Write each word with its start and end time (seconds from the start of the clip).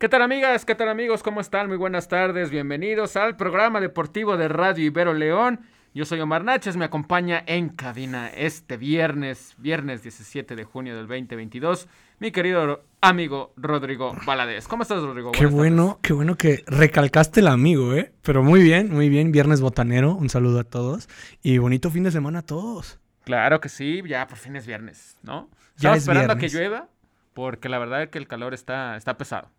¿Qué 0.00 0.08
tal 0.08 0.22
amigas? 0.22 0.64
¿Qué 0.64 0.74
tal 0.74 0.88
amigos? 0.88 1.22
¿Cómo 1.22 1.42
están? 1.42 1.68
Muy 1.68 1.76
buenas 1.76 2.08
tardes. 2.08 2.48
Bienvenidos 2.48 3.16
al 3.16 3.36
programa 3.36 3.82
deportivo 3.82 4.38
de 4.38 4.48
Radio 4.48 4.82
Ibero 4.82 5.12
León. 5.12 5.60
Yo 5.92 6.06
soy 6.06 6.20
Omar 6.20 6.42
Náchez, 6.42 6.78
me 6.78 6.86
acompaña 6.86 7.44
en 7.46 7.68
cabina 7.68 8.28
este 8.28 8.78
viernes, 8.78 9.54
viernes 9.58 10.02
17 10.02 10.56
de 10.56 10.64
junio 10.64 10.96
del 10.96 11.06
2022, 11.06 11.86
mi 12.18 12.30
querido 12.30 12.82
amigo 13.02 13.52
Rodrigo 13.58 14.16
Valadez. 14.24 14.66
¿Cómo 14.68 14.84
estás, 14.84 15.02
Rodrigo? 15.02 15.32
Qué 15.32 15.44
bueno, 15.44 15.98
qué 16.00 16.14
bueno 16.14 16.38
que 16.38 16.64
recalcaste 16.66 17.40
el 17.40 17.48
amigo, 17.48 17.92
¿eh? 17.92 18.10
Pero 18.22 18.42
muy 18.42 18.62
bien, 18.62 18.90
muy 18.90 19.10
bien. 19.10 19.32
Viernes 19.32 19.60
botanero, 19.60 20.14
un 20.14 20.30
saludo 20.30 20.60
a 20.60 20.64
todos 20.64 21.10
y 21.42 21.58
bonito 21.58 21.90
fin 21.90 22.04
de 22.04 22.10
semana 22.10 22.38
a 22.38 22.42
todos. 22.46 22.98
Claro 23.24 23.60
que 23.60 23.68
sí, 23.68 24.00
ya 24.08 24.26
por 24.26 24.38
fin 24.38 24.56
es 24.56 24.66
viernes, 24.66 25.18
¿no? 25.22 25.50
Ya 25.76 25.94
esperando 25.94 26.32
a 26.32 26.38
que 26.38 26.48
llueva, 26.48 26.88
porque 27.34 27.68
la 27.68 27.78
verdad 27.78 28.04
es 28.04 28.08
que 28.08 28.16
el 28.16 28.26
calor 28.26 28.54
está, 28.54 28.96
está 28.96 29.18
pesado. 29.18 29.50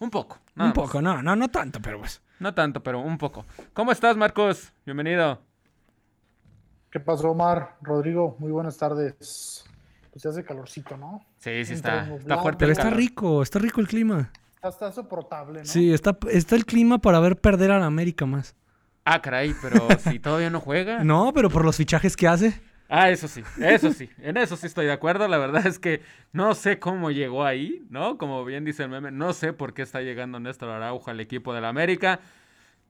Un 0.00 0.10
poco. 0.10 0.38
un 0.56 0.72
poco, 0.72 1.00
no, 1.00 1.22
no, 1.22 1.36
no 1.36 1.48
tanto, 1.48 1.80
pero 1.80 2.00
pues. 2.00 2.20
No 2.40 2.52
tanto, 2.52 2.82
pero 2.82 3.00
un 3.00 3.16
poco. 3.16 3.46
¿Cómo 3.72 3.92
estás, 3.92 4.16
Marcos? 4.16 4.72
Bienvenido. 4.84 5.40
¿Qué 6.90 6.98
pasó, 6.98 7.30
Omar? 7.30 7.76
Rodrigo, 7.80 8.36
muy 8.40 8.50
buenas 8.50 8.76
tardes. 8.76 9.14
Pues 10.10 10.22
se 10.22 10.28
hace 10.28 10.44
calorcito, 10.44 10.96
¿no? 10.96 11.24
Sí, 11.38 11.64
sí 11.64 11.74
está, 11.74 12.12
está 12.14 12.38
fuerte. 12.38 12.58
Pero 12.58 12.72
está 12.72 12.90
rico, 12.90 13.42
está 13.42 13.58
rico 13.60 13.80
el 13.80 13.86
clima. 13.86 14.32
Está, 14.62 14.90
soportable, 14.90 15.60
¿no? 15.60 15.64
Sí, 15.64 15.92
está, 15.92 16.16
está 16.30 16.56
el 16.56 16.66
clima 16.66 16.98
para 16.98 17.20
ver 17.20 17.40
perder 17.40 17.70
a 17.70 17.78
la 17.78 17.86
América 17.86 18.26
más. 18.26 18.56
Ah, 19.04 19.20
caray, 19.22 19.54
pero 19.62 19.86
si 19.98 20.18
todavía 20.18 20.50
no 20.50 20.60
juega. 20.60 20.98
No, 21.04 21.32
pero 21.32 21.50
por 21.50 21.64
los 21.64 21.76
fichajes 21.76 22.16
que 22.16 22.26
hace. 22.26 22.60
Ah, 22.96 23.10
eso 23.10 23.26
sí, 23.26 23.42
eso 23.58 23.92
sí, 23.92 24.08
en 24.18 24.36
eso 24.36 24.56
sí 24.56 24.68
estoy 24.68 24.86
de 24.86 24.92
acuerdo. 24.92 25.26
La 25.26 25.36
verdad 25.36 25.66
es 25.66 25.80
que 25.80 26.00
no 26.32 26.54
sé 26.54 26.78
cómo 26.78 27.10
llegó 27.10 27.44
ahí, 27.44 27.84
¿no? 27.90 28.18
Como 28.18 28.44
bien 28.44 28.64
dice 28.64 28.84
el 28.84 28.88
meme, 28.88 29.10
no 29.10 29.32
sé 29.32 29.52
por 29.52 29.74
qué 29.74 29.82
está 29.82 30.00
llegando 30.00 30.38
Néstor 30.38 30.70
Araujo 30.70 31.10
al 31.10 31.18
equipo 31.18 31.52
de 31.52 31.60
la 31.60 31.70
América. 31.70 32.20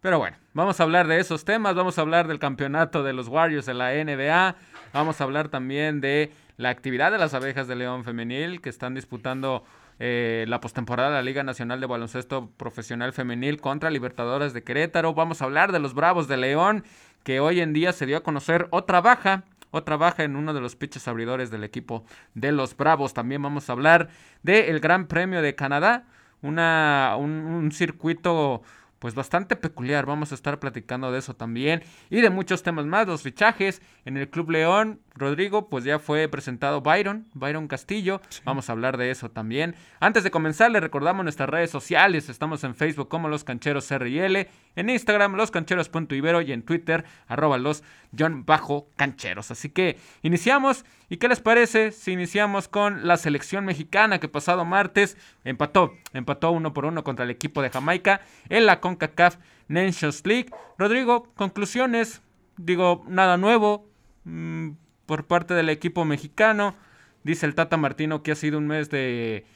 Pero 0.02 0.18
bueno, 0.18 0.36
vamos 0.52 0.78
a 0.78 0.82
hablar 0.82 1.06
de 1.06 1.20
esos 1.20 1.46
temas, 1.46 1.74
vamos 1.74 1.96
a 1.96 2.02
hablar 2.02 2.28
del 2.28 2.38
campeonato 2.38 3.02
de 3.02 3.14
los 3.14 3.28
Warriors 3.28 3.66
en 3.68 3.78
la 3.78 3.92
NBA, 3.92 4.56
vamos 4.92 5.22
a 5.22 5.24
hablar 5.24 5.48
también 5.48 6.02
de 6.02 6.30
la 6.58 6.68
actividad 6.68 7.10
de 7.10 7.16
las 7.16 7.32
abejas 7.32 7.66
de 7.66 7.74
León 7.74 8.04
Femenil 8.04 8.60
que 8.60 8.68
están 8.68 8.94
disputando 8.94 9.64
eh, 10.00 10.44
la 10.48 10.60
postemporada 10.60 11.08
de 11.08 11.14
la 11.14 11.22
Liga 11.22 11.44
Nacional 11.44 11.80
de 11.80 11.86
Baloncesto 11.86 12.50
Profesional 12.58 13.14
Femenil 13.14 13.58
contra 13.60 13.88
Libertadores 13.88 14.52
de 14.52 14.62
Querétaro. 14.62 15.14
Vamos 15.14 15.40
a 15.40 15.46
hablar 15.46 15.72
de 15.72 15.78
los 15.78 15.94
Bravos 15.94 16.28
de 16.28 16.36
León, 16.36 16.84
que 17.22 17.40
hoy 17.40 17.60
en 17.60 17.72
día 17.72 17.92
se 17.92 18.04
dio 18.04 18.18
a 18.18 18.22
conocer 18.22 18.66
otra 18.70 19.00
baja 19.00 19.44
otra 19.74 19.96
baja 19.96 20.22
en 20.22 20.36
uno 20.36 20.54
de 20.54 20.60
los 20.60 20.76
pitches 20.76 21.08
abridores 21.08 21.50
del 21.50 21.64
equipo 21.64 22.04
de 22.34 22.52
los 22.52 22.76
Bravos. 22.76 23.12
También 23.12 23.42
vamos 23.42 23.68
a 23.68 23.72
hablar 23.72 24.08
del 24.42 24.78
Gran 24.78 25.06
Premio 25.08 25.42
de 25.42 25.54
Canadá, 25.54 26.06
una, 26.42 27.16
un 27.18 27.72
circuito 27.72 28.62
pues 29.00 29.14
bastante 29.14 29.56
peculiar. 29.56 30.06
Vamos 30.06 30.32
a 30.32 30.34
estar 30.34 30.60
platicando 30.60 31.10
de 31.12 31.18
eso 31.18 31.34
también 31.34 31.82
y 32.08 32.20
de 32.20 32.30
muchos 32.30 32.62
temas 32.62 32.86
más. 32.86 33.06
Los 33.06 33.22
fichajes 33.22 33.82
en 34.04 34.16
el 34.16 34.30
Club 34.30 34.50
León, 34.50 35.00
Rodrigo, 35.16 35.68
pues 35.68 35.84
ya 35.84 36.00
fue 36.00 36.28
presentado 36.28 36.80
Byron, 36.80 37.28
Byron 37.34 37.68
Castillo. 37.68 38.20
Vamos 38.44 38.68
a 38.68 38.72
hablar 38.72 38.96
de 38.96 39.12
eso 39.12 39.30
también. 39.30 39.76
Antes 40.00 40.24
de 40.24 40.32
comenzar, 40.32 40.72
le 40.72 40.80
recordamos 40.80 41.22
nuestras 41.22 41.48
redes 41.48 41.70
sociales. 41.70 42.28
Estamos 42.28 42.64
en 42.64 42.74
Facebook 42.74 43.08
como 43.08 43.28
Los 43.28 43.44
Cancheros 43.44 43.90
RL, 43.90 44.48
en 44.74 44.90
Instagram 44.90 45.36
loscancheros.ibero 45.36 46.40
y 46.40 46.50
en 46.50 46.62
Twitter 46.62 47.04
arroba 47.28 47.58
los 47.58 47.84
John 48.18 48.44
Bajo 48.44 48.88
Cancheros. 48.96 49.52
Así 49.52 49.68
que 49.70 49.98
iniciamos. 50.22 50.84
¿Y 51.08 51.18
qué 51.18 51.28
les 51.28 51.40
parece 51.40 51.92
si 51.92 52.10
iniciamos 52.12 52.66
con 52.66 53.06
la 53.06 53.16
selección 53.16 53.64
mexicana 53.64 54.18
que 54.18 54.26
pasado 54.26 54.64
martes 54.64 55.16
empató, 55.44 55.92
empató 56.12 56.50
uno 56.50 56.72
por 56.72 56.86
uno 56.86 57.04
contra 57.04 57.24
el 57.24 57.30
equipo 57.30 57.62
de 57.62 57.70
Jamaica 57.70 58.22
en 58.48 58.66
la 58.66 58.80
CONCACAF 58.80 59.36
Nations 59.68 60.26
League? 60.26 60.50
Rodrigo, 60.76 61.28
conclusiones, 61.36 62.20
digo, 62.56 63.04
nada 63.06 63.36
nuevo 63.36 63.86
mm, 64.24 64.70
por 65.06 65.26
parte 65.26 65.54
del 65.54 65.68
equipo 65.68 66.04
mexicano. 66.04 66.74
Dice 67.22 67.46
el 67.46 67.54
Tata 67.54 67.76
Martino 67.76 68.22
que 68.22 68.32
ha 68.32 68.36
sido 68.36 68.58
un 68.58 68.66
mes 68.66 68.90
de, 68.90 69.46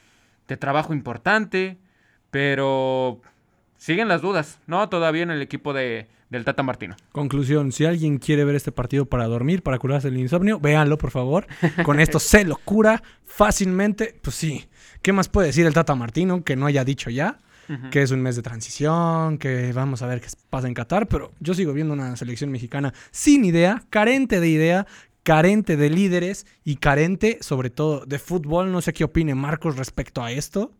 de 0.47 0.57
trabajo 0.57 0.93
importante, 0.93 1.77
pero 2.31 3.21
siguen 3.77 4.07
las 4.07 4.21
dudas, 4.21 4.59
¿no? 4.67 4.89
Todavía 4.89 5.23
en 5.23 5.31
el 5.31 5.41
equipo 5.41 5.73
de, 5.73 6.07
del 6.29 6.45
Tata 6.45 6.63
Martino. 6.63 6.95
Conclusión, 7.11 7.71
si 7.71 7.85
alguien 7.85 8.19
quiere 8.19 8.45
ver 8.45 8.55
este 8.55 8.71
partido 8.71 9.05
para 9.05 9.25
dormir, 9.25 9.63
para 9.63 9.79
curarse 9.79 10.09
el 10.09 10.17
insomnio, 10.17 10.59
véanlo, 10.59 10.97
por 10.97 11.11
favor. 11.11 11.47
Con 11.83 11.99
esto 11.99 12.19
se 12.19 12.45
lo 12.45 12.57
cura 12.57 13.01
fácilmente. 13.25 14.15
Pues 14.21 14.35
sí, 14.35 14.67
¿qué 15.01 15.11
más 15.11 15.29
puede 15.29 15.47
decir 15.47 15.65
el 15.65 15.73
Tata 15.73 15.95
Martino 15.95 16.43
que 16.43 16.55
no 16.55 16.65
haya 16.67 16.83
dicho 16.83 17.09
ya? 17.09 17.39
Que 17.91 18.01
es 18.01 18.09
un 18.09 18.19
mes 18.23 18.35
de 18.35 18.41
transición, 18.41 19.37
que 19.37 19.71
vamos 19.73 20.01
a 20.01 20.07
ver 20.07 20.21
qué 20.21 20.27
pasa 20.49 20.67
en 20.67 20.73
Qatar, 20.73 21.07
pero 21.07 21.33
yo 21.39 21.53
sigo 21.53 21.71
viendo 21.71 21.93
una 21.93 22.15
selección 22.15 22.49
mexicana 22.49 22.95
sin 23.11 23.45
idea, 23.45 23.83
carente 23.91 24.39
de 24.39 24.49
idea, 24.49 24.87
carente 25.29 25.77
de 25.77 25.91
líderes 25.91 26.47
y 26.63 26.77
carente 26.77 27.37
sobre 27.41 27.69
todo 27.69 28.03
de 28.03 28.17
fútbol. 28.17 28.71
No 28.71 28.81
sé 28.81 28.93
qué 28.93 29.03
opine 29.03 29.35
Marcos 29.35 29.77
respecto 29.77 30.23
a 30.23 30.31
esto. 30.31 30.73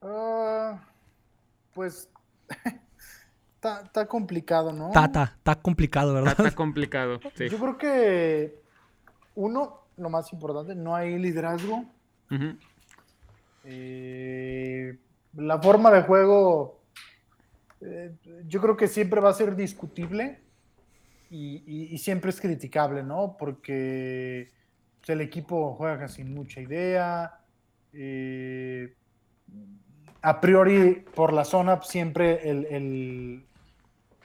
Ah, 0.00 0.82
pues 1.74 2.08
está, 3.54 4.06
complicado, 4.06 4.72
¿no? 4.72 4.86
Está, 4.86 5.34
está 5.36 5.56
complicado, 5.56 6.14
¿verdad? 6.14 6.32
Está 6.38 6.54
complicado. 6.54 7.20
Yo 7.20 7.58
creo 7.58 7.76
que 7.76 8.62
uno, 9.34 9.82
lo 9.98 10.08
más 10.08 10.32
importante, 10.32 10.74
no 10.74 10.96
hay 10.96 11.18
liderazgo. 11.18 11.84
Eh, 13.64 14.98
la 15.34 15.60
forma 15.60 15.90
de 15.90 16.00
juego, 16.00 16.80
eh, 17.82 18.16
yo 18.46 18.62
creo 18.62 18.74
que 18.74 18.88
siempre 18.88 19.20
va 19.20 19.28
a 19.28 19.34
ser 19.34 19.54
discutible 19.54 20.48
y, 21.30 21.96
siempre 21.98 22.30
es 22.30 22.40
criticable, 22.40 23.02
¿no? 23.04 23.36
Porque 23.38 24.50
pues, 24.98 25.10
el 25.10 25.20
equipo 25.20 25.74
juega 25.74 26.08
sin 26.08 26.34
mucha 26.34 26.60
idea. 26.60 27.40
Eh, 27.92 28.94
a 30.22 30.40
priori, 30.40 31.04
por 31.14 31.32
la 31.32 31.44
zona, 31.44 31.80
siempre 31.82 32.48
el, 32.48 33.46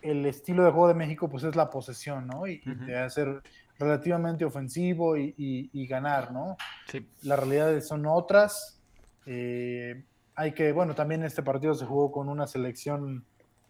estilo 0.01 0.65
de 0.65 0.71
juego 0.71 0.87
de 0.87 0.93
México 0.95 1.29
pues 1.29 1.43
es 1.43 1.55
la 1.55 1.69
posesión, 1.69 2.27
¿no? 2.27 2.47
Y, 2.47 2.61
de 2.65 3.09
ser 3.09 3.41
relativamente 3.77 4.43
ofensivo 4.43 5.15
y, 5.15 5.87
ganar, 5.87 6.31
¿no? 6.31 6.57
Sí. 6.87 7.07
Las 7.21 7.37
realidades 7.37 7.87
son 7.87 8.05
otras. 8.07 8.81
Eh, 9.27 10.03
hay 10.35 10.53
que, 10.53 10.71
bueno, 10.71 10.95
también 10.95 11.23
este 11.23 11.43
partido 11.43 11.75
se 11.75 11.85
jugó 11.85 12.11
con 12.11 12.29
una 12.29 12.47
selección 12.47 13.23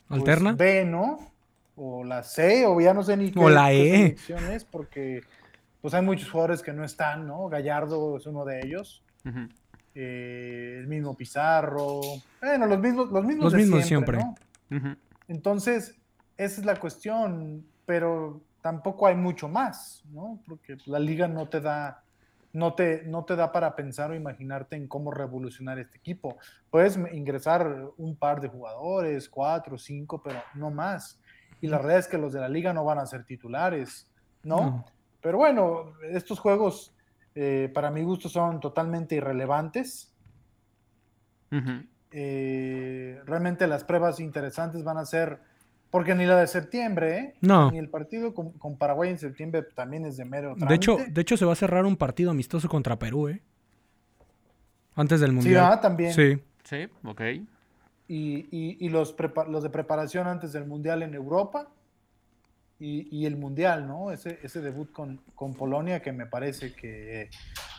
pues, 0.08 0.20
alterna. 0.20 0.54
B, 0.54 0.86
¿no? 0.86 1.35
O 1.76 2.04
la 2.04 2.24
C, 2.24 2.66
o 2.66 2.80
ya 2.80 2.94
no 2.94 3.04
sé 3.04 3.18
ni 3.18 3.32
qué, 3.32 3.40
o 3.40 3.50
la 3.50 3.74
e. 3.74 4.16
es, 4.54 4.64
porque 4.64 5.22
pues 5.82 5.94
hay 5.94 6.02
muchos 6.02 6.30
jugadores 6.32 6.62
que 6.62 6.74
no 6.74 6.84
están, 6.84 7.28
¿no? 7.28 7.48
Gallardo 7.48 8.18
es 8.18 8.26
uno 8.26 8.46
de 8.46 8.62
ellos. 8.66 9.04
Eh, 9.94 10.78
el 10.80 10.88
mismo 10.88 11.16
Pizarro, 11.16 12.02
bueno, 12.42 12.66
los 12.66 12.80
mismos, 12.80 13.12
los 13.12 13.24
mismos, 13.24 13.54
de 13.54 13.84
siempre. 13.84 14.20
Entonces, 15.28 15.96
esa 16.38 16.62
es 16.62 16.66
la 16.66 16.76
cuestión, 16.80 17.66
pero 17.86 18.42
tampoco 18.62 19.08
hay 19.08 19.16
mucho 19.16 19.48
más, 19.48 20.04
¿no? 20.12 20.42
Porque 20.48 20.78
la 20.88 21.00
liga 21.00 21.28
no 21.28 21.48
te 21.48 21.62
da, 21.62 22.04
no 22.52 22.74
te, 22.74 23.04
no 23.04 23.24
te 23.24 23.36
da 23.36 23.52
para 23.52 23.76
pensar 23.76 24.12
o 24.12 24.16
imaginarte 24.16 24.76
en 24.76 24.88
cómo 24.88 25.12
revolucionar 25.12 25.78
este 25.78 25.98
equipo. 25.98 26.38
Puedes 26.72 26.98
ingresar 27.14 27.92
un 27.98 28.16
par 28.16 28.42
de 28.42 28.48
jugadores, 28.48 29.30
cuatro, 29.30 29.78
cinco, 29.78 30.22
pero 30.24 30.42
no 30.56 30.72
más. 30.72 31.22
Y 31.62 31.68
la 31.68 31.78
realidad 31.78 32.00
es 32.00 32.08
que 32.08 32.18
los 32.18 32.34
de 32.34 32.40
la 32.40 32.50
liga 32.50 32.74
no 32.74 32.84
van 32.84 33.00
a 33.00 33.06
ser 33.06 33.24
titulares, 33.26 34.08
¿no? 34.44 34.86
Pero 35.22 35.38
bueno, 35.38 35.94
estos 36.12 36.40
juegos 36.40 36.94
eh, 37.34 37.70
para 37.74 37.92
mi 37.92 38.04
gusto 38.04 38.30
son 38.30 38.60
totalmente 38.60 39.16
irrelevantes. 39.16 40.12
Eh, 42.12 43.22
realmente 43.26 43.66
las 43.68 43.84
pruebas 43.84 44.20
interesantes 44.20 44.84
van 44.84 44.98
a 44.98 45.06
ser, 45.06 45.40
porque 45.90 46.16
ni 46.16 46.26
la 46.26 46.38
de 46.38 46.48
septiembre, 46.48 47.18
¿eh? 47.18 47.36
No. 47.42 47.72
Ni 47.72 47.78
el 47.78 47.90
partido 47.90 48.34
con, 48.34 48.78
Paraguay 48.78 49.10
en 49.10 49.20
septiembre 49.20 49.64
también 49.74 50.06
es 50.06 50.18
de 50.18 50.26
mero 50.26 50.56
De 50.56 50.76
hecho, 50.76 50.98
de 51.08 51.22
hecho, 51.22 51.38
se 51.38 51.46
va 51.46 51.54
a 51.54 51.56
cerrar 51.56 51.86
un 51.86 51.96
partido 51.96 52.32
amistoso 52.32 52.68
contra 52.70 53.00
Perú, 53.00 53.30
¿eh? 53.30 53.42
Antes 54.96 55.20
del 55.20 55.32
Mundial. 55.32 55.66
Sí, 55.66 55.70
ah, 55.74 55.82
también. 55.82 56.14
Sí. 56.14 56.42
Sí, 56.64 56.88
ok. 57.04 57.22
Y, 58.08 58.88
los, 58.90 59.16
los 59.48 59.64
de 59.64 59.70
preparación 59.70 60.28
antes 60.28 60.54
del 60.54 60.66
Mundial 60.66 61.02
en 61.04 61.14
Europa 61.14 61.70
y, 62.80 63.26
el 63.26 63.38
Mundial, 63.38 63.88
¿no? 63.88 64.12
Ese, 64.12 64.40
ese 64.44 64.62
debut 64.62 64.92
con, 64.92 65.22
con, 65.34 65.54
Polonia 65.54 66.02
que 66.02 66.12
me 66.12 66.26
parece 66.26 66.74
que 66.74 67.30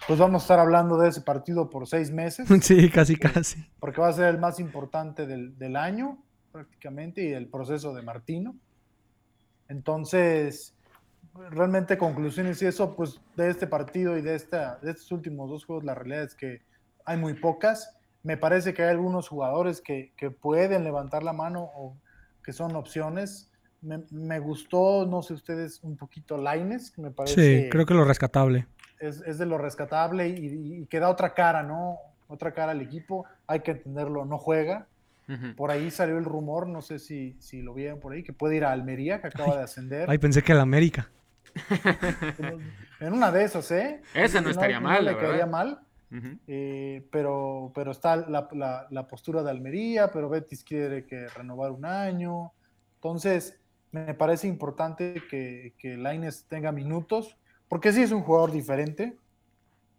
pues 0.06 0.18
vamos 0.18 0.42
a 0.42 0.44
estar 0.44 0.58
hablando 0.58 0.96
de 0.98 1.10
ese 1.10 1.20
partido 1.20 1.68
por 1.68 1.86
seis 1.86 2.10
meses. 2.10 2.48
Sí, 2.62 2.90
casi, 2.90 3.16
casi. 3.16 3.64
Porque 3.78 4.00
va 4.00 4.08
a 4.08 4.12
ser 4.12 4.26
el 4.26 4.38
más 4.38 4.58
importante 4.58 5.26
del, 5.26 5.56
del 5.58 5.76
año 5.76 6.18
prácticamente 6.50 7.22
y 7.22 7.32
el 7.32 7.48
proceso 7.48 7.94
de 7.94 8.02
Martino. 8.02 8.56
Entonces, 9.68 10.74
realmente 11.50 11.98
conclusiones 11.98 12.62
y 12.62 12.66
eso, 12.66 12.94
pues 12.96 13.20
de 13.36 13.50
este 13.50 13.66
partido 13.66 14.16
y 14.16 14.22
de, 14.22 14.34
esta, 14.34 14.76
de 14.76 14.92
estos 14.92 15.12
últimos 15.12 15.50
dos 15.50 15.64
juegos, 15.64 15.84
la 15.84 15.94
realidad 15.94 16.22
es 16.22 16.34
que 16.34 16.62
hay 17.04 17.16
muy 17.18 17.34
pocas. 17.34 17.94
Me 18.26 18.36
parece 18.36 18.74
que 18.74 18.82
hay 18.82 18.88
algunos 18.88 19.28
jugadores 19.28 19.80
que, 19.80 20.12
que 20.16 20.32
pueden 20.32 20.82
levantar 20.82 21.22
la 21.22 21.32
mano 21.32 21.70
o 21.76 21.96
que 22.42 22.52
son 22.52 22.74
opciones. 22.74 23.52
Me, 23.80 24.02
me, 24.10 24.40
gustó, 24.40 25.06
no 25.06 25.22
sé 25.22 25.32
ustedes, 25.34 25.78
un 25.84 25.96
poquito 25.96 26.36
Laines, 26.36 26.98
me 26.98 27.12
parece. 27.12 27.62
Sí, 27.62 27.70
creo 27.70 27.86
que 27.86 27.94
lo 27.94 28.04
rescatable. 28.04 28.66
Es, 28.98 29.22
es 29.24 29.38
de 29.38 29.46
lo 29.46 29.58
rescatable 29.58 30.28
y, 30.28 30.80
y, 30.80 30.86
que 30.86 30.98
da 30.98 31.08
otra 31.08 31.34
cara, 31.34 31.62
¿no? 31.62 31.98
Otra 32.26 32.52
cara 32.52 32.72
al 32.72 32.80
equipo. 32.80 33.26
Hay 33.46 33.60
que 33.60 33.70
entenderlo, 33.70 34.24
no 34.24 34.38
juega. 34.38 34.88
Uh 35.28 35.32
-huh. 35.32 35.54
Por 35.54 35.70
ahí 35.70 35.92
salió 35.92 36.18
el 36.18 36.24
rumor, 36.24 36.66
no 36.66 36.82
sé 36.82 36.98
si, 36.98 37.36
si 37.38 37.62
lo 37.62 37.74
vieron 37.74 38.00
por 38.00 38.12
ahí, 38.12 38.24
que 38.24 38.32
puede 38.32 38.56
ir 38.56 38.64
a 38.64 38.72
Almería, 38.72 39.20
que 39.20 39.28
acaba 39.28 39.52
ay, 39.52 39.58
de 39.58 39.62
ascender. 39.62 40.10
Ay, 40.10 40.18
pensé 40.18 40.42
que 40.42 40.50
a 40.50 40.56
la 40.56 40.62
América. 40.62 41.08
en 42.98 43.12
una 43.12 43.30
de 43.30 43.44
esas, 43.44 43.70
¿eh? 43.70 44.02
Ese 44.14 44.40
no, 44.40 44.50
estaría 44.50 44.80
no, 44.80 44.88
mal. 44.88 45.04
No 45.04 45.32
le 45.32 45.46
mal. 45.46 45.80
Uh 46.10 46.14
-huh. 46.14 46.38
eh, 46.46 47.08
pero, 47.10 47.72
pero 47.74 47.90
está 47.90 48.16
la, 48.16 48.48
la, 48.52 48.86
la, 48.90 49.08
postura 49.08 49.42
de 49.42 49.50
Almería, 49.50 50.10
pero 50.12 50.28
Betis 50.28 50.62
quiere 50.62 51.04
que 51.04 51.26
renovar 51.28 51.72
un 51.72 51.84
año. 51.84 52.52
Entonces, 52.96 53.58
me 53.90 54.14
parece 54.14 54.46
importante 54.46 55.22
que, 55.28 55.74
que 55.78 55.96
Laines 55.96 56.46
tenga 56.48 56.70
minutos, 56.70 57.36
porque 57.68 57.92
sí 57.92 58.02
es 58.02 58.12
un 58.12 58.22
jugador 58.22 58.52
diferente, 58.52 59.18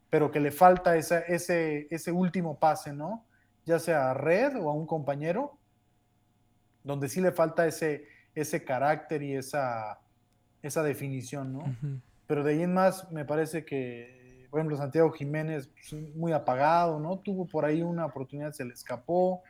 pero 0.09 0.31
que 0.31 0.39
le 0.39 0.51
falta 0.51 0.95
esa, 0.95 1.19
ese, 1.19 1.87
ese 1.89 2.11
último 2.11 2.57
pase, 2.57 2.93
¿no? 2.93 3.25
Ya 3.65 3.79
sea 3.79 4.11
a 4.11 4.13
Red 4.13 4.55
o 4.57 4.69
a 4.69 4.73
un 4.73 4.87
compañero, 4.87 5.57
donde 6.83 7.09
sí 7.09 7.19
le 7.19 7.33
falta 7.33 7.67
ese, 7.67 8.05
ese 8.33 8.63
carácter 8.63 9.23
y 9.23 9.35
esa, 9.35 9.99
esa 10.61 10.83
definición, 10.83 11.51
¿no? 11.51 11.59
Uh 11.59 11.75
-huh. 11.83 12.01
Pero 12.27 12.43
de 12.43 12.53
ahí 12.53 12.63
en 12.63 12.73
más, 12.73 13.11
me 13.11 13.25
parece 13.25 13.65
que, 13.65 14.16
por 14.49 14.59
ejemplo, 14.59 14.77
Santiago 14.77 15.11
Jiménez, 15.11 15.67
pues, 15.67 15.93
muy 16.15 16.31
apagado, 16.31 16.99
¿no? 16.99 17.19
Tuvo 17.19 17.45
por 17.47 17.65
ahí 17.65 17.81
una 17.81 18.05
oportunidad, 18.05 18.51
se 18.51 18.65
le 18.65 18.73
escapó. 18.73 19.41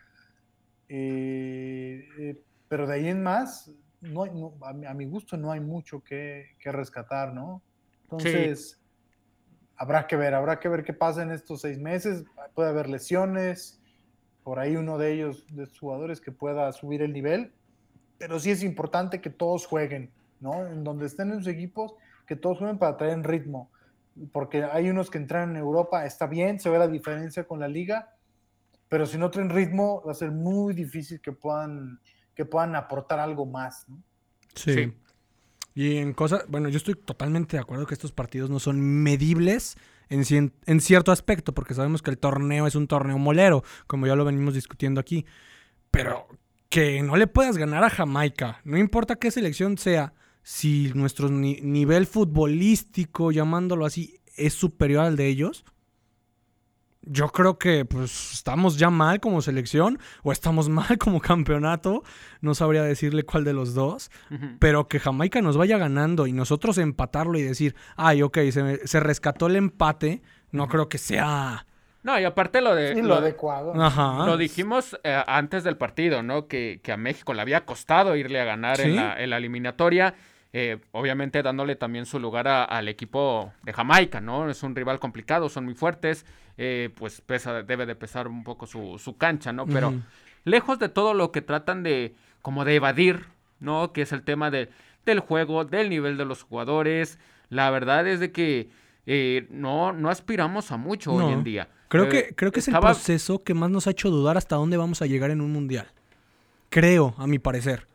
Eh, 0.89 2.07
eh, 2.19 2.41
pero 2.67 2.87
de 2.87 2.95
ahí 2.95 3.07
en 3.07 3.21
más, 3.21 3.71
no, 4.01 4.25
no 4.25 4.53
a, 4.61 4.73
mi, 4.73 4.85
a, 4.85 4.93
mi, 4.93 5.05
gusto 5.05 5.37
no 5.37 5.51
hay 5.51 5.59
mucho 5.59 6.01
que, 6.03 6.55
que 6.59 6.71
rescatar, 6.71 7.33
¿no? 7.33 7.61
Entonces, 8.03 8.71
sí. 8.71 8.77
habrá 9.75 10.07
que 10.07 10.15
ver, 10.15 10.33
habrá 10.33 10.59
que 10.59 10.69
ver 10.69 10.83
qué 10.83 10.93
pasa 10.93 11.23
en 11.23 11.31
estos 11.31 11.61
seis 11.61 11.77
meses. 11.77 12.23
Puede 12.55 12.69
haber 12.69 12.89
lesiones, 12.89 13.81
por 14.43 14.59
ahí 14.59 14.75
uno 14.77 14.97
de 14.97 15.13
ellos, 15.13 15.45
de 15.51 15.67
jugadores, 15.79 16.21
que 16.21 16.31
pueda 16.31 16.71
subir 16.71 17.01
el 17.01 17.13
nivel. 17.13 17.53
Pero 18.17 18.39
sí 18.39 18.49
es 18.49 18.63
importante 18.63 19.21
que 19.21 19.29
todos 19.29 19.65
jueguen, 19.65 20.11
¿no? 20.39 20.65
En 20.65 20.83
donde 20.83 21.05
estén 21.05 21.31
en 21.31 21.39
sus 21.39 21.47
equipos, 21.47 21.93
que 22.25 22.35
todos 22.35 22.57
jueguen 22.57 22.79
para 22.79 22.97
traer 22.97 23.13
en 23.13 23.23
ritmo. 23.23 23.69
Porque 24.31 24.63
hay 24.63 24.89
unos 24.89 25.09
que 25.09 25.17
entran 25.17 25.51
en 25.51 25.57
Europa, 25.57 26.05
está 26.05 26.27
bien, 26.27 26.59
se 26.59 26.69
ve 26.69 26.79
la 26.79 26.87
diferencia 26.87 27.45
con 27.45 27.59
la 27.59 27.67
liga, 27.67 28.15
pero 28.89 29.05
si 29.05 29.17
no 29.17 29.29
traen 29.29 29.49
ritmo, 29.49 30.01
va 30.05 30.11
a 30.11 30.15
ser 30.15 30.31
muy 30.31 30.73
difícil 30.73 31.21
que 31.21 31.31
puedan, 31.31 31.99
que 32.33 32.45
puedan 32.45 32.75
aportar 32.75 33.19
algo 33.19 33.45
más, 33.45 33.87
¿no? 33.87 34.01
sí. 34.55 34.73
sí. 34.73 34.93
Y 35.77 35.97
en 35.97 36.13
cosas, 36.13 36.43
bueno, 36.47 36.69
yo 36.69 36.77
estoy 36.77 36.95
totalmente 36.95 37.55
de 37.55 37.61
acuerdo 37.61 37.85
que 37.85 37.93
estos 37.93 38.11
partidos 38.11 38.49
no 38.49 38.57
son 38.57 38.81
medibles 38.81 39.77
en, 40.09 40.51
en, 40.65 40.81
cierto 40.81 41.11
aspecto, 41.11 41.53
porque 41.53 41.75
sabemos 41.75 42.01
que 42.01 42.09
el 42.09 42.17
torneo 42.17 42.65
es 42.65 42.73
un 42.73 42.87
torneo 42.87 43.19
molero, 43.19 43.63
como 43.85 44.07
ya 44.07 44.15
lo 44.15 44.25
venimos 44.25 44.55
discutiendo 44.55 44.99
aquí. 44.99 45.27
Pero 45.91 46.27
que 46.69 47.03
no 47.03 47.15
le 47.15 47.27
puedas 47.27 47.57
ganar 47.57 47.83
a 47.83 47.91
Jamaica, 47.91 48.59
no 48.63 48.79
importa 48.79 49.17
qué 49.17 49.29
selección 49.29 49.77
sea, 49.77 50.13
si 50.47 50.93
nuestro 50.95 51.27
ni 51.27 51.59
nivel 51.61 52.07
futbolístico, 52.07 53.33
llamándolo 53.33 53.85
así, 53.85 54.21
es 54.37 54.53
superior 54.53 55.03
al 55.03 55.17
de 55.17 55.27
ellos, 55.27 55.65
yo 57.01 57.27
creo 57.33 57.59
que 57.59 57.83
pues 57.83 58.31
estamos 58.31 58.77
ya 58.77 58.89
mal 58.89 59.19
como 59.19 59.41
selección 59.41 59.99
o 60.23 60.31
estamos 60.31 60.69
mal 60.69 60.97
como 60.97 61.19
campeonato. 61.19 62.01
No 62.39 62.55
sabría 62.55 62.83
decirle 62.83 63.23
cuál 63.23 63.43
de 63.43 63.51
los 63.51 63.73
dos. 63.73 64.09
Uh 64.31 64.35
-huh. 64.35 64.57
Pero 64.57 64.87
que 64.87 65.01
Jamaica 65.01 65.41
nos 65.41 65.57
vaya 65.57 65.77
ganando 65.77 66.27
y 66.27 66.31
nosotros 66.31 66.77
empatarlo 66.77 67.37
y 67.37 67.41
decir, 67.41 67.75
ay, 67.97 68.21
ok, 68.21 68.37
se, 68.51 68.87
se 68.87 68.99
rescató 69.01 69.47
el 69.47 69.57
empate, 69.57 70.21
no 70.51 70.63
uh 70.63 70.65
-huh. 70.65 70.71
creo 70.71 70.87
que 70.87 70.97
sea... 70.97 71.65
No, 72.03 72.17
y 72.17 72.23
aparte 72.23 72.61
lo 72.61 72.73
de... 72.73 72.95
Sí, 72.95 73.01
lo, 73.01 73.09
lo, 73.09 73.15
adecuado. 73.15 73.73
Ajá. 73.75 74.25
Lo 74.25 74.37
dijimos 74.37 74.97
eh, 75.03 75.21
antes 75.27 75.65
del 75.65 75.75
partido, 75.75 76.23
¿no? 76.23 76.47
Que, 76.47 76.79
que, 76.81 76.93
a 76.93 76.97
México 76.97 77.33
le 77.33 77.41
había 77.41 77.65
costado 77.65 78.15
irle 78.15 78.39
a 78.39 78.45
ganar 78.45 78.77
¿Sí? 78.77 78.83
en, 78.83 78.95
la, 78.95 79.21
en 79.21 79.29
la 79.29 79.35
eliminatoria. 79.35 80.15
Eh, 80.53 80.79
obviamente 80.91 81.43
dándole 81.43 81.75
también 81.75 82.05
su 82.05 82.19
lugar 82.19 82.47
a, 82.47 82.63
al 82.63 82.87
equipo 82.87 83.51
de 83.63 83.73
Jamaica, 83.73 84.21
¿no? 84.21 84.49
Es 84.49 84.63
un 84.63 84.75
rival 84.75 84.99
complicado, 84.99 85.49
son 85.49 85.65
muy 85.65 85.75
fuertes, 85.75 86.25
eh, 86.57 86.89
pues 86.95 87.21
pesa, 87.21 87.63
debe 87.63 87.85
de 87.85 87.95
pesar 87.95 88.27
un 88.27 88.43
poco 88.43 88.65
su, 88.65 88.97
su 88.97 89.17
cancha, 89.17 89.51
¿no? 89.51 89.65
Pero 89.67 89.89
uh 89.89 89.93
-huh. 89.93 90.01
lejos 90.45 90.79
de 90.79 90.89
todo 90.89 91.13
lo 91.13 91.31
que 91.31 91.41
tratan 91.41 91.83
de, 91.83 92.15
como 92.41 92.63
de 92.63 92.75
evadir, 92.75 93.25
¿no? 93.59 93.91
Que 93.91 94.03
es 94.03 94.13
el 94.13 94.23
tema 94.23 94.49
de, 94.49 94.69
del 95.05 95.19
juego, 95.19 95.65
del 95.65 95.89
nivel 95.89 96.17
de 96.17 96.25
los 96.25 96.43
jugadores, 96.43 97.19
la 97.49 97.69
verdad 97.69 98.07
es 98.07 98.19
de 98.19 98.31
que 98.31 98.69
eh, 99.05 99.47
no, 99.49 99.91
no 99.93 100.09
aspiramos 100.09 100.71
a 100.71 100.77
mucho 100.77 101.11
no. 101.11 101.27
hoy 101.27 101.33
en 101.33 101.43
día. 101.43 101.67
Creo 101.89 102.09
que, 102.09 102.33
creo 102.35 102.51
que 102.51 102.59
estaba... 102.61 102.91
es 102.91 102.97
el 102.97 103.03
proceso 103.03 103.43
que 103.43 103.53
más 103.53 103.69
nos 103.69 103.87
ha 103.87 103.91
hecho 103.91 104.09
dudar 104.09 104.37
hasta 104.37 104.55
dónde 104.55 104.77
vamos 104.77 105.01
a 105.01 105.05
llegar 105.05 105.29
en 105.31 105.41
un 105.41 105.51
mundial. 105.51 105.87
Creo, 106.69 107.15
a 107.17 107.27
mi 107.27 107.39
parecer. 107.39 107.87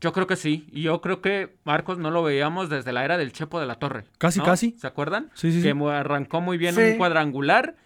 Yo 0.00 0.12
creo 0.12 0.26
que 0.26 0.36
sí. 0.36 0.66
Y 0.72 0.82
yo 0.82 1.00
creo 1.00 1.20
que 1.20 1.56
Marcos 1.64 1.98
no 1.98 2.10
lo 2.10 2.22
veíamos 2.22 2.70
desde 2.70 2.92
la 2.92 3.04
era 3.04 3.18
del 3.18 3.32
Chepo 3.32 3.60
de 3.60 3.66
la 3.66 3.74
Torre. 3.76 4.04
Casi, 4.18 4.38
¿no? 4.38 4.46
casi. 4.46 4.72
¿Se 4.78 4.86
acuerdan? 4.86 5.30
Sí, 5.34 5.52
sí, 5.52 5.62
que 5.62 5.72
sí. 5.72 5.84
arrancó 5.90 6.40
muy 6.40 6.56
bien 6.58 6.74
sí. 6.74 6.80
un 6.80 6.96
cuadrangular. 6.96 7.76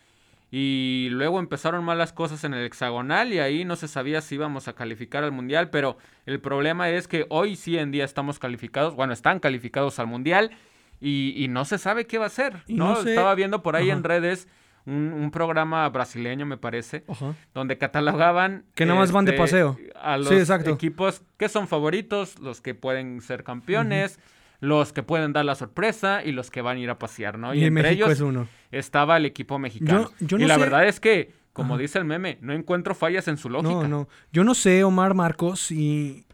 Y 0.56 1.08
luego 1.10 1.40
empezaron 1.40 1.82
malas 1.84 2.12
cosas 2.12 2.44
en 2.44 2.54
el 2.54 2.64
hexagonal 2.64 3.32
y 3.32 3.40
ahí 3.40 3.64
no 3.64 3.74
se 3.74 3.88
sabía 3.88 4.20
si 4.20 4.36
íbamos 4.36 4.68
a 4.68 4.74
calificar 4.74 5.24
al 5.24 5.32
mundial, 5.32 5.68
pero 5.70 5.98
el 6.26 6.38
problema 6.38 6.90
es 6.90 7.08
que 7.08 7.26
hoy 7.28 7.56
sí 7.56 7.76
en 7.76 7.90
día 7.90 8.04
estamos 8.04 8.38
calificados, 8.38 8.94
bueno, 8.94 9.12
están 9.12 9.40
calificados 9.40 9.98
al 9.98 10.06
mundial 10.06 10.52
y, 11.00 11.34
y 11.36 11.48
no 11.48 11.64
se 11.64 11.76
sabe 11.78 12.06
qué 12.06 12.18
va 12.18 12.26
a 12.26 12.28
ser, 12.28 12.62
¿no? 12.68 12.90
no 12.90 13.02
sé. 13.02 13.10
Estaba 13.10 13.34
viendo 13.34 13.64
por 13.64 13.74
ahí 13.74 13.90
Ajá. 13.90 13.98
en 13.98 14.04
redes 14.04 14.46
un, 14.86 15.12
un, 15.12 15.30
programa 15.30 15.88
brasileño, 15.88 16.44
me 16.44 16.58
parece, 16.58 17.04
Ajá. 17.08 17.34
donde 17.54 17.78
catalogaban... 17.78 18.64
Que 18.74 18.84
nada 18.84 18.98
más 18.98 19.08
este, 19.08 19.14
van 19.14 19.24
de 19.24 19.30
este, 19.32 19.42
paseo. 19.42 19.78
A 20.00 20.18
los 20.18 20.28
sí, 20.28 20.34
exacto. 20.34 20.70
equipos 20.70 21.22
que 21.38 21.48
son 21.48 21.68
favoritos, 21.68 22.38
los 22.38 22.60
que 22.60 22.74
pueden 22.74 23.20
ser 23.22 23.44
campeones, 23.44 24.18
uh 24.18 24.20
-huh. 24.20 24.68
los 24.68 24.92
que 24.92 25.02
pueden 25.02 25.32
dar 25.32 25.44
la 25.46 25.54
sorpresa 25.54 26.22
y 26.22 26.32
los 26.32 26.50
que 26.50 26.60
van 26.60 26.76
a 26.76 26.80
ir 26.80 26.90
a 26.90 26.98
pasear, 26.98 27.38
¿no? 27.38 27.54
Y, 27.54 27.60
y 27.60 27.64
entre 27.64 27.82
México 27.82 28.06
ellos 28.06 28.18
es 28.18 28.20
uno. 28.20 28.46
estaba 28.72 29.16
el 29.16 29.24
equipo 29.24 29.58
mexicano. 29.58 30.10
Yo, 30.20 30.26
yo 30.26 30.38
no 30.38 30.44
y 30.44 30.48
la 30.48 30.54
sé... 30.56 30.60
verdad 30.60 30.86
es 30.86 31.00
que, 31.00 31.32
como 31.54 31.74
Ajá. 31.74 31.82
dice 31.82 31.98
el 31.98 32.04
meme, 32.04 32.38
no 32.42 32.52
encuentro 32.52 32.94
fallas 32.94 33.26
en 33.28 33.38
su 33.38 33.48
lógica. 33.48 33.88
No, 33.88 33.88
no. 33.88 34.08
Yo 34.32 34.44
no 34.44 34.54
sé, 34.54 34.84
Omar 34.84 35.14
Marcos, 35.14 35.70
y... 35.70 36.26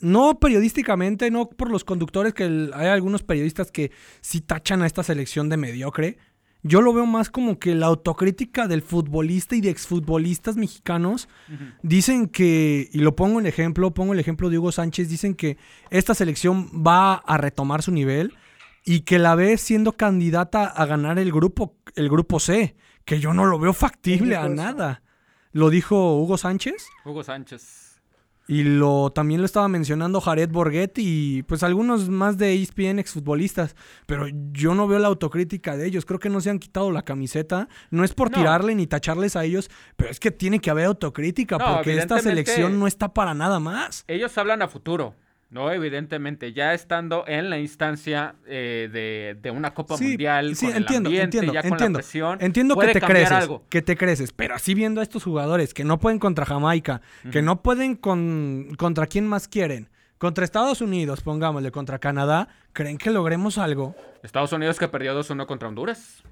No 0.00 0.38
periodísticamente, 0.38 1.28
no 1.30 1.48
por 1.48 1.70
los 1.70 1.82
conductores, 1.84 2.32
que 2.32 2.44
el... 2.44 2.70
hay 2.74 2.86
algunos 2.88 3.22
periodistas 3.22 3.72
que 3.72 3.90
sí 4.20 4.40
tachan 4.40 4.82
a 4.82 4.86
esta 4.86 5.02
selección 5.02 5.48
de 5.48 5.56
mediocre 5.56 6.18
yo 6.62 6.82
lo 6.82 6.92
veo 6.92 7.06
más 7.06 7.30
como 7.30 7.58
que 7.58 7.74
la 7.74 7.86
autocrítica 7.86 8.66
del 8.66 8.82
futbolista 8.82 9.54
y 9.56 9.60
de 9.60 9.70
exfutbolistas 9.70 10.56
mexicanos 10.56 11.28
uh 11.48 11.52
-huh. 11.52 11.74
dicen 11.82 12.28
que, 12.28 12.88
y 12.92 12.98
lo 12.98 13.14
pongo 13.14 13.38
en 13.40 13.46
ejemplo, 13.46 13.92
pongo 13.94 14.12
el 14.12 14.20
ejemplo 14.20 14.50
de 14.50 14.58
Hugo 14.58 14.72
Sánchez, 14.72 15.08
dicen 15.08 15.34
que 15.34 15.56
esta 15.90 16.14
selección 16.14 16.70
va 16.84 17.14
a 17.14 17.36
retomar 17.38 17.82
su 17.82 17.92
nivel 17.92 18.34
y 18.84 19.00
que 19.00 19.18
la 19.18 19.34
ve 19.34 19.56
siendo 19.58 19.92
candidata 19.92 20.64
a 20.64 20.86
ganar 20.86 21.18
el 21.18 21.30
grupo, 21.30 21.76
el 21.94 22.08
grupo 22.08 22.40
C, 22.40 22.74
que 23.04 23.20
yo 23.20 23.34
no 23.34 23.44
lo 23.44 23.58
veo 23.58 23.72
factible 23.72 24.36
a 24.36 24.48
nada. 24.48 25.02
¿Lo 25.52 25.70
dijo 25.70 26.16
Hugo 26.18 26.36
Sánchez? 26.36 26.86
Hugo 27.04 27.22
Sánchez. 27.22 27.87
Y 28.50 28.64
lo 28.64 29.10
también 29.10 29.42
lo 29.42 29.44
estaba 29.44 29.68
mencionando 29.68 30.22
Jared 30.22 30.48
Borghetti 30.48 31.02
y 31.04 31.42
pues 31.42 31.62
algunos 31.62 32.08
más 32.08 32.38
de 32.38 32.54
ESPN 32.54 32.98
exfutbolistas. 32.98 33.76
Pero 34.06 34.26
yo 34.52 34.74
no 34.74 34.88
veo 34.88 34.98
la 34.98 35.08
autocrítica 35.08 35.76
de 35.76 35.86
ellos. 35.86 36.06
Creo 36.06 36.18
que 36.18 36.30
no 36.30 36.40
se 36.40 36.48
han 36.48 36.58
quitado 36.58 36.90
la 36.90 37.02
camiseta. 37.02 37.68
No 37.90 38.04
es 38.04 38.14
por 38.14 38.30
no. 38.30 38.38
tirarle 38.38 38.74
ni 38.74 38.86
tacharles 38.86 39.36
a 39.36 39.44
ellos, 39.44 39.70
pero 39.96 40.10
es 40.10 40.18
que 40.18 40.30
tiene 40.30 40.60
que 40.60 40.70
haber 40.70 40.86
autocrítica 40.86 41.58
no, 41.58 41.74
porque 41.74 41.98
esta 41.98 42.20
selección 42.20 42.80
no 42.80 42.86
está 42.86 43.12
para 43.12 43.34
nada 43.34 43.60
más. 43.60 44.04
Ellos 44.08 44.36
hablan 44.38 44.62
a 44.62 44.68
futuro. 44.68 45.14
No, 45.50 45.72
evidentemente, 45.72 46.52
ya 46.52 46.74
estando 46.74 47.24
en 47.26 47.48
la 47.48 47.58
instancia 47.58 48.34
eh, 48.46 48.90
de, 48.92 49.40
de, 49.40 49.50
una 49.50 49.72
Copa 49.72 49.96
sí, 49.96 50.08
Mundial, 50.08 50.54
sí, 50.54 50.66
con 50.66 50.76
entiendo, 50.76 51.08
el 51.08 51.14
ambiente, 51.14 51.38
entiendo, 51.38 51.52
ya 51.54 51.62
con 51.62 51.72
entiendo, 51.72 51.98
la 51.98 52.02
presión, 52.02 52.38
entiendo 52.42 52.76
que 52.76 52.88
te 52.88 53.00
creces, 53.00 53.32
algo. 53.32 53.64
que 53.70 53.80
te 53.80 53.96
creces, 53.96 54.32
pero 54.32 54.54
así 54.54 54.74
viendo 54.74 55.00
a 55.00 55.02
estos 55.02 55.24
jugadores 55.24 55.72
que 55.72 55.84
no 55.84 55.98
pueden 55.98 56.18
contra 56.18 56.44
Jamaica, 56.44 57.00
uh 57.24 57.28
-huh. 57.28 57.30
que 57.30 57.40
no 57.40 57.62
pueden 57.62 57.96
con 57.96 58.74
contra 58.76 59.06
quién 59.06 59.26
más 59.26 59.48
quieren, 59.48 59.88
contra 60.18 60.44
Estados 60.44 60.82
Unidos, 60.82 61.22
pongámosle, 61.22 61.70
contra 61.70 61.98
Canadá, 61.98 62.48
¿creen 62.74 62.98
que 62.98 63.10
logremos 63.10 63.56
algo? 63.56 63.94
Estados 64.22 64.52
Unidos 64.52 64.78
que 64.78 64.88
perdió 64.88 65.18
2-1 65.18 65.46
contra 65.46 65.68
Honduras, 65.68 66.22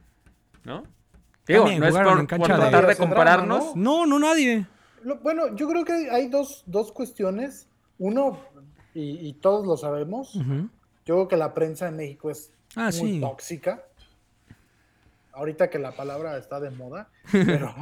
¿no? 0.65 0.85
Digo, 1.47 1.63
También 1.63 1.81
no 1.81 1.87
es 1.87 1.95
por, 1.95 2.27
por 2.39 2.47
tratar 2.49 2.83
de, 2.83 2.89
de 2.89 2.97
compararnos. 2.97 3.77
No, 3.77 4.05
no, 4.05 4.19
nadie. 4.19 4.67
Lo, 5.05 5.19
bueno, 5.21 5.55
yo 5.55 5.69
creo 5.69 5.85
que 5.85 6.11
hay 6.11 6.29
dos, 6.29 6.65
dos 6.67 6.91
cuestiones. 6.91 7.69
Uno, 7.99 8.41
y, 8.97 9.29
y, 9.29 9.33
todos 9.35 9.67
lo 9.67 9.77
sabemos, 9.77 10.35
uh 10.35 10.41
-huh. 10.41 10.71
Yo 11.07 11.15
creo 11.15 11.29
que 11.29 11.37
la 11.37 11.55
prensa 11.55 11.87
en 11.87 11.97
México 11.97 12.31
es 12.31 12.53
ah, 12.75 12.91
muy 12.99 13.21
tóxica. 13.21 13.87
Ahorita 15.33 15.71
que 15.71 15.79
la 15.79 15.93
palabra 15.93 16.37
está 16.37 16.59
de 16.59 16.71
moda, 16.71 17.11
pero 17.33 17.73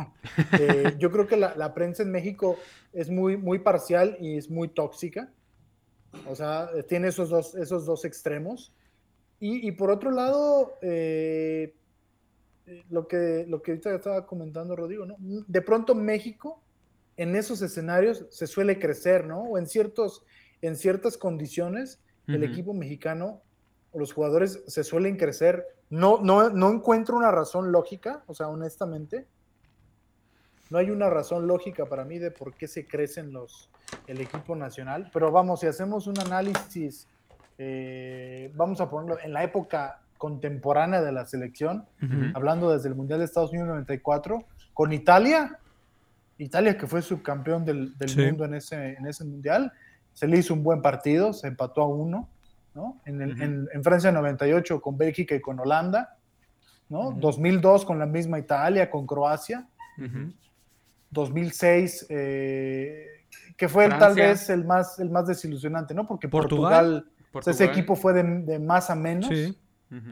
eh, 0.61 0.94
yo 0.99 1.11
creo 1.11 1.26
que 1.26 1.37
la, 1.37 1.73
prensa 1.73 2.02
en 2.02 2.11
México 2.11 2.59
es 2.92 3.09
muy, 3.09 3.37
muy 3.37 3.61
parcial 3.61 4.18
y 4.21 4.37
es 4.37 4.50
muy 4.50 4.68
tóxica. 4.68 5.33
O 6.28 6.35
sea, 6.35 6.68
tiene 6.87 7.09
esos 7.09 7.30
dos, 7.30 7.54
esos 7.54 7.87
dos 7.87 8.04
extremos. 8.04 8.73
Y, 9.40 9.73
por 9.73 9.90
otro 9.90 10.11
lado, 10.11 10.78
eh, 10.80 11.75
lo, 12.88 13.06
que, 13.06 13.44
lo 13.47 13.61
que 13.61 13.73
ahorita 13.73 13.94
estaba 13.94 14.26
comentando 14.26 14.75
Rodrigo, 14.75 15.04
¿no? 15.04 15.16
De 15.18 15.61
pronto 15.61 15.94
México 15.94 16.62
en 17.18 17.37
esos 17.37 17.61
escenarios 17.61 18.25
se 18.30 18.47
suele 18.47 18.78
crecer, 18.78 19.26
¿no? 19.26 19.42
O 19.42 19.59
en, 19.59 19.66
ciertos, 19.66 20.25
en 20.66 20.76
ciertas 20.76 21.16
condiciones 21.16 22.00
el 22.26 22.42
equipo 22.42 22.73
mexicano 22.73 23.42
los 23.94 24.12
jugadores 24.12 24.62
se 24.66 24.85
suelen 24.85 25.16
crecer. 25.16 25.66
No, 25.90 26.18
no, 26.21 26.50
no 26.50 26.71
encuentro 26.71 27.16
una 27.16 27.30
razón 27.30 27.71
lógica, 27.71 28.25
o 28.26 28.35
sea, 28.35 28.49
honestamente, 28.49 29.26
no 30.71 30.78
hay 30.78 30.90
una 30.90 31.11
razón 31.11 31.47
lógica 31.47 31.87
para 31.87 32.04
mí 32.04 32.18
de 32.18 32.30
por 32.30 32.54
qué 32.54 32.66
se 32.66 32.87
crecen 32.87 33.33
los, 33.33 33.71
el 34.06 34.21
equipo 34.21 34.56
nacional, 34.56 35.11
pero 35.12 35.30
vamos, 35.30 35.61
si 35.61 35.66
hacemos 35.66 36.06
un 36.06 36.18
análisis, 36.18 37.06
eh, 37.59 38.50
vamos 38.54 38.80
a 38.80 38.90
ponerlo 38.90 39.18
en 39.23 39.33
la 39.33 39.44
época 39.44 40.00
contemporánea 40.18 41.02
de 41.02 41.12
la 41.12 41.26
selección, 41.26 41.87
hablando 42.35 42.73
desde 42.73 42.88
el 42.88 42.94
Mundial 42.94 43.18
de 43.18 43.26
Estados 43.26 43.50
Unidos 43.50 43.68
94, 43.68 44.44
con 44.73 44.92
Italia, 44.92 45.59
Italia 46.38 46.78
que 46.78 46.87
fue 46.87 47.02
subcampeón 47.02 47.64
del, 47.64 47.94
mundo 48.16 48.47
en 48.47 48.54
ese, 48.54 48.94
en 48.94 49.06
ese 49.06 49.25
Mundial, 49.25 49.71
se 50.14 50.26
le 50.26 50.38
hizo 50.38 50.54
un 50.54 50.62
buen 50.62 50.80
partido, 50.80 51.33
se 51.33 51.49
empató 51.49 51.83
a 51.83 51.88
uno, 51.88 52.28
¿no? 52.75 53.00
En, 53.04 53.21
en, 53.21 53.85
Francia 53.85 54.11
98 54.11 54.80
con 54.80 54.97
Bélgica 54.97 55.35
y 55.35 55.40
con 55.40 55.61
Holanda, 55.61 56.16
¿no? 56.88 57.12
2002 57.12 57.85
con 57.85 57.99
la 57.99 58.06
misma 58.06 58.38
Italia, 58.38 58.90
con 58.90 59.06
Croacia, 59.06 59.68
2006, 61.11 62.06
eh, 62.09 63.06
que 63.56 63.68
fue 63.68 63.88
tal 63.88 64.14
vez 64.14 64.50
el 64.50 64.64
más, 64.64 64.99
el 64.99 65.11
más 65.11 65.26
desilusionante, 65.26 65.94
¿no? 65.94 66.06
Porque 66.06 66.28
Portugal, 66.28 67.06
ese 67.47 67.64
equipo 67.64 67.97
fue 67.97 68.12
de, 68.12 68.59
más 68.59 68.90
a 68.90 68.94
menos. 68.94 69.30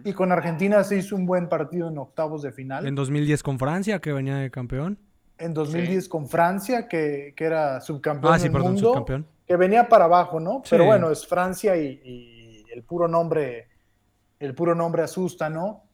Y 0.04 0.12
con 0.12 0.30
Argentina 0.30 0.84
se 0.84 0.98
hizo 0.98 1.16
un 1.16 1.26
buen 1.26 1.48
partido 1.48 1.88
en 1.88 1.98
octavos 1.98 2.42
de 2.42 2.52
final. 2.52 2.86
En 2.86 2.94
2010 2.94 3.42
con 3.42 3.58
Francia, 3.58 3.98
que 4.00 4.12
venía 4.12 4.36
de 4.36 4.50
campeón. 4.50 4.96
En 5.38 5.54
2010 5.54 6.08
con 6.08 6.28
Francia, 6.28 6.86
que, 6.86 7.34
era 7.36 7.80
subcampeón 7.80 8.34
ah, 8.34 8.38
del 8.38 8.52
mundo. 8.52 9.04
Que 9.46 9.56
venía 9.56 9.88
para 9.88 10.04
abajo, 10.04 10.40
¿no? 10.40 10.62
Pero 10.68 10.84
bueno, 10.84 11.10
es 11.10 11.26
Francia 11.26 11.76
y, 11.76 12.64
el 12.72 12.82
puro 12.84 13.06
nombre, 13.06 13.68
el 14.38 14.54
puro 14.54 14.74
nombre 14.74 15.02
asusta, 15.02 15.50
¿no? 15.50 15.84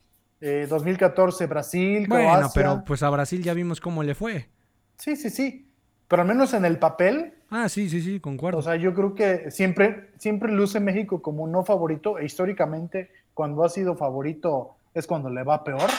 2014 0.41 1.43
eh, 1.43 1.47
Brasil, 1.49 2.07
Bueno, 2.09 2.49
pero 2.55 2.85
pues 2.87 3.03
a 3.03 3.11
Brasil 3.11 3.43
ya 3.43 3.55
vimos 3.55 3.81
cómo 3.81 4.05
le 4.05 4.15
fue. 4.15 4.49
Sí, 4.97 5.17
sí, 5.17 5.31
sí. 5.31 5.69
Pero 6.09 6.23
al 6.23 6.29
menos 6.29 6.55
en 6.55 6.65
el 6.65 6.79
papel. 6.79 7.35
Ah, 7.51 7.69
sí, 7.69 7.89
sí, 7.89 8.01
sí, 8.01 8.19
concuerdo. 8.19 8.59
O 8.59 8.63
sea, 8.63 8.77
yo 8.77 8.95
creo 8.95 9.15
que 9.15 9.51
siempre, 9.51 10.11
siempre 10.19 10.51
luce 10.51 10.81
México 10.81 11.21
como 11.21 11.47
no 11.47 11.65
favorito. 11.65 12.19
E 12.19 12.25
históricamente, 12.25 13.11
cuando 13.35 13.63
ha 13.63 13.69
sido 13.69 13.95
favorito 13.95 14.77
es 14.95 15.07
cuando 15.07 15.29
le 15.29 15.43
va 15.43 15.63
peor. 15.65 15.91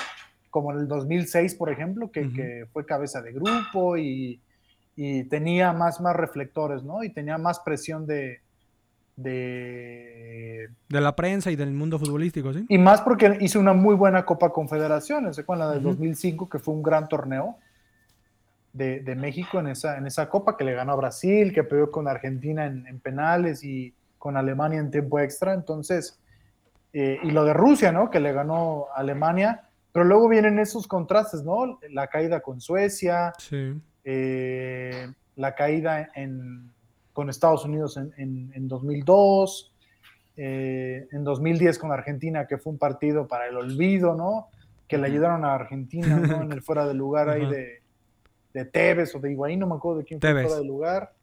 Como 0.50 0.72
en 0.72 0.79
el 0.79 0.88
2006, 0.88 1.56
por 1.56 1.70
ejemplo, 1.70 2.12
que, 2.12 2.65
fue 2.74 2.86
cabeza 2.86 3.22
de 3.22 3.32
grupo 3.34 3.98
y, 3.98 4.41
tenía 5.29 5.74
más, 5.74 6.01
más 6.01 6.15
reflectores, 6.15 6.84
¿no? 6.84 7.03
Y 7.03 7.10
tenía 7.10 7.38
más 7.38 7.60
presión 7.60 8.06
de, 8.06 8.41
de... 9.15 10.70
De 10.89 11.01
la 11.01 11.15
prensa 11.15 11.51
y 11.51 11.56
del 11.56 11.72
mundo 11.72 12.00
futbolístico, 12.00 12.53
¿sí? 12.53 12.65
Y 12.68 12.77
más 12.77 13.01
porque 13.01 13.38
hizo 13.39 13.60
una 13.60 13.74
muy 13.74 13.96
buena 13.96 14.25
Copa 14.25 14.51
Confederaciones, 14.51 15.36
¿se 15.36 15.41
acuerdan 15.41 15.68
la 15.68 15.74
del 15.75 15.84
2005, 15.84 16.50
que 16.50 16.60
fue 16.60 16.74
un 16.74 16.84
gran 16.84 17.08
torneo? 17.08 17.58
de, 18.74 19.15
México 19.15 19.60
en 19.60 19.68
esa, 19.68 19.98
en 19.98 20.08
esa 20.08 20.29
copa 20.29 20.56
que 20.56 20.63
le 20.63 20.74
ganó 20.74 20.94
a 20.94 20.98
Brasil, 20.98 21.53
que 21.53 21.63
peleó 21.63 21.91
con 21.91 22.08
Argentina 22.08 22.65
en, 22.65 23.00
penales 23.00 23.63
y 23.63 23.94
con 24.18 24.38
Alemania 24.38 24.79
en 24.79 24.91
tiempo 24.91 25.20
extra. 25.20 25.53
Entonces, 25.53 26.20
eh, 26.94 27.20
y 27.24 27.32
lo 27.32 27.44
de 27.46 27.53
Rusia, 27.53 27.91
¿no? 27.91 28.10
Que 28.10 28.20
le 28.20 28.32
ganó 28.32 28.88
a 28.96 29.00
Alemania. 29.00 29.65
Pero 29.91 30.06
luego 30.06 30.29
vienen 30.29 30.60
esos 30.60 30.88
contrastes, 30.88 31.44
¿no? 31.44 31.79
La 31.89 32.08
caída 32.08 32.41
con 32.41 32.62
Suecia, 32.62 33.34
eh, 34.11 35.07
la 35.35 35.53
caída 35.53 36.09
en, 36.15 36.71
con 37.13 37.29
Estados 37.29 37.63
Unidos 37.63 37.95
en, 37.95 38.51
en, 38.55 38.67
2002, 38.67 39.71
eh, 40.35 41.07
en 41.11 41.23
2010 41.23 41.77
con 41.77 41.91
Argentina, 41.91 42.47
que 42.47 42.57
fue 42.57 42.73
un 42.73 42.79
partido 42.79 43.27
para 43.27 43.45
el 43.45 43.55
olvido, 43.55 44.15
¿no? 44.15 44.47
Que 44.87 44.97
le 44.97 45.05
ayudaron 45.05 45.45
a 45.45 45.53
Argentina, 45.53 46.17
¿no? 46.17 46.41
En 46.41 46.51
el 46.51 46.63
fuera 46.63 46.87
de 46.87 46.95
lugar 46.95 47.29
ahí 47.29 47.45
de, 47.45 47.83
de 48.51 48.65
Tevez 48.65 49.13
o 49.13 49.19
de 49.19 49.31
Higuaín, 49.31 49.59
no 49.59 49.67
me 49.67 49.75
acuerdo 49.75 49.99
de 49.99 50.05
quién 50.05 50.19
fue 50.19 50.31
fuera 50.31 50.55
del 50.55 50.67
lugar. 50.67 51.13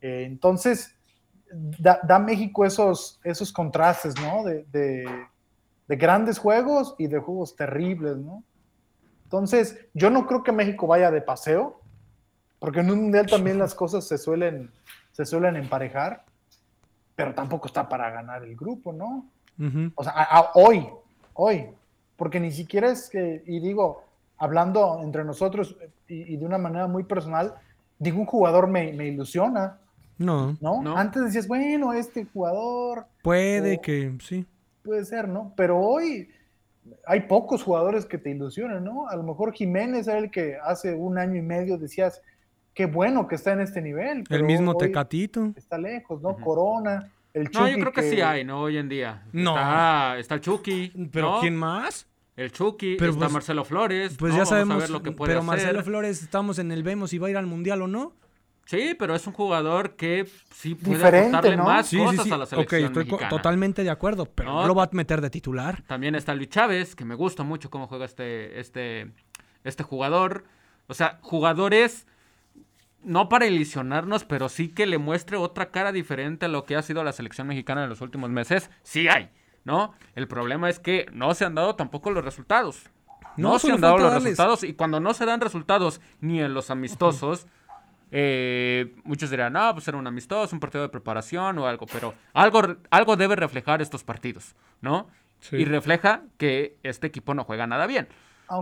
Eh, 0.00 0.24
entonces, 0.26 0.96
da, 1.78 2.18
México 2.18 2.64
esos, 2.64 3.20
esos 3.22 3.52
contrastes, 3.52 4.14
¿no? 4.20 4.42
De, 4.42 4.64
de, 4.72 5.96
grandes 5.96 6.38
juegos 6.38 6.96
y 6.98 7.06
de 7.06 7.20
juegos 7.20 7.54
terribles, 7.54 8.16
¿no? 8.16 8.42
Entonces, 9.22 9.86
yo 9.94 10.10
no 10.10 10.26
creo 10.26 10.42
que 10.42 10.50
México 10.50 10.88
vaya 10.88 11.12
de 11.12 11.22
paseo, 11.22 11.83
porque 12.64 12.80
en 12.80 12.90
un 12.90 13.02
mundial 13.02 13.26
también 13.26 13.58
las 13.58 13.74
cosas 13.74 14.08
se 14.08 14.16
suelen, 14.16 14.70
se 15.12 15.26
suelen 15.26 15.56
emparejar, 15.56 16.24
pero 17.14 17.34
tampoco 17.34 17.66
está 17.66 17.86
para 17.90 18.08
ganar 18.08 18.42
el 18.42 18.56
grupo, 18.56 18.90
¿no? 18.90 19.26
O 19.94 20.02
sea, 20.02 20.50
hoy, 20.54 20.88
hoy, 21.34 21.66
porque 22.16 22.40
ni 22.40 22.50
siquiera 22.50 22.90
es 22.90 23.10
que, 23.10 23.42
y 23.44 23.60
digo, 23.60 24.04
hablando 24.38 24.98
entre 25.02 25.24
nosotros 25.24 25.76
y, 26.08 26.38
de 26.38 26.46
una 26.46 26.56
manera 26.56 26.86
muy 26.86 27.04
personal, 27.04 27.52
ningún 27.98 28.24
jugador 28.24 28.66
me, 28.66 28.94
ilusiona. 28.94 29.76
No, 30.16 30.56
no, 30.62 30.96
Antes 30.96 31.22
decías, 31.22 31.46
bueno, 31.46 31.92
este 31.92 32.24
jugador. 32.24 33.04
Puede 33.22 33.78
que, 33.82 34.16
sí. 34.22 34.46
Puede 34.82 35.04
ser, 35.04 35.28
¿no? 35.28 35.52
Pero 35.54 35.78
hoy 35.78 36.30
hay 37.06 37.20
pocos 37.28 37.62
jugadores 37.62 38.06
que 38.06 38.16
te 38.16 38.30
ilusionan, 38.30 38.82
¿no? 38.82 39.06
A 39.06 39.16
lo 39.16 39.22
mejor 39.22 39.52
Jiménez 39.52 40.08
era 40.08 40.16
el 40.16 40.30
que 40.30 40.56
hace 40.56 40.94
un 40.94 41.18
año 41.18 41.36
y 41.36 41.42
medio 41.42 41.76
decías, 41.76 42.22
qué 42.74 42.86
bueno 42.86 43.26
que 43.26 43.36
está 43.36 43.52
en 43.52 43.60
este 43.60 43.80
nivel. 43.80 44.24
el 44.28 44.44
mismo 44.44 44.76
Tecatito. 44.76 45.52
Está 45.56 45.78
lejos, 45.78 46.20
¿no? 46.20 46.36
Corona. 46.36 47.10
El 47.32 47.50
Chucky 47.50 47.58
no, 47.58 47.68
yo 47.68 47.78
creo 47.78 47.92
que, 47.92 48.02
sí 48.02 48.20
hay, 48.20 48.44
¿no? 48.44 48.60
Hoy 48.60 48.76
en 48.76 48.88
día. 48.88 49.24
No. 49.32 49.56
Está, 50.16 50.34
el 50.34 50.40
Chucky. 50.40 50.92
¿Pero 51.10 51.38
quién 51.40 51.56
más? 51.56 52.06
El 52.36 52.50
Chucky, 52.50 52.92
está 52.94 53.12
pues, 53.16 53.32
Marcelo 53.32 53.64
Flores. 53.64 54.16
Pues 54.18 54.34
ya 54.34 54.44
sabemos. 54.44 54.90
lo 54.90 55.02
que 55.02 55.12
puede 55.12 55.32
pero 55.32 55.42
Marcelo 55.42 55.82
Flores, 55.82 56.22
estamos 56.22 56.58
en 56.58 56.72
el 56.72 56.82
vemos 56.82 57.10
si 57.10 57.18
va 57.18 57.28
a 57.28 57.30
ir 57.30 57.36
al 57.36 57.46
mundial 57.46 57.82
o 57.82 57.86
no. 57.86 58.12
Sí, 58.66 58.96
pero 58.98 59.14
es 59.14 59.26
un 59.26 59.34
jugador 59.34 59.94
que 59.94 60.26
sí 60.50 60.74
puede 60.74 60.96
Diferente, 60.96 61.56
más 61.56 61.90
cosas 61.90 62.32
a 62.32 62.38
la 62.38 62.46
selección 62.46 62.84
Ok, 62.86 62.98
estoy 62.98 63.28
totalmente 63.28 63.84
de 63.84 63.90
acuerdo, 63.90 64.24
pero 64.24 64.54
no, 64.54 64.66
lo 64.66 64.74
va 64.74 64.84
a 64.84 64.88
meter 64.92 65.20
de 65.20 65.28
titular. 65.28 65.82
También 65.82 66.14
está 66.14 66.34
Luis 66.34 66.48
Chávez, 66.48 66.96
que 66.96 67.04
me 67.04 67.14
gusta 67.14 67.42
mucho 67.42 67.68
cómo 67.68 67.88
juega 67.88 68.06
este, 68.06 68.58
este, 68.58 69.12
este 69.64 69.82
jugador. 69.82 70.44
O 70.86 70.94
sea, 70.94 71.18
jugadores 71.20 72.06
no 73.04 73.28
para 73.28 73.46
ilusionarnos, 73.46 74.24
pero 74.24 74.48
sí 74.48 74.68
que 74.68 74.86
le 74.86 74.98
muestre 74.98 75.36
otra 75.36 75.70
cara 75.70 75.92
diferente 75.92 76.46
a 76.46 76.48
lo 76.48 76.64
que 76.64 76.76
ha 76.76 76.82
sido 76.82 77.04
la 77.04 77.12
selección 77.12 77.46
mexicana 77.46 77.84
en 77.84 77.90
los 77.90 78.00
últimos 78.00 78.30
meses. 78.30 78.70
Sí 78.82 79.08
hay. 79.08 79.30
¿no? 79.64 79.94
El 80.14 80.28
problema 80.28 80.68
es 80.68 80.78
que 80.78 81.06
no 81.12 81.34
se 81.34 81.44
han 81.44 81.54
dado 81.54 81.74
tampoco 81.74 82.10
los 82.10 82.24
resultados. 82.24 82.90
No, 83.36 83.58
se 83.58 83.72
han 83.72 83.80
dado 83.80 83.98
los 83.98 84.14
resultados 84.14 84.62
y 84.62 84.74
cuando 84.74 85.00
no 85.00 85.12
se 85.12 85.26
dan 85.26 85.40
resultados 85.40 86.00
ni 86.20 86.40
en 86.40 86.54
los 86.54 86.70
amistosos, 86.70 87.48
eh, 88.12 88.94
muchos 89.02 89.30
dirán, 89.30 89.54
no, 89.54 89.72
pues 89.74 89.88
era 89.88 89.96
un 89.96 90.06
amistoso, 90.06 90.54
un 90.54 90.60
partido 90.60 90.82
de 90.82 90.88
preparación 90.88 91.58
o 91.58 91.66
algo, 91.66 91.86
pero 91.86 92.14
algo, 92.32 92.62
algo 92.90 93.16
debe 93.16 93.34
reflejar 93.34 93.82
estos 93.82 94.04
partidos, 94.04 94.54
¿no? 94.80 95.08
Y 95.50 95.64
refleja 95.64 96.22
que 96.38 96.78
este 96.82 97.08
equipo 97.08 97.34
no 97.34 97.44
juega 97.44 97.66
nada 97.66 97.86
bien. 97.86 98.08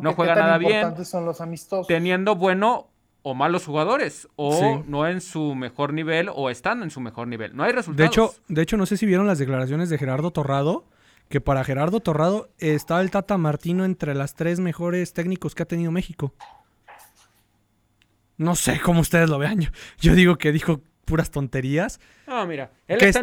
no 0.00 0.14
juega 0.14 0.34
nada 0.34 0.58
bien. 0.58 1.04
son 1.04 1.26
los 1.26 1.40
amistosos. 1.40 1.86
Teniendo 1.86 2.34
bueno 2.34 2.91
o 3.22 3.34
malos 3.34 3.64
jugadores, 3.64 4.28
o 4.36 4.82
no 4.86 5.06
en 5.06 5.20
su 5.20 5.54
mejor 5.54 5.92
nivel, 5.92 6.28
o 6.34 6.50
están 6.50 6.82
en 6.82 6.90
su 6.90 7.00
mejor 7.00 7.28
nivel. 7.28 7.56
No 7.56 7.62
hay 7.62 7.72
resultados. 7.72 7.98
De 7.98 8.06
hecho, 8.06 8.34
de 8.48 8.62
hecho, 8.62 8.76
no 8.76 8.86
sé 8.86 8.96
si 8.96 9.06
vieron 9.06 9.26
las 9.26 9.38
declaraciones 9.38 9.90
de 9.90 9.98
Gerardo 9.98 10.30
Torrado, 10.32 10.84
que 11.28 11.40
para 11.40 11.64
Gerardo 11.64 12.00
Torrado 12.00 12.50
está 12.58 13.00
el 13.00 13.10
Tata 13.10 13.38
Martino 13.38 13.84
entre 13.84 14.14
las 14.14 14.34
tres 14.34 14.60
mejores 14.60 15.12
técnicos 15.12 15.54
que 15.54 15.62
ha 15.62 15.66
tenido 15.66 15.90
México. 15.90 16.34
No 18.36 18.56
sé 18.56 18.80
cómo 18.80 19.00
ustedes 19.00 19.30
lo 19.30 19.38
vean. 19.38 19.60
Yo, 20.00 20.14
digo 20.14 20.36
que 20.36 20.52
dijo 20.52 20.80
puras 21.04 21.30
tonterías. 21.30 22.00
Ah, 22.26 22.44
mira, 22.46 22.70
él 22.88 23.02
está, 23.02 23.20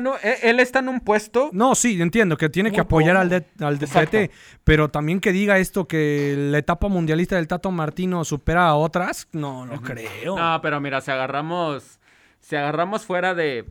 en 0.79 0.89
un, 0.89 1.00
puesto. 1.00 1.50
No, 1.53 1.75
sí, 1.75 2.01
entiendo 2.01 2.38
que 2.38 2.50
tiene 2.50 2.71
que 2.71 2.81
apoyar 2.81 3.17
al, 3.17 3.29
de, 3.29 3.45
al 3.59 3.79
DT, 3.79 4.31
pero 4.63 4.89
también 4.89 5.19
que 5.19 5.31
diga 5.31 5.57
esto 5.57 5.88
que 5.88 6.36
la 6.38 6.57
etapa 6.57 6.88
mundialista 6.88 7.36
del 7.36 7.48
Tato 7.48 7.71
Martino 7.71 8.24
supera 8.25 8.67
a 8.67 8.75
otras, 8.75 9.27
no 9.31 9.65
lo 9.65 9.81
creo. 9.81 10.38
No, 10.38 10.59
pero 10.62 10.79
mira, 10.79 11.01
si 11.01 11.12
agarramos, 11.12 12.00
si 12.39 12.55
agarramos 12.55 13.05
fuera 13.05 13.33
de, 13.33 13.65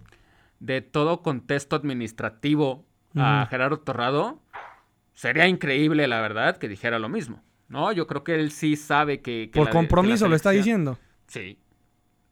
de 0.61 0.81
todo 0.81 1.23
contexto 1.23 1.77
administrativo 1.77 2.85
a 3.15 3.47
Gerardo 3.51 3.81
Torrado, 3.81 4.41
sería 5.15 5.47
increíble, 5.47 6.07
la 6.09 6.21
verdad, 6.21 6.57
que 6.57 6.69
dijera 6.69 6.99
lo 6.99 7.09
mismo. 7.09 7.43
No, 7.69 7.93
yo 7.93 8.07
creo 8.07 8.25
que 8.25 8.35
él 8.35 8.51
sí 8.51 8.77
sabe 8.77 9.21
que... 9.21 9.51
Por 9.53 9.69
compromiso 9.71 10.27
lo 10.27 10.35
está 10.35 10.51
diciendo. 10.51 10.99
Sí, 11.27 11.59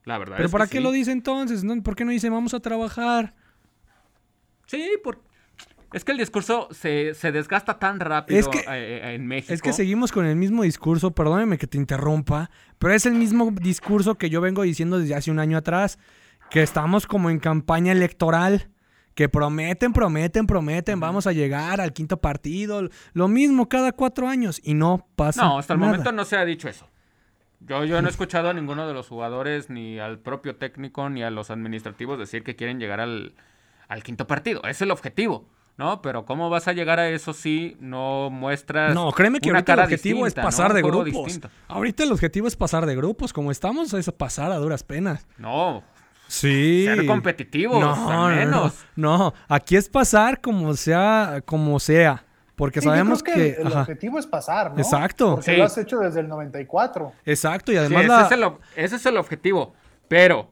la 0.06 0.16
verdad. 0.18 0.36
Pero 0.38 0.48
¿para 0.48 0.66
qué 0.66 0.80
lo 0.80 0.92
dice 0.92 1.12
entonces? 1.12 1.62
¿Por 1.82 1.94
qué 1.94 2.06
no 2.06 2.12
dice 2.12 2.30
vamos 2.30 2.54
a 2.54 2.60
trabajar? 2.60 3.34
Sí, 4.66 4.92
porque 5.04 5.26
es 5.92 6.04
que 6.04 6.12
el 6.12 6.18
discurso 6.18 6.68
se, 6.70 7.12
desgasta 7.32 7.78
tan 7.78 8.00
rápido 8.00 8.50
eh, 8.52 8.64
eh, 8.68 9.14
en 9.14 9.26
México. 9.26 9.52
Es 9.52 9.62
que 9.62 9.72
seguimos 9.72 10.12
con 10.12 10.25
el 10.25 10.36
mismo 10.36 10.62
discurso, 10.62 11.10
perdóneme 11.10 11.58
que 11.58 11.66
te 11.66 11.76
interrumpa, 11.76 12.50
pero 12.78 12.94
es 12.94 13.04
el 13.04 13.14
mismo 13.14 13.50
discurso 13.50 14.16
que 14.16 14.30
yo 14.30 14.40
vengo 14.40 14.62
diciendo 14.62 14.98
desde 14.98 15.14
hace 15.14 15.30
un 15.30 15.38
año 15.38 15.58
atrás, 15.58 15.98
que 16.50 16.62
estamos 16.62 17.06
como 17.06 17.28
en 17.28 17.40
campaña 17.40 17.92
electoral, 17.92 18.68
que 19.14 19.28
prometen, 19.28 19.92
prometen, 19.92 20.46
prometen, 20.46 21.00
vamos 21.00 21.26
a 21.26 21.32
llegar 21.32 21.80
al 21.80 21.92
quinto 21.92 22.18
partido, 22.18 22.88
lo 23.12 23.28
mismo 23.28 23.68
cada 23.68 23.90
cuatro 23.92 24.28
años 24.28 24.60
y 24.62 24.75
no 24.75 25.08
pasa. 25.16 25.42
No, 25.42 25.58
hasta 25.58 25.72
el 25.72 25.80
momento 25.80 26.12
no 26.12 26.25
se 26.25 26.36
ha 26.36 26.44
dicho 26.44 26.68
eso. 26.68 26.86
Yo, 27.60 27.84
yo 27.84 28.00
no 28.02 28.08
he 28.08 28.10
escuchado 28.12 28.48
a 28.48 28.54
ninguno 28.54 28.86
de 28.86 28.94
los 28.94 29.08
jugadores, 29.08 29.70
ni 29.70 29.98
al 29.98 30.18
propio 30.18 30.56
técnico, 30.56 31.08
ni 31.08 31.22
a 31.22 31.30
los 31.30 31.50
administrativos 31.50 32.18
decir 32.18 32.42
que 32.42 32.56
quieren 32.56 32.78
llegar 32.78 33.00
al, 33.00 33.34
al 33.88 34.02
quinto 34.02 34.26
partido. 34.26 34.62
Es 34.64 34.82
el 34.82 34.90
objetivo. 34.90 35.48
¿no? 35.76 36.00
Pero 36.00 36.25
¿cómo 36.25 36.48
vas 36.50 36.68
a 36.68 36.72
llegar 36.72 36.98
a 37.00 37.08
eso 37.08 37.32
si 37.32 37.76
no 37.80 38.30
muestras. 38.30 38.94
No, 38.94 39.12
créeme 39.12 39.40
que 39.40 39.50
ahorita 39.50 39.75
el 39.75 39.80
objetivo 39.80 40.26
es 40.26 40.34
pasar 40.34 40.72
de 40.72 40.82
grupos. 40.82 41.40
Ahorita 41.68 42.04
el 42.04 42.12
objetivo 42.12 42.48
es 42.48 42.56
pasar 42.56 42.86
de 42.86 42.96
grupos. 42.96 43.32
Como 43.32 43.50
estamos, 43.50 43.92
es 43.92 44.10
pasar 44.12 44.52
a 44.52 44.56
duras 44.56 44.82
penas. 44.82 45.26
No. 45.38 45.84
Sí. 46.28 46.84
Ser 46.86 47.06
competitivo, 47.06 47.78
no, 47.78 48.28
menos. 48.28 48.84
No, 48.96 49.18
no, 49.18 49.34
aquí 49.48 49.76
es 49.76 49.88
pasar 49.88 50.40
como 50.40 50.75
sea, 50.75 51.40
como 51.44 51.78
sea. 51.78 52.25
Porque 52.56 52.80
sabemos 52.80 53.22
que, 53.22 53.50
el 53.58 53.66
objetivo 53.66 54.18
es 54.18 54.26
pasar, 54.26 54.72
¿no? 54.72 54.78
Exacto. 54.78 55.36
Porque 55.36 55.56
lo 55.58 55.64
has 55.64 55.76
hecho 55.76 55.98
desde 55.98 56.20
el 56.20 56.28
94. 56.28 57.12
Exacto, 57.26 57.70
y 57.70 57.76
además 57.76 58.04
ese, 58.04 58.22
es 58.22 58.32
el, 58.32 58.52
ese, 58.76 58.96
es 58.96 59.06
el, 59.06 59.16
objetivo. 59.18 59.75
Pero 60.08 60.50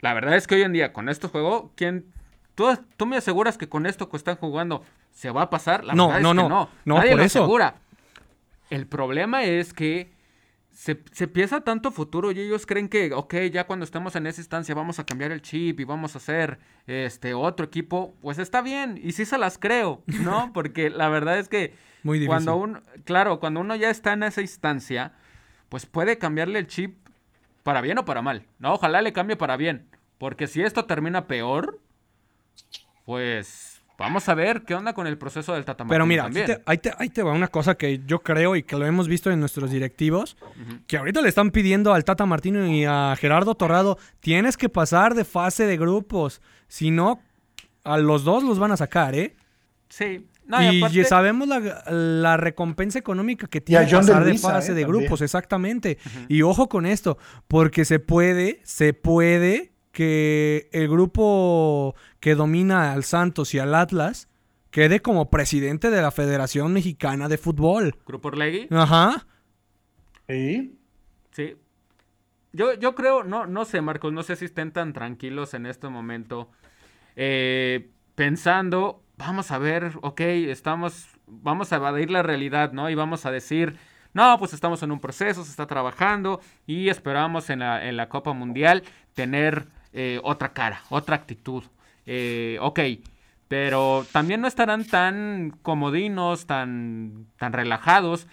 la 0.00 0.12
verdad 0.12 0.36
es 0.36 0.46
que 0.46 0.56
hoy 0.56 0.62
en 0.62 0.72
día, 0.72 0.92
con 0.92 1.08
este 1.08 1.26
juego, 1.26 1.72
¿quién, 1.74 2.12
¿Tú, 2.58 3.06
me 3.06 3.16
aseguras 3.16 3.56
que 3.56 3.68
con 3.68 3.86
esto 3.86 4.08
que 4.08 4.16
están 4.16 4.36
jugando 4.36 4.82
se 5.12 5.30
va 5.30 5.42
a 5.42 5.50
pasar? 5.50 5.84
La 5.84 5.94
no, 5.94 6.18
no, 6.18 6.34
no, 6.34 6.48
no, 6.48 6.68
no. 6.84 6.96
Nadie 6.96 7.10
por 7.10 7.18
lo 7.20 7.24
eso. 7.24 7.38
asegura. 7.38 7.76
El 8.68 8.88
problema 8.88 9.44
es 9.44 9.72
que 9.72 10.10
se, 10.78 11.02
se, 11.10 11.26
piensa 11.26 11.62
tanto 11.62 11.90
futuro 11.90 12.30
y 12.30 12.38
ellos 12.38 12.64
creen 12.64 12.88
que, 12.88 13.12
ok, 13.12 13.34
ya 13.50 13.66
cuando 13.66 13.84
estemos 13.84 14.14
en 14.14 14.28
esa 14.28 14.40
instancia 14.40 14.76
vamos 14.76 15.00
a 15.00 15.04
cambiar 15.04 15.32
el 15.32 15.42
chip 15.42 15.80
y 15.80 15.84
vamos 15.84 16.14
a 16.14 16.18
hacer 16.18 16.60
este 16.86 17.34
otro 17.34 17.66
equipo, 17.66 18.14
pues 18.22 18.38
está 18.38 18.62
bien. 18.62 18.96
Y 19.02 19.10
sí 19.10 19.24
se 19.24 19.38
las 19.38 19.58
creo, 19.58 20.04
¿no? 20.06 20.52
Porque 20.54 20.88
la 20.88 21.08
verdad 21.08 21.36
es 21.36 21.48
que 21.48 21.74
Muy 22.04 22.24
cuando 22.26 22.54
uno, 22.54 22.80
claro, 23.02 23.40
cuando 23.40 23.58
uno 23.58 23.74
ya 23.74 23.90
está 23.90 24.12
en 24.12 24.22
esa 24.22 24.40
instancia, 24.40 25.14
pues 25.68 25.84
puede 25.84 26.16
cambiarle 26.16 26.60
el 26.60 26.68
chip 26.68 26.96
para 27.64 27.80
bien 27.80 27.98
o 27.98 28.04
para 28.04 28.22
mal, 28.22 28.46
¿no? 28.60 28.74
Ojalá 28.74 29.02
le 29.02 29.12
cambie 29.12 29.34
para 29.34 29.56
bien. 29.56 29.88
Porque 30.16 30.46
si 30.46 30.62
esto 30.62 30.84
termina 30.84 31.26
peor, 31.26 31.80
pues 33.04 33.77
vamos 33.98 34.28
a 34.28 34.34
ver 34.34 34.62
qué 34.62 34.74
onda 34.74 34.94
con 34.94 35.06
el 35.06 35.18
proceso 35.18 35.52
del 35.54 35.64
Tata 35.64 35.84
Pero 35.86 36.06
mira, 36.06 36.30
ahí, 36.64 36.78
te, 36.78 37.22
va 37.22 37.32
una 37.32 37.48
cosa 37.48 37.74
que 37.74 38.00
yo 38.06 38.20
creo 38.20 38.54
y 38.56 38.62
que 38.62 38.76
lo 38.76 38.86
hemos 38.86 39.08
visto 39.08 39.30
en 39.30 39.40
nuestros 39.40 39.70
directivos, 39.70 40.36
que 40.86 40.96
ahorita 40.96 41.20
le 41.20 41.28
están 41.28 41.50
pidiendo 41.50 41.92
al 41.92 42.04
Tata 42.04 42.24
Martino 42.24 42.66
y 42.66 42.84
a 42.84 43.14
Gerardo 43.18 43.56
Torrado, 43.56 43.98
tienes 44.20 44.56
que 44.56 44.68
pasar 44.68 45.14
de 45.14 45.24
fase 45.24 45.66
de 45.66 45.76
grupos, 45.76 46.40
si 46.68 46.90
no, 46.90 47.20
a 47.84 47.98
los 47.98 48.24
dos 48.24 48.44
los 48.44 48.58
van 48.58 48.70
a 48.70 48.76
sacar, 48.76 49.14
¿eh? 49.16 49.34
Sí. 49.88 50.26
y, 50.70 51.04
sabemos 51.04 51.48
la, 51.48 52.36
recompensa 52.36 52.98
económica 52.98 53.48
que 53.48 53.60
tiene 53.60 53.84
pasar 53.84 54.24
de 54.24 54.38
fase 54.38 54.72
¿eh? 54.72 54.74
de 54.76 54.84
grupos, 54.84 55.22
exactamente. 55.22 55.98
Y 56.28 56.42
ojo 56.42 56.68
con 56.68 56.86
esto, 56.86 57.18
porque 57.48 57.84
se 57.84 57.98
puede, 57.98 58.60
se 58.62 58.94
puede 58.94 59.72
que 59.92 60.68
el 60.72 60.88
grupo 60.88 61.94
que 62.20 62.34
domina 62.34 62.92
al 62.92 63.04
Santos 63.04 63.54
y 63.54 63.58
al 63.58 63.74
Atlas 63.74 64.28
quede 64.70 65.00
como 65.00 65.30
presidente 65.30 65.90
de 65.90 66.02
la 66.02 66.10
Federación 66.10 66.72
Mexicana 66.72 67.28
de 67.28 67.38
Fútbol. 67.38 67.96
¿Grupo 68.06 68.28
Orlegui? 68.28 68.68
Ajá. 68.70 69.26
¿Sí? 70.28 70.78
Sí. 71.32 71.56
Yo, 72.52 72.74
yo 72.74 72.94
creo, 72.94 73.24
no, 73.24 73.46
no 73.46 73.64
sé, 73.64 73.80
Marcos, 73.80 74.12
no 74.12 74.22
sé 74.22 74.36
si 74.36 74.46
estén 74.46 74.72
tan 74.72 74.92
tranquilos 74.92 75.54
en 75.54 75.66
este 75.66 75.88
momento. 75.88 76.50
Eh, 77.16 77.90
pensando, 78.14 79.02
vamos 79.16 79.50
a 79.50 79.58
ver, 79.58 79.92
ok, 80.02 80.20
estamos, 80.20 81.08
vamos 81.26 81.72
a 81.72 81.76
evadir 81.76 82.10
la 82.10 82.22
realidad, 82.22 82.72
¿no? 82.72 82.90
Y 82.90 82.94
vamos 82.94 83.26
a 83.26 83.30
decir, 83.30 83.76
no, 84.12 84.38
pues 84.38 84.52
estamos 84.52 84.82
en 84.82 84.90
un 84.90 85.00
proceso, 85.00 85.44
se 85.44 85.50
está 85.50 85.66
trabajando 85.66 86.40
y 86.66 86.88
esperamos 86.88 87.50
en 87.50 87.60
la, 87.60 87.86
en 87.86 87.96
la 87.96 88.08
Copa 88.08 88.32
Mundial 88.32 88.82
tener 89.14 89.68
eh, 89.92 90.20
otra 90.22 90.52
cara, 90.52 90.82
otra 90.90 91.16
actitud. 91.16 91.64
Eh, 92.06 92.58
ok, 92.60 92.80
pero 93.48 94.06
también 94.12 94.40
no 94.40 94.48
estarán 94.48 94.84
tan 94.84 95.56
comodinos, 95.62 96.46
tan, 96.46 97.26
tan 97.38 97.52
relajados 97.52 98.26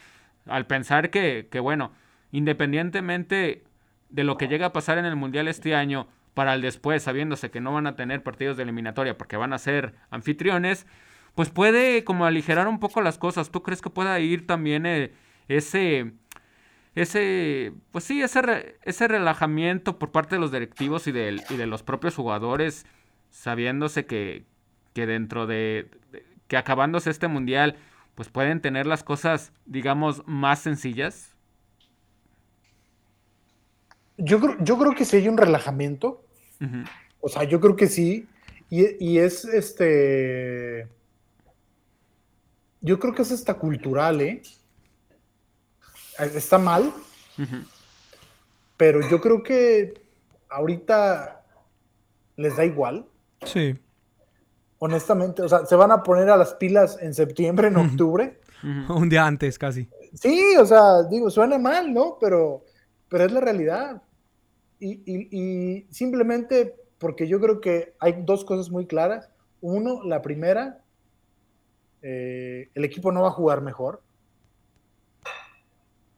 al 0.46 0.68
pensar 0.68 1.10
que, 1.10 1.48
que, 1.52 1.60
bueno, 1.60 1.92
independientemente 2.32 3.64
de 4.10 4.24
lo 4.24 4.38
que 4.38 4.48
llegue 4.48 4.66
a 4.66 4.74
pasar 4.74 4.98
en 4.98 5.06
el 5.06 5.16
Mundial 5.16 5.48
este 5.48 5.76
año, 5.76 6.08
para 6.36 6.54
el 6.54 6.62
después, 6.62 7.02
sabiéndose 7.02 7.50
que 7.50 7.62
no 7.62 7.74
van 7.74 7.88
a 7.88 7.96
tener 7.96 8.22
partidos 8.22 8.58
de 8.58 8.64
eliminatoria 8.64 9.18
porque 9.18 9.38
van 9.38 9.54
a 9.54 9.58
ser 9.58 9.96
anfitriones, 10.12 10.86
pues 11.34 11.50
puede 11.50 12.04
como 12.04 12.26
aligerar 12.26 12.68
un 12.68 12.80
poco 12.80 13.02
las 13.02 13.18
cosas. 13.18 13.50
¿Tú 13.50 13.64
crees 13.64 13.82
que 13.82 13.90
pueda 13.90 14.20
ir 14.20 14.46
también 14.46 14.86
eh, 14.86 15.14
ese 15.48 16.12
ese, 16.96 17.74
pues 17.92 18.06
sí, 18.06 18.22
ese, 18.22 18.78
ese 18.84 19.08
relajamiento 19.08 20.00
por 20.00 20.12
parte 20.12 20.36
de 20.36 20.42
los 20.42 20.52
directivos 20.52 21.08
y 21.08 21.12
de, 21.12 21.42
y 21.50 21.58
de 21.58 21.68
los 21.68 21.84
propios 21.84 22.16
jugadores, 22.16 22.86
sabiéndose 23.30 24.06
que, 24.06 24.46
que 24.94 25.06
dentro 25.06 25.46
de, 25.46 25.90
que 26.48 26.56
acabándose 26.58 27.10
este 27.10 27.28
mundial, 27.28 27.76
pues 28.16 28.30
pueden 28.30 28.62
tener 28.62 28.88
las 28.88 29.04
cosas, 29.04 29.52
digamos, 29.66 30.24
más 30.26 30.60
sencillas? 30.60 31.36
Yo 34.18 34.40
creo, 34.40 34.56
yo 34.62 34.78
creo 34.78 34.96
que 34.96 35.04
sí 35.04 35.18
hay 35.18 35.28
un 35.28 35.38
relajamiento. 35.38 36.24
O 37.20 37.28
sea, 37.28 37.44
yo 37.44 37.60
creo 37.60 37.76
que 37.76 37.88
sí. 37.88 38.26
Y, 38.70 39.04
y, 39.06 39.20
es 39.20 39.44
este. 39.44 40.88
Yo 42.80 42.98
creo 43.00 43.14
que 43.14 43.24
es 43.24 43.32
hasta 43.32 43.56
cultural, 43.56 44.22
¿eh? 44.22 44.42
Está 46.20 46.58
mal, 46.58 46.94
pero 48.78 49.08
yo 49.10 49.22
creo 49.22 49.44
que 49.44 49.94
ahorita 50.50 51.44
les 52.38 52.56
da 52.56 52.66
igual. 52.66 53.06
Sí. 53.46 53.78
Honestamente, 54.80 55.42
o 55.42 55.50
sea, 55.50 55.66
se 55.66 55.76
van 55.76 55.92
a 55.92 56.04
poner 56.04 56.30
a 56.30 56.38
las 56.38 56.54
pilas 56.56 56.98
en 57.02 57.14
septiembre, 57.14 57.68
en 57.68 57.78
octubre. 57.78 58.40
Un 58.90 59.10
día 59.10 59.26
antes, 59.26 59.60
casi. 59.60 59.88
Sí, 60.14 60.56
o 60.60 60.66
sea, 60.66 61.04
digo, 61.04 61.30
suena 61.30 61.58
mal, 61.58 61.94
¿no? 61.94 62.18
Pero, 62.20 62.64
pero 63.10 63.26
es 63.26 63.32
la 63.32 63.42
realidad. 63.42 64.02
Y, 64.80 65.86
simplemente 65.90 66.76
porque 66.98 67.28
yo 67.28 67.40
creo 67.40 67.60
que 67.60 67.96
hay 68.00 68.24
dos 68.24 68.46
cosas 68.46 68.70
muy 68.70 68.86
claras. 68.86 69.30
Uno, 69.62 70.04
la 70.04 70.22
primera, 70.22 70.82
eh, 72.02 72.70
el 72.74 72.84
equipo 72.84 73.12
no 73.12 73.22
va 73.22 73.30
a 73.30 73.32
jugar 73.32 73.62
mejor 73.62 74.02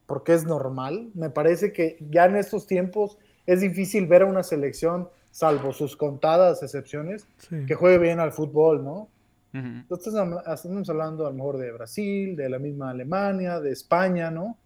porque 0.07 0.33
es 0.33 0.45
normal. 0.45 1.11
Me 1.13 1.29
parece 1.29 1.71
que 1.71 1.97
ya 2.09 2.25
en 2.25 2.37
estos 2.37 2.65
tiempos 2.65 3.19
es 3.45 3.61
difícil 3.61 4.07
ver 4.07 4.23
a 4.23 4.25
una 4.25 4.41
selección, 4.41 5.09
salvo 5.29 5.71
sus 5.73 5.95
contadas 5.95 6.63
excepciones, 6.63 7.27
que 7.67 7.75
juegue 7.75 7.99
bien 7.99 8.19
al 8.19 8.31
fútbol, 8.31 8.83
¿no? 8.83 9.09
Entonces 9.53 10.13
estamos 10.13 10.89
hablando 10.89 11.25
a 11.25 11.29
lo 11.31 11.35
mejor 11.35 11.57
de 11.57 11.71
Brasil, 11.71 12.35
de 12.35 12.49
la 12.49 12.59
misma 12.59 12.91
Alemania, 12.91 13.59
de 13.59 13.71
España, 13.71 14.29
¿no? 14.29 14.57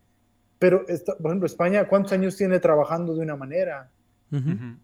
Pero, 0.60 0.86
por 0.86 1.32
ejemplo, 1.32 1.46
España, 1.46 1.88
¿cuántos 1.88 2.12
años 2.12 2.36
tiene 2.36 2.60
trabajando 2.60 3.16
de 3.16 3.22
una 3.22 3.36
manera? 3.36 3.90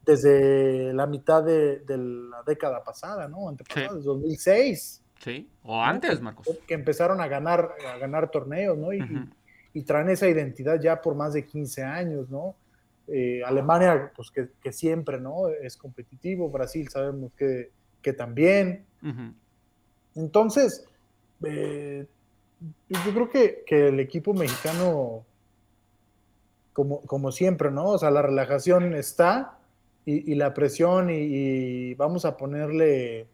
Desde 0.05 0.93
la 0.93 1.07
mitad 1.07 1.43
de, 1.43 1.81
la 1.87 2.43
década 2.45 2.83
pasada, 2.83 3.27
¿no? 3.27 3.47
Antepasada, 3.47 3.95
desde 3.95 4.07
2006. 4.07 5.03
Sí, 5.19 5.49
o 5.63 5.81
antes, 5.81 6.21
Marcos. 6.21 6.47
Que 6.67 6.73
empezaron 6.73 7.21
a 7.21 7.27
ganar, 7.27 7.71
a 7.93 7.97
ganar 7.97 8.29
torneos, 8.29 8.77
¿no? 8.77 8.93
Y, 8.93 8.99
y 9.77 9.83
traen 9.83 10.09
esa 10.09 10.27
identidad 10.27 10.81
ya 10.81 10.99
por 10.99 11.13
más 11.13 11.33
de 11.33 11.45
15 11.45 11.83
años, 11.83 12.31
¿no? 12.31 12.55
Eh, 13.07 13.43
Alemania, 13.45 14.11
pues 14.15 14.31
que, 14.31 14.71
siempre, 14.71 15.19
¿no? 15.19 15.49
Es 15.49 15.77
competitivo, 15.77 16.49
Brasil 16.49 16.89
sabemos 16.89 17.31
que, 17.37 17.69
también. 18.17 18.85
Entonces, 20.15 20.85
eh, 21.45 22.07
yo 22.89 23.13
creo 23.13 23.29
que, 23.29 23.87
el 23.87 23.99
equipo 23.99 24.33
mexicano, 24.33 25.23
como, 26.73 27.01
como, 27.01 27.31
siempre, 27.31 27.69
¿no? 27.69 27.89
O 27.89 27.97
sea, 27.99 28.09
la 28.09 28.23
relajación 28.23 28.95
está 28.95 29.59
y, 30.05 30.33
la 30.33 30.55
presión 30.55 31.09
y, 31.11 31.93
vamos 31.93 32.25
a 32.25 32.35
ponerle 32.35 33.27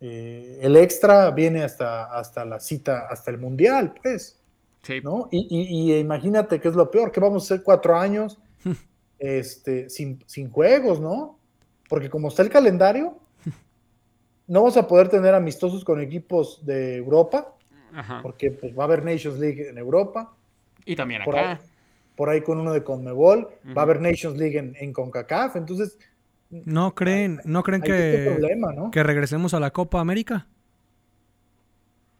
eh, 0.00 0.58
el 0.62 0.76
extra 0.76 1.32
viene 1.32 1.64
hasta, 1.64 2.04
hasta 2.04 2.44
la 2.44 2.60
cita, 2.60 3.08
hasta 3.10 3.32
el 3.32 3.38
mundial, 3.38 3.94
pues. 4.00 4.38
Sí. 4.86 5.00
¿no? 5.02 5.28
Y, 5.32 5.94
imagínate 5.94 6.60
que 6.60 6.68
es 6.68 6.74
lo 6.74 6.90
peor, 6.90 7.10
que 7.10 7.18
vamos 7.18 7.44
a 7.44 7.54
ser 7.54 7.62
cuatro 7.62 7.96
años 7.96 8.38
este, 9.18 9.90
sin, 9.90 10.22
sin 10.26 10.50
juegos, 10.50 11.00
¿no? 11.00 11.38
Porque 11.88 12.08
como 12.08 12.28
está 12.28 12.42
el 12.42 12.50
calendario, 12.50 13.18
no 14.46 14.60
vamos 14.60 14.76
a 14.76 14.86
poder 14.86 15.08
tener 15.08 15.34
amistosos 15.34 15.84
con 15.84 16.00
equipos 16.00 16.64
de 16.64 16.96
Europa, 16.96 17.52
porque 18.22 18.50
pues, 18.50 18.78
va 18.78 18.84
a 18.84 18.86
haber 18.86 19.04
Nations 19.04 19.38
League 19.38 19.68
en 19.68 19.78
Europa. 19.78 20.34
Y 20.84 20.94
también 20.94 21.22
acá. 21.22 21.60
Por 22.14 22.30
ahí, 22.30 22.42
con 22.42 22.58
uno 22.58 22.72
de 22.72 22.82
Conmebol, 22.82 23.48
va 23.76 23.82
a 23.82 23.84
haber 23.84 24.00
Nations 24.00 24.38
League 24.38 24.58
en, 24.58 24.74
en 24.78 24.92
CONCACAF, 24.92 25.56
entonces 25.56 25.98
¿No 26.50 26.94
creen, 26.94 27.40
¿no 27.44 27.62
creen 27.62 27.82
que, 27.82 28.38
que 28.92 29.02
regresemos 29.02 29.52
a 29.54 29.60
la 29.60 29.72
Copa 29.72 30.00
América? 30.00 30.46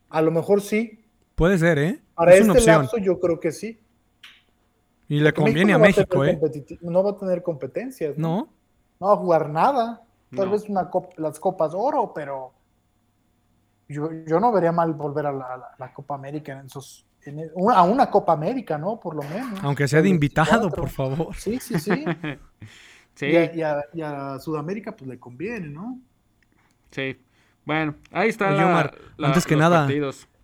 A 0.08 0.20
lo 0.20 0.30
mejor 0.30 0.60
sí. 0.60 1.04
Puede 1.36 1.58
ser, 1.58 1.78
¿eh? 1.78 2.00
Para 2.16 2.34
es 2.34 2.48
este 2.48 2.62
lapso 2.62 2.96
yo 2.98 3.20
creo 3.20 3.38
que 3.38 3.52
sí. 3.52 3.78
Y 5.08 5.20
le 5.20 5.32
conviene 5.32 5.74
a 5.74 5.78
México, 5.78 6.24
¿eh? 6.24 6.40
No 6.80 7.04
va 7.04 7.10
a 7.10 7.16
tener 7.16 7.42
competencias. 7.42 8.18
¿no? 8.18 8.48
No, 8.98 9.06
va 9.06 9.12
a 9.12 9.16
jugar 9.16 9.50
nada. 9.50 10.02
Tal 10.34 10.50
vez 10.50 10.68
una 10.68 10.90
las 11.18 11.38
Copas 11.38 11.72
Oro, 11.74 12.12
pero 12.12 12.52
yo, 13.88 14.40
no 14.40 14.50
vería 14.50 14.72
mal 14.72 14.92
volver 14.94 15.26
a 15.26 15.32
la, 15.78 15.92
Copa 15.94 16.16
América 16.16 16.58
en 16.58 16.66
esos. 16.66 17.06
a 17.72 17.82
una 17.84 18.10
Copa 18.10 18.32
América, 18.32 18.76
¿no? 18.76 18.98
Por 18.98 19.14
lo 19.14 19.22
menos. 19.22 19.60
Aunque 19.62 19.86
sea 19.86 20.02
de 20.02 20.08
invitado, 20.08 20.70
por 20.70 20.88
favor. 20.88 21.34
Sí, 21.36 21.60
sí, 21.60 21.78
sí. 21.78 22.04
Y, 23.18 23.62
a, 23.62 24.38
Sudamérica 24.38 24.94
pues 24.94 25.08
le 25.08 25.18
conviene, 25.18 25.68
¿no? 25.68 25.98
Sí. 26.90 27.18
Bueno, 27.64 27.94
ahí 28.12 28.28
está 28.28 28.50
la, 28.50 28.92
antes 29.22 29.46
que 29.46 29.56
nada, 29.56 29.88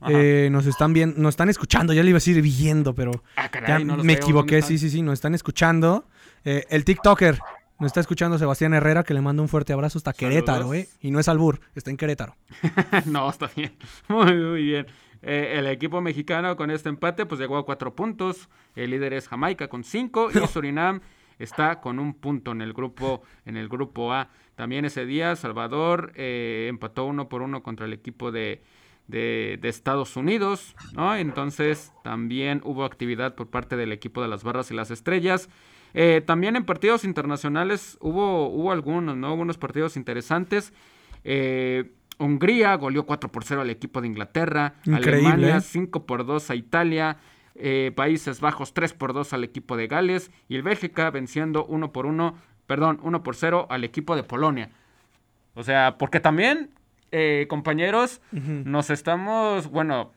eh, 0.08 0.48
nos 0.50 0.66
están 0.66 0.92
viendo, 0.92 1.20
nos 1.20 1.30
están 1.30 1.48
escuchando, 1.48 1.92
ya 1.92 2.02
le 2.02 2.10
iba 2.10 2.16
a 2.16 2.20
decir 2.20 2.40
viendo, 2.42 2.94
pero 2.94 3.12
ah, 3.36 3.48
caray, 3.48 3.84
me 3.84 4.14
equivoqué, 4.14 4.62
sí, 4.62 4.78
sí, 4.78 4.90
sí, 4.90 5.02
nos 5.02 5.14
están 5.14 5.34
escuchando. 5.34 6.06
Eh, 6.44 6.64
el 6.70 6.84
TikToker 6.84 7.38
nos 7.78 7.88
está 7.88 8.00
escuchando 8.00 8.38
Sebastián 8.38 8.74
Herrera, 8.74 9.02
que 9.02 9.14
le 9.14 9.20
manda 9.20 9.42
un 9.42 9.48
fuerte 9.48 9.72
abrazo 9.72 9.98
hasta 9.98 10.12
Querétaro, 10.12 10.72
¿eh? 10.74 10.88
Y 11.00 11.10
no 11.10 11.18
es 11.18 11.28
Albur, 11.28 11.60
está 11.74 11.90
en 11.90 11.96
Querétaro. 11.96 12.36
no, 13.06 13.28
está 13.28 13.50
bien, 13.56 13.76
muy, 14.08 14.32
muy 14.34 14.62
bien. 14.62 14.86
Eh, 15.22 15.54
el 15.58 15.66
equipo 15.68 16.00
mexicano 16.00 16.56
con 16.56 16.70
este 16.70 16.88
empate 16.88 17.26
pues 17.26 17.40
llegó 17.40 17.56
a 17.56 17.64
cuatro 17.64 17.94
puntos, 17.94 18.48
el 18.74 18.90
líder 18.90 19.12
es 19.12 19.28
Jamaica 19.28 19.68
con 19.68 19.84
cinco 19.84 20.30
y 20.30 20.34
Surinam 20.48 21.00
está 21.38 21.80
con 21.80 21.98
un 21.98 22.14
punto 22.14 22.52
en 22.52 22.60
el 22.60 22.72
grupo, 22.72 23.22
en 23.44 23.56
el 23.56 23.68
grupo 23.68 24.12
A. 24.12 24.30
También 24.56 24.84
ese 24.84 25.06
día 25.06 25.36
Salvador 25.36 26.12
eh, 26.16 26.66
empató 26.68 27.04
uno 27.04 27.28
por 27.28 27.42
uno 27.42 27.62
contra 27.62 27.86
el 27.86 27.92
equipo 27.92 28.32
de, 28.32 28.62
de, 29.12 29.68
Estados 29.68 30.16
Unidos, 30.16 30.74
¿no? 30.94 31.14
Entonces 31.14 31.92
también 32.02 32.60
hubo 32.64 32.84
actividad 32.84 33.34
por 33.34 33.48
parte 33.48 33.76
del 33.76 33.92
equipo 33.92 34.22
de 34.22 34.28
las 34.28 34.42
barras 34.42 34.70
y 34.70 34.74
las 34.74 34.90
estrellas. 34.90 35.48
Eh, 35.94 36.22
también 36.24 36.56
en 36.56 36.64
partidos 36.64 37.04
internacionales 37.04 37.98
hubo, 38.00 38.48
hubo 38.48 38.72
algunos, 38.72 39.16
¿no? 39.16 39.34
Hubo 39.34 39.42
unos 39.42 39.58
partidos 39.58 39.96
interesantes. 39.96 40.72
Eh, 41.24 41.92
Hungría 42.18 42.74
goleó 42.76 43.04
4 43.04 43.30
por 43.30 43.44
0 43.44 43.60
al 43.60 43.70
equipo 43.70 44.00
de 44.00 44.06
Inglaterra. 44.06 44.74
Alemania 44.86 45.60
5 45.60 46.06
por 46.06 46.24
2 46.24 46.50
a 46.50 46.54
Italia. 46.54 47.18
Eh, 47.54 47.92
Países 47.94 48.40
Bajos 48.40 48.72
3 48.72 48.94
por 48.94 49.12
2 49.12 49.34
al 49.34 49.44
equipo 49.44 49.76
de 49.76 49.86
Gales 49.86 50.30
y 50.48 50.56
el 50.56 50.62
Bélgica 50.62 51.10
venciendo 51.10 51.66
1 51.66 51.92
por 51.92 52.06
1, 52.06 52.34
perdón, 52.66 52.98
1 53.02 53.22
por 53.22 53.36
0 53.36 53.66
al 53.68 53.84
equipo 53.84 54.16
de 54.16 54.22
Polonia. 54.22 54.70
O 55.54 55.62
sea, 55.62 55.98
porque 55.98 56.18
también, 56.18 56.70
eh, 57.12 57.46
compañeros, 57.48 58.20
nos 58.32 58.90
estamos, 58.90 59.68
bueno, 59.68 60.12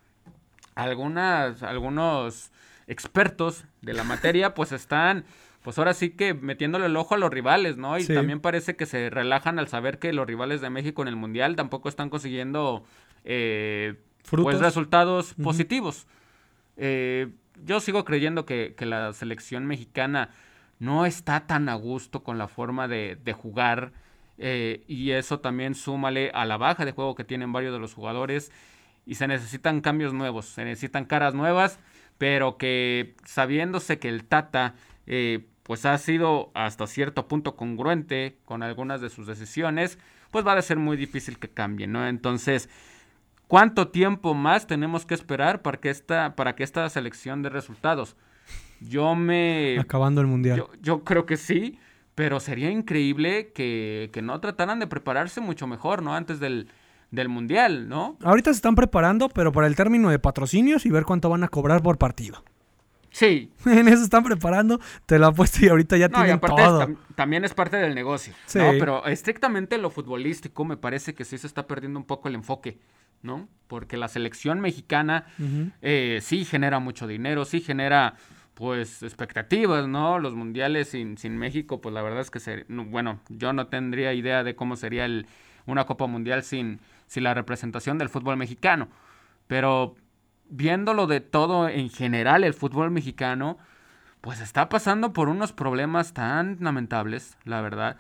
algunas, 0.76 1.62
algunos 1.64 2.52
expertos 2.88 3.66
de 3.82 3.94
la 3.94 4.04
materia, 4.04 4.54
pues 4.54 4.72
están, 4.72 5.26
pues 5.62 5.78
ahora 5.78 5.94
sí 5.94 6.12
que 6.12 6.34
metiéndole 6.34 6.86
el 6.86 6.96
ojo 6.98 7.16
a 7.16 7.18
los 7.18 7.32
rivales, 7.32 7.78
¿no? 7.78 7.98
Y 7.98 8.06
también 8.06 8.40
parece 8.40 8.76
que 8.76 8.86
se 8.86 9.10
relajan 9.10 9.60
al 9.60 9.68
saber 9.68 10.00
que 10.00 10.14
los 10.14 10.28
rivales 10.28 10.62
de 10.62 10.70
México 10.70 11.02
en 11.02 11.08
el 11.08 11.16
Mundial 11.16 11.56
tampoco 11.56 11.90
están 11.90 12.10
consiguiendo, 12.10 12.84
eh, 13.24 13.96
pues, 14.30 14.60
resultados 14.60 15.34
positivos. 15.34 16.08
Eh, 16.78 17.30
yo 17.64 17.80
sigo 17.80 18.06
creyendo 18.06 18.46
que, 18.46 18.76
la 18.80 19.14
selección 19.14 19.66
mexicana 19.66 20.30
no 20.80 21.06
está 21.06 21.48
tan 21.48 21.70
a 21.70 21.76
gusto 21.76 22.24
con 22.24 22.38
la 22.38 22.48
forma 22.48 22.88
de, 22.88 23.36
jugar. 23.36 23.92
Eh, 24.38 24.84
y 24.88 25.12
eso 25.12 25.40
también 25.40 25.76
súmale 25.76 26.32
a 26.34 26.46
la 26.46 26.58
baja 26.58 26.86
de 26.86 26.92
juego 26.92 27.16
que 27.16 27.24
tienen 27.24 27.54
varios 27.54 27.74
de 27.74 27.80
los 27.80 27.94
jugadores. 27.94 28.52
Y 29.06 29.16
se 29.16 29.28
necesitan 29.28 29.82
cambios 29.82 30.14
nuevos, 30.14 30.46
se 30.46 30.66
necesitan 30.66 31.06
caras 31.06 31.34
nuevas, 31.34 31.80
pero 32.18 32.58
que 32.58 33.16
sabiéndose 33.26 34.00
que 34.00 34.10
el 34.10 34.24
Tata 34.24 34.76
eh, 35.06 35.46
pues 35.64 35.86
ha 35.86 35.98
sido 35.98 36.52
hasta 36.56 36.88
cierto 36.88 37.28
punto 37.28 37.56
congruente 37.56 38.38
con 38.46 38.64
algunas 38.64 39.02
de 39.02 39.10
sus 39.10 39.28
decisiones, 39.28 40.00
pues 40.32 40.46
va 40.46 40.54
a 40.54 40.62
ser 40.62 40.78
muy 40.78 40.98
difícil 40.98 41.38
que 41.38 41.50
cambien, 41.50 41.92
¿no? 41.92 42.08
Entonces, 42.08 42.70
¿Cuánto 43.48 43.90
tiempo 43.90 44.34
más 44.34 44.66
tenemos 44.66 45.06
que 45.06 45.14
esperar 45.14 45.62
para 45.62 45.78
que 45.80 45.90
esta, 45.90 46.36
para 46.36 46.56
que 46.56 46.64
esta 46.64 46.90
selección 46.90 47.44
de 47.44 47.50
resultados? 47.50 48.16
Yo 48.80 49.16
me... 49.16 49.78
Acabando 49.80 50.22
el 50.22 50.28
mundial. 50.28 50.66
Yo, 50.82 51.04
creo 51.04 51.26
que 51.26 51.38
sí, 51.38 51.80
pero 52.16 52.40
sería 52.40 52.72
increíble 52.72 53.52
que, 53.54 54.10
no 54.24 54.40
trataran 54.40 54.80
de 54.80 54.88
prepararse 54.88 55.42
mucho 55.42 55.68
mejor, 55.68 56.02
¿no? 56.02 56.16
Antes 56.16 56.40
del, 56.40 56.70
del 57.12 57.30
mundial, 57.30 57.90
¿no? 57.90 58.18
Ahorita 58.24 58.52
se 58.52 58.58
están 58.58 58.76
preparando, 58.76 59.30
pero 59.30 59.52
para 59.52 59.68
el 59.68 59.76
término 59.76 60.10
de 60.10 60.18
patrocinios 60.18 60.86
y 60.86 60.90
ver 60.90 61.04
cuánto 61.04 61.30
van 61.30 61.44
a 61.44 61.50
cobrar 61.50 61.84
por 61.84 61.98
partido. 61.98 62.44
Sí. 63.12 63.52
en 63.66 63.88
eso 63.88 64.04
están 64.04 64.24
preparando, 64.24 64.80
te 65.06 65.20
lo 65.20 65.28
apuesto 65.28 65.66
y 65.66 65.70
ahorita 65.70 65.98
ya 65.98 66.10
tienen 66.10 66.40
todo. 66.40 66.88
también 67.16 67.46
es 67.46 67.54
parte 67.54 67.78
del 67.78 67.96
negocio, 67.96 68.34
sí. 68.46 68.60
¿no? 68.60 68.72
Pero 68.72 69.06
estrictamente 69.06 69.78
lo 69.78 69.90
futbolístico 69.90 70.66
me 70.66 70.78
parece 70.78 71.14
que 71.14 71.26
sí 71.26 71.38
se 71.38 71.48
está 71.48 71.68
perdiendo 71.68 72.00
un 72.00 72.06
poco 72.06 72.28
el 72.28 72.36
enfoque. 72.36 72.80
¿no? 73.22 73.50
Porque 73.68 73.98
la 73.98 74.08
selección 74.08 74.62
mexicana 74.62 75.26
eh, 75.82 76.20
sí 76.22 76.46
genera 76.46 76.80
mucho 76.80 77.08
dinero, 77.08 77.44
sí 77.44 77.60
genera 77.60 78.16
pues 78.56 79.04
expectativas, 79.04 79.88
¿no? 79.88 80.18
Los 80.18 80.34
mundiales 80.34 80.90
sin, 80.90 81.18
sin 81.18 81.38
México, 81.38 81.82
pues 81.82 81.94
la 81.94 82.02
verdad 82.02 82.22
es 82.22 82.32
que, 82.32 82.66
bueno, 82.68 83.20
yo 83.30 83.54
no 83.54 83.68
tendría 83.68 84.14
idea 84.14 84.44
de 84.44 84.56
cómo 84.56 84.78
sería 84.78 85.06
el, 85.06 85.28
una 85.66 85.86
Copa 85.86 86.08
Mundial 86.08 86.42
sin, 86.44 86.80
sin 87.06 87.24
la 87.24 87.34
representación 87.34 87.98
del 87.98 88.10
fútbol 88.10 88.38
mexicano. 88.38 88.88
Pero 89.48 89.96
viéndolo 90.50 91.06
de 91.06 91.20
todo 91.20 91.68
en 91.70 91.90
general, 91.90 92.44
el 92.44 92.54
fútbol 92.54 92.92
mexicano, 92.92 93.58
pues 94.22 94.40
está 94.40 94.70
pasando 94.70 95.14
por 95.14 95.28
unos 95.28 95.52
problemas 95.52 96.14
tan 96.14 96.58
lamentables, 96.62 97.38
la 97.44 97.62
verdad, 97.62 97.98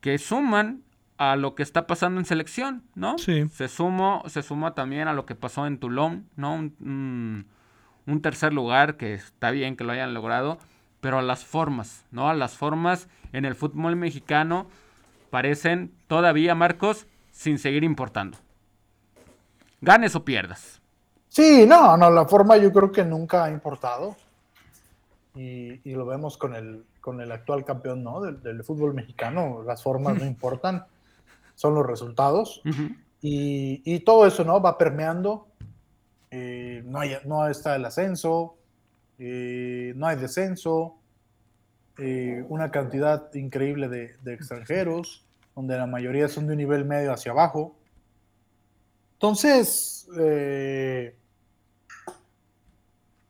que 0.00 0.18
suman 0.18 0.82
a 1.18 1.36
lo 1.36 1.54
que 1.54 1.62
está 1.62 1.86
pasando 1.86 2.18
en 2.20 2.24
selección, 2.24 2.82
¿no? 2.94 3.18
Sí. 3.18 3.46
Se 3.48 3.68
sumó, 3.68 4.22
se 4.26 4.42
suma 4.42 4.74
también 4.74 5.06
a 5.08 5.12
lo 5.12 5.26
que 5.26 5.34
pasó 5.34 5.66
en 5.66 5.78
Toulon, 5.78 6.26
¿no? 6.36 6.54
Un, 6.54 7.46
tercer 8.22 8.52
lugar 8.52 8.96
que 8.96 9.14
está 9.14 9.50
bien 9.50 9.76
que 9.76 9.84
lo 9.84 9.92
hayan 9.92 10.14
logrado, 10.14 10.58
pero 11.00 11.18
a 11.18 11.22
las 11.22 11.44
formas, 11.44 12.04
¿no? 12.10 12.28
A 12.28 12.34
las 12.34 12.56
formas 12.56 13.08
en 13.32 13.44
el 13.44 13.54
fútbol 13.54 13.96
mexicano 13.96 14.66
parecen 15.30 15.92
todavía, 16.06 16.54
Marcos, 16.54 17.06
sin 17.32 17.58
seguir 17.58 17.84
importando. 17.84 18.38
Ganes 19.80 20.14
o 20.14 20.24
pierdas. 20.24 20.80
Sí, 21.28 21.64
no, 21.66 21.96
no, 21.96 22.10
la 22.10 22.26
forma 22.26 22.56
yo 22.56 22.72
creo 22.72 22.90
que 22.90 23.04
nunca 23.04 23.44
ha 23.44 23.50
importado. 23.50 24.16
Y, 25.34 25.78
lo 25.94 26.04
vemos 26.04 26.36
con 26.36 26.54
el, 26.54 26.84
con 27.00 27.20
el 27.20 27.30
actual 27.30 27.64
campeón, 27.64 28.02
¿no? 28.02 28.20
Del, 28.20 28.42
del 28.42 28.64
fútbol 28.64 28.94
mexicano, 28.94 29.62
las 29.64 29.82
formas 29.82 30.18
no 30.18 30.26
importan 30.26 30.84
son 31.60 31.74
los 31.74 31.86
resultados. 31.86 32.62
y, 33.20 34.00
todo 34.00 34.26
eso, 34.26 34.44
¿no? 34.44 34.62
Va 34.62 34.78
permeando. 34.78 35.46
Eh, 36.30 36.82
no, 36.84 37.00
hay, 37.00 37.16
no 37.24 37.48
está 37.48 37.76
el 37.76 37.84
ascenso, 37.84 38.56
eh, 39.18 39.92
no 39.96 40.06
hay 40.06 40.16
descenso, 40.16 40.96
eh, 41.98 42.44
una 42.48 42.70
cantidad 42.70 43.34
increíble 43.34 43.88
de, 43.88 44.32
extranjeros, 44.32 45.26
donde 45.54 45.76
la 45.76 45.86
mayoría 45.86 46.28
son 46.28 46.46
de 46.46 46.52
un 46.52 46.58
nivel 46.58 46.84
medio 46.84 47.12
hacia 47.12 47.32
abajo. 47.32 47.76
Entonces, 49.14 50.08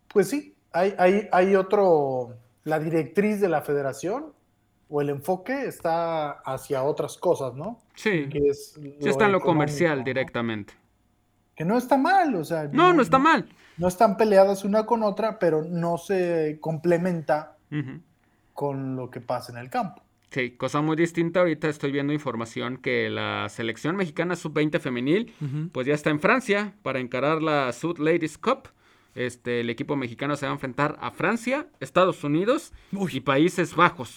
pues 0.08 0.28
sí, 0.28 0.54
hay, 0.72 0.94
hay, 0.98 1.28
hay 1.32 1.56
otro, 1.56 2.36
la 2.64 2.78
directriz 2.78 3.40
de 3.40 3.48
la 3.48 3.62
federación 3.62 4.32
o 4.90 5.00
el 5.00 5.08
enfoque 5.08 5.66
está 5.66 6.32
hacia 6.40 6.82
otras 6.82 7.16
cosas, 7.16 7.54
¿no? 7.54 7.80
Sí. 7.94 8.28
Que 8.28 8.48
es 8.48 8.78
está 9.00 9.26
en 9.26 9.32
lo 9.32 9.40
comercial 9.40 10.02
directamente. 10.02 10.74
Que 11.61 11.66
no 11.66 11.77
está 11.77 11.99
mal, 11.99 12.35
o 12.37 12.42
sea. 12.42 12.70
No, 12.73 12.94
no, 12.94 13.03
está 13.03 13.18
mal. 13.18 13.46
No 13.77 13.87
están 13.87 14.16
peleadas 14.16 14.64
una 14.64 14.87
con 14.87 15.03
otra, 15.03 15.38
pero 15.38 15.62
no 15.62 15.99
se 15.99 16.57
complementa 16.59 17.59
con 18.55 18.96
lo 18.96 19.11
que 19.11 19.20
pasa 19.20 19.53
en 19.53 19.59
el 19.59 19.68
campo. 19.68 20.03
Sí, 20.31 20.53
cosa 20.53 20.81
muy 20.81 20.96
distinta. 20.96 21.40
Ahorita 21.40 21.68
estoy 21.68 21.92
viendo 21.92 22.14
información 22.14 22.79
que 22.79 23.11
la 23.11 23.46
selección 23.51 23.94
mexicana 23.94 24.37
sub-20 24.37 24.81
femenil, 24.81 25.35
pues 25.70 25.87
ya 25.87 25.92
está 25.92 26.09
en 26.09 26.20
Francia 26.20 26.73
para 26.83 26.99
encarar 26.99 27.42
la 27.42 27.70
Sud 27.75 27.99
Ladies 27.99 28.38
Cup. 28.38 28.70
Este, 29.14 29.61
el 29.61 29.68
equipo 29.68 29.96
mexicano 29.96 30.37
se 30.37 30.46
va 30.46 30.53
a 30.53 30.55
enfrentar 30.55 30.96
a 30.99 31.11
Francia, 31.11 31.66
Estados 31.79 32.25
Unidos 32.25 32.73
y 32.90 33.20
Países 33.20 33.77
Bajos 33.77 34.14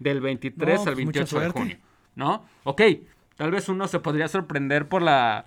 del 0.00 0.20
23 0.20 0.88
al 0.88 0.96
28 0.96 1.36
pues 1.36 1.44
de 1.44 1.50
junio. 1.52 1.76
¿No? 2.16 2.44
Ok, 2.64 2.82
tal 3.36 3.52
vez 3.52 3.68
uno 3.68 3.86
se 3.86 4.00
podría 4.00 4.26
sorprender 4.26 4.88
por 4.88 5.02
la 5.02 5.46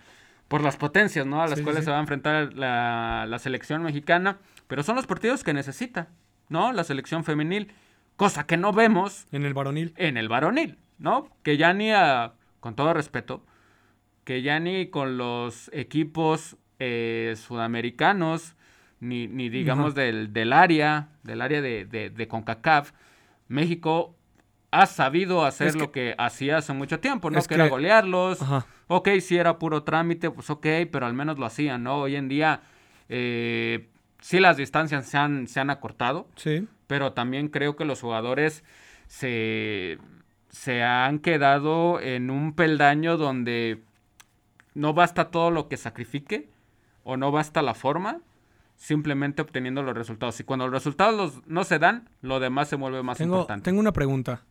por 0.53 0.61
las 0.61 0.77
potencias, 0.77 1.25
¿no? 1.25 1.41
A 1.41 1.47
las 1.47 1.61
cuales 1.61 1.83
se 1.83 1.89
va 1.89 1.97
a 1.97 1.99
enfrentar 1.99 2.53
la, 2.53 3.25
la 3.27 3.39
selección 3.39 3.81
mexicana, 3.81 4.37
pero 4.67 4.83
son 4.83 4.95
los 4.95 5.07
partidos 5.07 5.43
que 5.43 5.51
necesita, 5.51 6.09
¿no? 6.47 6.71
La 6.73 6.83
selección 6.83 7.23
femenil 7.23 7.71
cosa 8.17 8.45
que 8.45 8.55
no 8.55 8.71
vemos. 8.71 9.25
En 9.31 9.45
el 9.45 9.55
varonil. 9.55 9.95
En 9.97 10.15
el 10.15 10.29
varonil, 10.29 10.77
¿no? 10.99 11.27
Que 11.41 11.57
ya 11.57 11.73
ni 11.73 11.91
a, 11.91 12.33
con 12.59 12.75
todo 12.75 12.93
respeto, 12.93 13.43
que 14.25 14.43
ya 14.43 14.59
ni 14.59 14.91
con 14.91 15.17
los 15.17 15.71
equipos 15.73 16.55
eh, 16.77 17.33
sudamericanos, 17.35 18.55
ni, 18.99 19.27
ni 19.27 19.49
digamos 19.49 19.95
del, 19.95 20.33
del, 20.33 20.53
área, 20.53 21.09
del 21.23 21.41
área 21.41 21.63
de, 21.63 21.85
de, 21.85 22.27
CONCACAF, 22.27 22.91
México 23.47 24.15
ha 24.69 24.85
sabido 24.85 25.45
hacer 25.45 25.73
lo 25.73 25.91
que 25.91 26.13
hacía 26.19 26.57
hace 26.57 26.73
mucho 26.73 26.99
tiempo, 26.99 27.31
¿no? 27.31 27.41
Que, 27.41 27.55
era 27.55 27.69
golearlos. 27.69 28.37
Ok, 28.87 29.09
si 29.21 29.37
era 29.37 29.59
puro 29.59 29.83
trámite, 29.83 30.29
pues 30.29 30.49
ok, 30.49 30.67
pero 30.91 31.05
al 31.05 31.13
menos 31.13 31.39
lo 31.39 31.45
hacían, 31.45 31.83
¿no? 31.83 32.01
Hoy 32.01 32.15
en 32.15 32.27
día, 32.27 32.61
eh, 33.09 33.87
sí 34.21 34.39
las 34.39 34.57
distancias 34.57 35.07
se 35.07 35.17
han, 35.17 35.47
se 35.47 35.59
han 35.59 35.69
acortado. 35.69 36.27
Sí 36.35 36.67
pero 36.93 37.13
también 37.13 37.47
creo 37.47 37.75
que 37.75 37.85
los 37.85 38.01
jugadores 38.01 38.63
se, 39.07 39.97
han 40.83 41.17
quedado 41.17 41.99
en 41.99 42.29
un 42.29 42.53
peldaño 42.53 43.17
donde 43.17 43.81
no 44.75 44.93
basta 44.93 45.31
todo 45.31 45.49
lo 45.49 45.67
que 45.67 45.77
sacrifique 45.77 46.51
o 47.03 47.17
no 47.17 47.31
basta 47.31 47.63
la 47.63 47.73
forma, 47.73 48.19
simplemente 48.75 49.41
obteniendo 49.41 49.81
los 49.81 49.95
resultados. 49.95 50.39
Y 50.39 50.43
cuando 50.43 50.67
los 50.67 50.73
resultados 50.73 51.41
no 51.47 51.63
se 51.63 51.79
dan, 51.79 52.09
lo 52.21 52.39
demás 52.39 52.69
se 52.69 52.75
vuelve 52.75 53.01
más 53.01 53.19
importante. 53.19 53.65
Tengo 53.65 53.79
una 53.79 53.91
pregunta. 53.91 54.43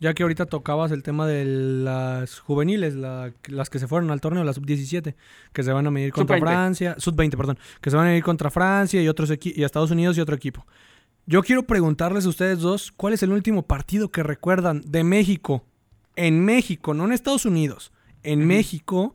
Ya 0.00 0.14
que 0.14 0.22
ahorita 0.22 0.46
tocabas 0.46 0.90
el 0.92 1.02
tema 1.02 1.26
de 1.26 1.44
las 1.44 2.40
juveniles, 2.40 2.94
las 2.94 3.70
que 3.70 3.78
se 3.78 3.86
fueron 3.86 4.10
al 4.10 4.20
torneo, 4.20 4.42
las 4.44 4.56
sub-17, 4.56 5.14
que 5.52 5.62
se 5.62 5.72
van 5.72 5.86
a 5.86 5.90
medir 5.90 6.12
contra 6.12 6.38
Francia, 6.38 6.96
sub-20, 6.98 7.36
perdón, 7.36 7.58
que 7.82 7.90
se 7.90 7.96
van 7.96 8.06
a 8.06 8.08
medir 8.08 8.24
contra 8.24 8.50
Francia 8.50 9.02
y 9.02 9.08
otros 9.08 9.30
y 9.42 9.62
Estados 9.62 9.90
Unidos 9.90 10.16
y 10.16 10.22
otro 10.22 10.34
equipo. 10.34 10.66
Yo 11.26 11.42
quiero 11.42 11.64
preguntarles 11.64 12.26
a 12.26 12.30
ustedes 12.30 12.60
dos, 12.60 12.92
¿cuál 12.96 13.12
es 13.12 13.22
el 13.22 13.30
último 13.30 13.62
partido 13.62 14.10
que 14.10 14.22
recuerdan 14.22 14.82
de 14.86 15.04
México? 15.04 15.64
En 16.16 16.44
México, 16.44 16.94
no 16.94 17.04
en 17.04 17.12
Estados 17.12 17.44
Unidos, 17.44 17.92
en 18.22 18.46
México, 18.46 19.14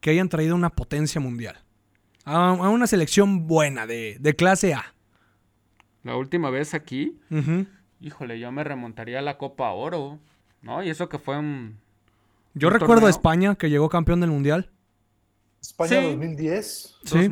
que 0.00 0.10
hayan 0.10 0.28
traído 0.28 0.54
una 0.54 0.70
potencia 0.70 1.20
mundial. 1.20 1.56
A, 2.24 2.52
una 2.52 2.86
selección 2.86 3.46
buena, 3.46 3.86
de, 3.86 4.34
clase 4.36 4.74
A. 4.74 4.94
La 6.04 6.16
última 6.16 6.50
vez 6.50 6.74
aquí, 6.74 7.18
híjole, 8.00 8.38
yo 8.38 8.52
me 8.52 8.64
remontaría 8.64 9.18
a 9.18 9.22
la 9.22 9.38
Copa 9.38 9.70
Oro, 9.70 10.18
¿no? 10.62 10.82
Y 10.82 10.90
eso 10.90 11.08
que 11.08 11.18
fue 11.18 11.38
un... 11.38 11.78
Yo 12.54 12.70
recuerdo 12.70 13.06
a 13.06 13.10
España, 13.10 13.54
que 13.54 13.68
llegó 13.68 13.88
campeón 13.88 14.20
del 14.20 14.30
Mundial. 14.30 14.70
España 15.60 16.00
2010. 16.02 16.96
¿Sí? 17.04 17.28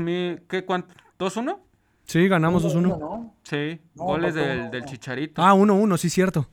¿Qué, 0.48 0.64
cuánto? 0.66 0.94
¿2-1? 1.18 1.58
Sí, 2.04 2.28
ganamos 2.28 2.64
2-1. 2.64 3.32
Sí, 3.42 3.80
goles 3.94 4.34
del, 4.34 4.84
Chicharito. 4.84 5.42
Ah, 5.42 5.54
1-1, 5.54 5.96
sí, 5.96 6.10
cierto. 6.10 6.48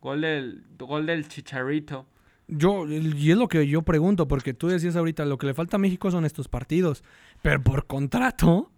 Gol 0.00 0.22
del, 0.22 0.64
gol 0.78 1.06
del 1.06 1.28
Chicharito. 1.28 2.06
Yo, 2.46 2.86
y 2.86 3.30
es 3.30 3.36
lo 3.36 3.48
que 3.48 3.66
yo 3.66 3.82
pregunto, 3.82 4.28
porque 4.28 4.54
tú 4.54 4.68
decías 4.68 4.96
ahorita, 4.96 5.24
lo 5.24 5.38
que 5.38 5.46
le 5.46 5.54
falta 5.54 5.76
a 5.76 5.80
México 5.80 6.10
son 6.10 6.24
estos 6.24 6.48
partidos. 6.48 7.02
Pero 7.42 7.62
por 7.62 7.86
contrato, 7.86 8.70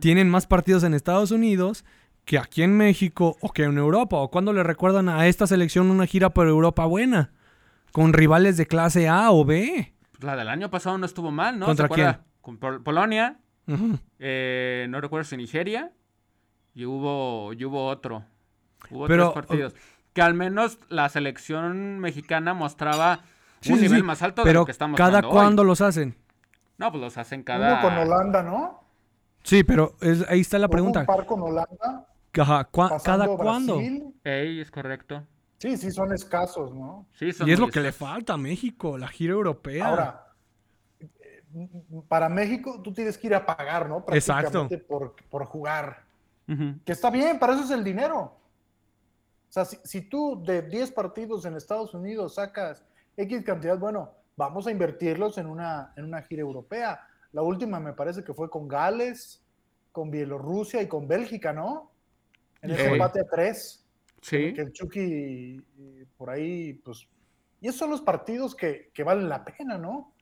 tienen 0.00 0.28
más 0.28 0.46
partidos 0.46 0.84
en 0.84 0.94
Estados 0.94 1.30
Unidos 1.30 1.84
que 2.26 2.38
aquí 2.38 2.62
en 2.62 2.76
México 2.76 3.36
o 3.40 3.52
que 3.52 3.62
en 3.62 3.78
Europa. 3.78 4.16
¿O 4.16 4.30
cuando 4.30 4.52
le 4.52 4.62
recuerdan 4.62 5.08
a 5.08 5.26
esta 5.26 5.46
selección 5.46 5.90
una 5.90 6.06
gira 6.06 6.30
por 6.30 6.48
Europa 6.48 6.84
buena? 6.84 7.30
Con 7.92 8.12
rivales 8.12 8.58
de 8.58 8.66
clase 8.66 9.08
A 9.08 9.30
o 9.30 9.44
B. 9.46 9.94
La 10.20 10.36
del 10.36 10.48
año 10.48 10.68
pasado 10.68 10.98
no 10.98 11.06
estuvo 11.06 11.30
mal, 11.30 11.58
¿no? 11.58 11.64
¿Contra 11.64 11.88
quién? 11.88 12.18
Con 12.42 12.58
Polonia. 12.58 13.38
Eh, 14.18 14.86
no 14.90 15.00
recuerdo 15.00 15.24
si 15.24 15.36
Nigeria. 15.36 15.92
Y 16.74 16.84
hubo, 16.84 17.52
y 17.54 17.64
hubo 17.64 17.86
otro. 17.86 18.24
Hubo 18.90 19.06
tres 19.06 19.28
partidos. 19.30 19.74
Que 20.12 20.20
al 20.20 20.34
menos 20.34 20.78
la 20.88 21.08
selección 21.08 22.00
mexicana 22.00 22.54
mostraba 22.54 23.20
un 23.68 23.80
nivel 23.80 24.02
más 24.02 24.20
alto 24.22 24.42
de 24.44 24.52
lo 24.52 24.64
que 24.64 24.72
estamos 24.72 24.98
¿Cada 24.98 25.22
cuándo 25.22 25.62
los 25.62 25.80
hacen? 25.80 26.16
No, 26.76 26.90
pues 26.90 27.00
los 27.00 27.16
hacen 27.18 27.44
cada. 27.44 27.74
Uno 27.74 27.82
con 27.82 27.98
Holanda, 27.98 28.42
¿no? 28.42 28.80
Sí, 29.42 29.62
pero 29.62 29.94
ahí 30.28 30.40
está 30.40 30.58
la 30.58 30.68
pregunta. 30.68 31.00
Un 31.00 31.06
par 31.06 31.24
con 31.24 31.40
Holanda. 31.40 32.06
¿Cada 32.36 32.64
cuándo? 33.36 33.80
Ey, 34.24 34.60
es 34.60 34.70
correcto. 34.70 35.26
Sí, 35.58 35.76
sí, 35.78 35.90
son 35.90 36.12
escasos, 36.12 36.74
¿no? 36.74 37.06
Sí, 37.14 37.30
y 37.46 37.50
es 37.50 37.58
lo 37.58 37.68
que 37.68 37.80
le 37.80 37.92
falta 37.92 38.34
a 38.34 38.36
México, 38.36 38.98
la 38.98 39.08
gira 39.08 39.32
europea. 39.32 39.88
Ahora, 39.88 40.34
para 42.08 42.28
México 42.28 42.82
tú 42.82 42.92
tienes 42.92 43.16
que 43.16 43.28
ir 43.28 43.34
a 43.34 43.46
pagar, 43.46 43.88
¿no? 43.88 44.04
Prácticamente 44.04 44.78
Por, 44.78 45.16
por 45.30 45.46
jugar. 45.46 46.04
Que 46.84 46.92
está 46.92 47.10
bien, 47.10 47.38
para 47.38 47.54
eso 47.54 47.64
es 47.64 47.70
el 47.70 47.82
dinero. 47.82 48.18
O 49.48 49.52
sea, 49.52 49.64
si, 49.64 50.02
tú 50.02 50.42
de 50.44 50.62
10 50.62 50.92
partidos 50.92 51.44
en 51.44 51.56
Estados 51.56 51.94
Unidos 51.94 52.34
sacas 52.34 52.84
X 53.16 53.42
cantidad, 53.42 53.78
bueno, 53.78 54.12
vamos 54.36 54.66
a 54.66 54.70
invertirlos 54.70 55.38
en 55.38 55.46
una, 55.46 55.92
en 55.96 56.04
una 56.04 56.22
gira 56.22 56.42
europea. 56.42 57.00
La 57.32 57.42
última 57.42 57.80
me 57.80 57.94
parece 57.94 58.22
que 58.22 58.34
fue 58.34 58.50
con 58.50 58.68
Gales, 58.68 59.42
con 59.90 60.10
Bielorrusia 60.10 60.82
y 60.82 60.86
con 60.86 61.08
Bélgica, 61.08 61.52
¿no? 61.52 61.90
En 62.66 62.78
ese 62.78 62.92
empate 62.92 63.20
a 63.20 63.24
tres. 63.24 63.84
Sí. 64.20 64.52
Que 64.52 64.62
el 64.62 64.72
Chucky 64.72 65.62
por 66.16 66.30
ahí, 66.30 66.74
pues. 66.74 67.08
Y 67.60 67.68
esos 67.68 67.78
son 67.78 67.90
los 67.90 68.02
partidos 68.02 68.54
que, 68.54 68.90
que 68.92 69.02
valen 69.02 69.28
la 69.28 69.44
pena, 69.44 69.78
¿no? 69.78 70.12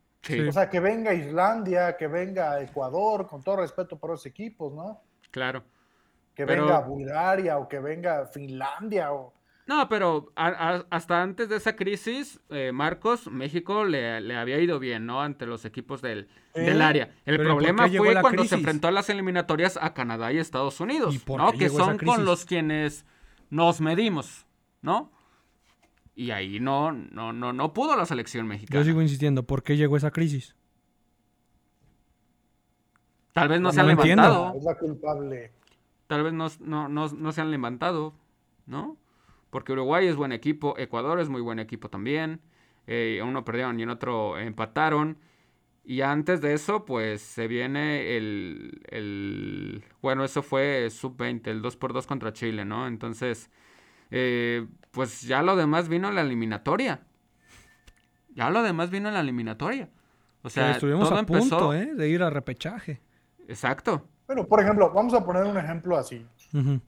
O 0.48 0.52
sea, 0.52 0.70
que 0.70 0.80
venga 0.80 1.12
Islandia, 1.12 1.96
que 1.96 2.07
venga 2.07 2.61
Ecuador, 2.62 3.26
con 3.26 3.42
todo 3.42 3.57
respeto 3.57 3.98
por 3.98 4.11
los 4.11 4.24
equipos, 4.24 4.72
¿no? 4.72 5.02
Claro. 5.30 5.62
Que 6.35 6.44
venga 6.44 6.80
Bulgaria 6.80 7.59
o 7.59 7.68
que 7.68 7.78
venga 7.78 8.26
Finlandia 8.26 9.12
o... 9.12 9.35
No, 9.66 9.88
pero 9.88 10.33
hasta 10.37 11.22
antes 11.22 11.48
de 11.48 11.57
esa 11.57 11.74
crisis, 11.74 12.38
eh, 12.50 12.70
Marcos, 12.72 13.31
México 13.31 13.85
le, 13.85 14.37
había 14.37 14.59
ido 14.59 14.79
bien, 14.79 15.07
¿no? 15.07 15.22
Ante 15.22 15.46
los 15.46 15.64
equipos 15.64 16.03
del, 16.03 16.29
área. 16.55 17.14
El 17.24 17.38
problema 17.38 17.88
fue 17.88 18.20
cuando 18.20 18.44
se 18.44 18.57
enfrentó 18.57 18.88
a 18.88 18.90
las 18.90 19.09
eliminatorias 19.09 19.79
a 19.81 19.94
Canadá 19.94 20.33
y 20.33 20.38
Estados 20.38 20.81
Unidos, 20.81 21.18
¿no? 21.27 21.53
Que 21.53 21.70
son 21.70 21.96
con 21.98 22.27
los 22.27 22.44
quienes 22.44 23.07
nos 23.48 23.81
medimos, 23.81 24.46
¿no? 24.83 25.11
Y 26.14 26.31
ahí 26.31 26.61
no, 26.61 26.92
no, 26.92 27.33
no, 27.33 27.53
no 27.53 27.72
pudo 27.72 27.96
la 27.96 28.07
selección 28.07 28.46
mexicana. 28.46 28.81
Yo 28.81 28.85
sigo 28.85 29.03
insistiendo, 29.03 29.44
¿por 29.44 29.62
qué 29.62 29.77
llegó 29.77 29.96
esa 29.96 30.11
crisis? 30.11 30.55
Tal 33.33 33.48
vez 33.48 33.61
no, 33.61 33.72
se 33.72 33.81
han 33.81 33.88
levantado. 33.88 34.55
Es 34.57 34.62
la 34.62 34.79
culpable. 34.79 35.53
Tal 36.07 36.22
vez 36.22 36.33
no, 36.33 36.88
no, 36.88 37.33
se 37.33 37.40
han 37.40 37.50
levantado, 37.50 38.14
¿no? 38.66 38.96
Porque 39.54 39.70
Uruguay 39.70 40.08
es 40.08 40.16
buen 40.16 40.32
equipo, 40.32 40.74
Ecuador 40.78 41.20
es 41.20 41.28
muy 41.28 41.40
buen 41.40 41.60
equipo 41.60 41.88
también. 41.88 42.40
Eh, 42.88 43.20
uno 43.22 43.44
perdieron 43.44 43.78
y 43.78 43.84
en 43.84 43.90
otro 43.90 44.36
empataron. 44.36 45.16
Y 45.84 46.00
antes 46.00 46.40
de 46.40 46.54
eso, 46.54 46.84
pues 46.84 47.22
se 47.22 47.46
viene 47.46 48.16
el, 48.16 48.82
el 48.88 49.84
bueno, 50.02 50.24
eso 50.24 50.42
fue 50.42 50.90
sub-20, 50.90 51.46
el 51.46 51.62
2x2 51.62 52.04
contra 52.04 52.32
Chile, 52.32 52.64
¿no? 52.64 52.88
Entonces, 52.88 53.48
eh, 54.10 54.66
pues 54.90 55.22
ya 55.22 55.40
lo 55.40 55.54
demás 55.54 55.88
vino 55.88 56.08
en 56.08 56.16
la 56.16 56.22
eliminatoria. 56.22 57.02
Ya 58.34 58.50
lo 58.50 58.60
demás 58.60 58.90
vino 58.90 59.06
en 59.06 59.14
la 59.14 59.20
eliminatoria. 59.20 59.88
O 60.42 60.50
sea, 60.50 60.72
estuvimos 60.72 61.12
a 61.12 61.24
punto 61.24 61.72
¿eh? 61.72 61.94
de 61.94 62.08
ir 62.08 62.24
a 62.24 62.30
repechaje. 62.30 63.00
Exacto. 63.46 64.04
Bueno, 64.26 64.48
por 64.48 64.60
ejemplo, 64.60 64.92
vamos 64.92 65.14
a 65.14 65.24
poner 65.24 65.44
un 65.44 65.56
ejemplo 65.56 65.96
así. 65.96 66.26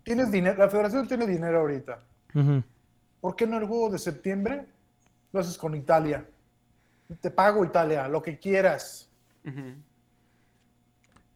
Tienes 0.03 0.33
dinero, 0.33 0.59
la 0.59 0.69
federación 0.69 1.07
tiene 1.07 1.29
dinero 1.29 1.61
ahorita. 1.61 2.03
¿Por 3.21 3.37
qué 3.37 3.47
no 3.47 3.59
el 3.59 3.67
juego 3.67 3.91
de 3.91 3.99
septiembre 3.99 4.67
lo 5.33 5.41
haces 5.41 5.57
con 5.57 5.75
Italia? 5.75 6.25
Te 7.21 7.31
pago 7.31 7.65
Italia, 7.65 8.09
lo 8.09 8.23
que 8.23 8.39
quieras. 8.39 9.09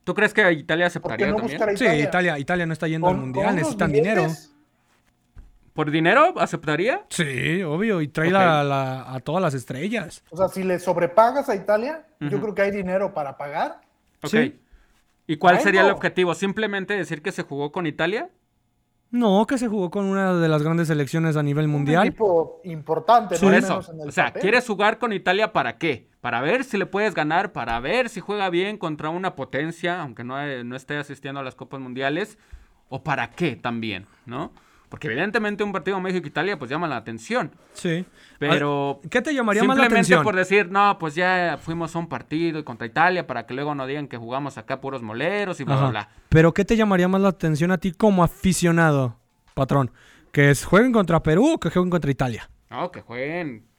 ¿Tú 0.05 0.15
crees 0.15 0.35
que 0.35 0.53
Italia 0.53 0.87
aceptaría 0.87 1.35
también? 1.35 1.57
Italia? 1.57 1.77
Sí, 1.77 1.85
Italia, 1.85 2.39
Italia 2.39 2.67
no 2.67 2.73
está 2.73 2.89
yendo 2.89 3.09
al 3.09 3.17
mundial, 3.17 3.55
necesitan 3.55 3.93
dinero. 3.93 4.27
¿Por 5.73 5.91
dinero 5.91 6.35
aceptaría? 6.37 7.07
Sí, 7.09 7.63
obvio, 7.63 8.01
y 8.01 8.09
trae 8.09 8.33
a 8.35 9.21
todas 9.25 9.41
las 9.41 9.55
estrellas. 9.55 10.25
O 10.31 10.37
sea, 10.37 10.49
si 10.49 10.65
le 10.65 10.79
sobrepagas 10.81 11.49
a 11.49 11.55
Italia, 11.55 12.07
yo 12.19 12.41
creo 12.41 12.55
que 12.55 12.63
hay 12.63 12.71
dinero 12.73 13.15
para 13.15 13.37
pagar. 13.37 13.81
Ok. 14.23 14.35
¿Y 15.27 15.37
cuál 15.37 15.61
sería 15.61 15.83
el 15.83 15.91
objetivo? 15.93 16.35
¿Simplemente 16.35 16.95
decir 16.95 17.23
que 17.23 17.31
se 17.31 17.45
jugó 17.45 17.71
con 17.71 17.87
Italia? 17.87 18.29
No, 19.11 19.45
que 19.47 19.59
se 19.59 19.67
jugó 19.67 19.91
con 19.91 20.05
una 20.05 20.35
de 20.35 20.49
las 20.49 20.63
grandes 20.63 20.87
selecciones 20.89 21.37
a 21.37 21.43
nivel 21.43 21.67
mundial. 21.67 22.03
Un 22.03 22.07
equipo 22.07 22.61
importante, 22.65 23.39
Por 23.39 23.55
eso. 23.55 23.81
o 24.07 24.11
sea, 24.13 24.33
¿quieres 24.33 24.67
jugar 24.67 24.99
con 24.99 25.13
Italia 25.13 25.53
para 25.53 25.79
qué? 25.79 26.09
Para 26.21 26.41
ver 26.41 26.63
si 26.65 26.79
le 26.79 26.87
puedes 26.87 27.15
ganar, 27.15 27.53
para 27.53 27.81
ver 27.81 28.09
si 28.09 28.21
juega 28.21 28.51
bien 28.51 28.79
contra 28.79 29.11
una 29.11 29.35
potencia, 29.35 30.01
aunque 30.01 30.23
no, 30.23 30.37
no 30.65 30.77
esté 30.77 30.97
asistiendo 30.97 31.41
a 31.41 31.43
las 31.43 31.57
Copas 31.57 31.81
Mundiales, 31.81 32.39
o 32.89 33.03
para 33.03 33.31
qué 33.31 33.57
también, 33.57 34.07
¿no? 34.27 34.53
Porque 34.91 35.07
evidentemente 35.07 35.63
un 35.63 35.71
partido 35.71 36.01
México-Italia 36.01 36.59
pues 36.59 36.69
llama 36.69 36.89
la 36.89 36.97
atención. 36.97 37.53
Sí. 37.75 38.05
Pero... 38.41 39.01
¿Qué 39.09 39.23
te 39.23 39.33
llamaría 39.33 39.63
más 39.63 39.79
la 39.79 39.85
atención? 39.85 40.05
Simplemente 40.05 40.25
por 40.25 40.37
decir, 40.37 40.71
no, 40.71 40.99
pues 40.99 41.15
ya 41.15 41.59
fuimos 41.63 41.95
a 41.95 42.01
un 42.01 42.09
partido 42.09 42.63
contra 42.65 42.89
Italia 42.89 43.25
para 43.25 43.47
que 43.47 43.55
luego 43.55 43.73
no 43.77 43.87
digan 43.87 44.09
que 44.09 44.17
jugamos 44.17 44.59
acá 44.59 44.81
puros 44.81 45.01
moleros 45.01 45.61
y 45.61 45.65
bla, 45.65 45.77
bla, 45.77 45.89
bla. 45.91 46.09
Pero 46.29 46.53
¿qué 46.53 46.65
te 46.65 46.77
llamaría 46.77 47.07
más 47.07 47.21
la 47.21 47.29
atención 47.29 47.71
a 47.71 47.79
ti 47.79 47.93
como 47.93 48.25
aficionado, 48.25 49.17
patrón? 49.55 49.93
¿Que 50.33 50.53
jueguen 50.57 50.93
contra 50.93 51.23
Perú 51.23 51.53
o 51.55 51.61
que 51.61 51.71
jueguen 51.71 51.91
contra 51.91 52.11
Italia? 52.11 52.51
No, 52.69 52.91
que 52.91 53.01
jueguen 53.01 53.71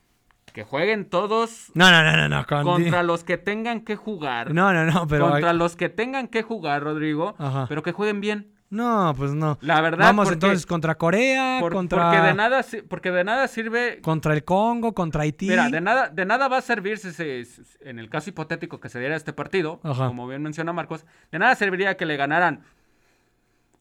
que 0.54 0.64
jueguen 0.64 1.10
todos 1.10 1.72
no, 1.76 1.92
no, 1.92 2.04
no, 2.04 2.30
no, 2.30 2.46
contra 2.46 3.04
los 3.04 3.24
que 3.24 3.38
tengan 3.38 3.82
que 3.82 3.96
jugar. 3.96 4.54
No, 4.54 4.74
no, 4.74 4.86
no, 4.86 5.08
pero 5.08 5.30
contra 5.30 5.54
los 5.54 5.76
que 5.76 5.90
tengan 5.90 6.28
que 6.28 6.42
jugar, 6.42 6.84
Rodrigo, 6.84 7.36
pero 7.68 7.84
que 7.84 7.92
jueguen 7.92 8.22
bien. 8.22 8.52
No, 8.72 9.14
pues 9.18 9.34
no. 9.34 9.60
La 9.62 9.82
verdad. 9.82 10.06
Vamos 10.06 10.32
entonces 10.32 10.66
contra 10.66 10.96
Corea, 10.96 11.60
contra. 11.60 12.10
Porque 12.10 12.22
de 12.22 12.34
nada, 12.34 12.66
porque 12.88 13.12
de 13.12 13.24
nada 13.26 13.48
sirve. 13.50 14.00
Contra 14.02 14.34
el 14.34 14.46
Congo, 14.46 14.94
contra 14.94 15.24
Haití. 15.24 15.50
Mira, 15.50 15.70
de 15.70 15.82
nada, 15.82 16.08
de 16.08 16.26
nada 16.26 16.48
va 16.48 16.60
a 16.60 16.62
servir 16.62 16.98
si 16.98 17.12
se, 17.12 17.46
en 17.82 18.00
el 18.00 18.10
caso 18.10 18.30
hipotético 18.30 18.80
que 18.80 18.88
se 18.88 19.00
diera 19.00 19.18
este 19.18 19.34
partido, 19.34 19.82
como 19.82 20.26
bien 20.26 20.42
menciona 20.42 20.72
Marcos, 20.72 21.06
de 21.32 21.40
nada 21.40 21.54
serviría 21.56 21.98
que 21.98 22.06
le 22.06 22.16
ganaran 22.16 22.64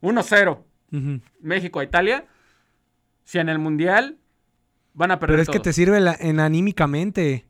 1-0 0.03 0.59
México 1.41 1.79
a 1.79 1.85
Italia, 1.85 2.27
si 3.23 3.39
en 3.39 3.49
el 3.49 3.61
mundial 3.61 4.19
van 4.93 5.13
a 5.13 5.21
perder. 5.21 5.35
Pero 5.35 5.43
es 5.43 5.49
que 5.51 5.61
te 5.61 5.73
sirve 5.73 5.99
en 6.19 6.41
anímicamente. 6.41 7.47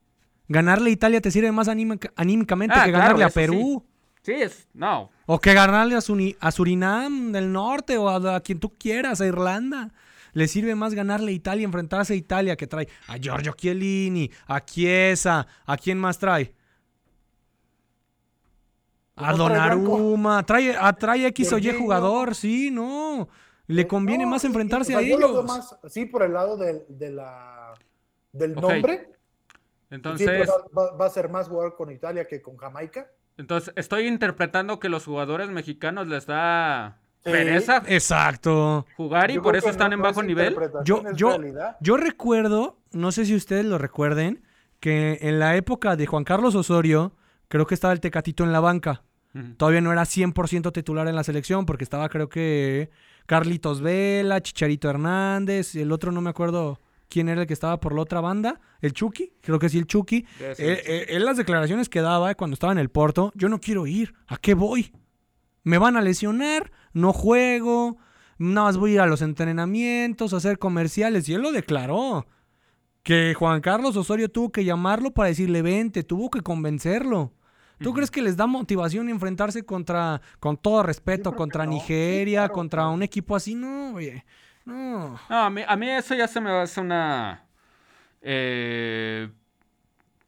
Ganarle 0.47 0.91
a 0.91 0.93
Italia 0.93 1.21
te 1.21 1.31
sirve 1.31 1.53
más 1.53 1.69
anímicamente 1.69 2.75
ah, 2.77 2.85
que 2.85 2.91
ganarle 2.91 3.25
a 3.25 3.31
Perú. 3.31 3.83
Sí, 3.83 3.90
es. 4.27 4.69
No. 4.75 5.11
O 5.27 5.39
que 5.39 5.55
ganarle 5.55 5.95
a, 5.95 6.01
a 6.41 6.51
Surinam 6.51 7.33
del 7.33 7.53
norte 7.53 7.97
o 7.97 8.09
a, 8.09 8.41
quien 8.41 8.61
tú 8.61 8.73
quieras, 8.77 9.21
a 9.21 9.27
Irlanda. 9.27 9.91
Le 10.33 10.47
sirve 10.47 10.75
más 10.75 10.95
ganarle 10.95 11.33
a 11.33 11.35
Italia, 11.35 11.65
enfrentarse 11.65 12.13
a 12.13 12.17
Italia, 12.17 12.57
que 12.57 12.67
trae 12.67 12.89
a 13.09 13.17
Giorgio 13.17 13.53
Chiellini, 13.53 14.31
a 14.47 14.65
Chiesa, 14.65 15.47
¿a 15.67 15.77
quién 15.77 15.99
más 15.99 16.19
trae? 16.19 16.55
A 19.17 19.33
Donnarumma, 19.33 20.45
trae, 20.47 20.77
a, 20.77 20.93
trae 20.93 21.27
X 21.27 21.53
o 21.53 21.59
Y 21.59 21.73
jugador, 21.73 22.35
sí, 22.35 22.71
no. 22.71 23.29
Le 23.67 23.87
conviene 23.87 24.25
más 24.25 24.45
enfrentarse 24.45 24.95
a 24.95 25.01
ellos. 25.01 25.77
sí, 25.89 26.07
por 26.07 26.23
el 26.23 26.33
lado 26.33 26.57
de, 26.57 27.11
la, 27.11 27.75
del 28.33 28.55
nombre. 28.55 29.13
Entonces. 29.91 30.49
va, 30.77 30.97
va, 30.97 31.07
a 31.07 31.11
ser 31.11 31.29
más 31.29 31.49
jugar 31.49 31.75
con 31.75 31.91
Italia 31.91 32.27
que 32.27 32.41
con 32.41 32.57
Jamaica. 32.57 33.11
Entonces, 33.41 33.73
estoy 33.75 34.07
interpretando 34.07 34.79
que 34.79 34.91
los 34.91 35.07
jugadores 35.07 35.49
mexicanos 35.49 36.07
les 36.07 36.27
da 36.27 36.99
pereza. 37.23 37.83
Exacto. 37.87 38.87
Jugar 38.99 39.31
y 39.31 39.39
por 39.39 39.57
eso 39.57 39.71
están 39.71 39.95
en 39.95 40.03
bajo 40.03 40.23
nivel. 40.23 40.57
Yo, 40.85 41.03
yo, 41.15 41.39
yo 41.81 41.97
recuerdo, 41.97 42.79
no 42.93 43.13
sé 43.13 43.25
si 43.25 43.35
ustedes 43.35 43.65
lo 43.65 43.79
recuerden, 43.79 44.43
que 44.79 45.19
en 45.23 45.39
la 45.39 45.57
época 45.57 45.97
de 45.97 46.07
Juan 46.07 46.25
Carlos 46.25 46.55
Osorio, 46.55 47.17
creo 47.49 47.67
que 47.67 47.75
estaba 47.75 47.95
el 47.95 48.01
Tecatito 48.01 48.45
en 48.45 48.53
la 48.53 48.61
banca. 48.61 49.05
Todavía 49.57 49.81
no 49.81 49.93
era 49.93 50.03
100% 50.03 50.73
titular 50.73 51.07
en 51.07 51.15
la 51.15 51.23
selección 51.23 51.65
porque 51.65 51.85
estaba 51.85 52.09
creo 52.09 52.29
que 52.29 52.91
Carlitos 53.27 53.81
Vela, 53.81 54.43
Chicharito 54.43 54.91
Hernández, 54.91 55.77
y 55.77 55.81
el 55.81 55.93
otro 55.93 56.11
no 56.11 56.21
me 56.21 56.31
acuerdo 56.31 56.81
quién 57.11 57.29
era 57.29 57.43
el 57.43 57.47
que 57.47 57.53
estaba 57.53 57.81
por 57.81 57.95
la 57.95 58.01
otra 58.01 58.23
banda, 58.23 58.61
el 58.81 58.95
Chucky, 58.95 59.35
creo 59.43 59.59
que 59.59 59.69
sí, 59.69 59.77
el 59.77 59.87
Chucky. 59.87 60.25
En 60.39 61.25
las 61.27 61.37
declaraciones 61.37 61.91
que 61.91 62.01
daba 62.01 62.35
cuando 62.35 62.55
estaba 62.55 62.73
en 62.73 62.79
el 62.79 62.89
Porto, 62.89 63.33
yo 63.35 63.51
no 63.51 63.61
quiero 63.61 63.87
ir, 63.87 64.15
¿a 64.27 64.39
qué 64.39 64.55
voy? 64.55 64.93
Me 65.65 65.77
van 65.77 65.97
a 65.97 66.01
lesionar, 66.01 66.73
no 66.95 67.13
juego, 67.13 67.99
nada 68.39 68.69
más 68.69 68.79
voy 68.79 68.93
a 68.93 68.95
ir 68.95 69.01
a 69.01 69.07
los 69.07 69.21
entrenamientos, 69.21 70.33
a 70.33 70.39
hacer 70.39 70.59
comerciales, 70.59 71.29
y 71.29 71.35
él 71.35 71.43
lo 71.43 71.53
declaró. 71.53 72.27
Que 73.03 73.33
Juan 73.33 73.63
Carlos 73.63 73.97
Osorio 73.97 74.31
tuvo 74.31 74.53
que 74.53 74.63
llamarlo 74.65 75.11
para 75.13 75.29
decirle 75.29 75.63
vente, 75.63 76.03
tuvo 76.03 76.31
que 76.31 76.43
convencerlo. 76.43 77.33
¿Tú 77.83 77.95
crees 77.95 78.11
que 78.11 78.21
les 78.21 78.37
da 78.37 78.47
motivación 78.47 79.09
enfrentarse 79.09 79.65
contra, 79.65 80.21
con 80.39 80.59
todo 80.59 80.83
respeto, 80.83 81.35
contra 81.35 81.65
Nigeria, 81.65 82.51
contra 82.51 82.89
un 82.89 83.03
equipo 83.03 83.35
así? 83.35 83.55
No, 83.55 83.95
oye. 83.95 84.27
No. 84.65 85.19
a, 85.29 85.51
mí, 85.51 85.63
a 85.67 85.77
mí 85.77 85.91
eso 85.91 86.15
ya 86.15 86.29
se 86.29 86.41
me 86.41 86.51
hace 86.51 86.81
una... 86.81 87.45
Eh, 88.23 89.29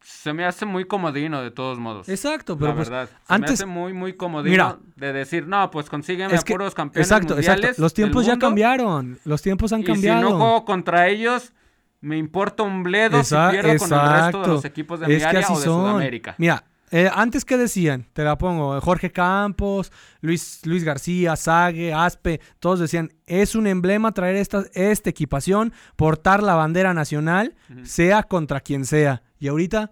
se 0.02 0.32
me 0.32 0.44
hace 0.44 0.66
muy 0.66 0.84
comodino 0.84 1.42
de 1.42 1.50
todos 1.50 1.78
modos. 1.78 2.08
Exacto, 2.08 2.56
pero 2.58 2.74
pues, 2.74 2.88
verdad. 2.88 3.08
Se 3.08 3.34
antes 3.34 3.50
me 3.50 3.54
hace 3.54 3.66
muy 3.66 3.92
muy 3.92 4.14
comodino 4.14 4.78
de 4.96 5.12
decir, 5.12 5.46
no, 5.46 5.70
pues 5.70 5.88
consígueme 5.88 6.34
a 6.36 6.40
puros 6.40 6.74
campeones 6.74 7.08
exacto, 7.08 7.34
mundiales. 7.34 7.64
Exacto. 7.64 7.82
Los 7.82 7.94
tiempos 7.94 8.26
ya 8.26 8.38
cambiaron. 8.38 9.18
Los 9.24 9.42
tiempos 9.42 9.72
han 9.72 9.82
cambiado. 9.82 10.20
Y 10.20 10.24
si 10.24 10.30
no 10.30 10.36
juego 10.36 10.64
contra 10.64 11.08
ellos, 11.08 11.52
me 12.00 12.18
importa 12.18 12.62
un 12.62 12.82
bledo 12.82 13.22
si 13.22 13.34
pierdo 13.50 13.78
con 13.78 13.92
el 13.92 14.10
resto 14.10 14.42
de 14.42 14.48
los 14.48 14.64
equipos 14.64 15.00
de 15.00 15.06
mi 15.06 15.22
área 15.22 15.48
o 15.48 15.58
de 15.58 15.64
Sudamérica. 15.64 16.34
Mira, 16.38 16.64
eh, 16.94 17.10
antes, 17.10 17.46
¿qué 17.46 17.56
decían? 17.56 18.06
Te 18.12 18.22
la 18.22 18.36
pongo. 18.36 18.78
Jorge 18.82 19.10
Campos, 19.10 19.90
Luis, 20.20 20.60
Luis 20.64 20.84
García, 20.84 21.36
Sague, 21.36 21.94
Aspe, 21.94 22.42
todos 22.60 22.80
decían, 22.80 23.14
es 23.24 23.54
un 23.54 23.66
emblema 23.66 24.12
traer 24.12 24.36
esta, 24.36 24.64
esta 24.74 25.08
equipación, 25.08 25.72
portar 25.96 26.42
la 26.42 26.54
bandera 26.54 26.92
nacional, 26.92 27.54
sea 27.82 28.24
contra 28.24 28.60
quien 28.60 28.84
sea. 28.84 29.22
Y 29.38 29.48
ahorita 29.48 29.90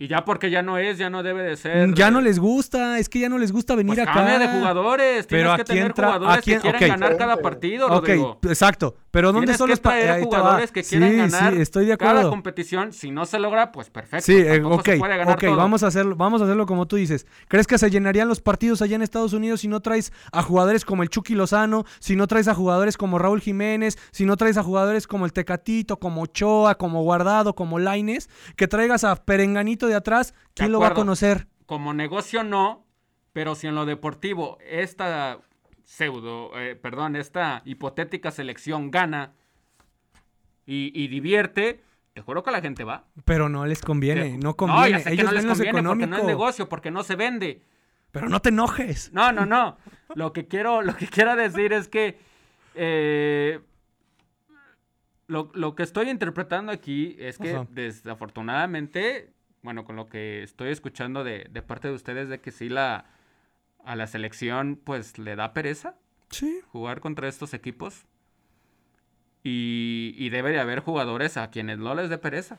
y 0.00 0.06
ya 0.06 0.24
porque 0.24 0.48
ya 0.48 0.62
no 0.62 0.78
es, 0.78 0.96
ya 0.96 1.10
no 1.10 1.24
debe 1.24 1.42
de 1.42 1.56
ser. 1.56 1.92
Ya 1.94 2.12
no 2.12 2.20
les 2.20 2.38
gusta, 2.38 3.00
es 3.00 3.08
que 3.08 3.18
ya 3.18 3.28
no 3.28 3.36
les 3.36 3.50
gusta 3.50 3.74
venir 3.74 3.96
pues 3.96 4.06
acá. 4.06 4.38
de 4.38 4.46
jugadores, 4.46 5.26
pero 5.26 5.56
tienes 5.56 5.56
que 5.56 5.64
tener 5.64 5.92
jugadores 5.92 6.44
que 6.44 6.58
quieran 6.60 6.88
ganar 6.88 7.16
cada 7.16 7.36
partido, 7.38 7.88
Rodrigo. 7.88 8.30
Ok, 8.30 8.46
exacto. 8.46 8.94
Pero 9.10 9.32
¿dónde 9.32 9.54
son 9.54 9.70
los 9.70 9.80
traer 9.80 10.22
jugadores 10.22 10.70
que 10.70 10.84
quieran 10.84 11.16
ganar 11.16 11.54
sí, 11.54 11.60
estoy 11.60 11.86
de 11.86 11.94
acuerdo. 11.94 12.14
cada 12.14 12.28
competición? 12.28 12.92
Si 12.92 13.10
no 13.10 13.26
se 13.26 13.40
logra, 13.40 13.72
pues 13.72 13.90
perfecto. 13.90 14.24
Sí, 14.24 14.36
eh, 14.36 14.62
ok, 14.62 14.88
ok, 15.26 15.44
vamos 15.56 15.82
a 15.82 15.88
hacerlo, 15.88 16.14
vamos 16.14 16.42
a 16.42 16.44
hacerlo 16.44 16.66
como 16.66 16.86
tú 16.86 16.94
dices. 16.94 17.26
¿Crees 17.48 17.66
que 17.66 17.76
se 17.76 17.90
llenarían 17.90 18.28
los 18.28 18.40
partidos 18.40 18.82
allá 18.82 18.94
en 18.94 19.02
Estados 19.02 19.32
Unidos 19.32 19.62
si 19.62 19.68
no 19.68 19.80
traes 19.80 20.12
a 20.30 20.42
jugadores 20.42 20.84
como 20.84 21.02
el 21.02 21.08
Chucky 21.08 21.34
Lozano, 21.34 21.84
si 21.98 22.14
no 22.14 22.28
traes 22.28 22.46
a 22.46 22.54
jugadores 22.54 22.96
como 22.96 23.18
Raúl 23.18 23.40
Jiménez, 23.40 23.98
si 24.12 24.26
no 24.26 24.36
traes 24.36 24.58
a 24.58 24.62
jugadores 24.62 25.08
como 25.08 25.24
el 25.24 25.32
Tecatito, 25.32 25.98
como 25.98 26.22
Ochoa, 26.22 26.76
como 26.76 27.02
Guardado, 27.02 27.56
como 27.56 27.80
Laines, 27.80 28.28
que 28.54 28.68
traigas 28.68 29.02
a 29.02 29.16
Perenganito 29.16 29.87
de 29.88 29.96
atrás? 29.96 30.34
¿Quién 30.54 30.72
lo 30.72 30.80
va 30.80 30.88
a 30.88 30.94
conocer? 30.94 31.48
Como 31.66 31.92
negocio 31.92 32.44
no, 32.44 32.86
pero 33.32 33.54
si 33.54 33.66
en 33.66 33.74
lo 33.74 33.86
deportivo 33.86 34.58
esta 34.68 35.40
pseudo, 35.88 36.50
eh, 36.58 36.76
perdón, 36.76 37.16
esta 37.16 37.62
hipotética 37.64 38.30
selección 38.30 38.90
gana 38.90 39.32
y, 40.66 41.08
divierte, 41.08 41.82
te 42.12 42.20
juro 42.20 42.42
que 42.42 42.50
la 42.50 42.60
gente 42.60 42.84
va. 42.84 43.06
Pero 43.24 43.48
no 43.48 43.64
les 43.64 43.80
conviene, 43.80 44.36
no 44.36 44.54
conviene. 44.54 45.02
Ellos 45.06 45.24
no 45.24 45.32
les 45.32 45.46
conviene 45.46 45.82
porque 45.82 46.06
no 46.06 46.16
es 46.18 46.24
negocio, 46.24 46.68
porque 46.68 46.90
no 46.90 47.02
se 47.02 47.16
vende. 47.16 47.62
Pero 48.10 48.28
no 48.28 48.40
te 48.40 48.50
enojes. 48.50 49.10
No, 49.14 49.32
no, 49.32 49.46
no. 49.46 49.78
lo 50.14 50.34
que 50.34 50.46
quiero, 50.46 50.82
lo 50.82 50.94
que 50.94 51.06
quiero 51.06 51.36
decir 51.36 51.72
es 51.72 51.88
que 51.88 52.18
eh, 52.74 53.60
lo, 55.26 55.50
lo, 55.54 55.74
que 55.74 55.82
estoy 55.82 56.10
interpretando 56.10 56.70
aquí 56.70 57.16
es 57.18 57.38
que 57.38 57.66
desafortunadamente 57.70 59.32
bueno, 59.62 59.84
con 59.84 59.96
lo 59.96 60.08
que 60.08 60.42
estoy 60.42 60.70
escuchando 60.70 61.24
de, 61.24 61.44
parte 61.66 61.88
de 61.88 61.94
ustedes, 61.94 62.28
de 62.28 62.40
que 62.40 62.50
sí 62.50 62.68
la, 62.68 63.06
a 63.84 63.96
la 63.96 64.06
selección 64.06 64.80
pues 64.82 65.18
le 65.18 65.36
da 65.36 65.52
pereza. 65.52 65.96
Sí. 66.30 66.60
Jugar 66.72 67.00
contra 67.00 67.28
estos 67.28 67.54
equipos. 67.54 68.06
Y, 69.42 70.14
y 70.18 70.30
debe 70.30 70.50
de 70.50 70.60
haber 70.60 70.80
jugadores 70.80 71.36
a 71.36 71.50
quienes 71.50 71.78
no 71.78 71.94
les 71.94 72.10
dé 72.10 72.18
pereza. 72.18 72.58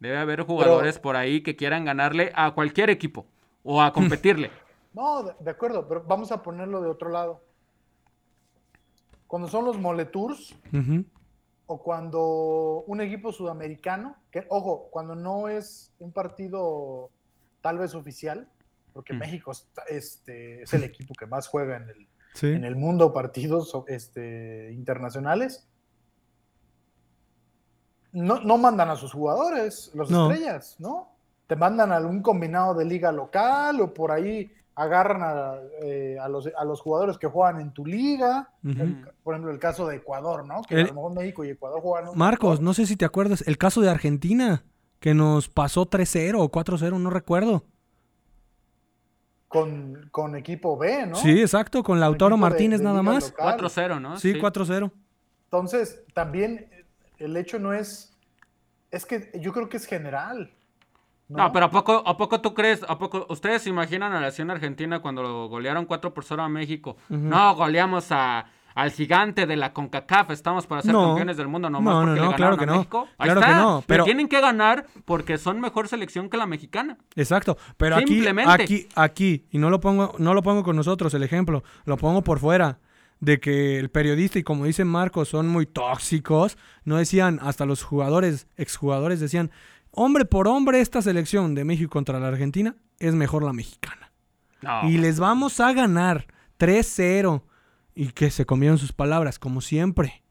Debe 0.00 0.18
haber 0.18 0.42
jugadores 0.42 0.98
por 0.98 1.16
ahí 1.16 1.42
que 1.42 1.56
quieran 1.56 1.84
ganarle 1.84 2.32
a 2.34 2.50
cualquier 2.50 2.90
equipo 2.90 3.26
o 3.62 3.82
a 3.82 3.92
competirle. 3.92 4.50
No, 4.94 5.24
de, 5.24 5.50
acuerdo, 5.50 5.88
pero 5.88 6.04
vamos 6.04 6.30
a 6.30 6.40
ponerlo 6.40 6.80
de 6.80 6.88
otro 6.88 7.10
lado. 7.10 7.42
Cuando 9.26 9.48
son 9.48 9.64
los 9.64 9.76
moletours, 9.76 10.54
o 11.66 11.82
cuando 11.82 12.84
un 12.86 13.00
equipo 13.00 13.32
sudamericano, 13.32 14.16
que 14.30 14.46
ojo, 14.50 14.88
cuando 14.90 15.14
no 15.14 15.48
es 15.48 15.92
un 15.98 16.12
partido 16.12 17.10
tal 17.60 17.78
vez 17.78 17.94
oficial, 17.94 18.48
porque 18.92 19.14
mm. 19.14 19.18
México 19.18 19.52
este, 19.88 20.62
es 20.62 20.74
el 20.74 20.84
equipo 20.84 21.14
que 21.14 21.26
más 21.26 21.48
juega 21.48 21.76
en 21.76 21.88
el, 21.88 22.54
en 22.54 22.64
el 22.64 22.76
mundo 22.76 23.12
partidos 23.12 23.72
este, 23.88 24.72
internacionales, 24.72 25.68
no, 28.12 28.40
no, 28.40 28.58
mandan 28.58 28.90
a 28.90 28.96
sus 28.96 29.12
jugadores, 29.12 29.90
los 29.94 30.08
estrellas, 30.08 30.76
¿no? 30.78 31.16
Te 31.48 31.56
mandan 31.56 31.90
a 31.90 31.96
algún 31.96 32.22
combinado 32.22 32.74
de 32.74 32.84
liga 32.84 33.10
local 33.10 33.80
o 33.80 33.92
por 33.92 34.12
ahí 34.12 34.52
agarran 34.76 35.22
a, 35.22 35.54
eh, 35.82 36.18
los, 36.28 36.48
a, 36.56 36.64
los, 36.64 36.80
jugadores 36.80 37.18
que 37.18 37.26
juegan 37.26 37.60
en 37.60 37.72
tu 37.72 37.86
liga, 37.86 38.50
por 39.22 39.34
ejemplo 39.34 39.52
el 39.52 39.58
caso 39.58 39.86
de 39.86 39.96
Ecuador, 39.96 40.46
¿no? 40.46 40.62
Que 40.62 40.80
a 40.80 40.86
lo 40.86 40.94
mejor 40.94 41.14
México 41.14 41.44
y 41.44 41.50
Ecuador 41.50 41.80
juegan. 41.80 42.10
Marcos, 42.16 42.60
no 42.60 42.74
sé 42.74 42.86
si 42.86 42.96
te 42.96 43.04
acuerdas, 43.04 43.44
el 43.46 43.56
caso 43.58 43.80
de 43.80 43.90
Argentina, 43.90 44.64
que 44.98 45.14
nos 45.14 45.48
pasó 45.48 45.88
3-0 45.88 46.36
o 46.38 46.50
4-0, 46.50 46.98
no 46.98 47.10
recuerdo. 47.10 47.64
Con, 49.48 50.08
con, 50.10 50.34
equipo 50.34 50.76
B, 50.76 51.06
¿no? 51.06 51.14
Sí, 51.14 51.40
exacto, 51.40 51.84
con 51.84 52.00
Lautaro 52.00 52.36
Martínez 52.36 52.80
nada 52.80 53.02
más. 53.02 53.32
4-0, 53.36 54.00
¿no? 54.00 54.18
Sí, 54.18 54.34
4-0. 54.34 54.90
Entonces, 55.44 56.02
también 56.12 56.68
el 57.18 57.36
hecho 57.36 57.60
no 57.60 57.72
es, 57.72 58.16
es 58.90 59.06
que 59.06 59.30
yo 59.40 59.52
creo 59.52 59.68
que 59.68 59.76
es 59.76 59.86
general. 59.86 60.52
No, 61.36 61.52
pero 61.52 61.66
¿a 61.66 61.70
poco, 61.70 62.02
¿a 62.06 62.16
poco 62.16 62.40
tú 62.40 62.54
crees? 62.54 62.84
¿A 62.88 62.98
poco 62.98 63.26
ustedes 63.28 63.62
se 63.62 63.70
imaginan 63.70 64.12
a 64.12 64.16
la 64.16 64.20
nación 64.22 64.50
argentina 64.50 65.00
cuando 65.00 65.48
golearon 65.48 65.84
4 65.86 66.14
por 66.14 66.24
0 66.24 66.42
a 66.42 66.48
México? 66.48 66.96
No, 67.08 67.54
goleamos 67.54 68.10
a, 68.10 68.46
al 68.74 68.90
gigante 68.90 69.46
de 69.46 69.56
la 69.56 69.72
CONCACAF, 69.72 70.30
estamos 70.30 70.66
para 70.66 70.82
ser 70.82 70.92
campeones 70.92 71.36
del 71.36 71.48
mundo 71.48 71.70
nomás 71.70 71.94
no, 71.94 72.00
porque 72.02 72.20
no, 72.20 72.30
le 72.30 72.36
claro 72.36 72.56
que 72.56 72.64
a 72.64 72.66
México. 72.66 73.08
Ahí 73.18 73.26
claro 73.26 73.40
está. 73.40 73.52
que 73.52 73.58
no, 73.60 73.84
pero 73.86 74.04
tienen 74.04 74.28
que 74.28 74.40
ganar 74.40 74.86
porque 75.04 75.38
son 75.38 75.60
mejor 75.60 75.88
selección 75.88 76.28
que 76.28 76.36
la 76.36 76.46
mexicana. 76.46 76.98
Exacto, 77.14 77.56
pero 77.76 77.96
aquí 77.96 78.24
aquí 78.46 78.88
aquí 78.94 79.44
y 79.50 79.58
no 79.58 79.70
lo 79.70 79.80
pongo 79.80 80.14
no 80.18 80.34
lo 80.34 80.42
pongo 80.42 80.62
con 80.62 80.76
nosotros 80.76 81.14
el 81.14 81.22
ejemplo, 81.22 81.62
lo 81.84 81.96
pongo 81.96 82.22
por 82.22 82.38
fuera 82.38 82.78
de 83.20 83.40
que 83.40 83.78
el 83.78 83.90
periodista 83.90 84.38
y 84.38 84.42
como 84.42 84.66
dice 84.66 84.84
Marcos 84.84 85.28
son 85.28 85.48
muy 85.48 85.66
tóxicos, 85.66 86.58
no 86.84 86.96
decían 86.96 87.38
hasta 87.42 87.64
los 87.64 87.82
jugadores, 87.82 88.48
exjugadores 88.56 89.20
decían, 89.20 89.50
hombre 89.94 90.24
por 90.24 90.48
hombre, 90.48 90.80
esta 90.80 91.02
selección 91.02 91.54
de 91.54 91.64
México 91.64 91.90
contra 91.90 92.20
la 92.20 92.28
Argentina 92.28 92.76
es 92.98 93.14
mejor 93.14 93.42
la 93.42 93.52
mexicana. 93.52 94.12
Y 94.84 94.98
les 94.98 95.20
vamos 95.20 95.60
a 95.60 95.72
ganar 95.72 96.26
3-0. 96.58 97.42
Y 97.94 98.08
que 98.08 98.30
se 98.30 98.44
comieron 98.44 98.78
sus 98.78 98.92
palabras, 98.92 99.38
como 99.38 99.60
siempre. 99.60 100.24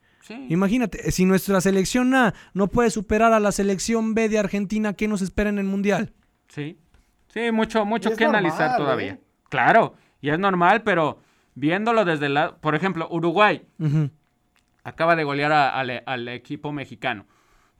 Imagínate, 0.49 1.11
si 1.11 1.25
nuestra 1.25 1.59
selección 1.61 2.13
A 2.15 2.33
no 2.53 2.67
puede 2.67 2.89
superar 2.89 3.33
a 3.33 3.39
la 3.39 3.51
selección 3.51 4.13
B 4.13 4.29
de 4.29 4.39
Argentina, 4.39 4.93
¿qué 4.93 5.07
nos 5.07 5.21
espera 5.21 5.49
en 5.49 5.59
el 5.59 5.65
Mundial? 5.65 6.13
Sí, 6.47 6.77
sí, 7.27 7.51
mucho, 7.51 7.85
mucho 7.85 8.15
que 8.15 8.25
analizar 8.25 8.77
todavía. 8.77 9.13
¿eh? 9.13 9.19
Claro, 9.49 9.95
y 10.21 10.29
es 10.29 10.39
normal, 10.39 10.83
pero 10.83 11.19
viéndolo 11.55 12.05
desde 12.05 12.27
el 12.27 12.35
lado, 12.35 12.57
por 12.59 12.73
ejemplo, 12.75 13.07
Uruguay 13.11 13.65
acaba 14.83 15.15
de 15.15 15.23
golear 15.23 15.51
al 15.51 16.27
equipo 16.29 16.71
mexicano. 16.71 17.25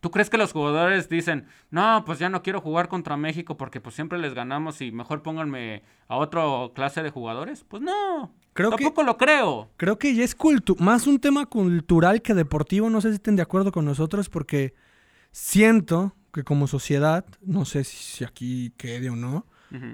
¿Tú 0.04 0.12
crees 0.12 0.30
que 0.30 0.38
los 0.38 0.52
jugadores 0.52 1.08
dicen, 1.08 1.46
no, 1.72 2.04
pues 2.06 2.20
ya 2.20 2.28
no 2.28 2.44
quiero 2.44 2.60
jugar 2.60 2.90
contra 2.90 3.16
México 3.16 3.56
porque 3.56 3.80
pues 3.80 3.96
siempre 3.96 4.20
les 4.20 4.34
ganamos 4.34 4.82
y 4.82 4.92
mejor 4.92 5.22
pónganme 5.24 5.82
a 6.10 6.18
otra 6.18 6.44
clase 6.76 7.02
de 7.02 7.10
jugadores? 7.10 7.64
Pues 7.66 7.82
no, 7.82 8.30
creo 8.52 8.72
tampoco 8.72 9.04
lo 9.04 9.16
creo. 9.16 9.70
Creo 9.78 9.98
que 9.98 10.14
ya 10.14 10.26
es 10.26 10.36
más 10.80 11.08
un 11.08 11.20
tema 11.20 11.46
cultural 11.46 12.22
que 12.22 12.34
deportivo, 12.34 12.90
no 12.90 13.00
sé 13.00 13.12
si 13.12 13.16
estén 13.16 13.38
de 13.38 13.44
acuerdo 13.44 13.72
con 13.72 13.86
nosotros 13.86 14.28
porque 14.28 14.74
siento 15.32 16.14
que 16.34 16.44
como 16.44 16.68
sociedad, 16.68 17.24
no 17.40 17.64
sé 17.64 17.86
si 17.86 18.26
aquí 18.26 18.74
quede 18.76 19.10
o 19.10 19.16
no, 19.16 19.46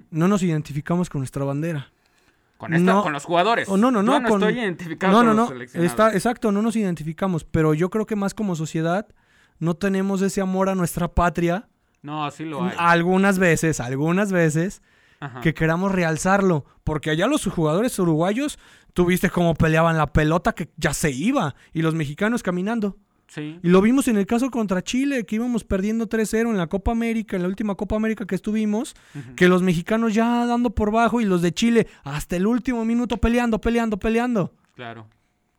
no 0.10 0.28
nos 0.28 0.42
identificamos 0.42 1.08
con 1.08 1.22
nuestra 1.22 1.46
bandera. 1.46 1.92
Con, 2.58 2.74
esta, 2.74 3.04
con 3.04 3.14
los 3.14 3.26
jugadores. 3.26 3.70
no, 3.70 3.78
no, 3.78 3.92
no. 3.92 4.20
no 4.20 4.28
estoy 4.28 4.58
identificado 4.58 5.24
no, 5.24 5.36
no, 5.36 5.52
no. 5.52 5.62
Está, 5.62 6.14
exacto, 6.14 6.52
no 6.52 6.64
nos 6.64 6.76
identificamos. 6.76 7.44
Pero 7.44 7.76
yo 7.76 7.92
creo 7.92 8.08
que 8.08 8.16
más 8.16 8.34
como 8.34 8.56
sociedad 8.56 9.08
no 9.60 9.76
tenemos 9.76 10.22
ese 10.22 10.42
amor 10.42 10.70
a 10.70 10.76
nuestra 10.76 11.10
patria. 11.10 11.68
No, 12.02 12.26
así 12.26 12.46
lo 12.46 12.64
hay. 12.64 12.74
Algunas 12.78 13.40
veces, 13.40 13.80
algunas 13.80 14.32
veces, 14.32 14.82
que 15.42 15.54
queramos 15.54 15.92
realzarlo. 15.92 16.66
Porque 16.84 17.10
allá 17.10 17.28
los 17.28 17.46
jugadores 17.46 18.00
uruguayos, 18.00 18.58
tuviste 18.94 19.30
cómo 19.30 19.54
peleaban 19.54 19.98
la 19.98 20.12
pelota 20.14 20.54
que 20.54 20.70
ya 20.78 20.94
se 20.94 21.12
iba. 21.12 21.56
Y 21.74 21.82
los 21.82 21.94
mexicanos 21.94 22.42
caminando. 22.42 22.98
Sí. 23.28 23.60
Y 23.62 23.70
lo 23.70 23.82
vimos 23.82 24.08
en 24.08 24.18
el 24.18 24.26
caso 24.26 24.50
contra 24.50 24.82
Chile, 24.82 25.26
que 25.26 25.36
íbamos 25.36 25.64
perdiendo 25.64 26.10
3-0 26.10 26.50
en 26.50 26.58
la 26.58 26.66
Copa 26.66 26.92
América, 26.92 27.36
en 27.36 27.44
la 27.44 27.48
última 27.48 27.76
Copa 27.76 27.96
América 27.96 28.26
que 28.26 28.34
estuvimos, 28.34 28.96
que 29.36 29.48
los 29.48 29.62
mexicanos 29.62 30.16
ya 30.16 30.48
dando 30.48 30.72
por 30.72 30.92
bajo 30.92 31.22
y 31.22 31.26
los 31.26 31.44
de 31.44 31.54
Chile 31.54 31.88
hasta 32.04 32.38
el 32.38 32.48
último 32.48 32.86
minuto 32.86 33.18
peleando, 33.18 33.62
peleando, 33.62 33.98
peleando. 33.98 34.56
Claro. 34.76 35.08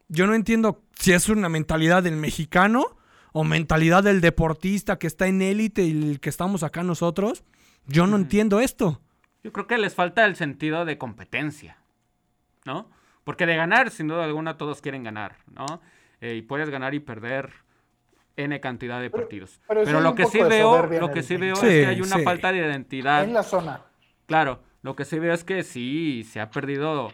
Yo 0.09 0.27
no 0.27 0.35
entiendo 0.35 0.83
si 0.99 1.13
es 1.13 1.29
una 1.29 1.49
mentalidad 1.49 2.03
del 2.03 2.17
mexicano 2.17 2.97
o 3.33 3.45
mentalidad 3.45 4.03
del 4.03 4.21
deportista 4.21 4.99
que 4.99 5.07
está 5.07 5.27
en 5.27 5.43
élite 5.43 5.83
y 5.83 5.91
el 5.91 6.21
que 6.21 6.31
estamos 6.31 6.63
acá 6.63 6.83
nosotros. 6.83 7.45
Yo 7.87 8.07
no 8.07 8.17
entiendo 8.17 8.61
esto. 8.61 9.01
Yo 9.43 9.53
creo 9.53 9.67
que 9.67 9.79
les 9.79 9.95
falta 9.95 10.25
el 10.27 10.37
sentido 10.37 10.85
de 10.85 10.99
competencia, 10.99 11.79
¿no? 12.65 12.91
Porque 13.25 13.47
de 13.47 13.57
ganar, 13.57 13.91
sin 13.91 14.09
duda 14.09 14.25
alguna, 14.25 14.57
todos 14.57 14.81
quieren 14.81 15.03
ganar, 15.03 15.37
¿no? 15.55 15.81
Eh, 16.21 16.37
y 16.37 16.43
puedes 16.43 16.69
ganar 16.69 16.95
y 16.95 17.01
perder 17.01 17.51
N 18.37 18.61
cantidad 18.61 19.01
de 19.01 19.11
partidos. 19.11 19.61
Pero, 19.67 20.01
lo, 20.01 20.15
que 20.15 20.27
sí 20.27 20.43
veo, 20.43 20.87
lo 20.87 21.11
que 21.11 21.23
sí 21.23 21.37
veo 21.37 21.55
es 21.55 21.61
que 21.61 21.87
hay 21.87 22.01
una 22.01 22.19
falta 22.19 22.53
de 22.53 22.59
identidad. 22.59 23.25
En 23.25 23.33
la 23.33 23.43
zona. 23.43 23.83
Claro, 24.27 24.63
lo 24.83 24.95
que 24.95 25.05
sí 25.05 25.19
veo 25.19 25.33
es 25.33 25.45
que 25.45 25.63
sí, 25.63 26.25
se 26.25 26.41
ha 26.41 26.51
perdido 26.51 27.13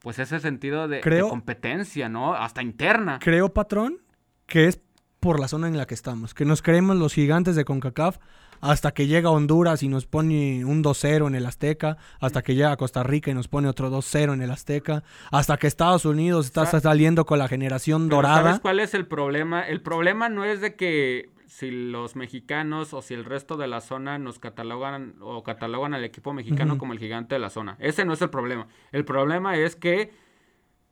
pues 0.00 0.18
ese 0.18 0.38
sentido 0.40 0.86
de, 0.88 1.00
de 1.00 1.20
competencia, 1.22 2.08
¿no? 2.08 2.34
Hasta 2.34 2.62
interna. 2.62 3.18
Creo, 3.20 3.52
patrón, 3.52 4.00
que 4.46 4.66
es 4.66 4.80
por 5.20 5.40
la 5.40 5.48
zona 5.48 5.68
en 5.68 5.76
la 5.76 5.86
que 5.86 5.94
estamos. 5.94 6.34
Que 6.34 6.44
nos 6.44 6.62
creemos 6.62 6.96
los 6.96 7.14
gigantes 7.14 7.56
de 7.56 7.64
CONCACAF 7.64 8.18
hasta 8.60 8.92
que 8.92 9.06
llega 9.06 9.30
Honduras 9.30 9.82
y 9.82 9.88
nos 9.88 10.06
pone 10.06 10.64
un 10.64 10.82
2-0 10.82 11.26
en 11.28 11.34
el 11.34 11.46
Azteca, 11.46 11.96
hasta 12.20 12.42
que 12.42 12.54
llega 12.54 12.76
Costa 12.76 13.02
Rica 13.02 13.30
y 13.30 13.34
nos 13.34 13.48
pone 13.48 13.68
otro 13.68 13.90
2-0 13.90 14.34
en 14.34 14.42
el 14.42 14.50
Azteca, 14.50 15.04
hasta 15.30 15.56
que 15.56 15.66
Estados 15.66 16.04
Unidos 16.04 16.46
está 16.46 16.66
saliendo 16.66 17.24
con 17.24 17.38
la 17.38 17.48
generación 17.48 18.08
dorada. 18.08 18.42
¿Sabes 18.42 18.60
cuál 18.60 18.80
es 18.80 18.94
el 18.94 19.06
problema? 19.06 19.62
El 19.62 19.80
problema 19.80 20.28
no 20.28 20.44
es 20.44 20.60
de 20.60 20.74
que 20.74 21.30
si 21.46 21.70
los 21.70 22.14
mexicanos 22.14 22.92
o 22.92 23.02
si 23.02 23.14
el 23.14 23.24
resto 23.24 23.56
de 23.56 23.68
la 23.68 23.80
zona 23.80 24.18
nos 24.18 24.38
catalogan 24.38 25.14
o 25.20 25.42
catalogan 25.42 25.94
al 25.94 26.04
equipo 26.04 26.32
mexicano 26.32 26.78
como 26.78 26.92
el 26.92 26.98
gigante 26.98 27.34
de 27.34 27.38
la 27.38 27.50
zona. 27.50 27.76
Ese 27.80 28.04
no 28.04 28.12
es 28.12 28.22
el 28.22 28.30
problema. 28.30 28.68
El 28.92 29.04
problema 29.04 29.56
es 29.56 29.74
que 29.74 30.12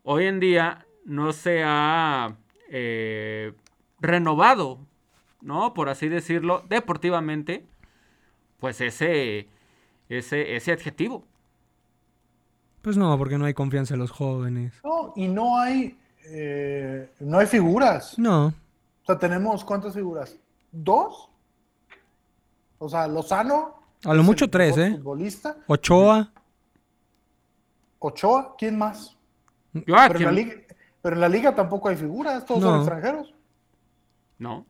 hoy 0.02 0.24
en 0.24 0.40
día 0.40 0.86
no 1.04 1.32
se 1.32 1.62
ha 1.64 2.36
eh, 2.70 3.52
renovado, 4.00 4.78
¿no? 5.40 5.74
Por 5.74 5.88
así 5.88 6.08
decirlo, 6.08 6.62
deportivamente, 6.68 7.64
pues 8.58 8.80
ese, 8.80 9.48
ese, 10.08 10.56
ese 10.56 10.72
adjetivo. 10.72 11.24
Pues 12.82 12.96
no, 12.96 13.16
porque 13.18 13.38
no 13.38 13.46
hay 13.46 13.54
confianza 13.54 13.94
en 13.94 14.00
los 14.00 14.10
jóvenes. 14.10 14.74
No, 14.84 15.12
y 15.16 15.28
no 15.28 15.58
hay, 15.58 15.98
eh, 16.26 17.10
no 17.20 17.38
hay 17.38 17.46
figuras. 17.46 18.18
No. 18.18 18.46
O 18.46 19.06
sea, 19.06 19.18
tenemos 19.18 19.64
cuántas 19.64 19.94
figuras? 19.94 20.36
¿Dos? 20.70 21.28
O 22.78 22.88
sea, 22.88 23.06
Lozano. 23.08 23.74
A 24.04 24.14
lo 24.14 24.22
mucho 24.22 24.48
tres, 24.48 24.76
¿eh? 24.76 24.92
Futbolista. 24.96 25.56
Ochoa. 25.66 26.30
Ochoa, 27.98 28.54
¿quién 28.56 28.78
más? 28.78 29.16
pero, 29.72 30.18
en 30.18 30.24
la 30.24 30.32
liga, 30.32 30.54
pero, 31.02 31.16
en 31.16 31.20
la 31.20 31.28
liga, 31.28 31.54
tampoco 31.54 31.88
hay 31.88 31.96
figuras, 31.96 32.44
todos 32.44 32.62
son 32.62 32.76
extranjeros. 32.76 33.34
No. 34.38 34.66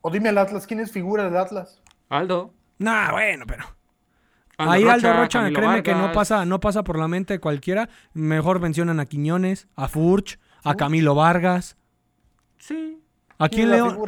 O 0.00 0.10
dime 0.10 0.28
el 0.28 0.38
Atlas, 0.38 0.66
¿quién 0.66 0.80
es 0.80 0.92
figura 0.92 1.24
del 1.24 1.36
Atlas? 1.36 1.82
Aldo. 2.08 2.54
Nah, 2.78 3.10
bueno, 3.10 3.44
pero. 3.46 3.64
Ahí 4.58 4.84
Aldo 4.84 5.12
Rocha, 5.12 5.50
créeme 5.52 5.82
que 5.82 5.94
no 5.94 6.12
pasa, 6.12 6.44
no 6.46 6.60
pasa 6.60 6.82
por 6.82 6.98
la 6.98 7.08
mente 7.08 7.34
de 7.34 7.40
cualquiera. 7.40 7.88
Mejor 8.14 8.60
mencionan 8.60 9.00
a 9.00 9.06
Quiñones, 9.06 9.68
a 9.76 9.88
Furch, 9.88 10.38
a 10.64 10.74
Camilo 10.76 11.14
Vargas. 11.14 11.76
Sí. 12.58 13.02
¿A 13.38 13.48
quién, 13.48 13.70
León? 13.70 13.98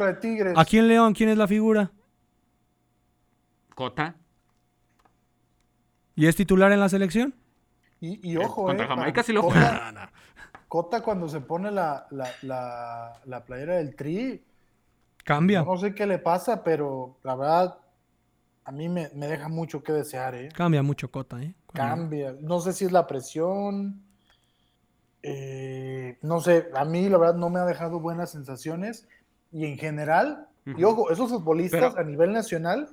¿A 0.55 0.65
quién 0.65 0.87
León? 0.87 1.13
¿Quién 1.13 1.29
es 1.29 1.37
la 1.37 1.47
figura? 1.47 1.91
Cota. 3.75 4.15
¿Y 6.15 6.25
es 6.25 6.35
titular 6.35 6.71
en 6.71 6.79
la 6.79 6.89
selección? 6.89 7.35
Y, 8.01 8.37
ojo, 8.37 8.63
Contra 8.63 8.85
eh, 8.85 8.89
Jamaica 8.89 9.23
sí 9.23 9.33
lo 9.33 9.43
juega. 9.43 10.11
Cota 10.69 11.01
cuando 11.01 11.27
se 11.27 11.41
pone 11.41 11.71
la, 11.71 12.07
la, 12.11 13.43
playera 13.45 13.77
del 13.77 13.95
Tri. 13.95 14.45
Cambia. 15.25 15.63
No 15.63 15.77
sé 15.77 15.95
qué 15.95 16.05
le 16.05 16.19
pasa, 16.19 16.63
pero 16.63 17.17
la 17.23 17.35
verdad 17.35 17.79
a 18.65 18.71
mí 18.71 18.87
me, 18.87 19.09
deja 19.09 19.49
mucho 19.49 19.81
que 19.81 19.91
desear, 19.93 20.35
¿eh? 20.35 20.49
Cambia 20.53 20.83
mucho 20.83 21.09
Cota, 21.09 21.41
¿eh? 21.41 21.55
Cambia. 21.73 22.35
No 22.39 22.59
sé 22.59 22.73
si 22.73 22.85
es 22.85 22.91
la 22.91 23.07
presión. 23.07 24.03
Eh, 25.23 26.19
no 26.21 26.39
sé, 26.39 26.69
a 26.75 26.85
mí 26.85 27.09
la 27.09 27.17
verdad 27.17 27.35
no 27.35 27.49
me 27.49 27.59
ha 27.59 27.65
dejado 27.65 27.99
buenas 27.99 28.29
sensaciones. 28.29 29.07
Y 29.51 29.65
en 29.65 29.75
general, 29.79 30.49
y 30.65 30.83
ojo, 30.83 31.09
esos 31.09 31.31
futbolistas 31.31 31.97
a 31.97 32.03
nivel 32.03 32.31
nacional 32.31 32.89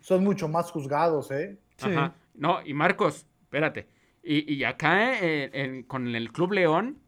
son 0.00 0.24
mucho 0.24 0.48
más 0.48 0.72
juzgados, 0.72 1.30
¿eh? 1.30 1.60
Sí. 1.76 1.90
No, 2.34 2.60
y 2.66 2.74
Marcos, 2.74 3.24
espérate. 3.42 3.86
Y, 4.24 4.64
acá 4.64 5.12
eh, 5.20 5.84
con 5.86 6.12
el 6.16 6.32
Club 6.32 6.52
León, 6.52 7.03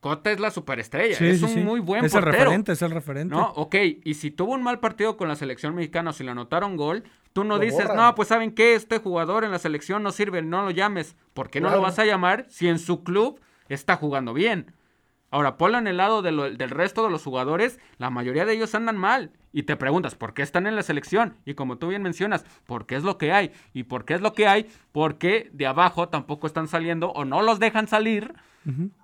Cota 0.00 0.30
es 0.30 0.40
la 0.40 0.50
superestrella, 0.50 1.16
es 1.18 1.42
un 1.42 1.64
muy 1.64 1.80
buen 1.80 2.02
portero. 2.02 2.20
Es 2.20 2.26
el 2.26 2.32
referente, 2.32 2.72
es 2.72 2.82
el 2.82 2.90
referente. 2.90 3.34
No, 3.34 3.48
ok, 3.56 3.74
y 4.04 4.14
si 4.14 4.30
tuvo 4.30 4.52
un 4.52 4.62
mal 4.62 4.78
partido 4.78 5.16
con 5.16 5.28
la 5.28 5.36
selección 5.36 5.74
mexicana, 5.74 6.12
si 6.12 6.22
le 6.22 6.30
anotaron 6.30 6.76
gol, 6.76 7.04
Tú 7.36 7.44
no 7.44 7.58
dices, 7.58 7.86
no, 7.94 8.14
pues 8.14 8.28
¿saben 8.28 8.50
qué? 8.50 8.74
Este 8.74 8.96
jugador 8.96 9.44
en 9.44 9.50
la 9.50 9.58
selección 9.58 10.02
no 10.02 10.10
sirve, 10.10 10.40
no 10.40 10.62
lo 10.62 10.70
llames. 10.70 11.16
¿Por 11.34 11.50
qué 11.50 11.60
no 11.60 11.68
lo 11.68 11.82
vas 11.82 11.98
a 11.98 12.06
llamar 12.06 12.46
si 12.48 12.66
en 12.66 12.78
su 12.78 13.04
club 13.04 13.38
está 13.68 13.96
jugando 13.96 14.32
bien? 14.32 14.72
Ahora, 15.30 15.56
ponlo 15.56 15.78
en 15.78 15.86
el 15.86 15.96
lado 15.96 16.22
del 16.22 16.70
resto 16.70 17.04
de 17.04 17.10
los 17.10 17.24
jugadores, 17.24 17.78
la 17.98 18.10
mayoría 18.10 18.44
de 18.44 18.54
ellos 18.54 18.74
andan 18.74 18.96
mal. 18.96 19.32
Y 19.52 19.64
te 19.64 19.76
preguntas, 19.76 20.14
¿por 20.14 20.34
qué 20.34 20.42
están 20.42 20.66
en 20.66 20.76
la 20.76 20.82
selección? 20.82 21.36
Y 21.44 21.54
como 21.54 21.78
tú 21.78 21.88
bien 21.88 22.02
mencionas, 22.02 22.44
¿por 22.66 22.86
qué 22.86 22.96
es 22.96 23.02
lo 23.02 23.18
que 23.18 23.32
hay? 23.32 23.52
¿Y 23.72 23.84
por 23.84 24.04
qué 24.04 24.14
es 24.14 24.20
lo 24.20 24.34
que 24.34 24.46
hay? 24.46 24.68
Porque 24.92 25.50
de 25.52 25.66
abajo 25.66 26.08
tampoco 26.08 26.46
están 26.46 26.68
saliendo 26.68 27.10
o 27.10 27.24
no 27.24 27.42
los 27.42 27.58
dejan 27.58 27.88
salir 27.88 28.34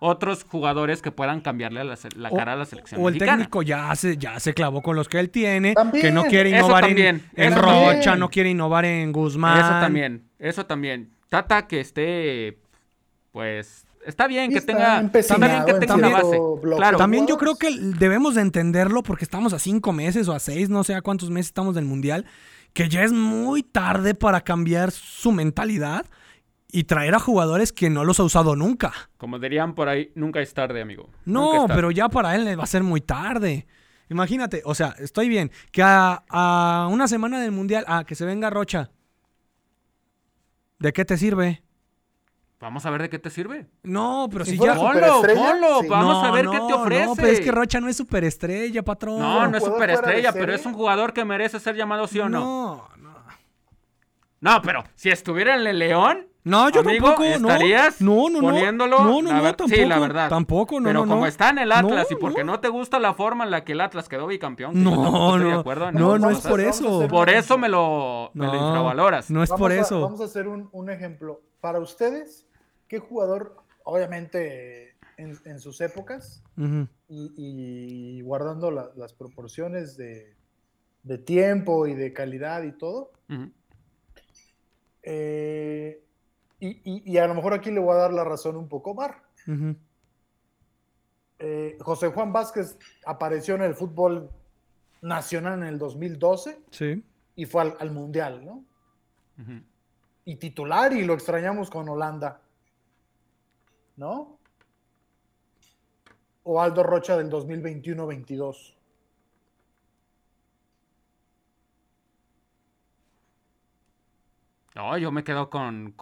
otros 0.01 0.45
jugadores 0.45 1.03
que 1.03 1.13
puedan 1.13 1.41
cambiarle 1.41 1.85
la, 1.85 2.31
cara 2.31 2.55
a 2.55 2.57
la 2.57 2.65
selección. 2.65 3.01
O 3.01 3.09
el 3.09 3.19
técnico 3.19 3.63
ya 3.63 3.95
se, 3.95 4.17
ya 4.17 4.41
se 4.41 4.55
clavó 4.55 4.83
con 4.83 4.97
los 4.97 5.09
que 5.09 5.21
él 5.21 5.31
tiene, 5.31 5.75
que 5.93 6.11
no 6.11 6.25
quiere 6.25 6.51
innovar 6.51 6.85
en, 6.85 7.23
Rocha, 7.55 8.17
no 8.17 8.29
quiere 8.29 8.51
innovar 8.51 8.85
en 8.85 9.13
Guzmán. 9.13 9.59
Eso 9.59 9.71
también, 9.81 10.25
eso 10.39 10.67
también. 10.67 11.11
Tata 11.29 11.67
que 11.67 11.81
esté, 11.81 12.59
pues, 13.31 13.87
Está 14.05 14.27
bien 14.27 14.51
que 14.51 14.61
tenga, 14.61 15.01
está 15.15 15.37
bien 15.37 15.65
que 15.65 15.75
tenga 15.75 15.95
una 15.95 16.09
base. 16.11 16.39
Claro. 16.77 16.99
También 16.99 17.27
yo 17.27 17.37
creo 17.37 17.57
que 17.57 17.71
debemos 17.79 18.35
de 18.35 18.43
entenderlo 18.43 19.03
porque 19.03 19.25
estamos 19.25 19.53
a 19.53 19.59
cinco 19.59 19.93
meses 19.93 20.29
o 20.29 20.33
a 20.33 20.41
seis, 20.41 20.69
no 20.69 20.85
sé 20.85 20.95
a 20.95 21.03
cuántos 21.03 21.31
meses 21.31 21.47
estamos 21.47 21.75
del 21.75 21.85
Mundial, 21.85 22.27
que 22.73 22.89
ya 22.89 23.03
es 23.03 23.13
muy 23.13 23.63
tarde 23.63 24.15
para 24.15 24.41
cambiar 24.41 24.91
su 24.91 25.31
mentalidad 25.33 26.07
y 26.73 26.85
traer 26.85 27.15
a 27.15 27.19
jugadores 27.21 27.73
que 27.73 27.91
no 27.91 28.03
los 28.05 28.19
ha 28.19 28.25
usado 28.25 28.57
nunca. 28.57 28.93
Como 29.19 29.39
dirían 29.39 29.75
por 29.75 29.89
ahí, 29.89 30.11
nunca 30.15 30.41
es 30.41 30.53
tarde, 30.55 30.81
amigo. 30.81 31.11
No, 31.25 31.67
pero 31.69 31.91
ya 31.91 32.09
para 32.09 32.35
él 32.35 32.59
va 32.59 32.65
a 32.65 32.67
ser 32.67 32.83
muy 32.83 33.03
tarde. 33.03 33.67
Imagínate, 34.09 34.63
o 34.65 34.75
sea, 34.75 34.95
estoy 34.99 35.29
bien, 35.29 35.51
que 35.71 35.83
a, 35.85 36.89
una 36.91 37.07
semana 37.09 37.41
del 37.41 37.53
Mundial, 37.53 37.85
ah, 37.87 38.05
que 38.05 38.15
se 38.15 38.25
venga 38.25 38.51
Rocha. 38.51 38.91
¿De 40.79 40.93
qué 40.93 41.05
te 41.05 41.17
sirve? 41.17 41.63
Vamos 42.63 42.87
a 42.87 42.91
ver 42.91 43.03
de 43.03 43.11
qué 43.11 43.19
te 43.19 43.29
sirve. 43.29 43.67
No, 43.83 44.29
pero 44.31 44.45
si, 44.45 44.57
ya. 44.57 44.77
Ponlo, 44.77 45.21
ponlo. 45.21 45.83
Vamos 45.89 46.25
a 46.25 46.31
ver 46.31 46.47
qué 46.47 46.59
te 46.59 46.73
ofrece. 46.73 47.07
No, 47.07 47.17
pero 47.17 47.27
es 47.27 47.41
que 47.41 47.51
Rocha 47.51 47.81
no 47.81 47.89
es 47.89 47.97
superestrella, 47.97 48.85
patrón. 48.85 49.19
No, 49.19 49.49
no 49.49 49.57
es 49.59 49.65
superestrella, 49.65 50.33
pero 50.33 50.55
es 50.55 50.65
un 50.65 50.73
jugador 50.73 51.13
que 51.13 51.25
merece 51.25 51.59
ser 51.59 51.75
llamado 51.75 52.07
sí 52.07 52.21
o 52.21 52.29
no. 52.29 52.39
No, 52.39 52.89
no. 52.99 53.13
No, 54.39 54.63
pero 54.63 54.85
si 54.95 55.11
estuviera 55.11 55.57
en 55.57 55.67
el 55.67 55.77
León, 55.81 56.29
no, 56.45 56.69
yo 56.71 56.85
tampoco. 56.85 57.25
¿Estarías 57.25 58.01
no, 58.01 58.31
no, 58.31 58.39
poniéndolo? 58.39 59.01
No, 59.01 59.23
no, 59.23 59.33
no, 59.33 59.43
tampoco. 59.43 59.69
Sí, 59.69 59.85
la 59.85 59.99
verdad. 59.99 60.29
Tampoco, 60.29 60.81
no, 60.81 60.87
Pero 60.87 61.05
como 61.05 61.27
está 61.27 61.51
en 61.51 61.59
el 61.59 61.73
Atlas 61.73 62.07
y 62.13 62.15
porque 62.15 62.45
no, 62.45 62.61
te 62.61 62.69
gusta 62.69 63.01
la 63.01 63.13
forma 63.13 63.43
en 63.43 63.51
la 63.51 63.65
que 63.65 63.73
el 63.73 63.81
Atlas 63.81 64.09
quedó 64.09 64.29
bicampeón. 64.29 64.81
No, 64.85 65.37
no. 65.37 65.37
no, 65.93 66.19
no 66.19 66.31
es 66.31 66.41
por 66.47 66.61
eso. 66.61 67.09
Por 67.09 67.29
eso 67.29 67.59
me 67.59 67.69
lo, 67.69 68.31
me 68.35 68.47
lo 68.47 68.55
infravaloras. 68.55 69.31
No 69.33 69.43
es 69.43 69.51
por 69.51 69.73
eso. 69.73 70.01
vamos 70.01 70.21
a 70.21 70.27
hacer 70.27 70.47
un, 70.47 70.69
un, 70.71 70.91
ejemplo. 70.91 71.41
Para 71.61 71.81
ustedes, 71.81 72.47
¿qué 72.93 72.99
jugador, 72.99 73.57
obviamente 73.85 74.99
en, 75.17 75.61
sus 75.61 75.81
épocas 75.81 76.45
y, 77.09 78.21
guardando 78.21 78.71
las 78.71 79.15
proporciones 79.15 79.97
de, 79.97 80.37
de, 81.03 81.17
tiempo 81.17 81.87
y 81.87 81.95
de 81.95 82.13
calidad 82.13 82.65
y 82.65 82.73
todo, 82.73 83.13
eh, 85.03 86.05
y, 86.61 87.17
a 87.17 87.27
lo 87.27 87.35
mejor 87.35 87.55
aquí 87.55 87.71
le 87.71 87.81
voy 87.81 87.95
a 87.95 88.01
dar 88.01 88.13
la 88.13 88.25
razón 88.25 88.57
un 88.57 88.69
poco 88.69 88.93
más. 88.93 89.13
Eh, 91.39 91.79
José 91.81 92.09
Juan 92.09 92.31
Vázquez 92.31 92.77
apareció 93.07 93.55
en 93.55 93.63
el 93.63 93.75
fútbol 93.75 94.29
nacional 95.01 95.63
en 95.63 95.69
el 95.69 95.79
2012 95.79 96.61
sí. 96.71 97.03
y 97.37 97.47
fue 97.47 97.75
al, 97.79 97.91
Mundial, 97.91 98.45
¿no? 98.45 98.67
Y 100.27 100.37
titular 100.37 100.93
y 100.93 101.07
lo 101.07 101.15
extrañamos 101.15 101.71
con 101.71 101.89
Holanda, 101.89 102.43
¿no? 103.97 104.39
O 106.45 106.61
Aldo 106.61 106.83
Rocha 106.83 107.17
del 107.17 107.31
2021-22. 107.31 108.75
No, 114.75 114.97
yo 114.97 115.13
me 115.13 115.23
quedo 115.23 115.51
con, 115.51 115.95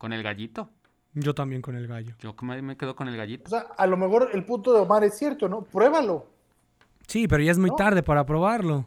el 0.00 0.22
gallito. 0.22 0.70
Yo 1.14 1.34
también 1.34 1.60
con 1.60 1.76
el 1.76 1.86
gallo. 1.86 2.14
Yo 2.20 2.34
me 2.42 2.76
quedo 2.76 2.96
con 2.96 3.08
el 3.08 3.16
gallito. 3.16 3.44
O 3.46 3.50
sea, 3.50 3.66
a 3.76 3.86
lo 3.86 3.96
mejor 3.96 4.30
el 4.32 4.44
punto 4.44 4.72
de 4.72 4.80
Omar 4.80 5.04
es 5.04 5.18
cierto, 5.18 5.48
¿no? 5.48 5.62
Pruébalo. 5.62 6.26
Sí, 7.06 7.28
pero 7.28 7.42
ya 7.42 7.52
es 7.52 7.58
muy 7.58 7.70
tarde 7.76 8.02
para 8.02 8.24
probarlo. 8.24 8.86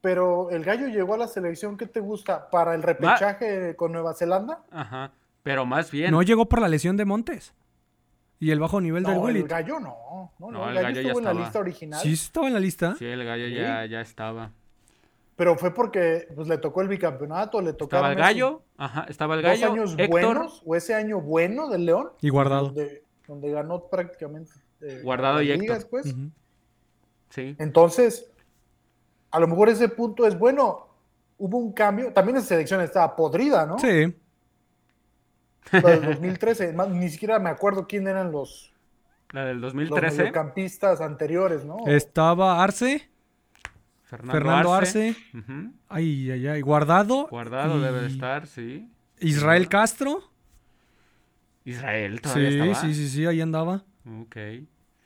Pero 0.00 0.50
el 0.50 0.64
gallo 0.64 0.88
llegó 0.88 1.14
a 1.14 1.18
la 1.18 1.28
selección 1.28 1.76
¿qué 1.76 1.86
te 1.86 2.00
gusta 2.00 2.50
para 2.50 2.74
el 2.74 2.82
repechaje 2.82 3.76
con 3.76 3.92
Nueva 3.92 4.14
Zelanda. 4.14 4.64
Ajá. 4.72 5.12
Pero 5.42 5.66
más 5.66 5.90
bien. 5.90 6.10
No 6.10 6.22
llegó 6.22 6.48
por 6.48 6.60
la 6.60 6.68
lesión 6.68 6.96
de 6.96 7.04
Montes. 7.04 7.54
Y 8.38 8.50
el 8.50 8.58
bajo 8.58 8.80
nivel 8.80 9.04
del 9.04 9.18
Willy. 9.18 9.40
El 9.40 9.48
gallo 9.48 9.78
no. 9.78 10.32
No, 10.38 10.50
no, 10.50 10.68
el, 10.68 10.74
gallo, 10.74 11.00
estuvo 11.00 11.18
en 11.20 11.24
la 11.24 11.34
lista 11.34 11.58
original. 11.60 12.00
Sí, 12.00 12.12
estaba 12.12 12.48
en 12.48 12.54
la 12.54 12.60
lista. 12.60 12.96
Sí, 12.98 13.04
el 13.04 13.24
gallo 13.24 13.46
ya, 13.46 13.86
ya 13.86 14.00
estaba. 14.00 14.50
Pero 15.36 15.56
fue 15.56 15.72
porque 15.72 16.28
pues, 16.34 16.48
le 16.48 16.58
tocó 16.58 16.82
el 16.82 16.88
bicampeonato, 16.88 17.60
le 17.60 17.72
tocó. 17.72 17.96
Estaba 17.96 18.10
el 18.10 18.18
gallo, 18.18 18.62
ajá, 18.76 19.06
estaba 19.08 19.34
el 19.36 19.42
gallo. 19.42 19.68
Dos 19.68 19.96
años 19.96 20.08
buenos, 20.08 20.62
o 20.64 20.76
ese 20.76 20.94
año 20.94 21.20
bueno 21.20 21.68
del 21.68 21.86
León. 21.86 22.10
Y 22.20 22.28
guardado. 22.28 22.74
Donde, 23.26 23.50
ganó 23.50 23.84
prácticamente. 23.88 24.52
Eh, 24.80 25.00
guardado 25.02 25.40
y 25.40 25.52
Héctor. 25.52 25.88
Pues. 25.88 26.14
Sí. 27.30 27.56
Entonces, 27.58 28.30
a 29.30 29.40
lo 29.40 29.48
mejor 29.48 29.68
ese 29.68 29.88
punto 29.88 30.26
es 30.26 30.38
bueno. 30.38 30.88
Hubo 31.38 31.58
un 31.58 31.72
cambio. 31.72 32.12
También 32.12 32.38
esa 32.38 32.48
selección 32.48 32.80
estaba 32.80 33.16
podrida, 33.16 33.66
¿no? 33.66 33.78
Sí. 33.78 34.14
La 35.70 35.80
del 35.80 36.02
2013. 36.20 36.74
ni 36.90 37.08
siquiera 37.08 37.38
me 37.38 37.50
acuerdo 37.50 37.86
quién 37.86 38.08
eran 38.08 38.32
los. 38.32 38.72
La 39.30 39.44
del 39.44 39.60
2013. 39.60 40.24
Los 40.24 40.32
campistas 40.32 41.00
anteriores, 41.00 41.64
¿no? 41.64 41.86
Estaba 41.86 42.62
Arce. 42.62 43.08
Fernando, 44.02 44.74
Arce. 44.74 45.16
Ay, 45.88 46.30
ay, 46.30 46.46
ay. 46.46 46.60
Guardado. 46.60 47.28
Guardado 47.28 47.80
debe 47.80 48.06
estar, 48.06 48.46
sí. 48.46 48.90
Israel 49.20 49.68
Castro. 49.68 50.22
Israel 51.64 52.20
todavía 52.20 52.50
sí, 52.50 52.58
estaba. 52.58 52.74
Sí, 52.74 52.94
sí, 52.94 53.08
sí, 53.08 53.26
ahí 53.26 53.40
andaba. 53.40 53.84
Ok. 54.20 54.36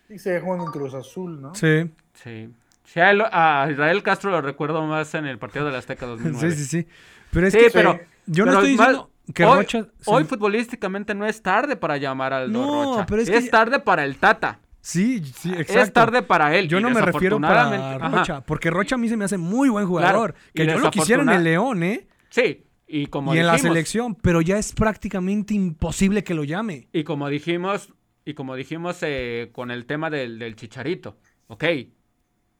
Y 0.09 0.19
se 0.19 0.31
dejó 0.31 0.57
en 0.57 0.65
Cruz 0.73 0.95
Azul, 0.95 1.41
¿no? 1.41 1.55
Sí. 1.55 1.91
Sí. 2.15 2.51
Sí, 2.85 3.01
a, 3.01 3.69
Israel 3.71 4.03
Castro 4.03 4.31
lo 4.31 4.41
recuerdo 4.41 4.85
más 4.87 5.13
en 5.15 5.27
el 5.27 5.39
partido 5.39 5.67
de 5.67 5.73
la 5.73 5.79
Azteca 5.79 6.07
2009. 6.07 6.51
sí, 6.55 6.57
sí, 6.57 6.65
sí. 6.65 6.89
Pero 7.33 7.47
es 7.49 7.57
que 7.57 7.71
pero, 7.73 7.99
yo 8.27 8.45
no 8.45 8.53
estoy 8.53 8.71
diciendo 8.71 9.11
que 9.35 9.45
hoy, 9.45 9.59
Rocha... 9.59 9.87
Hoy 10.07 10.24
futbolísticamente 10.24 11.14
no 11.14 11.27
es 11.27 11.43
tarde 11.43 11.77
para 11.77 11.97
llamar 11.97 12.33
al 12.33 12.53
no, 12.53 12.95
Rocha. 12.95 13.07
Pero 13.07 13.22
es, 13.22 13.29
es 13.29 13.51
tarde 13.51 13.81
para 13.81 14.05
el 14.05 14.16
Tata. 14.16 14.61
Sí, 14.81 15.20
sí, 15.24 15.51
exacto. 15.51 15.81
Es 15.81 15.93
tarde 15.93 16.22
para 16.22 16.57
él. 16.57 16.68
Yo 16.68 16.81
no 16.81 16.91
me 16.91 17.01
refiero 17.01 17.41
para 17.41 17.99
Rocha, 17.99 18.41
porque 18.43 18.70
Rocha 18.70 18.95
a 18.95 18.99
mí 18.99 19.09
se 19.09 19.16
me 19.16 19.24
hace 19.24 19.37
muy 19.37 19.68
buen 19.68 19.87
jugador. 19.87 20.35
que 20.55 20.66
yo 20.66 20.79
lo 20.79 20.91
quisiera 20.91 21.22
en 21.22 21.29
el 21.31 21.43
León, 21.43 21.83
¿eh? 21.83 22.07
Sí, 22.31 22.64
y 22.87 23.07
como 23.07 23.35
Y 23.35 23.39
en 23.39 23.47
la 23.47 23.59
selección, 23.59 24.14
pero 24.14 24.41
ya 24.41 24.59
es 24.59 24.72
prácticamente 24.72 25.55
imposible 25.55 26.22
que 26.22 26.35
lo 26.35 26.45
llame. 26.45 26.89
Y 26.93 27.03
como 27.03 27.29
dijimos, 27.29 27.93
y 28.24 28.35
como 28.35 28.55
dijimos 28.55 28.99
eh, 29.03 29.51
con 29.53 29.72
el 29.72 29.87
tema 29.87 30.09
del, 30.09 30.39
del 30.39 30.55
chicharito, 30.55 31.18
ok, 31.49 31.64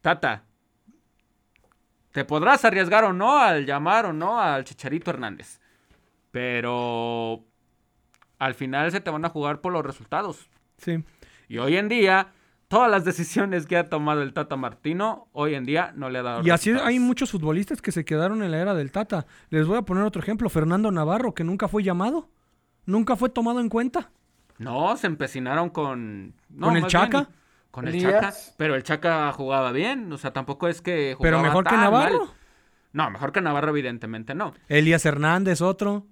Tata, 0.01 0.47
te 2.11 2.25
podrás 2.25 2.65
arriesgar 2.65 3.05
o 3.05 3.13
no 3.13 3.39
al 3.39 3.67
llamar 3.67 4.07
o 4.07 4.13
no 4.13 4.41
al 4.41 4.65
chicharito 4.65 5.11
Hernández, 5.11 5.61
pero 6.37 7.47
al 8.39 8.53
final 8.53 8.93
se 8.93 9.01
te 9.01 9.09
van 9.09 9.25
a 9.25 9.31
jugar 9.31 9.63
por 9.63 9.73
los 9.73 9.87
resultados. 9.87 10.51
Sí. 10.77 11.03
Y 11.49 11.57
hoy 11.57 11.79
en 11.79 11.89
día, 11.89 12.29
todas 12.69 12.91
las 12.91 13.07
decisiones 13.07 13.65
que 13.65 13.79
ha 13.79 13.89
tomado 13.89 14.21
el 14.21 14.35
Tata 14.35 14.55
Martino, 14.55 15.29
hoy 15.33 15.55
en 15.55 15.65
día 15.65 15.95
no 15.97 16.11
le 16.11 16.19
ha 16.19 16.23
dado 16.23 16.43
Y 16.47 16.51
así 16.51 16.73
hay 16.73 16.99
muchos 16.99 17.31
futbolistas 17.31 17.81
que 17.81 17.91
se 17.91 18.05
quedaron 18.05 18.43
en 18.43 18.51
la 18.51 18.59
era 18.59 18.75
del 18.75 18.93
Tata. 18.93 19.25
Les 19.49 19.67
voy 19.67 19.79
a 19.79 19.83
poner 19.83 20.05
otro 20.05 20.21
ejemplo, 20.21 20.51
Fernando 20.51 20.91
Navarro, 20.91 21.33
que 21.33 21.43
nunca 21.43 21.69
fue 21.69 21.83
llamado, 21.83 22.29
nunca 22.85 23.17
fue 23.17 23.31
tomado 23.31 23.61
en 23.61 23.71
cuenta. 23.71 24.11
No, 24.59 24.95
se 24.99 25.07
empecinaron 25.07 25.71
con... 25.71 26.35
¿Con 26.61 26.77
el 26.77 26.87
Chaca? 26.87 27.31
con 27.71 27.89
el 27.89 27.99
Chaca, 27.99 28.35
pero 28.59 28.75
el 28.75 28.83
Chaca 28.83 29.33
jugaba 29.33 29.73
bien, 29.73 30.13
o 30.13 30.19
sea, 30.19 30.35
tampoco 30.35 30.69
es 30.69 30.83
que 30.83 31.15
jugaba 31.17 31.39
Pero 31.39 31.43
mejor 31.43 31.65
que 31.65 31.77
Navarro. 31.77 32.29
No, 32.97 33.11
mejor 33.11 33.31
que 33.33 33.41
Navarro 33.41 33.71
evidentemente 33.71 34.35
no. 34.35 34.55
Elías 34.69 35.05
Hernández 35.05 35.61
otro. 35.61 36.07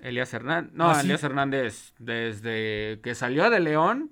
Elías 0.00 0.34
Hernández. 0.34 0.72
No, 0.74 0.90
ah, 0.90 1.00
Elías 1.00 1.22
Hernández 1.22 1.94
desde 1.98 3.00
que 3.02 3.14
salió 3.14 3.48
de 3.48 3.60
León 3.60 4.10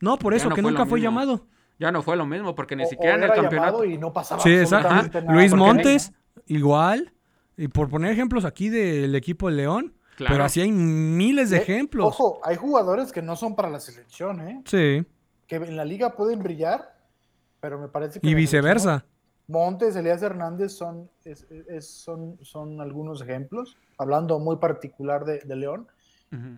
no, 0.00 0.18
por 0.18 0.34
eso, 0.34 0.50
que 0.50 0.62
nunca 0.62 0.86
fue 0.86 1.00
llamado. 1.00 1.46
Ya 1.78 1.92
no 1.92 2.02
fue 2.02 2.16
lo 2.16 2.26
mismo, 2.26 2.54
porque 2.54 2.74
ni 2.74 2.86
siquiera 2.86 3.16
en 3.16 3.24
el 3.24 3.32
campeonato. 3.32 3.84
Y 3.84 3.98
no 3.98 4.12
pasaba 4.12 4.42
sí, 4.42 4.54
exacto. 4.54 5.20
Luis 5.28 5.54
Montes, 5.54 6.12
igual. 6.46 7.12
Y 7.56 7.68
por 7.68 7.88
poner 7.88 8.12
ejemplos 8.12 8.44
aquí 8.44 8.68
del 8.68 9.14
equipo 9.14 9.48
de 9.48 9.56
León. 9.56 9.94
Pero 10.18 10.44
así 10.44 10.62
hay 10.62 10.72
miles 10.72 11.50
de 11.50 11.58
eh, 11.58 11.60
ejemplos. 11.60 12.06
Ojo, 12.06 12.40
hay 12.42 12.56
jugadores 12.56 13.12
que 13.12 13.20
no 13.20 13.36
son 13.36 13.54
para 13.54 13.68
la 13.68 13.80
selección, 13.80 14.40
¿eh? 14.40 14.62
Sí. 14.64 15.04
Que 15.46 15.56
en 15.56 15.76
la 15.76 15.84
liga 15.84 16.16
pueden 16.16 16.42
brillar, 16.42 16.96
pero 17.60 17.78
me 17.78 17.88
parece 17.88 18.20
que. 18.20 18.26
Y 18.26 18.34
viceversa. 18.34 19.04
Montes, 19.48 19.94
Elías 19.94 20.22
Hernández 20.22 20.72
son, 20.72 21.08
son, 21.80 22.38
son 22.42 22.80
algunos 22.80 23.22
ejemplos, 23.22 23.76
hablando 23.98 24.38
muy 24.38 24.56
particular 24.56 25.24
de, 25.24 25.56
León. 25.56 25.86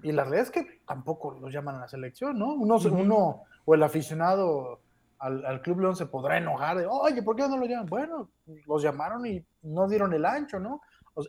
Y 0.03 0.12
la 0.12 0.24
realidad 0.24 0.47
es 0.47 0.51
que 0.51 0.80
tampoco 0.86 1.39
los 1.39 1.53
llaman 1.53 1.76
a 1.76 1.80
la 1.80 1.89
selección, 1.89 2.39
¿no? 2.39 2.55
Uno, 2.55 2.78
uno 2.91 3.43
o 3.64 3.74
el 3.74 3.82
aficionado 3.82 4.80
al, 5.18 5.61
Club 5.62 5.80
León 5.80 5.97
se 5.97 6.07
podrá 6.07 6.39
enojar 6.39 6.78
de, 6.78 6.86
oye, 6.86 7.22
¿por 7.22 7.36
qué 7.36 7.47
no 7.49 7.57
lo 7.57 7.66
llaman? 7.66 7.86
Bueno, 7.86 8.30
los 8.66 8.82
llamaron 8.82 9.26
y 9.26 9.45
no 9.62 9.89
dieron 9.89 10.12
el 10.14 10.24
ancho, 10.24 10.59
¿no? 10.59 10.80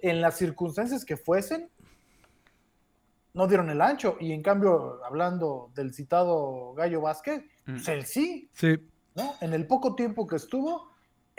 en 0.01 0.21
las 0.21 0.37
circunstancias 0.37 1.03
que 1.03 1.17
fuesen, 1.17 1.69
no 3.33 3.47
dieron 3.47 3.69
el 3.69 3.81
ancho. 3.81 4.17
Y 4.19 4.31
en 4.31 4.41
cambio, 4.41 5.03
hablando 5.03 5.71
del 5.75 5.93
citado 5.93 6.73
Gallo 6.75 7.01
Vázquez, 7.01 7.43
pues 7.65 7.87
él 7.87 8.05
sí. 8.05 8.49
Sí. 8.53 8.75
¿no? 9.15 9.33
En 9.41 9.53
el 9.53 9.65
poco 9.67 9.95
tiempo 9.95 10.27
que 10.27 10.35
estuvo, 10.35 10.88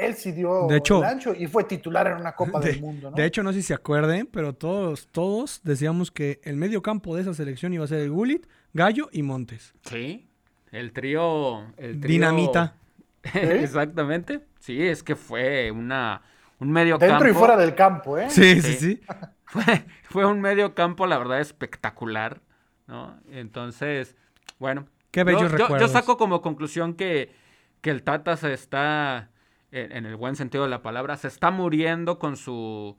él 0.07 0.15
sí 0.15 0.33
dio 0.33 0.67
de 0.67 0.79
hecho, 0.79 0.99
el 0.99 1.05
ancho 1.05 1.35
y 1.35 1.47
fue 1.47 1.65
titular 1.65 2.07
en 2.07 2.15
una 2.15 2.33
Copa 2.33 2.61
del 2.61 2.81
Mundo. 2.81 3.11
¿no? 3.11 3.17
De 3.17 3.25
hecho, 3.25 3.43
no 3.43 3.53
sé 3.53 3.61
si 3.61 3.69
se 3.69 3.75
acuerden, 3.75 4.27
pero 4.27 4.55
todos, 4.55 5.09
todos 5.09 5.61
decíamos 5.65 6.11
que 6.11 6.41
el 6.45 6.57
medio 6.57 6.83
campo 6.83 7.15
de 7.15 7.23
esa 7.23 7.35
selección 7.35 7.73
iba 7.73 7.85
a 7.85 7.89
ser 7.89 8.01
el 8.01 8.11
Gulit, 8.11 8.47
Gallo 8.73 9.09
y 9.13 9.23
Montes. 9.23 9.75
Sí. 9.83 10.29
El 10.73 10.93
trío. 10.93 11.73
El 11.77 12.01
Dinamita. 12.01 12.75
Exactamente. 13.35 14.41
Sí, 14.61 14.87
es 14.87 15.03
que 15.03 15.17
fue 15.17 15.71
una, 15.71 16.23
un 16.59 16.71
medio 16.71 16.99
campo. 16.99 17.13
Dentro 17.13 17.31
y 17.31 17.35
fuera 17.35 17.57
del 17.57 17.75
campo, 17.75 18.19
¿eh? 18.19 18.31
Sí, 18.31 18.61
sí, 18.61 18.75
sí. 18.75 19.01
Fue, 19.51 19.85
fue 20.05 20.27
un 20.27 20.41
medio 20.41 20.77
campo, 20.77 21.09
la 21.09 21.19
verdad, 21.19 21.41
espectacular. 21.41 22.41
¿no? 22.87 23.19
Entonces, 23.33 24.15
bueno. 24.61 24.87
Qué 25.11 25.25
bellos 25.25 25.51
yo, 25.51 25.77
yo, 25.77 25.89
saco 25.89 26.17
como 26.17 26.41
conclusión 26.41 26.95
que, 26.95 27.35
que 27.81 27.91
el 27.91 28.05
Tata 28.05 28.37
se 28.37 28.53
está, 28.53 29.31
en, 29.73 30.07
el 30.07 30.17
buen 30.17 30.37
sentido 30.37 30.65
de 30.65 30.71
la 30.71 30.83
palabra, 30.83 31.17
se 31.17 31.29
está 31.29 31.51
muriendo 31.51 32.19
con 32.19 32.37
su. 32.37 32.97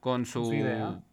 con 0.00 0.26
su. 0.26 0.42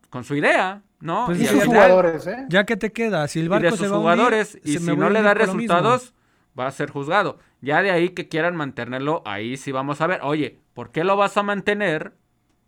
Con 0.09 0.23
su 0.23 0.35
idea. 0.35 0.81
¿no? 1.01 1.25
Pues 1.27 1.41
y, 1.41 1.45
sus 1.45 1.65
jugadores, 1.65 2.27
¿eh? 2.27 2.45
Ya 2.49 2.65
que 2.65 2.75
te 2.75 2.91
queda, 2.91 3.27
si 3.27 3.39
el 3.39 3.49
barco 3.49 3.67
y 3.67 3.71
de 3.71 3.77
sus 3.77 3.87
jugadores, 3.89 4.59
y 4.63 4.77
si 4.77 4.95
no 4.95 5.09
le 5.09 5.21
da 5.21 5.33
resultados, 5.33 6.13
va 6.57 6.67
a 6.67 6.71
ser 6.71 6.89
juzgado. 6.89 7.39
Ya 7.61 7.81
de 7.81 7.91
ahí 7.91 8.09
que 8.09 8.27
quieran 8.27 8.55
mantenerlo, 8.55 9.21
ahí 9.25 9.57
sí 9.57 9.71
vamos 9.71 10.01
a 10.01 10.07
ver. 10.07 10.21
Oye, 10.23 10.59
¿por 10.73 10.91
qué 10.91 11.03
lo 11.03 11.15
vas 11.15 11.37
a 11.37 11.43
mantener? 11.43 12.13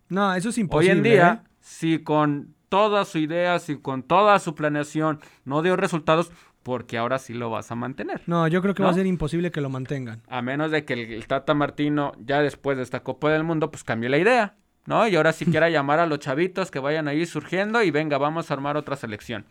No, 0.08 0.34
eso 0.34 0.50
es 0.50 0.58
imposible. 0.58 0.92
Hoy 0.92 0.98
en 0.98 1.02
día, 1.02 1.42
¿eh? 1.44 1.48
si 1.60 1.98
con 1.98 2.54
toda 2.68 3.04
su 3.04 3.18
idea, 3.18 3.58
si 3.58 3.76
con 3.76 4.02
toda 4.02 4.38
su 4.38 4.54
planeación 4.54 5.20
no 5.44 5.62
dio 5.62 5.76
resultados, 5.76 6.32
porque 6.62 6.98
ahora 6.98 7.18
sí 7.18 7.34
lo 7.34 7.50
vas 7.50 7.70
a 7.70 7.74
mantener. 7.74 8.22
No, 8.26 8.46
yo 8.48 8.62
creo 8.62 8.74
que 8.74 8.82
va 8.82 8.90
a 8.90 8.94
ser 8.94 9.06
imposible 9.06 9.50
que 9.50 9.60
lo 9.60 9.70
mantengan. 9.70 10.22
A 10.28 10.42
menos 10.42 10.70
de 10.70 10.84
que 10.84 10.94
el, 10.94 11.12
el, 11.12 11.26
Tata 11.26 11.54
Martino, 11.54 12.12
ya 12.24 12.40
después 12.40 12.76
de 12.76 12.82
esta 12.82 13.00
Copa 13.00 13.30
del 13.30 13.44
Mundo, 13.44 13.70
pues 13.70 13.84
cambie 13.84 14.08
la 14.08 14.18
idea. 14.18 14.56
¿no? 14.86 15.06
Y 15.06 15.16
ahora 15.16 15.32
sí 15.32 15.44
quiera 15.46 15.70
llamar 15.70 15.98
a 16.00 16.06
los 16.06 16.18
chavitos 16.18 16.70
que 16.70 16.78
vayan 16.78 17.08
ahí 17.08 17.26
surgiendo 17.26 17.82
y 17.82 17.90
venga, 17.90 18.18
vamos 18.18 18.50
a 18.50 18.54
armar 18.54 18.76
otra 18.76 18.96
selección. 18.96 19.44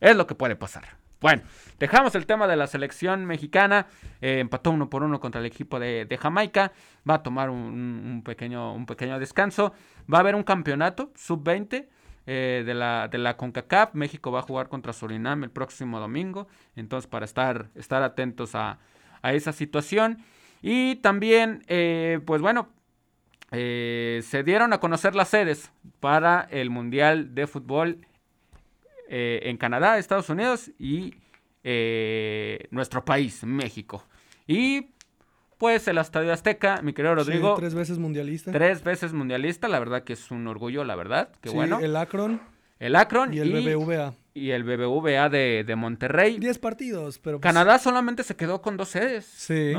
Es 0.00 0.16
lo 0.16 0.26
que 0.26 0.34
puede 0.34 0.56
pasar. 0.56 0.84
Bueno, 1.20 1.42
dejamos 1.78 2.14
el 2.14 2.26
tema 2.26 2.46
de 2.46 2.56
la 2.56 2.66
selección 2.66 3.24
mexicana. 3.24 3.86
Eh, 4.20 4.40
empató 4.40 4.70
uno 4.70 4.90
por 4.90 5.02
uno 5.02 5.18
contra 5.18 5.40
el 5.40 5.46
equipo 5.46 5.80
de, 5.80 6.18
Jamaica. 6.20 6.72
Va 7.08 7.14
a 7.14 7.22
tomar 7.22 7.48
un, 7.48 8.22
pequeño, 8.24 8.74
un 8.74 8.84
pequeño 8.84 9.18
descanso. 9.18 9.72
Va 10.12 10.18
a 10.18 10.20
haber 10.20 10.34
un 10.34 10.42
campeonato 10.42 11.12
sub-20 11.14 11.88
eh, 12.26 12.64
de, 12.66 12.74
la, 12.74 13.08
de 13.08 13.18
la 13.18 13.36
CONCACAF. 13.36 13.94
México 13.94 14.32
va 14.32 14.40
a 14.40 14.42
jugar 14.42 14.68
contra 14.68 14.92
Surinam 14.92 15.44
el 15.44 15.50
próximo 15.50 16.00
domingo. 16.00 16.48
Entonces, 16.74 17.08
para 17.08 17.24
estar, 17.24 17.68
estar 17.76 18.02
atentos 18.02 18.54
a, 18.54 18.78
esa 19.22 19.52
situación. 19.52 20.18
Y 20.62 20.96
también, 20.96 21.64
eh, 21.68 22.20
pues 22.26 22.40
bueno, 22.40 22.68
eh, 23.52 24.22
se 24.24 24.42
dieron 24.42 24.72
a 24.72 24.78
conocer 24.78 25.14
las 25.14 25.28
sedes 25.28 25.70
para 26.00 26.48
el 26.50 26.70
Mundial 26.70 27.34
de 27.34 27.46
Fútbol 27.46 28.06
en 29.08 29.56
Canadá, 29.56 29.98
Estados 29.98 30.28
Unidos 30.30 30.72
y 30.80 31.14
nuestro 32.70 33.04
país, 33.04 33.44
México. 33.44 34.04
Y 34.48 34.88
pues 35.58 35.88
el 35.88 35.98
Estadio 35.98 36.32
Azteca, 36.32 36.80
mi 36.82 36.92
querido 36.92 37.14
Rodrigo. 37.14 37.54
tres 37.54 37.74
veces 37.74 37.98
mundialista. 37.98 38.52
Tres 38.52 38.82
veces 38.82 39.12
mundialista, 39.12 39.68
la 39.68 39.78
verdad 39.78 40.04
que 40.04 40.12
es 40.12 40.30
un 40.30 40.46
orgullo, 40.46 40.84
la 40.84 40.96
verdad. 40.96 41.30
Qué 41.40 41.50
bueno. 41.50 41.78
El 41.80 41.96
Akron. 41.96 42.40
El 42.78 42.96
Akron 42.96 43.32
y 43.32 43.38
el 43.38 43.52
BBVA. 43.52 44.14
Y 44.34 44.50
el 44.50 44.64
BBVA 44.64 45.30
de, 45.30 45.64
de 45.66 45.76
Monterrey. 45.76 46.38
Diez 46.38 46.58
partidos, 46.58 47.18
pero. 47.18 47.38
Pues 47.38 47.42
Canadá 47.42 47.78
solamente 47.78 48.22
se 48.22 48.36
quedó 48.36 48.60
con 48.60 48.76
dos 48.76 48.88
sedes. 48.88 49.24
Sí. 49.24 49.72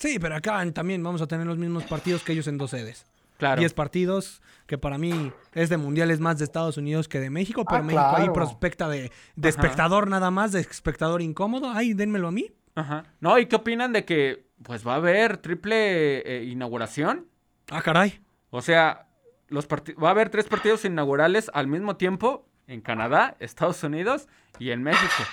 Sí, 0.00 0.18
pero 0.18 0.34
acá 0.34 0.64
también 0.72 1.02
vamos 1.02 1.20
a 1.20 1.26
tener 1.26 1.46
los 1.46 1.58
mismos 1.58 1.84
partidos 1.84 2.22
que 2.22 2.32
ellos 2.32 2.48
en 2.48 2.56
dos 2.56 2.70
sedes. 2.70 3.04
Claro. 3.36 3.60
10 3.60 3.72
partidos, 3.72 4.42
que 4.66 4.76
para 4.76 4.98
mí 4.98 5.32
es 5.54 5.70
de 5.70 5.78
mundiales 5.78 6.20
más 6.20 6.38
de 6.38 6.44
Estados 6.44 6.76
Unidos 6.76 7.08
que 7.08 7.20
de 7.20 7.30
México, 7.30 7.64
pero 7.64 7.80
ah, 7.80 7.82
México 7.82 8.12
ahí 8.16 8.28
prospecta 8.30 8.88
de, 8.88 9.10
espectador 9.42 10.08
nada 10.08 10.30
más, 10.30 10.52
de 10.52 10.60
espectador 10.60 11.22
incómodo. 11.22 11.70
Ay, 11.70 11.94
dénmelo 11.94 12.28
a 12.28 12.32
mí. 12.32 12.52
Ajá. 12.80 13.04
No, 13.20 13.38
¿y 13.38 13.46
qué 13.46 13.56
opinan 13.56 13.92
de 13.92 14.04
que 14.04 14.46
pues 14.62 14.86
va 14.86 14.94
a 14.94 14.96
haber 14.96 15.38
triple 15.38 16.18
eh, 16.18 16.44
inauguración? 16.44 17.26
Ah, 17.70 17.82
caray. 17.82 18.20
O 18.50 18.62
sea, 18.62 19.06
los 19.48 19.66
va 19.66 20.08
a 20.08 20.10
haber 20.10 20.30
tres 20.30 20.46
partidos 20.46 20.84
inaugurales 20.84 21.50
al 21.54 21.66
mismo 21.66 21.96
tiempo 21.96 22.46
en 22.66 22.80
Canadá, 22.80 23.36
Estados 23.40 23.82
Unidos 23.82 24.28
y 24.58 24.70
en 24.70 24.82
México. 24.82 25.08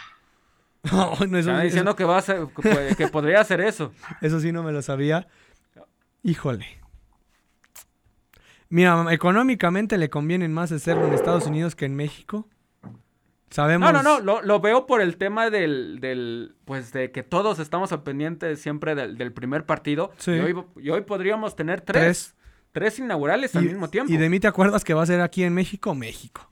No, 0.92 1.18
no, 1.28 1.38
Están 1.38 1.64
diciendo 1.64 1.98
que 1.98 2.06
va 2.06 2.18
a 2.18 2.22
ser, 2.22 2.48
que 2.98 3.08
podría 3.10 3.42
hacer 3.42 3.60
eso. 3.60 3.92
Eso 4.22 4.40
sí 4.40 4.54
no 4.54 4.64
me 4.64 4.72
lo 4.72 4.82
sabía. 4.82 5.28
Híjole. 6.24 6.66
Mira, 8.70 9.06
económicamente 9.12 9.98
le 9.98 10.10
conviene 10.10 10.48
más 10.48 10.72
hacerlo 10.72 11.08
en 11.08 11.14
Estados 11.14 11.46
Unidos 11.46 11.76
que 11.76 11.86
en 11.86 11.96
México. 11.96 12.48
Sabemos. 13.50 13.92
No, 13.94 14.04
no, 14.04 14.20
no, 14.20 14.42
lo, 14.42 14.60
veo 14.60 14.86
por 14.86 15.02
el 15.02 15.18
tema 15.18 15.50
del, 15.50 16.00
del, 16.02 16.56
pues 16.66 16.92
de 16.92 17.12
que 17.12 17.24
todos 17.24 17.60
estamos 17.60 17.92
al 17.92 18.04
pendiente 18.04 18.56
siempre 18.58 18.94
del, 18.94 19.32
primer 19.32 19.66
partido. 19.66 20.12
Sí. 20.18 20.32
Y 20.78 20.90
hoy, 20.90 21.02
podríamos 21.02 21.56
tener 21.56 21.82
tres, 21.82 22.36
tres, 22.72 23.00
inaugurales 23.00 23.56
al 23.56 23.64
mismo 23.64 23.90
tiempo. 23.90 24.12
¿Y 24.12 24.18
de 24.18 24.30
mí 24.30 24.40
te 24.40 24.48
acuerdas 24.48 24.84
que 24.84 24.94
va 24.94 25.04
a 25.04 25.06
ser 25.06 25.22
aquí 25.22 25.44
en 25.44 25.54
México? 25.54 25.96
México. 25.96 26.52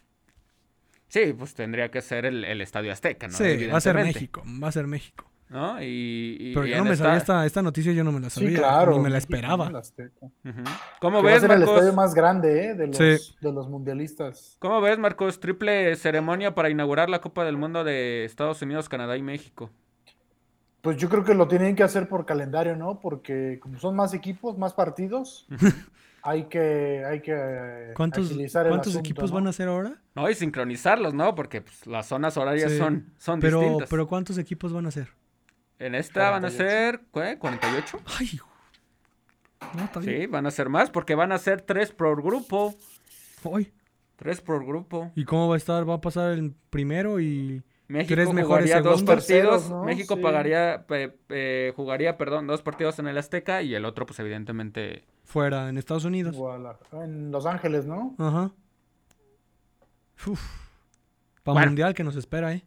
Sí, 1.10 1.34
pues 1.38 1.54
tendría 1.54 1.92
que 1.92 2.02
ser 2.02 2.26
el, 2.26 2.44
el 2.44 2.62
Estadio 2.62 2.92
Azteca, 2.92 3.28
¿no? 3.28 3.38
Sí, 3.38 3.68
va 3.68 3.78
a 3.78 3.82
ser 3.82 3.96
México, 3.96 4.44
va 4.62 4.70
a 4.70 4.72
ser 4.72 4.88
México. 4.88 5.30
¿No? 5.50 5.82
Y, 5.82 6.52
Pero 6.54 6.66
yo 6.66 6.78
no 6.78 6.86
me 6.86 6.96
sabía 6.96 7.18
esta, 7.18 7.46
esta 7.46 7.62
noticia, 7.62 7.92
yo 7.92 8.04
no 8.04 8.12
me 8.12 8.20
la 8.20 8.30
sabía. 8.30 8.50
Sí, 8.50 8.56
claro. 8.56 8.94
Ni 8.94 9.00
me 9.00 9.10
la 9.10 9.18
esperaba. 9.18 9.72
¿Cómo 11.00 11.22
ves, 11.22 11.34
va 11.34 11.38
a 11.38 11.40
ser 11.40 11.52
el 11.52 11.64
estadio 11.64 11.94
más 11.94 12.14
grande 12.14 12.70
¿eh? 12.70 12.74
de, 12.76 12.88
los, 12.88 13.38
de 13.40 13.52
los 13.52 13.70
mundialistas. 13.70 14.58
¿Cómo 14.60 14.82
ves, 14.82 14.98
Marcos? 14.98 15.40
Triple 15.40 15.96
ceremonia 15.96 16.56
para 16.56 16.70
inaugurar 16.70 17.10
la 17.10 17.22
Copa 17.22 17.46
del 17.46 17.58
Mundo 17.58 17.84
de 17.84 18.26
Estados 18.26 18.62
Unidos, 18.62 18.90
Canadá 18.90 19.18
y 19.18 19.22
México. 19.22 19.70
Pues 20.82 20.98
yo 20.98 21.10
creo 21.10 21.24
que 21.24 21.34
lo 21.34 21.48
tienen 21.48 21.76
que 21.76 21.82
hacer 21.82 22.08
por 22.08 22.26
calendario, 22.26 22.76
¿no? 22.76 23.00
Porque 23.00 23.60
como 23.60 23.80
son 23.80 23.96
más 23.96 24.14
equipos, 24.14 24.56
más 24.56 24.74
partidos, 24.74 25.48
hay 26.22 26.44
que, 26.44 27.04
hay 27.04 27.22
que 27.22 27.94
¿Cuántos, 27.96 28.32
¿cuántos 28.52 28.96
equipos 28.96 29.32
van 29.32 29.48
a 29.48 29.50
hacer 29.50 29.68
ahora? 29.68 30.00
No, 30.14 30.30
y 30.30 30.36
sincronizarlos, 30.36 31.14
¿no? 31.16 31.34
Porque 31.34 31.62
pues, 31.62 31.88
las 31.88 32.06
zonas 32.06 32.38
horarias 32.38 32.72
son, 32.74 33.14
son 33.18 33.40
pero, 33.40 33.62
distintas. 33.62 33.90
Pero 33.90 34.08
¿cuántos 34.08 34.38
equipos 34.38 34.74
van 34.74 34.86
a 34.86 34.92
ser? 34.92 35.10
En 35.80 35.96
esta 35.96 36.30
van 36.30 36.46
a 36.46 36.50
ser, 36.50 37.02
¿qué? 37.14 37.38
¿48? 37.40 38.00
Ay, 38.20 38.40
no, 39.74 40.02
Sí, 40.02 40.26
van 40.28 40.46
a 40.46 40.52
ser 40.52 40.70
más 40.70 40.90
porque 40.90 41.16
van 41.16 41.32
a 41.32 41.38
ser 41.38 41.62
tres 41.62 41.92
por 41.92 42.22
grupo. 42.22 42.76
Hoy. 43.44 43.74
Tres 44.16 44.40
por 44.42 44.66
grupo. 44.66 45.12
¿Y 45.16 45.26
cómo 45.26 45.50
va 45.50 45.56
a 45.56 45.58
estar? 45.58 45.88
Va 45.88 45.96
a 45.96 46.02
pasar 46.02 46.32
el 46.32 46.54
primero 46.70 47.20
y 47.20 47.62
México 47.88 48.16
tres 48.16 48.34
mejores 48.34 48.84
dos 48.84 49.04
partidos. 49.04 49.70
México 49.84 50.20
pagaría, 50.22 50.86
jugaría, 51.76 52.18
perdón, 52.18 52.48
dos 52.48 52.62
partidos 52.62 52.98
en 53.00 53.08
el 53.08 53.18
Azteca 53.18 53.62
y 53.62 53.76
el 53.76 53.86
otro, 53.86 54.06
pues 54.06 54.20
evidentemente 54.20 55.04
fuera 55.24 55.70
en 55.70 55.78
Estados 55.78 56.06
Unidos. 56.06 56.38
En 56.94 57.32
Los 57.32 57.46
Ángeles, 57.46 57.86
¿no? 57.86 58.16
Ajá. 58.18 58.52
Uf. 60.26 60.42
Para 61.44 61.66
mundial 61.66 61.94
que 61.94 62.04
nos 62.04 62.16
espera, 62.16 62.54
¿eh? 62.54 62.66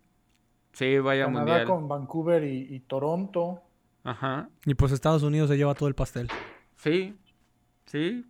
Sí, 0.72 0.98
vaya 0.98 1.24
Canadá 1.24 1.44
mundial. 1.44 1.66
con 1.66 1.88
Vancouver 1.88 2.44
y, 2.44 2.80
Toronto. 2.80 3.62
Ajá. 4.04 4.48
Y 4.64 4.74
pues 4.74 4.92
Estados 4.92 5.22
Unidos 5.22 5.50
se 5.50 5.56
lleva 5.56 5.74
todo 5.74 5.88
el 5.88 5.94
pastel. 5.94 6.28
Sí, 6.76 7.16
sí. 7.86 8.24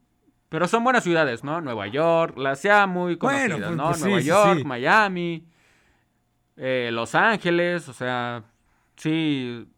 Pero 0.49 0.67
son 0.67 0.83
buenas 0.83 1.05
ciudades, 1.05 1.45
¿no? 1.45 1.61
Nueva 1.61 1.87
York, 1.89 2.39
las 2.39 2.63
ya 2.63 2.87
muy 2.87 3.19
conocidas, 3.19 3.61
pues, 3.61 3.77
¿no? 3.77 3.89
Pues, 3.89 4.01
Nueva 4.01 4.21
York, 4.21 4.65
Miami, 4.65 5.47
eh, 6.57 6.89
Los 6.93 7.15
Ángeles, 7.15 7.89
o 7.89 7.93
sea, 7.93 8.45
sí. 8.97 9.69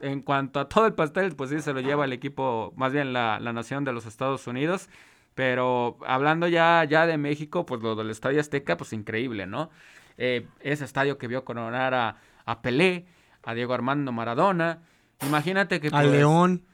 En 0.00 0.20
cuanto 0.20 0.60
a 0.60 0.68
todo 0.68 0.86
el 0.86 0.94
pastel, 0.94 1.36
pues 1.36 1.50
sí 1.50 1.60
se 1.60 1.72
lo 1.72 1.80
lleva 1.80 2.04
el 2.04 2.12
equipo, 2.12 2.72
más 2.76 2.92
bien 2.92 3.12
la, 3.12 3.38
la 3.40 3.52
nación 3.52 3.84
de 3.84 3.92
los 3.92 4.04
Estados 4.04 4.46
Unidos. 4.46 4.88
Pero 5.34 5.98
hablando 6.06 6.46
ya, 6.46 6.84
ya 6.84 7.06
de 7.06 7.16
México, 7.16 7.66
pues 7.66 7.82
lo 7.82 7.94
del 7.96 8.10
Estadio 8.10 8.40
Azteca, 8.40 8.76
pues 8.76 8.92
increíble, 8.92 9.46
¿no? 9.46 9.70
Eh, 10.18 10.46
ese 10.60 10.84
estadio 10.84 11.18
que 11.18 11.28
vio 11.28 11.44
coronar 11.44 11.94
a, 11.94 12.16
a, 12.44 12.62
Pelé, 12.62 13.06
a 13.42 13.54
Diego 13.54 13.74
Armando 13.74 14.12
Maradona. 14.12 14.80
Imagínate 15.22 15.80
que... 15.80 15.88
a 15.88 15.90
pues, 15.90 16.06
León. 16.10 16.64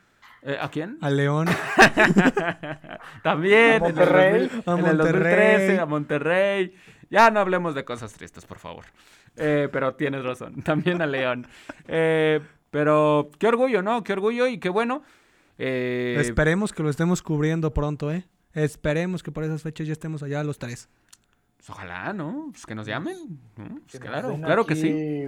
Eh, 0.43 0.57
¿A 0.61 0.70
quién? 0.70 0.99
A 1.01 1.11
León. 1.11 1.49
También. 3.22 3.76
A 3.76 3.80
Monterrey. 3.80 4.51
En 4.66 4.86
el, 4.86 4.97
2013, 4.97 5.78
a 5.78 5.86
Monterrey. 5.86 6.74
Ya 7.11 7.30
no 7.30 7.41
hablemos 7.41 7.74
de 7.74 7.84
cosas 7.84 8.12
tristes, 8.12 8.47
por 8.47 8.59
favor. 8.59 8.86
Eh, 9.36 9.68
pero 9.70 9.95
tienes 9.95 10.24
razón. 10.24 10.62
También 10.64 11.03
a 11.03 11.07
León. 11.07 11.47
Eh, 11.88 12.41
pero 12.70 13.30
qué 13.38 13.49
orgullo, 13.49 13.82
¿no? 13.82 14.03
Qué 14.03 14.12
orgullo 14.12 14.47
y 14.47 14.59
qué 14.59 14.68
bueno. 14.68 15.03
Esperemos 15.59 16.72
que 16.72 16.82
lo 16.82 16.88
estemos 16.88 17.20
cubriendo 17.20 17.74
pronto, 17.74 18.11
¿eh? 18.11 18.26
Esperemos 18.55 19.22
que 19.22 19.30
por 19.30 19.45
esas 19.45 19.62
fechas 19.62 19.86
ya 19.86 19.93
estemos 19.93 20.22
allá 20.22 20.43
los 20.43 20.59
tres. 20.59 20.88
Pues 21.61 21.69
ojalá, 21.69 22.15
¿no? 22.15 22.49
Pues 22.53 22.65
que 22.65 22.75
nos 22.75 22.87
llamen. 22.87 23.39
Pues 23.55 24.01
claro, 24.01 24.35
claro 24.43 24.65
que 24.65 24.75
sí. 24.75 25.27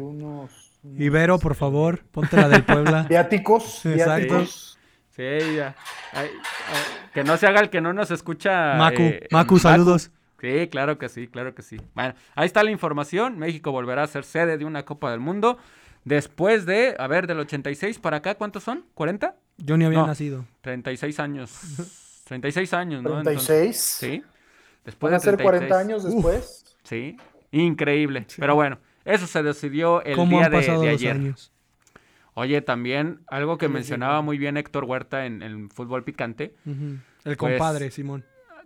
Ibero, 0.96 1.38
por 1.38 1.54
favor, 1.54 2.04
ponte 2.10 2.38
la 2.38 2.48
del 2.48 2.64
Puebla. 2.64 3.02
Viáticos. 3.08 3.84
Exacto. 3.84 4.46
Sí, 4.46 5.56
ya. 5.56 5.76
que 7.12 7.22
no 7.22 7.36
se 7.36 7.46
haga 7.46 7.60
el 7.60 7.68
que 7.68 7.82
no 7.82 7.92
nos 7.92 8.10
escucha. 8.10 8.76
Macu, 8.76 9.02
eh, 9.02 9.28
Macu, 9.30 9.58
saludos. 9.58 10.10
Sí, 10.40 10.68
claro 10.68 10.96
que 10.96 11.10
sí, 11.10 11.28
claro 11.28 11.54
que 11.54 11.60
sí. 11.60 11.76
Bueno, 11.94 12.14
ahí 12.34 12.46
está 12.46 12.64
la 12.64 12.70
información. 12.70 13.38
México 13.38 13.70
volverá 13.70 14.02
a 14.02 14.06
ser 14.06 14.24
sede 14.24 14.56
de 14.56 14.64
una 14.64 14.86
Copa 14.86 15.10
del 15.10 15.20
Mundo. 15.20 15.58
Después 16.06 16.64
de, 16.64 16.96
a 16.98 17.08
ver, 17.08 17.26
del 17.26 17.40
86 17.40 17.98
para 17.98 18.16
acá, 18.16 18.36
¿cuántos 18.36 18.62
son? 18.62 18.86
¿40? 18.96 19.34
Yo 19.58 19.76
ni 19.76 19.84
había 19.84 20.06
nacido. 20.06 20.46
36 20.62 21.20
años. 21.20 22.22
36 22.24 22.72
años, 22.72 23.02
¿no? 23.02 23.22
¿36? 23.22 23.72
sí. 23.74 24.24
Después 24.84 25.12
de 25.12 25.20
ser 25.20 25.40
40 25.40 25.78
años 25.78 26.04
después? 26.04 26.64
sí, 26.82 27.16
increíble. 27.50 28.26
Pero 28.36 28.54
bueno, 28.54 28.78
eso 29.04 29.26
se 29.26 29.42
decidió 29.42 30.02
el 30.02 30.28
día 30.28 30.48
de, 30.48 30.60
de, 30.60 30.88
ayer. 30.88 31.16
Años? 31.16 31.52
Oye, 32.34 32.62
también 32.62 33.20
algo 33.26 33.58
que 33.58 33.68
mencionaba 33.68 34.22
muy 34.22 34.38
bien 34.38 34.56
Héctor 34.56 34.84
Huerta 34.84 35.26
en 35.26 35.42
el 35.42 35.68
fútbol 35.70 36.02
picante. 36.02 36.54
El 36.64 37.00
pues, 37.24 37.36
compadre, 37.36 37.90
Simón. 37.90 38.24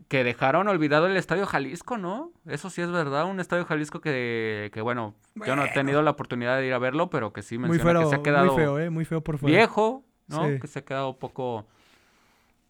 Que 0.09 0.23
dejaron 0.23 0.69
olvidado 0.69 1.07
el 1.07 1.17
Estadio 1.17 1.47
Jalisco, 1.47 1.99
¿no? 1.99 2.31
Eso 2.47 2.71
sí 2.71 2.81
es 2.81 2.91
verdad, 2.91 3.25
un 3.25 3.41
Estadio 3.41 3.65
Jalisco 3.65 4.01
que, 4.01 4.71
que 4.73 4.81
bueno, 4.83 5.15
yo 5.35 5.57
no 5.57 5.65
he 5.65 5.71
tenido 5.71 6.03
la 6.03 6.13
oportunidad 6.13 6.59
de 6.59 6.67
ir 6.67 6.75
a 6.75 6.79
verlo, 6.79 7.11
pero 7.11 7.33
que 7.33 7.43
sí 7.43 7.59
menciona 7.59 8.01
que 8.01 8.07
se 8.07 8.15
ha 8.15 8.23
quedado 8.23 8.53
muy 8.53 8.57
feo, 8.57 8.79
¿eh? 8.79 8.91
muy 8.91 9.05
feo 9.05 9.21
por 9.23 9.39
fuera. 9.39 9.57
viejo, 9.57 10.05
¿no? 10.29 10.43
Que 10.61 10.67
se 10.69 10.81
ha 10.81 10.85
quedado 10.85 11.19
poco, 11.19 11.67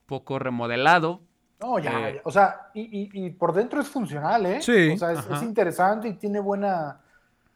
poco 0.06 0.38
remodelado. 0.38 1.20
No, 1.60 1.78
ya, 1.78 2.10
eh, 2.10 2.20
o 2.24 2.30
sea, 2.30 2.70
y, 2.74 3.08
y, 3.12 3.30
por 3.30 3.54
dentro 3.54 3.80
es 3.80 3.88
funcional, 3.88 4.44
¿eh? 4.44 4.60
Sí. 4.60 4.90
O 4.90 4.98
sea, 4.98 5.12
es 5.12 5.42
interesante 5.42 6.08
y 6.08 6.14
tiene 6.14 6.38
buena 6.38 7.00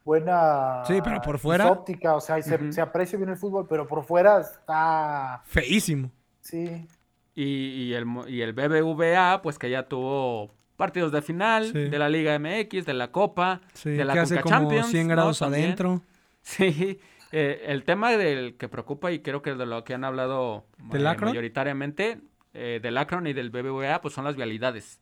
buena 0.05 0.83
sí, 0.87 0.99
pero 1.05 1.21
por 1.21 1.39
fuera 1.39 1.71
óptica, 1.71 2.15
o 2.15 2.21
sea, 2.21 2.41
se, 2.43 2.81
aprecia 2.81 3.19
bien 3.19 3.31
el 3.31 3.37
fútbol, 3.37 3.67
pero 3.69 3.87
por 3.87 4.05
fuera 4.05 4.41
está 4.41 5.43
feísimo. 5.45 6.11
Sí. 6.41 6.87
Y, 7.35 7.93
el, 7.93 8.07
y 8.27 8.43
el 8.43 8.53
BBVA, 8.53 9.41
pues 9.43 9.59
que 9.59 9.71
ya 9.71 9.85
tuvo 9.85 10.51
partidos 10.77 11.13
de 11.13 11.23
final 11.23 11.73
de 11.73 11.99
la 11.99 12.09
Liga 12.09 12.39
MX, 12.39 12.85
de 12.85 12.95
la 12.95 13.13
Copa, 13.13 13.61
de 13.85 14.05
la 14.05 14.15
que 14.15 14.19
hace 14.21 14.41
como 14.41 14.57
Champions, 14.57 14.89
100 14.89 15.09
grados 15.09 15.43
adentro. 15.43 16.03
Sí, 16.43 16.99
eh, 17.33 17.65
el 17.67 17.85
tema 17.85 18.11
del 18.13 18.57
que 18.57 18.69
preocupa 18.69 19.13
y 19.13 19.21
creo 19.21 19.43
que 19.43 19.55
de 19.55 19.67
lo 19.67 19.85
que 19.85 19.95
han 19.95 20.05
hablado 20.05 20.65
eh, 20.93 20.99
mayoritariamente 20.99 22.19
eh, 22.55 22.81
del 22.83 22.99
Akron 22.99 23.27
y 23.27 23.33
del 23.33 23.51
BBVA, 23.51 24.01
pues 24.01 24.15
son 24.15 24.25
las 24.25 24.37
vialidades, 24.37 25.01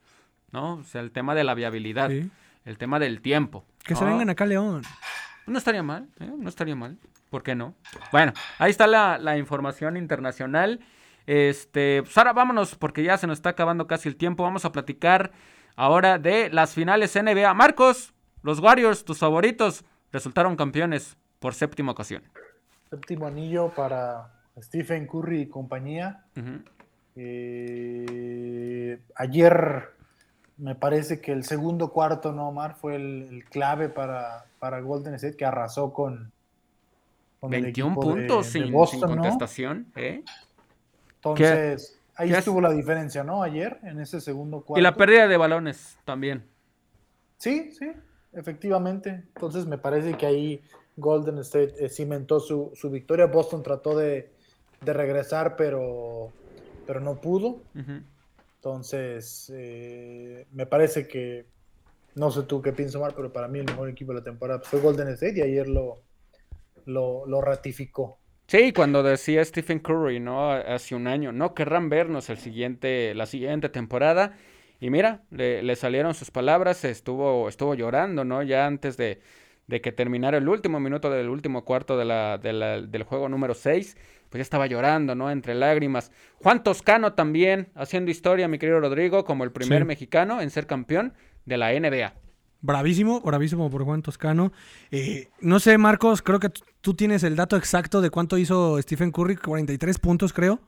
¿no? 0.52 0.74
O 0.74 0.84
sea, 0.84 1.00
el 1.00 1.12
tema 1.12 1.34
de 1.34 1.44
la 1.44 1.54
viabilidad. 1.54 2.10
Sí 2.10 2.30
el 2.68 2.76
tema 2.76 2.98
del 2.98 3.22
tiempo. 3.22 3.64
Que 3.82 3.94
se 3.94 4.04
vengan 4.04 4.28
acá, 4.28 4.44
León. 4.44 4.82
No 5.46 5.56
estaría 5.56 5.82
mal, 5.82 6.06
¿eh? 6.20 6.30
no 6.36 6.50
estaría 6.50 6.76
mal. 6.76 6.98
¿Por 7.30 7.42
qué 7.42 7.54
no? 7.54 7.74
Bueno, 8.12 8.34
ahí 8.58 8.70
está 8.70 8.86
la, 8.86 9.38
información 9.38 9.96
internacional. 9.96 10.80
Este, 11.26 12.02
pues 12.02 12.16
ahora 12.18 12.34
vámonos, 12.34 12.74
porque 12.74 13.02
ya 13.02 13.16
se 13.16 13.26
nos 13.26 13.38
está 13.38 13.50
acabando 13.50 13.86
casi 13.86 14.10
el 14.10 14.16
tiempo. 14.16 14.42
Vamos 14.42 14.66
a 14.66 14.72
platicar 14.72 15.32
ahora 15.76 16.18
de 16.18 16.50
las 16.50 16.74
finales 16.74 17.16
NBA. 17.16 17.54
Marcos, 17.54 18.12
los 18.42 18.60
Warriors, 18.60 19.02
tus 19.06 19.18
favoritos, 19.18 19.84
resultaron 20.12 20.54
campeones 20.54 21.16
por 21.38 21.54
séptima 21.54 21.92
ocasión. 21.92 22.22
Séptimo 22.90 23.26
anillo 23.26 23.72
para 23.74 24.30
Stephen 24.60 25.06
Curry 25.06 25.40
y 25.42 25.48
compañía. 25.48 26.24
Eh, 27.18 29.00
ayer 29.16 29.88
me 30.56 30.74
parece 30.74 31.20
que 31.20 31.32
el 31.32 31.44
segundo 31.44 31.92
cuarto, 31.92 32.32
¿no, 32.32 32.48
Omar? 32.48 32.76
Fue 32.76 32.96
el, 32.96 33.44
clave 33.50 33.88
para, 33.88 34.46
para, 34.58 34.80
Golden 34.80 35.14
State, 35.14 35.36
que 35.36 35.44
arrasó 35.44 35.92
con, 35.92 36.32
21 37.42 37.94
puntos 37.94 38.46
sin, 38.46 38.72
contestación. 38.72 39.86
¿eh? 39.96 40.22
Entonces, 41.16 41.98
ahí 42.14 42.32
estuvo 42.32 42.60
la 42.60 42.72
diferencia, 42.72 43.22
¿no? 43.24 43.42
Ayer, 43.42 43.78
en 43.82 44.00
ese 44.00 44.20
segundo 44.20 44.62
cuarto. 44.62 44.80
Y 44.80 44.82
la 44.82 44.94
pérdida 44.94 45.28
de 45.28 45.36
balones 45.36 45.98
también. 46.04 46.44
Sí, 47.36 47.70
sí, 47.72 47.92
efectivamente. 48.32 49.24
Entonces, 49.34 49.66
me 49.66 49.78
parece 49.78 50.16
que 50.16 50.26
ahí 50.26 50.62
Golden 50.96 51.38
State 51.38 51.74
eh, 51.78 51.88
cimentó 51.88 52.40
su, 52.40 52.72
victoria. 52.90 53.26
Boston 53.26 53.62
trató 53.62 53.96
de, 53.96 54.32
regresar, 54.80 55.56
pero, 55.56 56.32
pero 56.88 57.00
no 57.00 57.20
pudo. 57.20 57.60
Entonces, 58.56 59.52
eh, 59.54 60.46
me 60.52 60.64
parece 60.64 61.06
que, 61.06 61.44
no 62.14 62.30
sé 62.30 62.44
tú 62.44 62.62
qué 62.62 62.72
piensas, 62.72 62.96
Omar, 62.96 63.12
pero 63.14 63.30
para 63.30 63.46
mí 63.46 63.58
el 63.58 63.66
mejor 63.66 63.90
equipo 63.90 64.12
de 64.12 64.20
la 64.20 64.24
temporada 64.24 64.60
fue 64.60 64.80
Golden 64.80 65.08
State 65.08 65.34
y 65.36 65.42
ayer 65.42 65.68
lo, 65.68 66.00
lo, 66.86 67.40
ratificó. 67.42 68.18
Sí, 68.46 68.72
cuando 68.72 69.02
decía 69.02 69.44
Stephen 69.44 69.80
Curry, 69.80 70.18
¿no? 70.18 70.50
Hace 70.50 70.94
un 70.94 71.08
año, 71.08 71.30
no 71.30 71.52
querrán 71.52 71.90
vernos 71.90 72.30
el 72.30 72.38
siguiente, 72.38 73.14
la 73.14 73.26
siguiente 73.26 73.68
temporada. 73.68 74.38
Y 74.80 74.88
mira, 74.88 75.24
le, 75.30 75.76
salieron 75.76 76.14
sus 76.14 76.30
palabras, 76.30 76.86
estuvo, 76.86 77.50
estuvo 77.50 77.74
llorando, 77.74 78.24
¿no? 78.24 78.42
Ya 78.42 78.64
antes 78.64 78.96
de, 78.96 79.20
de 79.66 79.82
que 79.82 79.92
terminara 79.92 80.38
el 80.38 80.48
último 80.48 80.80
minuto 80.80 81.10
del 81.10 81.28
último 81.28 81.66
cuarto 81.66 81.98
de 81.98 82.06
la, 82.06 82.38
del 82.38 83.02
juego 83.02 83.28
número 83.28 83.52
6 83.52 83.94
pues 84.28 84.40
ya 84.40 84.42
estaba 84.42 84.66
llorando, 84.66 85.14
¿no? 85.14 85.30
Entre 85.30 85.54
lágrimas. 85.54 86.10
Juan 86.42 86.62
Toscano 86.62 87.14
también 87.14 87.68
haciendo 87.74 88.10
historia, 88.10 88.48
mi 88.48 88.58
querido 88.58 88.80
Rodrigo, 88.80 89.24
como 89.24 89.44
el 89.44 89.52
primer 89.52 89.84
mexicano 89.84 90.40
en 90.40 90.50
ser 90.50 90.66
campeón 90.66 91.14
de 91.44 91.56
la 91.56 91.72
NBA. 91.72 92.14
Bravísimo, 92.60 93.20
bravísimo 93.20 93.70
por 93.70 93.84
Juan 93.84 94.02
Toscano. 94.02 94.52
Eh, 94.90 95.28
no 95.40 95.60
sé, 95.60 95.78
Marcos, 95.78 96.22
creo 96.22 96.40
que 96.40 96.50
tú 96.80 96.94
tienes 96.94 97.22
el 97.22 97.36
dato 97.36 97.56
exacto 97.56 98.00
de 98.00 98.10
cuánto 98.10 98.36
hizo 98.36 98.80
Stephen 98.82 99.12
Curry, 99.12 99.36
43 99.36 99.98
puntos, 99.98 100.32
creo. 100.32 100.60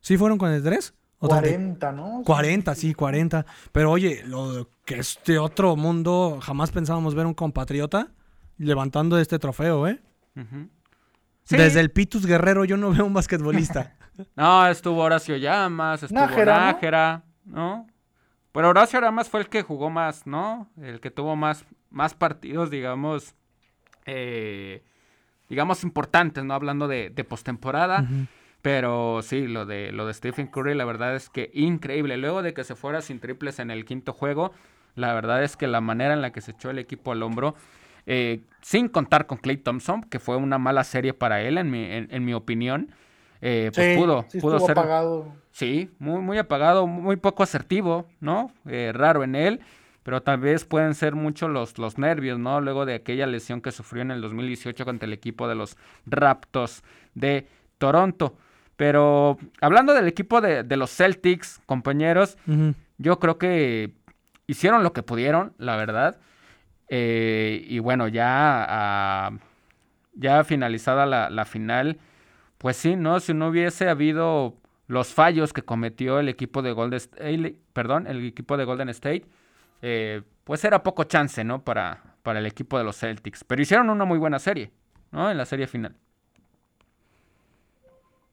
¿Sí 0.00 0.16
fueron 0.16 0.38
43? 0.38 0.94
40, 1.18 1.92
¿no? 1.92 2.22
40, 2.24 2.74
sí, 2.74 2.94
40. 2.94 3.44
Pero 3.72 3.90
oye, 3.90 4.22
lo 4.24 4.70
que 4.84 5.00
este 5.00 5.38
otro 5.38 5.76
mundo, 5.76 6.38
jamás 6.40 6.70
pensábamos 6.70 7.14
ver 7.14 7.26
un 7.26 7.34
compatriota 7.34 8.12
levantando 8.56 9.18
este 9.18 9.38
trofeo, 9.38 9.86
¿eh? 9.88 10.00
Desde 11.48 11.80
el 11.80 11.90
Pitus 11.90 12.26
Guerrero 12.26 12.64
yo 12.64 12.76
no 12.76 12.92
veo 12.92 13.04
un 13.04 13.14
basquetbolista. 13.14 13.94
no, 14.36 14.66
estuvo 14.68 15.02
Horacio 15.02 15.36
Llamas, 15.36 16.02
estuvo 16.02 16.20
Nájera, 16.20 17.24
¿no? 17.44 17.86
Pero 18.52 18.70
Horacio 18.70 19.00
Llamas 19.00 19.28
fue 19.28 19.40
el 19.40 19.48
que 19.48 19.62
jugó 19.62 19.90
más, 19.90 20.26
¿no? 20.26 20.70
El 20.80 21.00
que 21.00 21.10
tuvo 21.10 21.36
más, 21.36 21.64
más 21.90 22.14
partidos, 22.14 22.70
digamos, 22.70 23.34
eh, 24.06 24.82
digamos 25.48 25.84
importantes, 25.84 26.44
¿no? 26.44 26.54
Hablando 26.54 26.88
de, 26.88 27.10
de 27.10 27.24
postemporada. 27.24 28.04
Pero 28.62 29.20
sí, 29.22 29.46
lo 29.46 29.66
de, 29.66 29.92
lo 29.92 30.06
de 30.06 30.14
Stephen 30.14 30.48
Curry, 30.48 30.74
la 30.74 30.84
verdad 30.84 31.14
es 31.14 31.30
que 31.30 31.50
increíble. 31.54 32.16
Luego 32.16 32.42
de 32.42 32.54
que 32.54 32.64
se 32.64 32.74
fuera 32.74 33.00
sin 33.00 33.20
triples 33.20 33.60
en 33.60 33.70
el 33.70 33.84
quinto 33.84 34.12
juego, 34.12 34.52
la 34.96 35.14
verdad 35.14 35.44
es 35.44 35.56
que 35.56 35.68
la 35.68 35.80
manera 35.80 36.12
en 36.12 36.22
la 36.22 36.32
que 36.32 36.40
se 36.40 36.50
echó 36.50 36.70
el 36.70 36.78
equipo 36.78 37.12
al 37.12 37.22
hombro 37.22 37.54
eh, 38.10 38.40
sin 38.62 38.88
contar 38.88 39.26
con 39.26 39.36
Clay 39.36 39.58
Thompson, 39.58 40.02
que 40.02 40.18
fue 40.18 40.36
una 40.36 40.56
mala 40.56 40.82
serie 40.82 41.12
para 41.12 41.42
él, 41.42 41.58
en 41.58 41.70
mi, 41.70 41.84
en, 41.84 42.24
mi 42.24 42.32
opinión. 42.32 42.90
Eh, 43.42 43.70
pues 43.74 43.98
pudo, 43.98 44.24
pudo 44.40 44.60
ser. 44.60 44.78
Apagado. 44.78 45.34
Sí, 45.52 45.90
muy, 45.98 46.22
muy 46.22 46.38
apagado, 46.38 46.86
muy 46.86 47.16
poco 47.16 47.42
asertivo, 47.42 48.06
¿no? 48.20 48.50
Eh, 48.66 48.92
raro 48.94 49.24
en 49.24 49.34
él, 49.34 49.60
pero 50.04 50.22
tal 50.22 50.38
vez 50.38 50.64
pueden 50.64 50.94
ser 50.94 51.14
mucho 51.14 51.48
los, 51.48 51.76
los 51.76 51.98
nervios, 51.98 52.38
¿no? 52.38 52.62
Luego 52.62 52.86
de 52.86 52.94
aquella 52.94 53.26
lesión 53.26 53.60
que 53.60 53.72
sufrió 53.72 54.00
en 54.00 54.10
el 54.10 54.22
2018 54.22 54.86
contra 54.86 55.06
el 55.06 55.12
equipo 55.12 55.46
de 55.46 55.54
los 55.54 55.76
Raptors 56.06 56.82
de 57.14 57.46
Toronto. 57.76 58.38
Pero 58.76 59.36
hablando 59.60 59.92
del 59.92 60.08
equipo 60.08 60.40
de, 60.40 60.64
los 60.76 60.90
Celtics, 60.90 61.60
compañeros, 61.66 62.38
yo 62.96 63.18
creo 63.18 63.36
que 63.36 63.92
hicieron 64.46 64.82
lo 64.82 64.94
que 64.94 65.02
pudieron, 65.02 65.52
la 65.58 65.76
verdad. 65.76 66.16
Eh, 66.88 67.64
y 67.68 67.78
bueno, 67.80 68.08
ya, 68.08 68.66
ah, 68.68 69.30
ya 70.14 70.44
finalizada 70.44 71.06
la, 71.06 71.44
final, 71.44 71.98
pues 72.58 72.76
sí, 72.76 72.96
¿no? 72.96 73.20
Si 73.20 73.34
no 73.34 73.48
hubiese 73.48 73.88
habido 73.88 74.54
los 74.86 75.12
fallos 75.12 75.52
que 75.52 75.62
cometió 75.62 76.18
el 76.18 76.28
equipo 76.28 76.62
de 76.62 76.72
Golden 76.72 76.96
State, 76.96 77.60
perdón, 77.72 78.06
el 78.06 78.26
equipo 78.26 78.56
de 78.56 78.64
Golden 78.64 78.88
State, 78.88 79.26
eh, 79.82 80.22
pues 80.44 80.64
era 80.64 80.82
poco 80.82 81.04
chance, 81.04 81.44
¿no? 81.44 81.62
Para, 81.62 82.16
para 82.22 82.38
el 82.38 82.46
equipo 82.46 82.78
de 82.78 82.84
los 82.84 82.96
Celtics. 82.96 83.44
Pero 83.44 83.62
hicieron 83.62 83.90
una 83.90 84.04
muy 84.04 84.18
buena 84.18 84.38
serie, 84.38 84.72
¿no? 85.12 85.30
En 85.30 85.36
la 85.36 85.44
serie 85.44 85.66
final. 85.66 85.94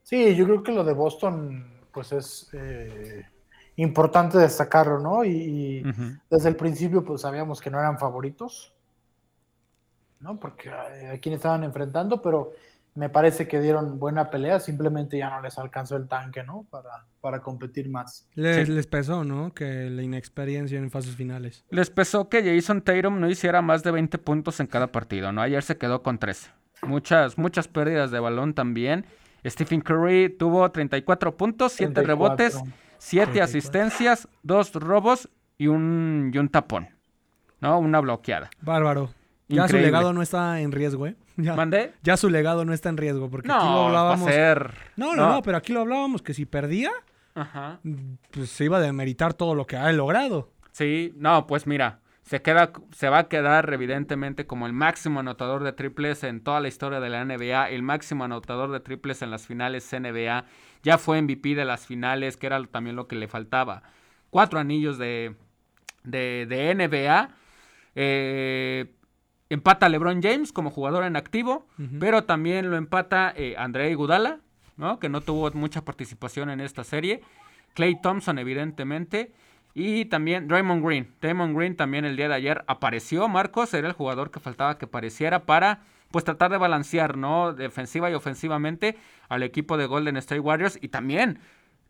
Sí, 0.03 0.35
yo 0.35 0.45
creo 0.45 0.63
que 0.63 0.71
lo 0.71 0.83
de 0.83 0.93
Boston, 0.93 1.65
pues 1.91 2.11
es 2.11 2.49
eh, 2.53 3.25
importante 3.77 4.37
destacarlo, 4.37 4.99
¿no? 4.99 5.23
Y, 5.23 5.83
desde 6.29 6.49
el 6.49 6.55
principio, 6.55 7.03
pues 7.03 7.21
sabíamos 7.21 7.61
que 7.61 7.69
no 7.69 7.79
eran 7.79 7.99
favoritos, 7.99 8.73
¿no? 10.19 10.39
Porque 10.39 10.69
eh, 10.69 11.09
a, 11.09 11.19
quién 11.19 11.35
estaban 11.35 11.63
enfrentando, 11.63 12.21
pero 12.21 12.53
me 12.95 13.09
parece 13.09 13.47
que 13.47 13.59
dieron 13.59 13.99
buena 13.99 14.29
pelea, 14.29 14.59
simplemente 14.59 15.17
ya 15.17 15.29
no 15.29 15.41
les 15.41 15.57
alcanzó 15.57 15.97
el 15.97 16.07
tanque, 16.07 16.43
¿no? 16.43 16.65
Para, 16.69 17.05
para 17.19 17.41
competir 17.41 17.89
más. 17.89 18.25
Les, 18.35 18.69
les 18.69 18.87
pesó, 18.87 19.25
¿no? 19.25 19.53
Que 19.53 19.89
la 19.89 20.01
inexperiencia 20.01 20.77
en 20.77 20.89
fases 20.89 21.15
finales. 21.15 21.65
Les 21.69 21.89
pesó 21.89 22.29
que 22.29 22.41
Jason 22.41 22.81
Tatum 22.81 23.19
no 23.19 23.29
hiciera 23.29 23.61
más 23.61 23.83
de 23.83 23.91
20 23.91 24.17
puntos 24.19 24.61
en 24.61 24.67
cada 24.67 24.87
partido, 24.87 25.33
¿no? 25.33 25.41
Ayer 25.41 25.61
se 25.61 25.77
quedó 25.77 26.01
con 26.01 26.17
13. 26.17 26.51
Muchas, 26.83 27.37
muchas 27.37 27.67
pérdidas 27.67 28.11
de 28.11 28.19
balón 28.19 28.53
también. 28.53 29.05
Stephen 29.45 29.81
Curry 29.81 30.29
tuvo 30.29 30.71
34 30.71 31.37
puntos, 31.37 31.73
7 31.73 32.01
rebotes, 32.01 32.59
7 32.97 33.41
asistencias, 33.41 34.27
2 34.43 34.73
robos 34.75 35.29
y 35.57 35.67
un, 35.67 36.31
y 36.33 36.37
un 36.37 36.49
tapón, 36.49 36.89
¿no? 37.59 37.79
Una 37.79 37.99
bloqueada. 37.99 38.49
Bárbaro. 38.61 39.09
Ya 39.47 39.67
su 39.67 39.77
legado 39.77 40.11
no 40.11 40.21
está 40.21 40.59
en 40.61 40.71
riesgo, 40.71 41.07
¿eh? 41.07 41.15
Ya, 41.37 41.53
¿Mandé? 41.53 41.93
Ya 42.01 42.15
su 42.15 42.29
legado 42.29 42.63
no 42.63 42.73
está 42.73 42.87
en 42.87 42.97
riesgo, 42.97 43.29
porque 43.29 43.51
aquí 43.51 43.65
lo 43.65 43.87
hablábamos. 43.87 44.29
No, 44.95 45.15
no, 45.15 45.29
no, 45.29 45.41
pero 45.41 45.57
aquí 45.57 45.73
lo 45.73 45.81
hablábamos 45.81 46.21
que 46.21 46.33
si 46.33 46.45
perdía, 46.45 46.91
pues 48.31 48.49
se 48.49 48.65
iba 48.65 48.77
a 48.77 48.81
demeritar 48.81 49.33
todo 49.33 49.53
lo 49.53 49.67
que 49.67 49.75
ha 49.75 49.91
logrado. 49.91 50.51
Sí, 50.71 51.13
no, 51.17 51.45
pues 51.45 51.67
mira, 51.67 51.99
se, 52.25 52.41
queda, 52.41 52.71
se 52.91 53.09
va 53.09 53.19
a 53.19 53.27
quedar 53.27 53.71
evidentemente 53.71 54.47
como 54.47 54.65
el 54.65 54.73
máximo 54.73 55.19
anotador 55.19 55.63
de 55.63 55.73
triples 55.73 56.23
en 56.23 56.41
toda 56.41 56.59
la 56.59 56.67
historia 56.67 56.99
de 56.99 57.09
la 57.09 57.23
NBA, 57.23 57.69
el 57.69 57.83
máximo 57.83 58.23
anotador 58.23 58.71
de 58.71 58.79
triples 58.79 59.21
en 59.21 59.29
las 59.29 59.45
finales 59.45 59.91
NBA, 59.91 60.45
ya 60.81 60.97
fue 60.97 61.21
MVP 61.21 61.53
de 61.53 61.65
las 61.65 61.85
finales, 61.85 62.35
que 62.35 62.47
era 62.47 62.63
también 62.65 62.95
lo 62.95 63.07
que 63.07 63.15
le 63.15 63.27
faltaba. 63.27 63.83
Cuatro 64.31 64.59
anillos 64.59 64.97
de, 64.97 65.35
de, 66.03 66.73
NBA. 66.75 67.29
Eh, 67.93 68.91
empata 69.49 69.87
LeBron 69.87 70.21
James 70.21 70.51
como 70.51 70.71
jugador 70.71 71.03
en 71.03 71.15
activo, 71.15 71.67
pero 71.99 72.23
también 72.23 72.71
lo 72.71 72.75
empata 72.75 73.33
eh, 73.35 73.53
André 73.57 73.93
Gudala, 73.93 74.39
¿no? 74.77 74.99
que 74.99 75.09
no 75.09 75.21
tuvo 75.21 75.51
mucha 75.51 75.85
participación 75.85 76.49
en 76.49 76.59
esta 76.59 76.83
serie. 76.83 77.21
Clay 77.75 78.01
Thompson, 78.01 78.39
evidentemente. 78.39 79.31
Y 79.77 80.05
también 80.05 80.47
Draymond 80.47 80.83
Green. 80.83 81.13
Draymond 81.21 81.55
Green 81.55 81.75
también 81.75 82.05
el 82.05 82.15
día 82.15 82.29
de 82.29 82.33
ayer 82.35 82.63
apareció. 82.65 83.27
Marcos 83.27 83.73
era 83.73 83.89
el 83.89 83.93
jugador 83.93 84.31
que 84.31 84.39
faltaba 84.39 84.77
que 84.77 84.85
apareciera 84.85 85.45
para 85.45 85.83
pues 86.11 86.23
tratar 86.23 86.49
de 86.49 86.57
balancear, 86.57 87.17
¿no? 87.17 87.51
Defensiva 87.51 88.09
y 88.09 88.13
ofensivamente 88.13 88.95
al 89.27 89.43
equipo 89.43 89.75
de 89.75 89.85
Golden 89.85 90.15
State 90.15 90.39
Warriors. 90.39 90.79
Y 90.81 90.87
también, 90.87 91.39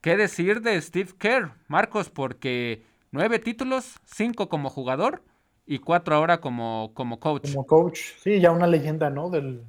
¿qué 0.01 0.17
decir 0.17 0.61
de 0.61 0.81
Steve 0.81 1.11
Kerr, 1.19 1.51
Marcos? 1.67 2.09
Porque 2.09 2.83
nueve 3.11 3.37
títulos, 3.37 3.99
cinco 4.03 4.49
como 4.49 4.71
jugador 4.71 5.21
y 5.67 5.77
cuatro 5.77 6.15
ahora 6.15 6.41
como, 6.41 6.89
como 6.95 7.19
coach. 7.19 7.51
Como 7.51 7.67
coach, 7.67 7.99
sí, 8.17 8.39
ya 8.39 8.49
una 8.49 8.65
leyenda, 8.65 9.11
¿no? 9.11 9.29
Del, 9.29 9.61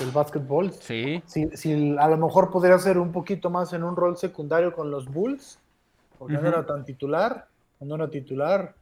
del 0.00 0.10
básquetbol. 0.10 0.72
Sí. 0.72 1.22
Si, 1.26 1.96
a 1.96 2.08
lo 2.08 2.16
mejor 2.16 2.50
podría 2.50 2.76
ser 2.80 2.98
un 2.98 3.12
poquito 3.12 3.50
más 3.50 3.72
en 3.72 3.84
un 3.84 3.94
rol 3.94 4.16
secundario 4.16 4.72
con 4.72 4.90
los 4.90 5.06
Bulls, 5.06 5.60
porque 6.18 6.34
no 6.34 6.48
era 6.48 6.66
tan 6.66 6.84
titular, 6.84 7.51
no 7.84 7.94
era 7.96 8.10
titular, 8.10 8.74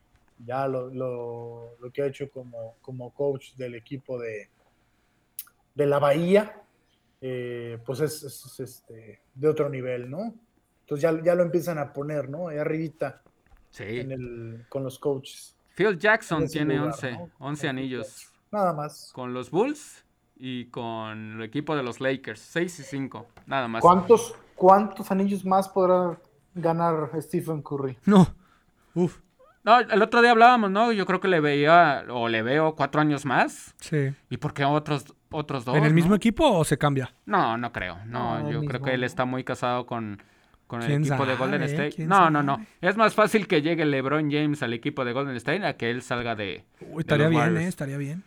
ya 0.45 0.67
lo, 0.67 0.89
lo, 0.89 1.77
lo, 1.81 1.91
que 1.91 2.03
ha 2.03 2.07
hecho 2.07 2.31
como, 2.31 2.77
como 2.81 3.11
coach 3.11 3.55
del 3.57 3.75
equipo 3.75 4.19
de, 4.19 4.49
de 5.75 5.87
la 5.87 5.99
Bahía, 5.99 6.63
eh, 7.21 7.79
pues 7.85 8.01
es, 8.01 8.59
este, 8.61 9.21
de 9.35 9.49
otro 9.49 9.69
nivel, 9.69 10.11
¿no? 10.11 10.35
Entonces 10.81 11.03
ya, 11.03 11.23
ya, 11.23 11.35
lo 11.35 11.43
empiezan 11.43 11.79
a 11.79 11.93
poner, 11.93 12.29
¿no? 12.29 12.49
Ahí 12.49 12.59
arribita 12.59 13.23
sí. 13.71 13.85
en 14.01 14.13
el, 14.13 14.67
con 14.69 14.83
los 14.83 14.99
coaches. 14.99 15.57
Phil 15.75 15.99
Jackson 15.99 16.47
tiene 16.49 16.81
11, 16.81 17.19
11 17.39 17.69
anillos. 17.69 18.33
Nada 18.51 18.73
más. 18.73 19.13
Con 19.15 19.33
los 19.33 19.51
Bulls 19.51 20.05
y 20.37 20.67
con 20.67 21.37
el 21.37 21.43
equipo 21.43 21.77
de 21.77 21.83
los 21.83 22.01
Lakers, 22.01 22.41
6 22.41 22.81
y 22.81 22.83
5, 22.83 23.27
nada 23.47 23.69
más. 23.69 23.83
¿Cuántos, 23.83 24.35
¿Cuántos 24.57 25.11
anillos 25.11 25.45
más 25.45 25.69
podrá 25.69 26.19
ganar 26.55 27.11
Stephen 27.21 27.63
Curry? 27.63 27.99
No, 28.07 28.27
uf. 28.95 29.19
No, 29.63 29.79
el 29.79 30.01
otro 30.01 30.23
día 30.23 30.31
hablábamos, 30.31 30.71
¿no? 30.71 30.91
Yo 30.91 31.05
creo 31.05 31.21
que 31.21 31.29
le 31.29 31.41
veía 31.41 32.05
o 32.09 32.29
le 32.29 32.43
veo 32.43 32.75
cuatro 32.75 33.01
años 33.01 33.27
más. 33.27 33.75
Sí. 33.79 34.13
¿Y 34.31 34.39
por 34.39 34.55
qué 34.55 34.65
otros, 34.65 35.05
otros 35.31 35.67
dos? 35.67 35.77
¿En 35.77 35.85
el 35.85 35.93
mismo 35.93 36.15
equipo 36.15 36.51
o 36.51 36.65
se 36.65 36.79
cambia? 36.79 37.13
No, 37.27 37.59
no 37.59 37.71
creo. 37.71 37.99
No, 38.07 38.51
yo 38.51 38.65
creo 38.65 38.81
que 38.81 38.95
él 38.95 39.05
está 39.05 39.27
muy 39.27 39.45
casado 39.45 39.85
con, 39.85 40.23
con 40.67 40.83
el 40.83 40.93
equipo 40.93 41.27
de 41.27 41.37
Golden 41.37 41.63
State. 41.65 42.07
No, 42.07 42.31
no, 42.31 42.43
no. 42.43 42.65
Es 42.81 42.97
más 42.97 43.15
fácil 43.15 43.47
que 43.47 43.61
llegue 43.61 43.85
LeBron 43.85 44.31
James 44.31 44.63
al 44.63 44.73
equipo 44.73 45.05
de 45.05 45.13
Golden 45.13 45.37
State 45.37 45.67
a 45.67 45.77
que 45.77 45.91
él 45.91 46.01
salga 46.01 46.35
de. 46.35 46.65
Uy, 46.81 47.01
estaría 47.01 47.29
bien, 47.29 47.57
¿eh? 47.59 47.69
Estaría 47.69 47.99
bien. 47.99 48.23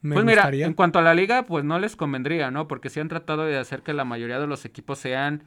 pues 0.00 0.24
mira, 0.24 0.48
en 0.50 0.72
cuanto 0.72 0.98
a 0.98 1.02
la 1.02 1.12
liga, 1.12 1.42
pues 1.44 1.64
no 1.64 1.78
les 1.78 1.96
convendría, 1.96 2.50
¿no? 2.50 2.66
Porque 2.66 2.88
sí 2.88 2.98
han 2.98 3.08
tratado 3.08 3.44
de 3.44 3.58
hacer 3.58 3.82
que 3.82 3.92
la 3.92 4.06
mayoría 4.06 4.40
de 4.40 4.46
los 4.46 4.64
equipos 4.64 4.98
sean 4.98 5.42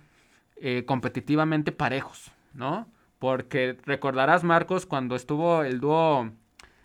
eh, 0.58 0.84
competitivamente 0.86 1.72
parejos, 1.72 2.32
¿no? 2.54 2.88
Porque 3.24 3.78
recordarás, 3.86 4.44
Marcos, 4.44 4.86
cuando 4.86 5.16
estuvo 5.16 5.64
el 5.64 5.80
dúo 5.80 6.30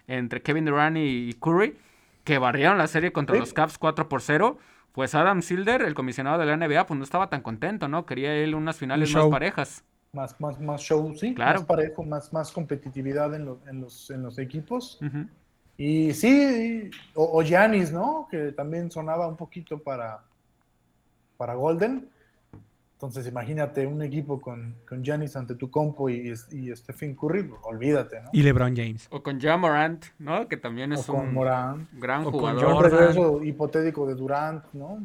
entre 0.07 0.41
Kevin 0.41 0.66
Durant 0.66 0.97
y 0.97 1.32
Curry, 1.32 1.76
que 2.22 2.39
barrieron 2.39 2.78
la 2.78 2.86
serie 2.86 3.11
contra 3.11 3.34
los 3.34 3.53
Cavs 3.53 3.76
4 3.76 4.09
por 4.09 4.22
0, 4.22 4.57
pues 4.93 5.16
Adam 5.16 5.43
Silder, 5.43 5.82
el 5.82 5.95
comisionado 5.95 6.39
de 6.39 6.47
la 6.47 6.57
NBA, 6.57 6.86
pues 6.86 6.97
no 6.97 7.03
estaba 7.03 7.28
tan 7.28 7.43
contento, 7.43 7.89
¿no? 7.89 8.07
Quería 8.07 8.36
él 8.36 8.55
unas 8.55 8.76
finales 8.76 9.12
más 9.12 9.26
parejas. 9.26 9.84
Más, 10.12 10.41
más, 10.41 10.61
más 10.61 10.80
show, 10.80 11.12
sí. 11.16 11.34
Claro. 11.34 11.59
Más 11.59 11.66
parejo, 11.66 12.05
más, 12.05 12.32
más 12.32 12.53
competitividad 12.53 13.34
en, 13.34 13.57
en, 13.66 13.80
los, 13.80 14.09
en 14.09 14.22
los 14.22 14.39
equipos. 14.39 15.01
Y 15.76 16.14
sí, 16.14 16.89
o 17.14 17.43
Giannis, 17.43 17.91
¿no? 17.91 18.28
Que 18.30 18.53
también 18.53 18.93
sonaba 18.93 19.26
un 19.26 19.36
poquito 19.36 19.76
para, 19.76 20.20
para 21.36 21.55
Golden. 21.55 22.09
Entonces, 22.99 23.28
imagínate 23.28 23.86
un 23.86 24.03
equipo 24.03 24.40
con, 24.40 24.74
con 24.84 25.05
Giannis 25.05 25.36
ante 25.36 25.55
tu 25.55 25.70
compo 25.70 26.11
y, 26.11 26.34
y 26.51 26.74
Stephen 26.74 27.14
Curry, 27.14 27.49
olvídate, 27.62 28.22
¿no? 28.22 28.30
Y 28.32 28.42
LeBron 28.42 28.74
James. 28.74 29.07
O 29.12 29.22
con 29.22 29.40
Ja 29.40 29.57
Morant, 29.57 30.07
¿no? 30.18 30.49
Que 30.49 30.57
también 30.57 30.92
es 30.92 31.09
un 31.09 31.32
gran 31.92 32.24
jugador. 32.24 32.64
Con 32.64 32.74
un 32.74 32.82
regreso 32.82 33.44
hipotético 33.44 34.05
de 34.05 34.16
Durant, 34.16 34.64
¿no? 34.72 34.99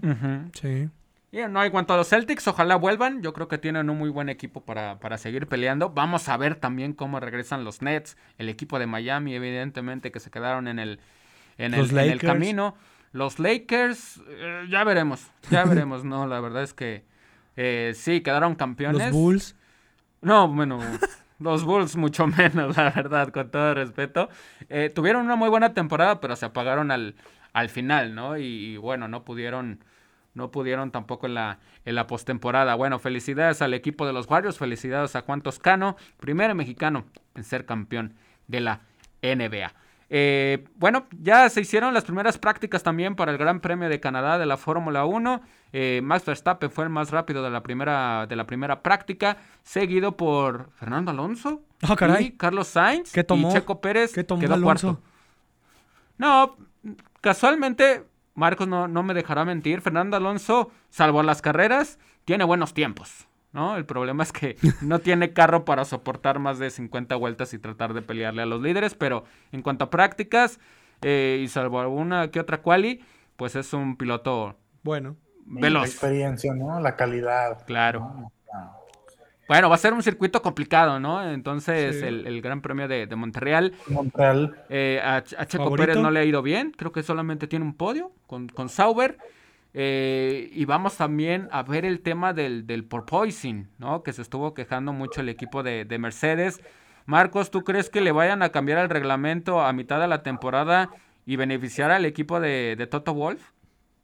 Sí. 0.53 0.89
Y 1.31 1.37
no, 1.47 1.63
en 1.63 1.71
cuanto 1.71 1.93
a 1.93 1.97
los 1.97 2.09
Celtics, 2.09 2.47
ojalá 2.47 2.77
vuelvan. 2.77 3.21
Yo 3.21 3.31
creo 3.31 3.47
que 3.47 3.59
tienen 3.59 3.87
un 3.91 3.99
muy 3.99 4.09
buen 4.09 4.27
equipo 4.27 4.61
para, 4.61 4.99
para 4.99 5.19
seguir 5.19 5.45
peleando. 5.45 5.91
Vamos 5.91 6.29
a 6.29 6.37
ver 6.37 6.55
también 6.55 6.93
cómo 6.93 7.19
regresan 7.19 7.63
los 7.63 7.83
Nets, 7.83 8.17
el 8.39 8.49
equipo 8.49 8.79
de 8.79 8.87
Miami, 8.87 9.35
evidentemente, 9.35 10.11
que 10.11 10.19
se 10.19 10.31
quedaron 10.31 10.67
en 10.67 10.79
el, 10.79 10.99
en 11.59 11.75
el, 11.75 11.91
en 11.91 12.11
el 12.11 12.19
camino. 12.19 12.73
Los 13.11 13.37
Lakers, 13.37 14.19
eh, 14.27 14.65
ya 14.71 14.83
veremos, 14.83 15.29
ya 15.51 15.63
veremos, 15.63 16.03
¿no? 16.03 16.25
La 16.25 16.39
verdad 16.39 16.63
es 16.63 16.73
que 16.73 17.12
eh, 17.55 17.93
sí, 17.95 18.21
quedaron 18.21 18.55
campeones. 18.55 19.07
Los 19.07 19.11
Bulls. 19.11 19.55
No, 20.21 20.47
bueno, 20.47 20.79
los 21.39 21.63
Bulls 21.63 21.95
mucho 21.97 22.27
menos, 22.27 22.77
la 22.77 22.89
verdad, 22.91 23.29
con 23.29 23.51
todo 23.51 23.73
respeto. 23.73 24.29
Eh, 24.69 24.91
tuvieron 24.93 25.25
una 25.25 25.35
muy 25.35 25.49
buena 25.49 25.73
temporada, 25.73 26.19
pero 26.19 26.35
se 26.35 26.45
apagaron 26.45 26.91
al, 26.91 27.15
al 27.53 27.69
final, 27.69 28.15
¿no? 28.15 28.37
Y, 28.37 28.77
bueno, 28.77 29.07
no 29.07 29.23
pudieron, 29.23 29.83
no 30.33 30.51
pudieron 30.51 30.91
tampoco 30.91 31.27
en 31.27 31.35
la, 31.35 31.59
en 31.85 31.95
la 31.95 32.07
postemporada. 32.07 32.75
Bueno, 32.75 32.99
felicidades 32.99 33.61
al 33.61 33.73
equipo 33.73 34.07
de 34.07 34.13
los 34.13 34.29
Warriors, 34.29 34.57
felicidades 34.57 35.15
a 35.15 35.21
Juan 35.21 35.41
Toscano, 35.41 35.97
primer 36.19 36.55
mexicano 36.55 37.05
en 37.35 37.43
ser 37.43 37.65
campeón 37.65 38.15
de 38.47 38.61
la 38.61 38.81
NBA. 39.21 39.73
Eh, 40.15 40.63
bueno, 40.75 41.07
ya 41.23 41.49
se 41.49 41.61
hicieron 41.61 41.91
las 41.91 42.03
primeras 42.03 42.37
prácticas 42.37 42.83
también 42.83 43.15
para 43.15 43.31
el 43.31 43.39
Gran 43.39 43.61
Premio 43.61 43.89
de 43.89 43.99
Canadá 43.99 44.37
de 44.37 44.45
la 44.45 44.57
Fórmula 44.57 45.05
1. 45.05 45.41
Eh, 45.71 46.01
Max 46.03 46.23
Verstappen 46.23 46.69
fue 46.69 46.83
el 46.83 46.91
más 46.91 47.09
rápido 47.09 47.41
de 47.41 47.49
la 47.49 47.63
primera, 47.63 48.27
de 48.27 48.35
la 48.35 48.45
primera 48.45 48.83
práctica, 48.83 49.37
seguido 49.63 50.15
por 50.15 50.69
Fernando 50.73 51.09
Alonso 51.09 51.63
ah, 51.81 52.21
y 52.21 52.33
Carlos 52.33 52.67
Sainz 52.67 53.11
tomó? 53.25 53.49
y 53.49 53.53
Checo 53.53 53.81
Pérez 53.81 54.13
¿Qué 54.13 54.23
tomó 54.23 54.39
quedó 54.39 54.61
cuarto. 54.61 54.99
No, 56.19 56.57
casualmente, 57.19 58.03
Marcos 58.35 58.67
no, 58.67 58.87
no 58.87 59.01
me 59.01 59.15
dejará 59.15 59.45
mentir, 59.45 59.81
Fernando 59.81 60.15
Alonso, 60.15 60.69
salvo 60.91 61.23
las 61.23 61.41
carreras, 61.41 61.97
tiene 62.23 62.43
buenos 62.43 62.75
tiempos. 62.75 63.27
¿No? 63.53 63.77
El 63.77 63.85
problema 63.85 64.23
es 64.23 64.33
que 64.33 64.57
no 64.81 64.99
tiene 64.99 65.31
carro 65.31 65.63
para 65.63 65.85
soportar 65.85 66.39
más 66.39 66.59
de 66.59 66.69
50 66.69 67.15
vueltas 67.15 67.53
y 67.53 67.59
tratar 67.59 67.93
de 67.93 68.01
pelearle 68.01 68.41
a 68.41 68.45
los 68.45 68.61
líderes, 68.61 68.95
pero 68.95 69.23
en 69.51 69.61
cuanto 69.61 69.85
a 69.85 69.89
prácticas, 69.89 70.59
eh, 71.01 71.41
y 71.41 71.47
salvo 71.47 71.79
alguna 71.79 72.31
que 72.31 72.39
otra 72.39 72.61
quali, 72.61 73.01
pues 73.37 73.55
es 73.55 73.73
un 73.73 73.95
piloto 73.95 74.57
bueno, 74.83 75.15
veloz. 75.45 75.83
La 75.83 75.87
experiencia, 75.87 76.53
¿no? 76.53 76.79
La 76.79 76.95
calidad. 76.95 77.65
Claro. 77.65 78.31
Bueno, 79.47 79.69
va 79.69 79.75
a 79.75 79.77
ser 79.77 79.93
un 79.93 80.01
circuito 80.01 80.41
complicado, 80.41 80.99
¿no? 80.99 81.29
Entonces, 81.29 82.01
el, 82.01 82.41
Gran 82.41 82.61
Premio 82.61 82.87
de, 82.87 83.07
de 83.07 83.15
Montreal. 83.15 83.73
Montreal. 83.87 84.55
Eh, 84.69 85.01
a, 85.03 85.21
Checo 85.21 85.75
Pérez 85.75 85.97
no 85.97 86.11
le 86.11 86.21
ha 86.21 86.23
ido 86.23 86.41
bien. 86.41 86.71
Creo 86.71 86.91
que 86.91 87.03
solamente 87.03 87.47
tiene 87.47 87.65
un 87.65 87.75
podio 87.75 88.11
con, 88.25 88.47
con 88.47 88.69
Sauber. 88.69 89.17
Eh, 89.73 90.49
y 90.51 90.65
vamos 90.65 90.97
también 90.97 91.49
a 91.51 91.63
ver 91.63 91.83
el 91.83 92.01
tema 92.01 92.33
del, 92.33 92.67
del 92.67 92.85
porpoising, 92.85 93.69
¿no? 93.79 94.03
Que 94.03 94.13
se 94.13 94.21
estuvo 94.21 94.53
quejando 94.53 94.93
mucho 94.93 95.21
el 95.21 95.29
equipo 95.29 95.63
de, 95.63 95.85
de 95.85 95.97
Mercedes. 95.97 96.61
Marcos, 97.05 97.49
¿tú 97.49 97.63
crees 97.63 97.89
que 97.89 98.01
le 98.01 98.11
vayan 98.11 98.43
a 98.43 98.49
cambiar 98.49 98.77
el 98.79 98.89
reglamento 98.89 99.61
a 99.61 99.73
mitad 99.73 99.99
de 99.99 100.07
la 100.07 100.21
temporada 100.21 100.89
y 101.25 101.35
beneficiar 101.37 101.91
al 101.91 102.05
equipo 102.05 102.39
de, 102.39 102.75
de 102.77 102.87
Toto 102.87 103.13
Wolf? 103.13 103.41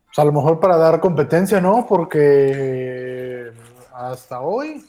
Pues 0.08 0.20
a 0.20 0.26
lo 0.26 0.32
mejor 0.32 0.60
para 0.60 0.76
dar 0.76 1.00
competencia, 1.00 1.62
¿no? 1.62 1.86
Porque 1.88 3.52
hasta 3.94 4.42
hoy, 4.42 4.84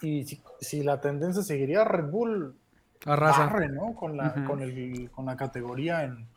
y 0.00 0.24
si, 0.60 0.82
la 0.84 1.00
tendencia 1.00 1.42
seguiría, 1.42 1.84
Red 1.84 2.10
Bull 2.10 2.54
arrasa, 3.04 3.50
¿no? 3.68 3.94
Con 3.94 4.16
la, 4.16 4.44
con, 4.46 4.62
el, 4.62 5.10
con 5.10 5.26
la 5.26 5.36
categoría 5.36 6.04
en, 6.04 6.28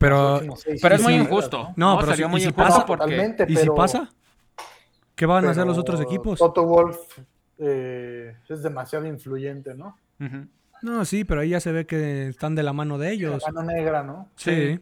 pero, 0.00 0.40
pero 0.80 0.94
es 0.94 1.02
muy 1.02 1.12
injusto. 1.12 1.74
No, 1.76 1.98
pero 1.98 2.12
sería 2.12 2.26
muy 2.26 2.40
injusto 2.40 2.62
pasa, 2.62 2.86
porque... 2.86 3.36
¿Y 3.48 3.56
si 3.56 3.68
pasa? 3.68 4.08
¿Qué 5.14 5.26
van 5.26 5.44
a 5.44 5.50
hacer 5.50 5.66
los 5.66 5.76
otros 5.76 6.00
equipos? 6.00 6.38
Toto 6.38 6.64
Wolf 6.64 6.96
eh, 7.58 8.34
es 8.48 8.62
demasiado 8.62 9.06
influyente, 9.06 9.74
¿no? 9.74 9.98
No, 10.80 11.04
sí, 11.04 11.24
pero 11.24 11.42
ahí 11.42 11.50
ya 11.50 11.60
se 11.60 11.70
ve 11.70 11.84
que 11.84 12.28
están 12.28 12.54
de 12.54 12.62
la 12.62 12.72
mano 12.72 12.96
de 12.96 13.12
ellos. 13.12 13.42
La 13.46 13.52
mano 13.52 13.70
negra, 13.70 14.02
¿no? 14.02 14.30
Sí. 14.36 14.50
Sí, 14.50 14.80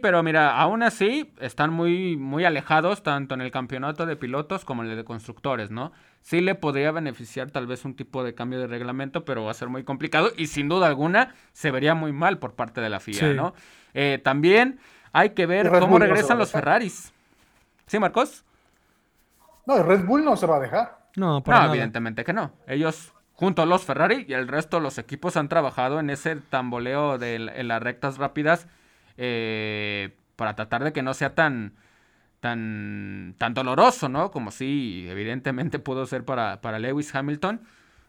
pero 0.00 0.22
mira, 0.22 0.56
aún 0.56 0.82
así 0.82 1.32
están 1.40 1.72
muy, 1.72 2.16
muy 2.16 2.44
alejados 2.44 3.02
tanto 3.02 3.34
en 3.34 3.40
el 3.40 3.50
campeonato 3.50 4.06
de 4.06 4.16
pilotos 4.16 4.64
como 4.64 4.84
en 4.84 4.90
el 4.90 4.96
de 4.96 5.04
constructores, 5.04 5.70
¿no? 5.70 5.92
Sí 6.20 6.40
le 6.40 6.54
podría 6.54 6.92
beneficiar 6.92 7.50
tal 7.50 7.66
vez 7.66 7.84
un 7.84 7.96
tipo 7.96 8.22
de 8.22 8.34
cambio 8.34 8.60
de 8.60 8.66
reglamento, 8.68 9.24
pero 9.24 9.44
va 9.44 9.50
a 9.50 9.54
ser 9.54 9.68
muy 9.68 9.82
complicado 9.82 10.30
y 10.36 10.46
sin 10.46 10.68
duda 10.68 10.86
alguna 10.86 11.34
se 11.52 11.70
vería 11.70 11.94
muy 11.94 12.12
mal 12.12 12.38
por 12.38 12.54
parte 12.54 12.80
de 12.80 12.88
la 12.88 13.00
FIA, 13.00 13.34
¿no? 13.34 13.54
Eh, 13.94 14.20
también 14.22 14.78
hay 15.12 15.30
que 15.30 15.46
ver 15.46 15.70
cómo 15.80 15.98
regresan 15.98 16.38
los 16.38 16.52
Ferraris. 16.52 17.12
¿Sí, 17.86 17.98
Marcos? 17.98 18.44
No, 19.66 19.76
el 19.76 19.84
Red 19.84 20.04
Bull 20.04 20.24
no 20.24 20.36
se 20.36 20.46
va 20.46 20.56
a 20.56 20.60
dejar. 20.60 20.98
No, 21.16 21.42
para 21.42 21.64
no 21.64 21.70
evidentemente 21.70 22.24
que 22.24 22.32
no. 22.32 22.52
Ellos, 22.66 23.12
junto 23.32 23.62
a 23.62 23.66
los 23.66 23.84
Ferrari 23.84 24.24
y 24.28 24.34
el 24.34 24.48
resto 24.48 24.76
de 24.76 24.82
los 24.84 24.98
equipos, 24.98 25.36
han 25.36 25.48
trabajado 25.48 26.00
en 26.00 26.10
ese 26.10 26.36
tamboleo 26.36 27.18
de 27.18 27.34
en 27.34 27.68
las 27.68 27.82
rectas 27.82 28.18
rápidas 28.18 28.66
eh, 29.16 30.16
para 30.36 30.54
tratar 30.56 30.84
de 30.84 30.92
que 30.92 31.02
no 31.02 31.14
sea 31.14 31.34
tan, 31.34 31.74
tan, 32.40 33.34
tan 33.38 33.54
doloroso, 33.54 34.08
¿no? 34.08 34.30
Como 34.30 34.50
sí, 34.50 35.06
evidentemente 35.08 35.78
pudo 35.80 36.06
ser 36.06 36.24
para, 36.24 36.60
para 36.60 36.78
Lewis 36.78 37.14
Hamilton. 37.14 37.62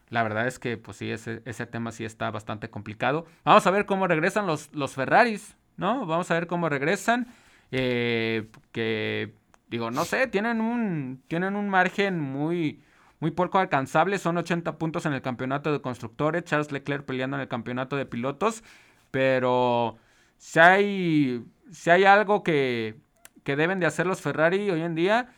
La 0.08 0.22
verdad 0.22 0.46
es 0.46 0.58
que, 0.58 0.76
pues 0.76 0.98
sí, 0.98 1.10
ese, 1.10 1.42
ese 1.44 1.66
tema 1.66 1.92
sí 1.92 2.04
está 2.04 2.30
bastante 2.30 2.70
complicado. 2.70 3.26
Vamos 3.44 3.66
a 3.66 3.70
ver 3.70 3.86
cómo 3.86 4.06
regresan 4.06 4.46
los, 4.46 4.70
los 4.72 4.94
Ferraris. 4.94 5.56
¿no? 5.76 6.06
Vamos 6.06 6.30
a 6.30 6.34
ver 6.34 6.46
cómo 6.46 6.68
regresan. 6.68 7.28
Eh, 7.70 8.48
que, 8.72 9.34
digo, 9.68 9.90
no 9.90 10.04
sé, 10.04 10.26
tienen 10.26 10.60
un, 10.60 11.22
tienen 11.28 11.56
un 11.56 11.68
margen 11.68 12.20
muy, 12.20 12.82
muy 13.20 13.30
poco 13.30 13.58
alcanzable. 13.58 14.18
Son 14.18 14.36
80 14.36 14.78
puntos 14.78 15.06
en 15.06 15.12
el 15.12 15.22
campeonato 15.22 15.72
de 15.72 15.80
constructores. 15.80 16.44
Charles 16.44 16.72
Leclerc 16.72 17.04
peleando 17.04 17.36
en 17.36 17.42
el 17.42 17.48
campeonato 17.48 17.96
de 17.96 18.06
pilotos. 18.06 18.62
Pero 19.10 19.98
si 20.38 20.58
hay, 20.58 21.44
si 21.70 21.90
hay 21.90 22.04
algo 22.04 22.42
que, 22.42 22.96
que 23.44 23.56
deben 23.56 23.80
de 23.80 23.86
hacer 23.86 24.06
los 24.06 24.20
Ferrari 24.20 24.70
hoy 24.70 24.82
en 24.82 24.94
día, 24.94 25.34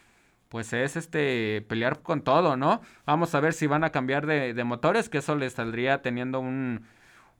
pues 0.49 0.73
es 0.73 0.97
este 0.97 1.63
pelear 1.69 2.03
con 2.03 2.23
todo, 2.23 2.57
¿no? 2.57 2.81
Vamos 3.07 3.35
a 3.35 3.41
ver 3.41 3.53
si 3.53 3.67
van 3.67 3.85
a 3.85 3.91
cambiar 3.91 4.27
de, 4.27 4.55
de 4.55 4.65
motores, 4.65 5.09
que 5.09 5.19
eso 5.19 5.37
les 5.37 5.55
saldría 5.55 6.03
teniendo 6.03 6.41
un, 6.41 6.87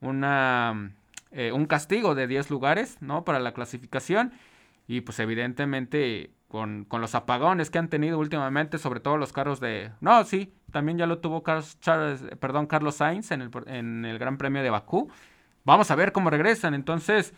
una 0.01 0.91
eh, 1.31 1.51
un 1.51 1.67
castigo 1.67 2.15
de 2.15 2.27
10 2.27 2.49
lugares, 2.49 2.97
¿no? 3.01 3.23
Para 3.23 3.39
la 3.39 3.53
clasificación. 3.53 4.33
Y 4.87 5.01
pues 5.01 5.19
evidentemente 5.19 6.31
con, 6.47 6.87
los 6.91 7.13
apagones 7.13 7.69
que 7.69 7.77
han 7.77 7.89
tenido 7.89 8.17
últimamente, 8.17 8.79
sobre 8.79 8.99
todo 8.99 9.17
los 9.17 9.31
carros 9.33 9.59
de... 9.59 9.91
No, 10.01 10.23
sí, 10.23 10.53
también 10.71 10.97
ya 10.97 11.05
lo 11.05 11.19
tuvo 11.19 11.43
Carlos, 11.43 11.77
perdón, 12.39 12.65
Carlos 12.65 12.95
Sainz 12.95 13.31
en 13.31 13.41
el, 13.43 13.51
en 13.67 14.05
el 14.05 14.17
Gran 14.17 14.37
Premio 14.37 14.63
de 14.63 14.71
Bakú. 14.71 15.11
Vamos 15.63 15.91
a 15.91 15.95
ver 15.95 16.11
cómo 16.11 16.31
regresan. 16.31 16.73
Entonces, 16.73 17.35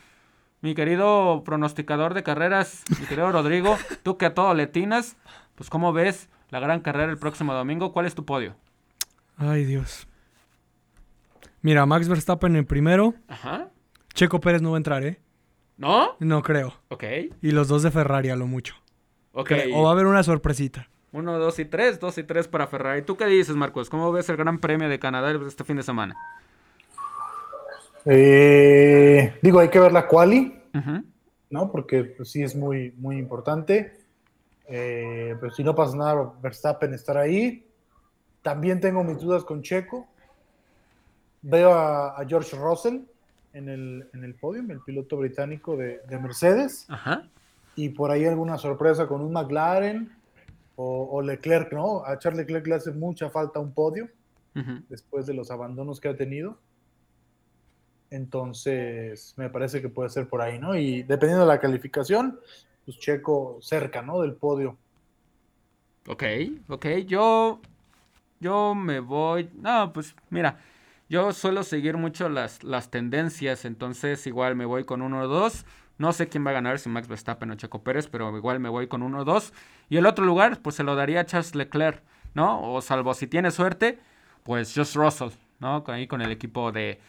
mi 0.62 0.76
querido 0.76 1.44
pronosticador 1.44 2.14
de 2.14 2.24
carreras, 2.24 2.84
mi 3.00 3.06
querido 3.08 3.32
Rodrigo, 3.32 3.78
tú 4.04 4.18
que 4.18 4.28
a 4.28 4.34
todo 4.34 4.54
le 4.54 4.68
tinas, 4.68 5.18
pues 5.56 5.70
cómo 5.70 5.92
ves 5.94 6.30
la 6.50 6.60
gran 6.60 6.82
carrera 6.82 7.12
el 7.12 7.18
próximo 7.18 7.54
domingo, 7.54 7.92
¿cuál 7.94 8.06
es 8.06 8.16
tu 8.16 8.26
podio? 8.26 8.56
Ay, 9.38 9.66
Dios. 9.66 10.08
Mira, 11.62 11.86
Max 11.86 12.08
Verstappen 12.08 12.56
en 12.56 12.66
primero. 12.66 13.14
Ajá. 13.28 13.70
Checo 14.14 14.40
Pérez 14.40 14.62
no 14.62 14.72
va 14.72 14.78
a 14.78 14.80
entrar, 14.80 15.04
¿eh? 15.04 15.20
¿No? 15.78 16.16
No 16.20 16.42
creo. 16.42 16.76
Ok. 16.90 17.04
Y 17.42 17.52
los 17.52 17.68
dos 17.68 17.84
de 17.84 17.92
Ferrari 17.92 18.30
a 18.30 18.36
lo 18.36 18.46
mucho. 18.46 18.76
Ok. 19.34 19.52
O 19.74 19.84
va 19.84 19.90
a 19.90 19.92
haber 19.94 20.06
una 20.06 20.24
sorpresita. 20.24 20.90
Uno, 21.12 21.40
dos 21.40 21.60
y 21.60 21.66
tres, 21.66 22.00
dos 22.00 22.18
y 22.18 22.24
tres 22.24 22.48
para 22.48 22.68
Ferrari. 22.68 23.02
¿Tú 23.02 23.18
qué 23.18 23.26
dices, 23.26 23.56
Marcos? 23.56 23.90
¿Cómo 23.90 24.12
ves 24.12 24.30
el 24.30 24.38
Gran 24.38 24.60
Premio 24.60 24.90
de 24.90 25.00
Canadá 25.00 25.32
este 25.48 25.64
fin 25.64 25.78
de 25.78 25.84
semana? 25.84 26.16
Eh, 28.06 29.36
digo, 29.42 29.60
hay 29.60 29.70
que 29.70 29.80
ver 29.80 29.92
la 29.92 30.08
quali, 30.08 30.60
¿no? 31.50 31.72
Porque 31.72 32.04
pues, 32.04 32.32
sí 32.32 32.44
es 32.44 32.56
muy, 32.56 32.94
muy 32.98 33.18
importante. 33.18 33.94
Eh, 34.68 35.36
pero 35.40 35.52
si 35.54 35.64
no 35.64 35.76
pasa 35.76 35.96
nada, 35.96 36.34
Verstappen 36.42 36.94
estar 36.94 37.18
ahí. 37.18 37.68
También 38.42 38.80
tengo 38.80 39.04
mis 39.04 39.20
dudas 39.20 39.44
con 39.44 39.62
Checo. 39.62 40.08
Veo 41.42 41.74
a, 41.74 42.20
a 42.20 42.26
George 42.26 42.56
Russell 42.56 43.02
en 43.54 43.70
el, 43.70 44.08
en 44.14 44.24
el 44.24 44.36
podium, 44.36 44.72
el 44.72 44.82
piloto 44.82 45.18
británico 45.18 45.76
de, 45.76 46.02
Mercedes. 46.22 46.88
Y 47.76 47.90
por 47.90 48.12
ahí 48.12 48.26
alguna 48.26 48.58
sorpresa 48.58 49.08
con 49.08 49.22
un 49.22 49.32
McLaren 49.32 50.12
o, 50.76 51.22
Leclerc, 51.22 51.72
¿no? 51.74 52.04
A 52.04 52.18
Charles 52.18 52.40
Leclerc 52.40 52.68
le 52.68 52.76
hace 52.76 52.92
mucha 52.92 53.30
falta 53.30 53.60
un 53.60 53.72
podio 53.72 54.10
después 54.90 55.26
de 55.26 55.34
los 55.34 55.52
abandonos 55.52 56.00
que 56.00 56.10
ha 56.10 56.16
tenido. 56.16 56.58
Entonces, 58.12 59.34
me 59.38 59.50
parece 59.50 59.82
que 59.82 59.88
puede 59.88 60.10
ser 60.10 60.28
por 60.28 60.42
ahí, 60.42 60.60
¿no? 60.60 60.76
Y 60.76 61.04
dependiendo 61.04 61.46
de 61.46 61.52
la 61.54 61.60
calificación, 61.60 62.40
pues 62.86 63.00
Checo 63.00 63.58
cerca, 63.62 64.02
¿no? 64.02 64.22
Del 64.22 64.34
podio. 64.34 64.78
Ok, 66.08 66.24
ok, 66.68 66.86
yo, 67.08 67.62
yo 68.40 68.76
me 68.76 69.00
voy, 69.00 69.50
no, 69.54 69.94
pues 69.94 70.14
mira, 70.30 70.60
yo 71.08 71.32
suelo 71.32 71.64
seguir 71.64 71.96
mucho 71.96 72.28
las, 72.28 72.64
las 72.64 72.92
tendencias, 72.92 73.64
entonces 73.66 74.28
igual 74.28 74.56
me 74.56 74.66
voy 74.66 74.84
con 74.84 75.02
1 75.02 75.22
o 75.22 75.28
2. 75.28 75.66
No 75.98 76.12
sé 76.12 76.28
quién 76.28 76.46
va 76.46 76.50
a 76.50 76.54
ganar, 76.54 76.80
si 76.80 76.90
Max 76.90 77.08
Verstappen 77.08 77.52
o 77.52 77.56
Checo 77.56 77.84
Pérez, 77.84 78.08
pero 78.08 78.36
igual 78.36 78.60
me 78.60 78.70
voy 78.70 78.88
con 78.88 79.04
1 79.04 79.20
o 79.20 79.24
2. 79.24 79.54
Y 79.90 79.98
el 79.98 80.06
otro 80.06 80.26
lugar, 80.26 80.62
pues 80.62 80.76
se 80.76 80.84
lo 80.84 80.96
daría 80.96 81.22
a 81.22 81.26
Charles 81.26 81.56
Leclerc, 81.56 82.02
¿no? 82.34 82.74
O 82.74 82.82
salvo 82.82 83.14
si 83.14 83.28
tiene 83.28 83.52
suerte, 83.52 84.00
pues 84.44 84.74
Just 84.76 84.96
Russell, 84.96 85.30
¿no? 85.60 85.84
Ahí 85.88 86.08
con 86.08 86.22
el 86.22 86.32
equipo 86.32 86.72
de, 86.72 87.00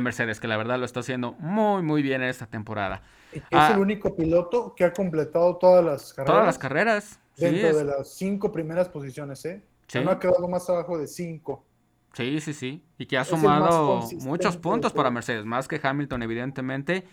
Mercedes, 0.00 0.38
que 0.38 0.46
la 0.46 0.56
verdad 0.56 0.78
lo 0.78 0.84
está 0.84 1.00
haciendo 1.00 1.32
muy, 1.40 1.82
muy 1.82 2.02
bien 2.02 2.22
en 2.22 2.28
esta 2.28 2.46
temporada. 2.46 3.02
Es 3.32 3.42
el 3.50 3.58
ah, 3.58 3.76
único 3.78 4.14
piloto 4.14 4.74
que 4.74 4.84
ha 4.84 4.92
completado 4.92 5.56
todas 5.56 5.84
las 5.84 6.12
carreras. 6.12 6.32
Todas 6.32 6.46
las 6.46 6.58
carreras. 6.58 7.20
Dentro 7.36 7.76
de 7.76 7.84
las 7.84 8.08
cinco 8.14 8.52
primeras 8.52 8.88
posiciones, 8.88 9.44
¿eh? 9.46 9.62
no 9.94 10.10
ha 10.10 10.18
quedado 10.18 10.46
más 10.46 10.68
abajo 10.68 10.98
de 10.98 11.06
cinco. 11.06 11.64
Sí, 12.12 12.40
sí, 12.40 12.52
sí. 12.52 12.84
Y 12.98 13.06
que 13.06 13.18
ha 13.18 13.24
sumado 13.24 14.02
muchos 14.20 14.56
puntos 14.56 14.92
para 14.92 15.10
Mercedes, 15.10 15.44
más 15.44 15.68
que 15.68 15.80
Hamilton, 15.82 16.22
evidentemente. 16.22 17.04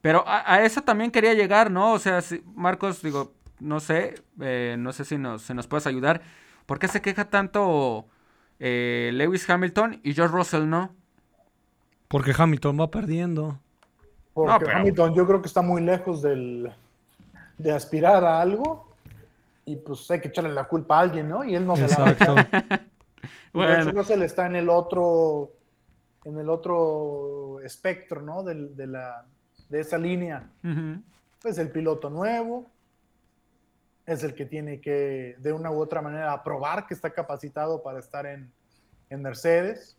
Pero 0.00 0.24
a, 0.26 0.62
eso 0.64 0.82
también 0.82 1.10
quería 1.10 1.34
llegar, 1.34 1.70
¿no? 1.70 1.92
O 1.92 1.98
sea, 1.98 2.20
Marcos, 2.54 3.02
digo, 3.02 3.34
no 3.60 3.78
sé, 3.78 4.14
eh, 4.40 4.74
no 4.78 4.92
sé 4.92 5.04
si 5.04 5.16
nos, 5.16 5.42
se 5.42 5.54
nos 5.54 5.66
puedes 5.68 5.86
ayudar. 5.86 6.22
¿Por 6.66 6.78
qué 6.78 6.88
se 6.88 7.00
queja 7.00 7.30
tanto 7.30 8.06
eh, 8.58 9.10
Lewis 9.12 9.48
Hamilton 9.48 10.00
y 10.02 10.14
George 10.14 10.34
Russell 10.34 10.68
no? 10.68 10.94
Porque 12.12 12.34
Hamilton 12.36 12.78
va 12.78 12.90
perdiendo. 12.90 13.58
Porque 14.34 14.70
Hamilton 14.70 15.14
yo 15.14 15.26
creo 15.26 15.40
que 15.40 15.48
está 15.48 15.62
muy 15.62 15.80
lejos 15.80 16.20
del, 16.20 16.70
de 17.56 17.72
aspirar 17.72 18.22
a 18.22 18.38
algo 18.38 18.94
y 19.64 19.76
pues 19.76 20.10
hay 20.10 20.20
que 20.20 20.28
echarle 20.28 20.52
la 20.52 20.64
culpa 20.64 20.98
a 20.98 21.00
alguien, 21.00 21.26
¿no? 21.26 21.42
Y 21.42 21.54
él 21.54 21.66
no 21.66 21.74
se 21.74 21.88
la 21.88 22.86
bueno. 23.54 23.92
Russell 23.92 24.20
está 24.20 24.44
en 24.44 24.56
el 24.56 24.68
otro, 24.68 25.52
en 26.24 26.38
el 26.38 26.50
otro 26.50 27.60
espectro, 27.60 28.20
¿no? 28.20 28.42
De, 28.42 28.86
la, 28.86 29.24
de 29.70 29.80
esa 29.80 29.96
línea. 29.96 30.50
Es 31.42 31.56
el 31.56 31.70
piloto 31.70 32.10
nuevo, 32.10 32.66
es 34.04 34.22
el 34.22 34.34
que 34.34 34.44
tiene 34.44 34.82
que, 34.82 35.36
de 35.38 35.52
una 35.54 35.70
u 35.70 35.80
otra 35.80 36.02
manera, 36.02 36.42
probar 36.42 36.86
que 36.86 36.92
está 36.92 37.08
capacitado 37.08 37.82
para 37.82 38.00
estar 38.00 38.26
en, 38.26 38.52
Mercedes, 39.08 39.96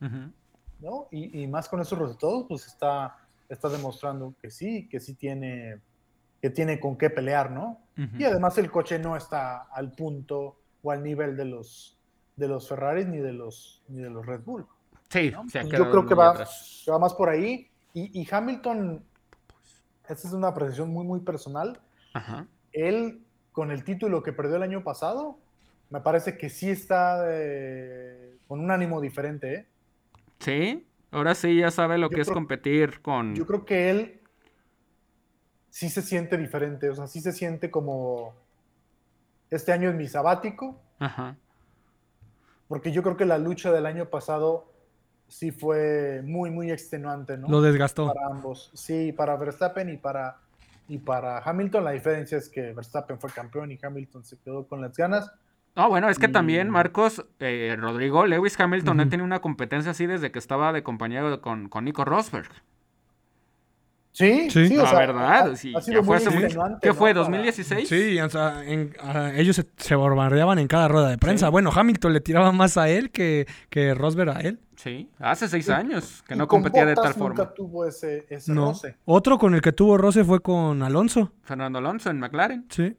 ¿no? 0.83 1.07
Y, 1.11 1.47
más 1.47 1.69
con 1.69 1.79
esos 1.81 1.97
resultados, 1.97 2.45
pues 2.47 2.67
está, 2.67 3.15
está 3.49 3.69
demostrando 3.69 4.35
que 4.41 4.51
sí, 4.51 4.87
que 4.89 4.99
sí 4.99 5.15
tiene, 5.15 5.79
que 6.41 6.49
tiene 6.49 6.79
con 6.79 6.97
qué 6.97 7.09
pelear, 7.09 7.51
¿no? 7.51 7.79
Y 7.95 8.23
además 8.23 8.57
el 8.57 8.69
coche 8.69 8.99
no 8.99 9.15
está 9.15 9.63
al 9.71 9.91
punto 9.91 10.57
o 10.81 10.91
al 10.91 11.03
nivel 11.03 11.37
de 11.37 11.45
los, 11.45 11.97
de 12.35 12.47
los 12.47 12.67
Ferraris 12.67 13.07
ni 13.07 13.19
de 13.19 13.31
los, 13.31 13.83
ni 13.87 14.01
de 14.01 14.09
los 14.09 14.25
Red 14.25 14.41
Bull. 14.41 14.65
Sí, 15.09 15.31
yo 15.31 15.91
creo 15.91 16.05
que 16.05 16.15
va, 16.15 16.33
va, 16.89 16.99
más 16.99 17.13
por 17.13 17.29
ahí. 17.29 17.69
Y, 17.93 18.27
Hamilton, 18.29 19.03
esta 20.09 20.27
es 20.27 20.33
una 20.33 20.49
apreciación 20.49 20.89
muy, 20.89 21.05
muy 21.05 21.21
personal. 21.21 21.79
él, 22.73 23.23
con 23.51 23.71
el 23.71 23.83
título 23.83 24.23
que 24.23 24.33
perdió 24.33 24.55
el 24.57 24.63
año 24.63 24.83
pasado, 24.83 25.37
me 25.91 26.01
parece 26.01 26.37
que 26.37 26.49
sí 26.49 26.71
está 26.71 27.23
eh, 27.27 28.37
con 28.47 28.59
un 28.59 28.71
ánimo 28.71 28.99
diferente. 28.99 29.53
¿eh? 29.53 29.67
Sí, 30.43 30.87
ahora 31.11 31.35
sí 31.35 31.57
ya 31.57 31.71
sabe 31.71 31.97
lo 31.97 32.09
que 32.09 32.21
es 32.21 32.29
competir 32.29 33.01
con... 33.01 33.35
Yo 33.35 33.45
creo 33.45 33.65
que 33.65 33.89
él 33.89 34.21
sí 35.69 35.89
se 35.89 36.01
siente 36.01 36.37
diferente, 36.37 36.89
o 36.89 36.95
sea, 36.95 37.07
sí 37.07 37.21
se 37.21 37.31
siente 37.31 37.71
como 37.71 38.35
este 39.49 39.71
año 39.71 39.89
es 39.89 39.95
mi 39.95 40.07
sabático. 40.07 40.81
Ajá. 40.99 41.37
Porque 42.67 42.91
yo 42.91 43.03
creo 43.03 43.17
que 43.17 43.25
la 43.25 43.37
lucha 43.37 43.71
del 43.71 43.85
año 43.85 44.09
pasado 44.09 44.73
sí 45.27 45.51
fue 45.51 46.21
muy, 46.23 46.49
muy 46.49 46.71
extenuante, 46.71 47.37
¿no? 47.37 47.47
Lo 47.47 47.61
desgastó. 47.61 48.07
Para 48.07 48.27
ambos. 48.27 48.71
Sí, 48.73 49.11
para 49.11 49.35
Verstappen 49.35 49.89
y 49.89 49.97
para, 49.97 50.37
y 50.87 50.97
para 50.97 51.39
Hamilton. 51.39 51.83
La 51.83 51.91
diferencia 51.91 52.37
es 52.37 52.49
que 52.49 52.73
Verstappen 52.73 53.19
fue 53.19 53.31
campeón 53.31 53.71
y 53.71 53.79
Hamilton 53.81 54.23
se 54.23 54.37
quedó 54.37 54.67
con 54.67 54.81
las 54.81 54.95
ganas. 54.95 55.31
No, 55.75 55.89
bueno, 55.89 56.09
es 56.09 56.19
que 56.19 56.27
también 56.27 56.69
Marcos, 56.69 57.25
eh, 57.39 57.75
Rodrigo, 57.79 58.27
Lewis 58.27 58.59
Hamilton 58.59 58.99
ha 58.99 59.09
tenido 59.09 59.25
una 59.25 59.39
competencia 59.39 59.91
así 59.91 60.05
desde 60.05 60.31
que 60.31 60.37
estaba 60.37 60.71
de 60.71 60.83
compañero 60.83 61.41
con, 61.41 61.67
con 61.67 61.85
Nico 61.85 62.05
Rosberg. 62.05 62.49
Sí, 64.11 64.47
sí, 64.51 64.69
la 64.75 64.93
verdad, 64.93 65.55
sí. 65.55 65.73
fue 66.03 66.19
¿Qué 66.79 66.93
fue, 66.93 67.15
2016? 67.15 67.89
Sí, 67.89 68.21
o 68.21 68.29
sea, 68.29 68.63
ellos 68.63 69.55
se, 69.55 69.65
se, 69.75 69.95
bombardeaban 69.95 70.59
en 70.59 70.67
cada 70.67 70.87
rueda 70.87 71.09
de 71.09 71.17
prensa. 71.17 71.49
Bueno, 71.49 71.71
Hamilton 71.73 72.13
le 72.13 72.21
tiraba 72.21 72.51
más 72.51 72.77
a 72.77 72.89
él 72.89 73.09
que, 73.09 73.47
que 73.71 73.95
Rosberg 73.95 74.29
a 74.29 74.41
él. 74.41 74.59
Sí, 74.75 75.09
hace 75.17 75.47
seis 75.47 75.67
años 75.69 76.23
que 76.27 76.35
no 76.35 76.47
competía 76.47 76.85
de 76.85 76.93
tal 76.93 77.15
forma. 77.15 77.29
Nunca 77.29 77.53
tuvo 77.55 77.87
ese, 77.87 78.27
ese 78.29 78.53
roce. 78.53 78.97
Otro 79.05 79.39
con 79.39 79.55
el 79.55 79.61
que 79.61 79.71
tuvo 79.71 79.97
roce 79.97 80.23
fue 80.23 80.41
con 80.41 80.83
Alonso. 80.83 81.31
Fernando 81.41 81.79
Alonso 81.79 82.11
en 82.11 82.19
McLaren. 82.19 82.65
Sí. 82.69 82.95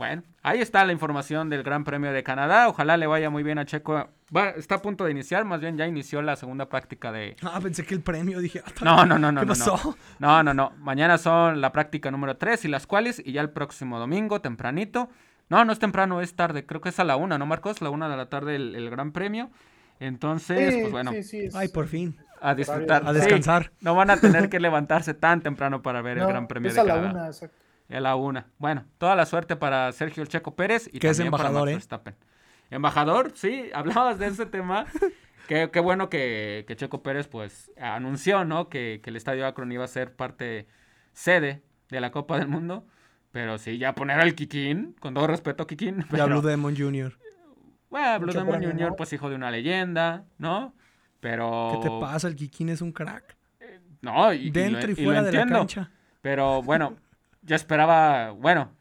Bueno, 0.00 0.22
ahí 0.42 0.62
está 0.62 0.82
la 0.86 0.92
información 0.92 1.50
del 1.50 1.62
Gran 1.62 1.84
Premio 1.84 2.10
de 2.10 2.22
Canadá. 2.22 2.70
Ojalá 2.70 2.96
le 2.96 3.06
vaya 3.06 3.28
muy 3.28 3.42
bien 3.42 3.58
a 3.58 3.66
Checo. 3.66 4.08
está 4.56 4.76
a 4.76 4.80
punto 4.80 5.04
de 5.04 5.10
iniciar, 5.10 5.44
más 5.44 5.60
bien 5.60 5.76
ya 5.76 5.86
inició 5.86 6.22
la 6.22 6.36
segunda 6.36 6.70
práctica 6.70 7.12
de. 7.12 7.36
Ah, 7.42 7.60
pensé 7.62 7.84
que 7.84 7.92
el 7.92 8.00
premio, 8.00 8.40
dije. 8.40 8.62
Ah, 8.80 9.04
no, 9.04 9.04
no, 9.04 9.18
no, 9.18 9.30
no. 9.30 9.42
¿Qué 9.42 9.48
pasó? 9.48 9.98
No, 10.18 10.42
no, 10.42 10.54
no. 10.54 10.72
Mañana 10.78 11.18
son 11.18 11.60
la 11.60 11.70
práctica 11.70 12.10
número 12.10 12.38
3 12.38 12.64
y 12.64 12.68
las 12.68 12.86
cuales, 12.86 13.20
y 13.22 13.32
ya 13.32 13.42
el 13.42 13.50
próximo 13.50 13.98
domingo, 13.98 14.40
tempranito. 14.40 15.10
No, 15.50 15.66
no 15.66 15.72
es 15.74 15.78
temprano, 15.78 16.22
es 16.22 16.34
tarde. 16.34 16.64
Creo 16.64 16.80
que 16.80 16.88
es 16.88 16.98
a 16.98 17.04
la 17.04 17.16
una, 17.16 17.36
¿no, 17.36 17.44
Marcos? 17.44 17.82
La 17.82 17.90
una 17.90 18.08
de 18.08 18.16
la 18.16 18.30
tarde 18.30 18.56
el 18.56 18.88
Gran 18.88 19.12
Premio. 19.12 19.50
Entonces, 19.98 20.78
pues 20.80 20.90
bueno. 20.90 21.12
Ay, 21.52 21.68
por 21.68 21.86
fin. 21.86 22.16
A 22.40 22.54
disfrutar. 22.54 23.06
A 23.06 23.12
descansar. 23.12 23.70
no 23.82 23.94
van 23.94 24.08
a 24.08 24.16
tener 24.16 24.48
que 24.48 24.60
levantarse 24.60 25.12
tan 25.12 25.42
temprano 25.42 25.82
para 25.82 26.00
ver 26.00 26.16
el 26.16 26.26
Gran 26.26 26.48
Premio 26.48 26.70
es 26.70 26.74
de 26.74 26.80
a 26.80 26.84
la 26.84 26.96
una, 26.96 27.26
exacto. 27.26 27.54
A 27.90 28.00
la 28.00 28.16
una. 28.16 28.46
Bueno, 28.58 28.84
toda 28.98 29.16
la 29.16 29.26
suerte 29.26 29.56
para 29.56 29.90
Sergio 29.92 30.24
Checo 30.26 30.54
Pérez 30.54 30.88
y 30.92 31.04
es 31.04 31.18
embajador, 31.18 31.68
¿eh? 31.68 31.78
Embajador, 32.70 33.32
sí, 33.34 33.70
hablabas 33.74 34.18
de 34.18 34.28
ese 34.28 34.46
tema. 34.46 34.86
Qué, 35.48 35.68
qué, 35.72 35.80
bueno 35.80 36.08
que, 36.08 36.64
que, 36.68 36.76
Checo 36.76 37.02
Pérez 37.02 37.26
pues 37.26 37.72
anunció, 37.76 38.44
¿no? 38.44 38.68
Que, 38.68 39.00
que 39.02 39.10
el 39.10 39.16
Estadio 39.16 39.44
Akron 39.48 39.72
iba 39.72 39.82
a 39.82 39.88
ser 39.88 40.14
parte 40.14 40.68
sede 41.12 41.64
de 41.88 42.00
la 42.00 42.12
Copa 42.12 42.38
del 42.38 42.46
Mundo. 42.46 42.86
Pero 43.32 43.58
sí, 43.58 43.76
ya 43.76 43.94
poner 43.96 44.20
al 44.20 44.36
Kikín, 44.36 44.94
con 45.00 45.14
todo 45.14 45.26
respeto 45.26 45.64
a 45.64 45.66
Kikín. 45.66 46.04
Ya 46.12 46.26
Blue 46.26 46.40
Demon 46.40 46.76
Jr. 46.76 47.18
Bueno, 47.88 48.20
Blue 48.20 48.32
Demon 48.32 48.62
Jr., 48.62 48.94
pues 48.96 49.12
hijo 49.12 49.28
de 49.28 49.34
una 49.34 49.50
leyenda, 49.50 50.24
¿no? 50.38 50.74
Pero. 51.20 51.80
¿Qué 51.80 51.88
te 51.88 52.00
pasa? 52.00 52.28
El 52.28 52.36
Kikín 52.36 52.68
es 52.68 52.80
un 52.80 52.92
crack. 52.92 53.36
Eh, 53.60 53.80
no, 54.02 54.32
y. 54.32 54.50
Dentro 54.50 54.90
y, 54.90 54.94
fuera 54.94 55.22
de 55.22 55.32
la 55.32 55.46
cancha. 55.46 55.90
Pero 56.22 56.62
bueno, 56.62 56.96
yo 57.42 57.56
esperaba. 57.56 58.30
Bueno. 58.30 58.72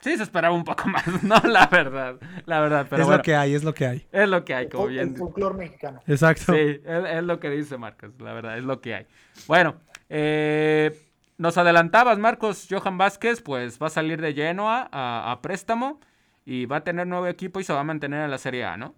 Sí, 0.00 0.16
se 0.16 0.22
esperaba 0.22 0.54
un 0.54 0.64
poco 0.64 0.88
más, 0.88 1.06
¿no? 1.22 1.36
La 1.40 1.66
verdad. 1.66 2.16
La 2.46 2.60
verdad. 2.60 2.86
Pero 2.88 3.02
es 3.02 3.08
lo 3.08 3.22
que 3.22 3.36
hay, 3.36 3.54
es 3.54 3.64
lo 3.64 3.74
que 3.74 3.86
hay. 3.86 4.06
Es 4.10 4.28
lo 4.28 4.44
que 4.44 4.54
hay, 4.54 4.68
como 4.68 4.86
bien. 4.86 5.10
El 5.10 5.16
folclore 5.16 5.56
mexicano. 5.56 6.00
Exacto. 6.06 6.54
Sí, 6.54 6.80
es, 6.84 7.22
lo 7.22 7.38
que 7.38 7.50
dice 7.50 7.76
Marcos, 7.76 8.12
la 8.18 8.32
verdad, 8.32 8.56
es 8.56 8.64
lo 8.64 8.80
que 8.80 8.94
hay. 8.94 9.06
Bueno, 9.46 9.76
eh, 10.08 10.98
nos 11.36 11.58
adelantabas, 11.58 12.18
Marcos. 12.18 12.66
Johan 12.70 12.96
Vázquez, 12.96 13.42
pues 13.42 13.78
va 13.80 13.88
a 13.88 13.90
salir 13.90 14.20
de 14.20 14.32
Genoa 14.32 14.88
a 14.90 15.38
préstamo 15.42 16.00
y 16.44 16.66
va 16.66 16.76
a 16.76 16.84
tener 16.84 17.06
nuevo 17.06 17.26
equipo 17.26 17.60
y 17.60 17.64
se 17.64 17.72
va 17.72 17.80
a 17.80 17.84
mantener 17.84 18.24
en 18.24 18.30
la 18.30 18.38
Serie 18.38 18.64
A, 18.64 18.76
¿no? 18.76 18.94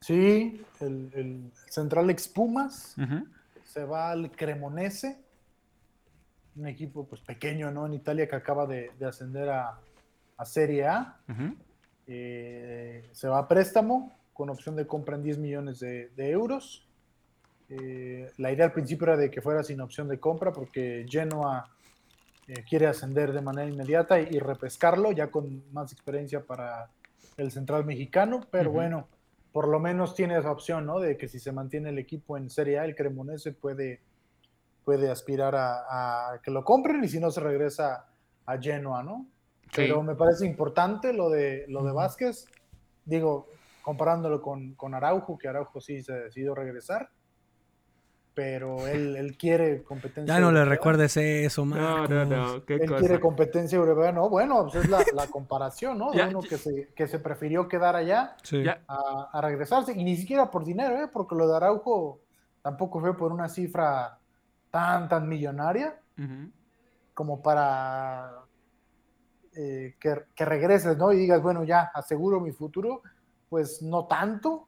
Sí, 0.00 0.60
el, 0.80 1.50
Central 1.68 2.10
Expumas 2.10 2.96
se 3.64 3.84
va 3.84 4.10
al 4.10 4.30
Cremonese, 4.32 5.21
un 6.56 6.66
equipo 6.66 7.06
pues 7.06 7.20
pequeño, 7.20 7.70
¿no? 7.70 7.86
En 7.86 7.94
Italia 7.94 8.28
que 8.28 8.36
acaba 8.36 8.66
de, 8.66 8.90
ascender 9.06 9.48
a, 9.50 9.78
Serie 10.44 10.86
A. 10.86 11.20
Eh, 12.08 13.08
se 13.12 13.28
va 13.28 13.38
a 13.38 13.46
préstamo 13.46 14.12
con 14.32 14.50
opción 14.50 14.74
de 14.74 14.88
compra 14.88 15.14
en 15.14 15.22
10 15.22 15.38
millones 15.38 15.78
de, 15.78 16.10
euros. 16.16 16.84
Eh, 17.68 18.28
la 18.38 18.50
idea 18.50 18.66
al 18.66 18.72
principio 18.72 19.06
era 19.06 19.16
de 19.16 19.30
que 19.30 19.40
fuera 19.40 19.62
sin 19.62 19.80
opción 19.80 20.08
de 20.08 20.18
compra 20.18 20.52
porque 20.52 21.06
Genoa 21.08 21.70
eh, 22.48 22.64
quiere 22.68 22.88
ascender 22.88 23.32
de 23.32 23.40
manera 23.40 23.70
inmediata 23.70 24.20
y, 24.20 24.38
repescarlo, 24.40 25.12
ya 25.12 25.30
con 25.30 25.62
más 25.72 25.92
experiencia 25.92 26.40
para 26.40 26.90
el 27.36 27.52
central 27.52 27.84
mexicano, 27.84 28.40
pero 28.50 28.72
bueno, 28.72 29.06
por 29.52 29.68
lo 29.68 29.78
menos 29.78 30.14
tiene 30.14 30.36
esa 30.36 30.50
opción, 30.50 30.86
¿no? 30.86 30.98
De 30.98 31.16
que 31.16 31.28
si 31.28 31.38
se 31.38 31.52
mantiene 31.52 31.90
el 31.90 31.98
equipo 31.98 32.36
en 32.36 32.50
Serie 32.50 32.78
A, 32.80 32.84
el 32.84 32.96
Cremonese 32.96 33.52
puede, 33.52 34.00
puede 34.84 35.10
aspirar 35.10 35.54
a, 35.56 36.40
que 36.42 36.50
lo 36.50 36.64
compren 36.64 37.02
y 37.04 37.08
si 37.08 37.20
no 37.20 37.30
se 37.30 37.40
regresa 37.40 38.06
a 38.46 38.58
Genoa, 38.58 39.02
¿no? 39.02 39.26
Pero 39.74 40.02
me 40.02 40.14
parece 40.14 40.46
importante 40.46 41.12
lo 41.12 41.30
de, 41.30 41.64
lo 41.68 41.82
de 41.82 41.92
Vázquez, 41.92 42.46
digo, 43.04 43.48
comparándolo 43.82 44.42
con, 44.42 44.74
con 44.74 44.94
Araujo, 44.94 45.38
que 45.38 45.48
Araujo 45.48 45.80
sí 45.80 46.02
se 46.02 46.12
decidió 46.12 46.54
regresar 46.54 47.10
pero 48.34 48.86
él, 48.86 49.16
él 49.16 49.36
quiere 49.36 49.82
competencia. 49.82 50.34
Ya 50.34 50.40
no 50.40 50.52
le 50.52 50.64
recuerdes 50.64 51.16
eso, 51.16 51.64
Marcos. 51.64 52.10
No, 52.10 52.24
no, 52.24 52.36
no. 52.36 52.54
él 52.66 52.94
quiere 52.98 53.20
competencia 53.20 53.76
europea. 53.76 54.12
No, 54.12 54.28
bueno, 54.28 54.68
pues 54.70 54.84
es 54.84 54.90
la, 54.90 55.04
la 55.14 55.26
comparación, 55.26 55.98
¿no? 55.98 56.10
De 56.12 56.22
uno 56.24 56.40
que 56.40 56.56
se, 56.56 56.88
que 56.94 57.06
se 57.06 57.18
prefirió 57.18 57.68
quedar 57.68 57.96
allá 57.96 58.36
a, 58.88 59.28
a, 59.32 59.40
regresarse. 59.40 59.92
Y 59.92 60.04
ni 60.04 60.16
siquiera 60.16 60.50
por 60.50 60.64
dinero, 60.64 61.02
¿eh? 61.02 61.08
Porque 61.12 61.34
lo 61.34 61.46
de 61.46 61.56
Araujo 61.56 62.20
tampoco 62.62 63.00
fue 63.00 63.16
por 63.16 63.32
una 63.32 63.48
cifra 63.48 64.18
tan, 64.72 65.08
tan 65.08 65.28
millonaria 65.28 66.00
como 67.14 67.42
para 67.42 68.32
eh, 69.54 69.96
que, 70.00 70.24
que 70.34 70.44
regreses, 70.44 70.96
¿no? 70.96 71.12
Y 71.12 71.18
digas, 71.18 71.42
bueno, 71.42 71.62
ya 71.62 71.90
aseguro 71.94 72.40
mi 72.40 72.52
futuro. 72.52 73.02
Pues 73.48 73.82
no 73.82 74.06
tanto, 74.06 74.66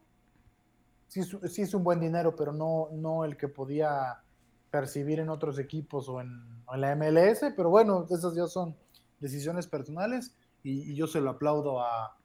sí, 1.08 1.20
es 1.62 1.74
un 1.74 1.82
buen 1.82 2.00
dinero, 2.00 2.36
pero 2.36 2.52
no, 2.52 2.88
no 2.92 3.24
el 3.24 3.36
que 3.38 3.48
podía 3.48 4.20
percibir 4.70 5.20
en 5.20 5.30
otros 5.30 5.58
equipos 5.58 6.08
o 6.08 6.20
en, 6.20 6.54
la 6.76 6.94
MLS, 6.96 7.52
pero 7.56 7.70
bueno, 7.70 8.06
esas 8.10 8.34
ya 8.34 8.46
son 8.46 8.76
decisiones 9.20 9.66
personales 9.66 10.34
y, 10.62 10.94
yo 10.94 11.06
se 11.06 11.20
lo 11.20 11.30
aplaudo 11.30 11.80
a, 11.80 12.16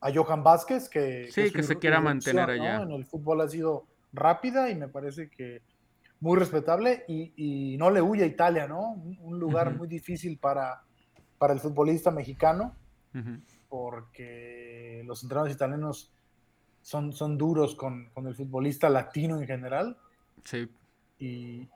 a 0.00 0.12
Johan 0.14 0.44
Vázquez, 0.44 0.88
que, 0.88 1.30
sí, 1.32 1.50
que, 1.50 1.64
se 1.64 1.76
quiera 1.78 2.00
mantener 2.00 2.50
allá. 2.50 2.82
En 2.82 2.92
el 2.92 3.06
fútbol 3.06 3.40
ha 3.40 3.48
sido 3.48 3.86
rápida 4.12 4.70
y 4.70 4.76
me 4.76 4.86
parece 4.86 5.30
que 5.30 5.62
muy 6.20 6.38
respetable 6.38 7.04
y, 7.08 7.76
no 7.78 7.90
le 7.90 8.02
huye 8.02 8.24
a 8.24 8.26
Italia, 8.26 8.66
¿no? 8.66 8.92
Un, 9.20 9.38
lugar 9.38 9.76
muy 9.76 9.86
difícil 9.86 10.38
para, 10.38 10.82
para 11.38 11.52
el 11.52 11.60
futbolista 11.60 12.10
mexicano, 12.10 12.74
porque 13.68 15.02
los 15.06 15.22
entrenadores 15.22 15.54
italianos 15.54 16.10
son, 16.82 17.12
son 17.12 17.36
duros 17.36 17.74
con, 17.74 18.10
el 18.16 18.34
futbolista 18.34 18.88
latino 18.88 19.38
en 19.38 19.46
general. 19.46 19.96
Sí. 20.44 20.68
Y, 21.18 21.66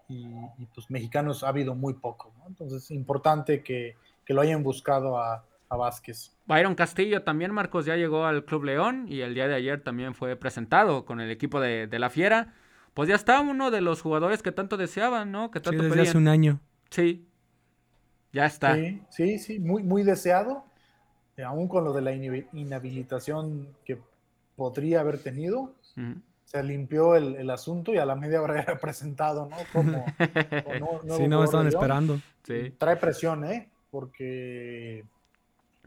pues 0.75 0.91
mexicanos 0.91 1.43
ha 1.43 1.49
habido 1.49 1.75
muy 1.75 1.95
poco, 1.95 2.33
¿no? 2.39 2.47
Entonces 2.47 2.85
es 2.85 2.91
importante 2.93 3.63
que, 3.63 3.97
lo 4.29 4.41
hayan 4.41 4.63
buscado 4.63 5.19
a, 5.19 5.45
a, 5.69 5.77
Vázquez. 5.77 6.35
Byron 6.47 6.75
Castillo 6.75 7.23
también, 7.23 7.53
Marcos, 7.53 7.85
ya 7.85 7.97
llegó 7.97 8.25
al 8.25 8.47
Club 8.47 8.65
León 8.65 9.05
y 9.07 9.21
el 9.21 9.35
día 9.35 9.47
de 9.47 9.55
ayer 9.55 9.83
también 9.83 10.15
fue 10.15 10.37
presentado 10.37 11.05
con 11.05 11.21
el 11.21 11.31
equipo 11.31 11.61
de, 11.61 11.87
la 11.99 12.09
Fiera. 12.09 12.55
Pues 12.95 13.09
ya 13.09 13.15
está 13.15 13.41
uno 13.41 13.71
de 13.71 13.81
los 13.81 14.03
jugadores 14.03 14.43
que 14.43 14.53
tanto 14.53 14.77
deseaban, 14.77 15.33
¿no? 15.33 15.51
Que 15.51 15.61
tanto 15.61 15.83
sí, 15.83 15.89
desde 15.89 16.03
hace 16.03 16.19
un 16.19 16.29
año. 16.29 16.61
Sí, 16.91 17.27
ya 18.33 18.47
está. 18.47 18.75
Sí, 18.75 19.03
sí, 19.11 19.39
sí, 19.39 19.59
muy, 19.59 19.83
muy 19.83 20.03
deseado. 20.03 20.65
Eh, 21.37 21.43
aún 21.43 21.69
con 21.69 21.85
lo 21.85 21.93
de 21.93 22.03
la 22.03 22.13
inhabilitación 22.13 23.69
que 23.85 23.99
podría 24.57 25.01
haber 25.01 25.19
tenido. 25.19 25.75
Se 26.45 26.63
limpió 26.63 27.17
el, 27.17 27.49
asunto 27.49 27.95
y 27.95 27.99
a 27.99 28.05
la 28.05 28.15
media 28.15 28.43
hora 28.43 28.61
era 28.63 28.79
presentado, 28.79 29.49
¿no? 29.49 29.57
Como, 29.73 30.05
no, 30.81 31.17
sí, 31.17 31.29
no 31.29 31.45
estaban 31.45 31.67
esperando. 31.67 32.21
Trae 32.79 32.97
presión, 32.97 33.45
¿eh? 33.45 33.69
Porque 33.91 35.05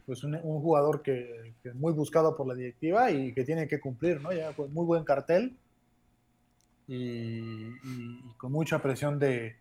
pues 0.05 0.23
un, 0.23 0.39
jugador 0.39 1.01
que, 1.01 1.53
es 1.63 1.75
muy 1.75 1.91
buscado 1.93 2.35
por 2.35 2.47
la 2.47 2.53
directiva 2.53 3.09
y 3.09 3.33
que 3.33 3.43
tiene 3.43 3.67
que 3.67 3.79
cumplir, 3.79 4.21
¿no? 4.21 4.31
Ya 4.31 4.53
muy 4.69 4.85
buen 4.85 5.03
cartel 5.03 5.57
y, 6.87 8.19
con 8.37 8.51
mucha 8.51 8.79
presión 8.79 9.19
de, 9.19 9.55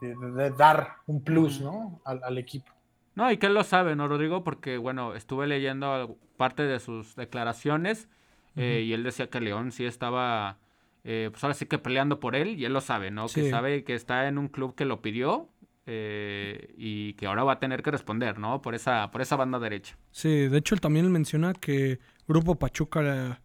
de, 0.00 0.50
dar 0.50 0.96
un 1.06 1.22
plus, 1.22 1.60
¿no? 1.60 2.00
Al, 2.04 2.38
equipo. 2.38 2.72
No, 3.14 3.30
y 3.30 3.38
que 3.38 3.46
él 3.46 3.54
lo 3.54 3.64
sabe, 3.64 3.96
¿no, 3.96 4.08
Rodrigo? 4.08 4.44
Porque, 4.44 4.78
bueno, 4.78 5.14
estuve 5.14 5.46
leyendo 5.46 6.16
parte 6.36 6.62
de 6.62 6.80
sus 6.80 7.16
declaraciones 7.16 8.08
eh, 8.56 8.82
y 8.86 8.92
él 8.92 9.02
decía 9.02 9.28
que 9.28 9.40
León 9.40 9.72
sí 9.72 9.84
estaba, 9.84 10.58
eh, 11.04 11.28
pues 11.30 11.42
ahora 11.44 11.54
sí 11.54 11.66
que 11.66 11.78
peleando 11.78 12.20
por 12.20 12.36
él 12.36 12.58
y 12.58 12.64
él 12.64 12.72
lo 12.72 12.80
sabe, 12.80 13.10
¿no? 13.10 13.26
Que 13.26 13.50
sabe 13.50 13.84
que 13.84 13.94
está 13.94 14.28
en 14.28 14.38
un 14.38 14.48
club 14.48 14.74
que 14.74 14.84
lo 14.84 15.02
pidió 15.02 15.50
eh, 15.86 16.74
y 16.76 17.14
que 17.14 17.26
ahora 17.26 17.44
va 17.44 17.54
a 17.54 17.58
tener 17.58 17.82
que 17.82 17.90
responder, 17.90 18.38
¿no? 18.38 18.60
Por 18.60 18.74
esa, 18.74 19.10
por 19.10 19.20
esa 19.20 19.36
banda 19.36 19.58
derecha. 19.58 19.96
Sí, 20.10 20.48
de 20.48 20.58
hecho 20.58 20.74
él 20.74 20.80
también 20.80 21.10
menciona 21.12 21.52
que 21.52 22.00
Grupo 22.26 22.56
Pachuca 22.56 23.40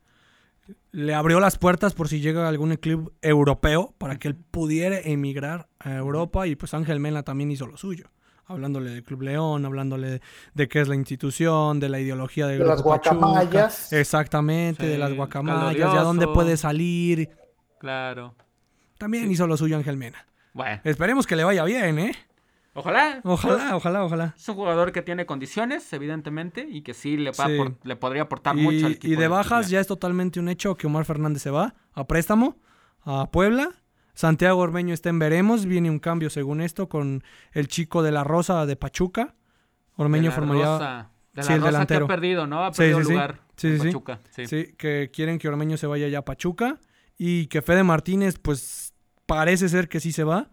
le, 0.92 1.14
abrió 1.14 1.40
las 1.40 1.58
puertas 1.58 1.94
por 1.94 2.08
si 2.08 2.20
llega 2.20 2.48
algún 2.48 2.76
club 2.76 3.14
europeo 3.22 3.94
para 3.98 4.18
que 4.18 4.30
él 4.30 4.36
pudiera 4.36 5.00
emigrar 5.00 5.68
a 5.80 5.96
Europa 5.96 6.48
y 6.48 6.56
pues 6.56 6.74
Ángel 6.74 7.00
Mena 7.00 7.24
también 7.24 7.52
hizo 7.52 7.68
lo 7.68 7.78
suyo. 7.78 8.06
Hablándole 8.46 8.90
del 8.90 9.04
Club 9.04 9.22
León, 9.22 9.66
hablándole 9.66 10.20
de, 10.54 10.68
qué 10.68 10.82
es 10.82 10.90
la 10.90 10.96
institución, 10.96 11.80
de 11.80 11.88
la 11.88 12.02
ideología 12.02 12.48
de, 12.48 12.60
las 12.60 12.82
guacamayas. 12.82 13.94
Exactamente, 13.94 14.86
de 14.86 14.98
las 14.98 15.14
guacamayas, 15.14 15.94
de 15.94 15.98
a 15.98 16.02
dónde 16.02 16.28
puede 16.28 16.58
salir. 16.58 17.30
Claro. 17.80 18.36
También 18.98 19.32
hizo 19.32 19.48
lo 19.48 19.56
suyo 19.56 19.78
Ángel 19.78 19.96
Mena. 19.96 20.28
Bueno. 20.54 20.82
Esperemos 20.84 21.28
que 21.28 21.38
le 21.38 21.46
vaya 21.46 21.64
bien, 21.64 21.98
¿eh? 21.98 22.16
Ojalá. 22.74 23.20
Ojalá, 23.24 23.76
ojalá, 23.76 24.04
ojalá. 24.06 24.34
Es 24.38 24.48
un 24.48 24.56
jugador 24.56 24.94
que 24.94 25.02
tiene 25.02 25.26
condiciones, 25.26 25.92
evidentemente, 25.92 26.66
y 26.70 26.84
que 26.84 26.94
sí 26.94 27.18
le, 27.18 27.32
le 27.84 27.96
podría 27.98 28.24
aportar 28.24 28.56
mucho 28.56 28.86
al 28.86 28.94
equipo. 28.94 29.14
Y 29.14 29.18
de 29.18 29.28
bajas 29.28 29.70
ya 29.70 29.82
es 29.82 29.88
totalmente 29.88 30.40
un 30.40 30.48
hecho 30.48 30.76
que 30.76 30.88
Omar 30.88 31.04
Fernández 31.04 31.42
se 31.42 31.52
va 31.52 31.76
a 31.94 32.08
préstamo 32.08 32.58
a 33.02 33.30
Puebla. 33.30 33.70
Santiago 34.14 34.62
Ormeño 34.62 34.94
está 34.94 35.10
en 35.10 35.20
veremos. 35.20 35.66
Viene 35.66 35.90
un 35.90 36.00
cambio 36.00 36.30
según 36.30 36.62
esto 36.62 36.88
con 36.88 37.24
el 37.52 37.68
chico 37.68 38.04
de 38.04 38.12
la 38.12 38.24
Rosa 38.24 38.66
de 38.66 38.78
Pachuca. 38.78 39.36
Ormeño 39.98 40.32
formaría. 40.32 41.10
De 41.34 41.44
la 41.44 41.56
el 41.56 41.62
delantero. 41.62 42.08
que 42.08 42.14
ha 42.14 42.16
perdido, 42.16 42.48
¿no? 42.48 42.64
Ha 42.64 42.72
perdido 42.72 43.00
lugar 43.00 43.40
sí, 43.56 43.78
Pachuca. 43.78 44.20
Sí. 44.32 44.74
que 44.78 45.10
quieren 45.14 45.40
que 45.40 45.48
Ormeño 45.48 45.78
se 45.78 45.88
vaya 45.88 46.08
ya 46.08 46.20
a 46.20 46.26
Pachuca. 46.26 46.80
Y 47.18 47.48
que 47.48 47.62
Fede 47.62 47.84
Martínez, 47.84 48.40
pues 48.40 48.94
parece 49.26 49.68
ser 49.68 49.90
que 49.90 50.00
sí 50.00 50.14
se 50.14 50.24
va. 50.24 50.52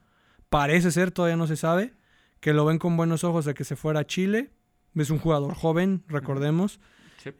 Parece 0.49 0.91
ser, 0.91 1.11
todavía 1.11 1.37
no 1.37 1.47
se 1.47 1.57
sabe 1.57 1.98
que 2.41 2.53
lo 2.53 2.65
ven 2.65 2.79
con 2.79 2.97
buenos 2.97 3.25
ojos 3.25 3.45
de 3.45 3.55
que 3.55 3.65
se 3.65 3.77
fuera 3.77 4.01
a 4.01 4.07
Chile. 4.07 4.51
Es 4.95 5.11
un 5.11 5.19
jugador 5.19 5.55
joven, 5.55 6.03
recordemos. 6.09 6.81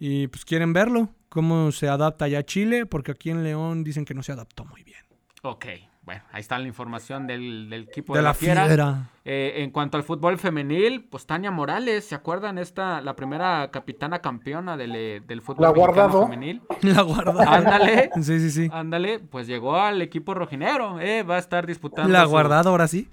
Y 0.01 0.27
pues 0.29 0.45
quieren 0.45 0.73
verlo, 0.73 1.11
cómo 1.29 1.73
se 1.73 1.89
adapta 1.89 2.29
ya 2.29 2.41
a 2.41 2.43
Chile, 2.43 2.85
porque 2.87 3.13
aquí 3.13 3.31
en 3.31 3.45
León 3.45 3.85
dicen 3.85 4.05
que 4.05 4.15
no 4.15 4.23
se 4.23 4.33
adaptó 4.33 4.65
muy 4.65 4.83
bien. 4.83 4.99
Ok, 5.43 5.67
bueno, 6.09 6.23
ahí 6.33 6.41
está 6.41 6.59
la 6.59 6.67
información 6.67 7.27
del, 7.27 7.71
equipo 7.73 8.17
de, 8.17 8.23
la, 8.23 8.33
Fiera. 8.33 9.11
Eh, 9.27 9.57
en 9.57 9.71
cuanto 9.71 9.99
al 9.99 10.03
fútbol 10.03 10.39
femenil, 10.39 11.05
pues 11.05 11.27
Tania 11.27 11.51
Morales, 11.51 12.07
¿se 12.07 12.15
acuerdan? 12.15 12.57
Esta, 12.57 13.03
la 13.03 13.15
primera 13.15 13.71
capitana 13.71 14.21
campeona 14.21 14.79
del, 14.79 14.97
eh, 14.97 15.21
del 15.27 15.43
fútbol 15.43 15.65
la 15.65 15.69
guardado. 15.69 16.23
femenil. 16.25 16.63
La 16.83 17.03
guardado. 17.03 17.41
Ándale. 17.41 18.11
sí, 18.17 18.41
sí, 18.41 18.51
sí. 18.51 18.71
Ándale, 18.73 19.19
pues 19.19 19.47
llegó 19.47 19.77
al 19.77 20.01
equipo 20.01 20.33
rojinegro, 20.33 20.99
eh, 20.99 21.23
va 21.23 21.37
a 21.37 21.41
estar 21.41 21.67
disputando. 21.67 22.11
La 22.11 22.25
guardado 22.25 22.71
ahora 22.71 22.89
sí. 22.89 23.09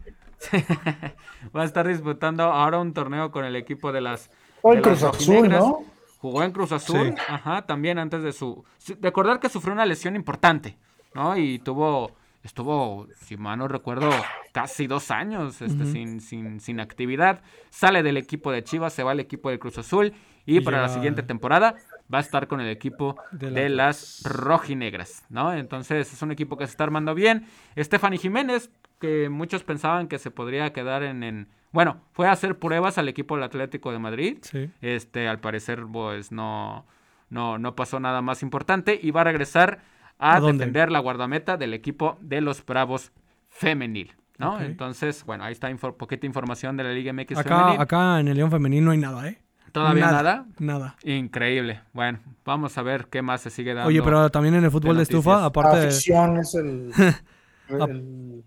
Va 1.55 1.61
a 1.61 1.65
estar 1.65 1.87
disputando 1.87 2.43
ahora 2.43 2.79
un 2.79 2.93
torneo 2.93 3.31
con 3.31 3.45
el 3.45 3.55
equipo 3.55 3.91
de 3.91 4.01
las. 4.01 4.29
en 4.63 4.81
Cruz 4.81 5.03
Azul, 5.03 5.49
¿no? 5.49 5.83
Jugó 6.19 6.43
en 6.43 6.51
Cruz 6.51 6.71
Azul, 6.71 7.13
ajá, 7.27 7.63
también 7.63 7.99
antes 7.99 8.23
de 8.23 8.31
su. 8.31 8.63
Recordar 9.01 9.39
que 9.39 9.49
sufrió 9.49 9.73
una 9.73 9.85
lesión 9.85 10.15
importante, 10.15 10.77
¿no? 11.13 11.37
Y 11.37 11.59
tuvo. 11.59 12.11
Estuvo, 12.43 13.07
si 13.21 13.37
mal 13.37 13.57
no 13.57 13.67
recuerdo, 13.67 14.11
casi 14.51 14.85
dos 14.85 15.09
años 15.09 15.63
este, 15.63 15.83
sin, 15.85 16.21
sin, 16.21 16.59
sin 16.59 16.79
actividad. 16.79 17.41
Sale 17.71 18.03
del 18.03 18.17
equipo 18.17 18.51
de 18.51 18.63
Chivas, 18.63 18.93
se 18.93 19.01
va 19.01 19.13
al 19.13 19.19
equipo 19.19 19.49
de 19.49 19.57
Cruz 19.57 19.79
Azul. 19.79 20.13
Y, 20.45 20.59
para 20.61 20.81
la 20.81 20.89
siguiente 20.89 21.23
temporada 21.23 21.75
va 22.13 22.19
a 22.19 22.21
estar 22.21 22.47
con 22.47 22.61
el 22.61 22.69
equipo 22.69 23.17
de, 23.31 23.69
las 23.69 24.21
rojinegras, 24.23 25.23
¿no? 25.29 25.53
Entonces 25.53 26.13
es 26.13 26.21
un 26.21 26.31
equipo 26.31 26.55
que 26.57 26.67
se 26.67 26.71
está 26.71 26.83
armando 26.83 27.15
bien. 27.15 27.47
Stephanie 27.77 28.19
Jiménez 28.19 28.69
que 28.99 29.29
muchos 29.29 29.63
pensaban 29.63 30.07
que 30.07 30.19
se 30.19 30.31
podría 30.31 30.73
quedar 30.73 31.03
en, 31.03 31.47
bueno, 31.71 31.97
fue 32.13 32.27
a 32.27 32.31
hacer 32.31 32.57
pruebas 32.57 32.97
al 32.97 33.09
equipo 33.09 33.35
del 33.35 33.43
Atlético 33.43 33.91
de 33.91 33.99
Madrid. 33.99 34.37
Este, 34.81 35.27
al 35.27 35.39
parecer, 35.39 35.83
pues 35.91 36.31
no, 36.31 36.85
no, 37.29 37.57
no 37.57 37.75
pasó 37.75 37.99
nada 37.99 38.21
más 38.21 38.43
importante 38.43 38.97
y 39.01 39.11
va 39.11 39.21
a 39.21 39.25
regresar 39.25 39.81
a, 40.17 40.39
defender 40.39 40.91
la 40.91 40.99
guardameta 40.99 41.57
del 41.57 41.73
equipo 41.73 42.17
de 42.21 42.41
los 42.41 42.65
Bravos 42.65 43.11
femenil. 43.49 44.13
¿no? 44.37 44.59
Entonces, 44.61 45.25
bueno, 45.25 45.43
ahí 45.43 45.51
está 45.51 45.73
poquita 45.75 46.25
información 46.25 46.77
de 46.77 46.83
la 46.83 46.91
Liga 46.91 47.13
MX 47.13 47.37
acá, 47.37 47.81
Acá 47.81 48.19
en 48.19 48.27
el 48.27 48.37
León 48.37 48.51
femenil 48.51 48.83
no 48.83 48.91
hay 48.91 48.97
nada, 48.97 49.27
¿eh? 49.27 49.39
¿Todavía 49.71 50.09
nada, 50.09 50.45
nada? 50.57 50.95
Increíble. 51.03 51.81
Bueno, 51.91 52.19
vamos 52.45 52.77
a 52.77 52.81
ver 52.81 53.07
qué 53.07 53.21
más 53.21 53.41
se 53.41 53.49
sigue 53.49 53.73
dando. 53.73 53.89
Oye, 53.89 54.01
pero 54.01 54.29
también 54.29 54.55
en 54.55 54.63
el 54.63 54.71
fútbol 54.71 54.95
de, 54.95 55.03
estufa, 55.03 55.43
aparte 55.43 55.77
de... 55.79 55.87
es 55.87 56.55
el, 56.55 56.93
el 57.67 58.43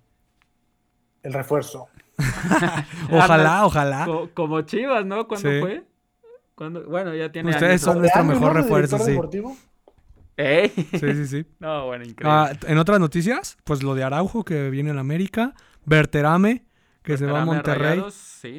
refuerzo. 1.22 1.88
ojalá, 3.10 3.64
ojalá. 3.64 4.06
como 4.34 4.62
Chivas, 4.62 5.04
¿no? 5.04 5.28
¿Cuándo 5.28 5.48
fue? 5.60 5.84
Bueno, 6.56 7.14
ya 7.14 7.30
tiene. 7.30 7.50
Ustedes 7.50 7.80
son 7.80 7.98
nuestro 7.98 8.24
mejor 8.24 8.54
refuerzo, 8.54 8.98
sí. 8.98 9.16
¿Eh? 10.36 10.72
Sí, 10.74 11.14
sí, 11.14 11.26
sí. 11.26 11.46
no, 11.58 11.86
bueno, 11.86 12.04
increíble. 12.04 12.32
Ah, 12.32 12.52
en 12.66 12.78
otras 12.78 13.00
noticias, 13.00 13.58
pues 13.64 13.82
lo 13.82 13.94
de 13.94 14.04
Araujo 14.04 14.44
que 14.44 14.70
viene 14.70 14.90
en 14.90 14.98
América, 14.98 15.54
Berterame 15.84 16.64
que 17.08 17.16
se 17.16 17.24
va 17.24 17.42
a 17.42 17.44
Monterrey. 17.46 18.02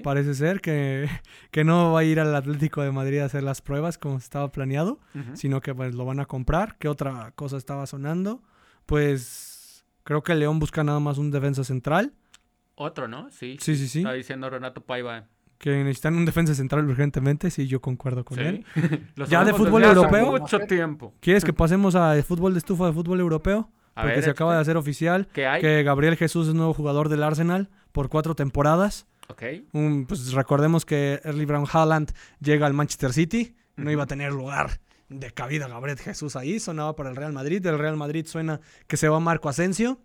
Parece 0.04 0.34
ser 0.34 0.60
que, 0.60 1.08
que, 1.52 1.64
no 1.64 1.94
va 1.94 2.00
a 2.00 2.04
ir 2.04 2.20
al 2.20 2.36
Atlético 2.36 2.82
de 2.82 2.92
Madrid 2.92 3.20
a 3.20 3.26
hacer 3.26 3.44
las 3.44 3.62
pruebas 3.62 4.00
como 4.00 4.18
estaba 4.18 4.52
planeado, 4.52 5.00
sino 5.36 5.62
que 5.62 5.76
pues 5.76 5.94
lo 5.94 6.04
van 6.04 6.20
a 6.20 6.26
comprar. 6.26 6.76
¿Qué 6.80 6.88
otra 6.88 7.32
cosa 7.36 7.58
estaba 7.58 7.86
sonando? 7.86 8.42
Pues 8.88 9.86
creo 10.04 10.24
que 10.24 10.34
León 10.34 10.58
busca 10.58 10.84
nada 10.84 11.00
más 11.00 11.20
un 11.20 11.30
defensa 11.30 11.64
central. 11.64 12.14
Otro, 12.82 13.10
¿no? 13.10 13.30
Sí. 13.30 13.58
Sí, 13.60 13.76
sí, 13.76 13.90
sí. 13.90 14.00
Está 14.00 14.14
diciendo 14.14 14.50
Renato 14.50 14.80
Paiva. 14.80 15.26
Que 15.58 15.84
necesitan 15.84 16.16
un 16.16 16.24
defensa 16.24 16.56
central 16.56 16.88
urgentemente, 16.88 17.52
sí, 17.52 17.68
yo 17.68 17.82
concuerdo 17.82 18.24
con 18.24 18.40
él. 18.40 18.66
ya 19.28 19.44
de 19.44 19.54
fútbol 19.54 19.84
europeo. 19.84 20.32
Mucho 20.32 20.60
tiempo. 20.60 21.14
¿Quieres 21.20 21.44
que 21.44 21.52
pasemos 21.52 21.96
a 21.96 22.24
fútbol 22.24 22.54
de 22.54 22.60
estufa 22.60 22.86
de 22.86 22.94
fútbol 22.94 23.20
europeo? 23.20 23.70
Porque 23.94 24.22
se 24.22 24.30
acaba 24.30 24.56
de 24.56 24.62
hacer 24.62 24.78
oficial 24.78 25.28
que 25.34 25.84
Gabriel 25.84 26.16
Jesús 26.16 26.48
es 26.48 26.54
nuevo 26.54 26.74
jugador 26.74 27.10
del 27.10 27.22
Arsenal 27.22 27.70
por 27.92 28.08
cuatro 28.08 28.34
temporadas. 28.34 29.08
Ok. 29.28 29.44
pues 30.08 30.32
recordemos 30.32 30.86
que 30.86 31.20
Early 31.26 31.44
Brown 31.44 31.66
Haaland 31.70 32.14
llega 32.40 32.66
al 32.66 32.74
Manchester 32.74 33.12
City. 33.12 33.58
No 33.76 33.92
iba 33.92 34.04
a 34.04 34.08
tener 34.08 34.32
lugar 34.32 34.80
de 35.10 35.32
cabida 35.32 35.68
Gabriel 35.68 36.00
Jesús 36.00 36.38
ahí. 36.38 36.62
Sonaba 36.62 36.96
para 36.96 37.10
el 37.10 37.18
Real 37.18 37.34
Madrid. 37.34 37.62
Del 37.62 37.78
Real 37.78 37.98
Madrid 37.98 38.26
suena 38.26 38.62
que 38.88 38.96
se 38.96 39.10
va 39.10 39.20
Marco 39.20 39.50
Asensio. 39.50 40.00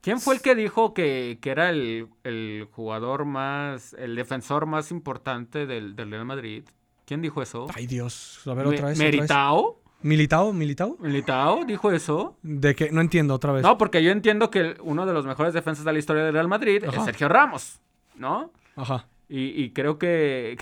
¿Quién 0.00 0.20
fue 0.20 0.36
el 0.36 0.40
que 0.40 0.54
dijo 0.54 0.94
que, 0.94 1.38
era 1.44 1.70
el, 1.70 2.68
jugador 2.72 3.24
más, 3.24 3.94
el 3.94 4.14
defensor 4.14 4.66
más 4.66 4.90
importante 4.90 5.66
del, 5.66 5.96
Real 5.96 6.24
Madrid? 6.24 6.64
¿Quién 7.04 7.22
dijo 7.22 7.42
eso? 7.42 7.66
Ay, 7.74 7.86
Dios. 7.86 8.42
A 8.46 8.54
ver, 8.54 8.66
otra 8.66 8.88
vez. 8.88 8.98
¿Meritao? 8.98 9.80
¿Militao? 10.02 10.52
¿Militao? 10.52 10.96
¿Militao 11.00 11.64
dijo 11.64 11.90
eso? 11.90 12.36
¿De 12.42 12.74
qué? 12.76 12.90
No 12.92 13.00
entiendo 13.00 13.34
otra 13.34 13.52
vez. 13.52 13.62
No, 13.62 13.76
porque 13.78 14.02
yo 14.02 14.12
entiendo 14.12 14.50
que 14.50 14.76
uno 14.80 15.06
de 15.06 15.12
los 15.12 15.26
mejores 15.26 15.54
defensas 15.54 15.84
de 15.84 15.92
la 15.92 15.98
historia 15.98 16.22
del 16.22 16.34
Real 16.34 16.48
Madrid 16.48 16.84
es 16.84 17.04
Sergio 17.04 17.28
Ramos, 17.28 17.80
¿no? 18.14 18.52
Ajá. 18.76 19.06
Y, 19.28 19.70
creo 19.70 19.98
que, 19.98 20.56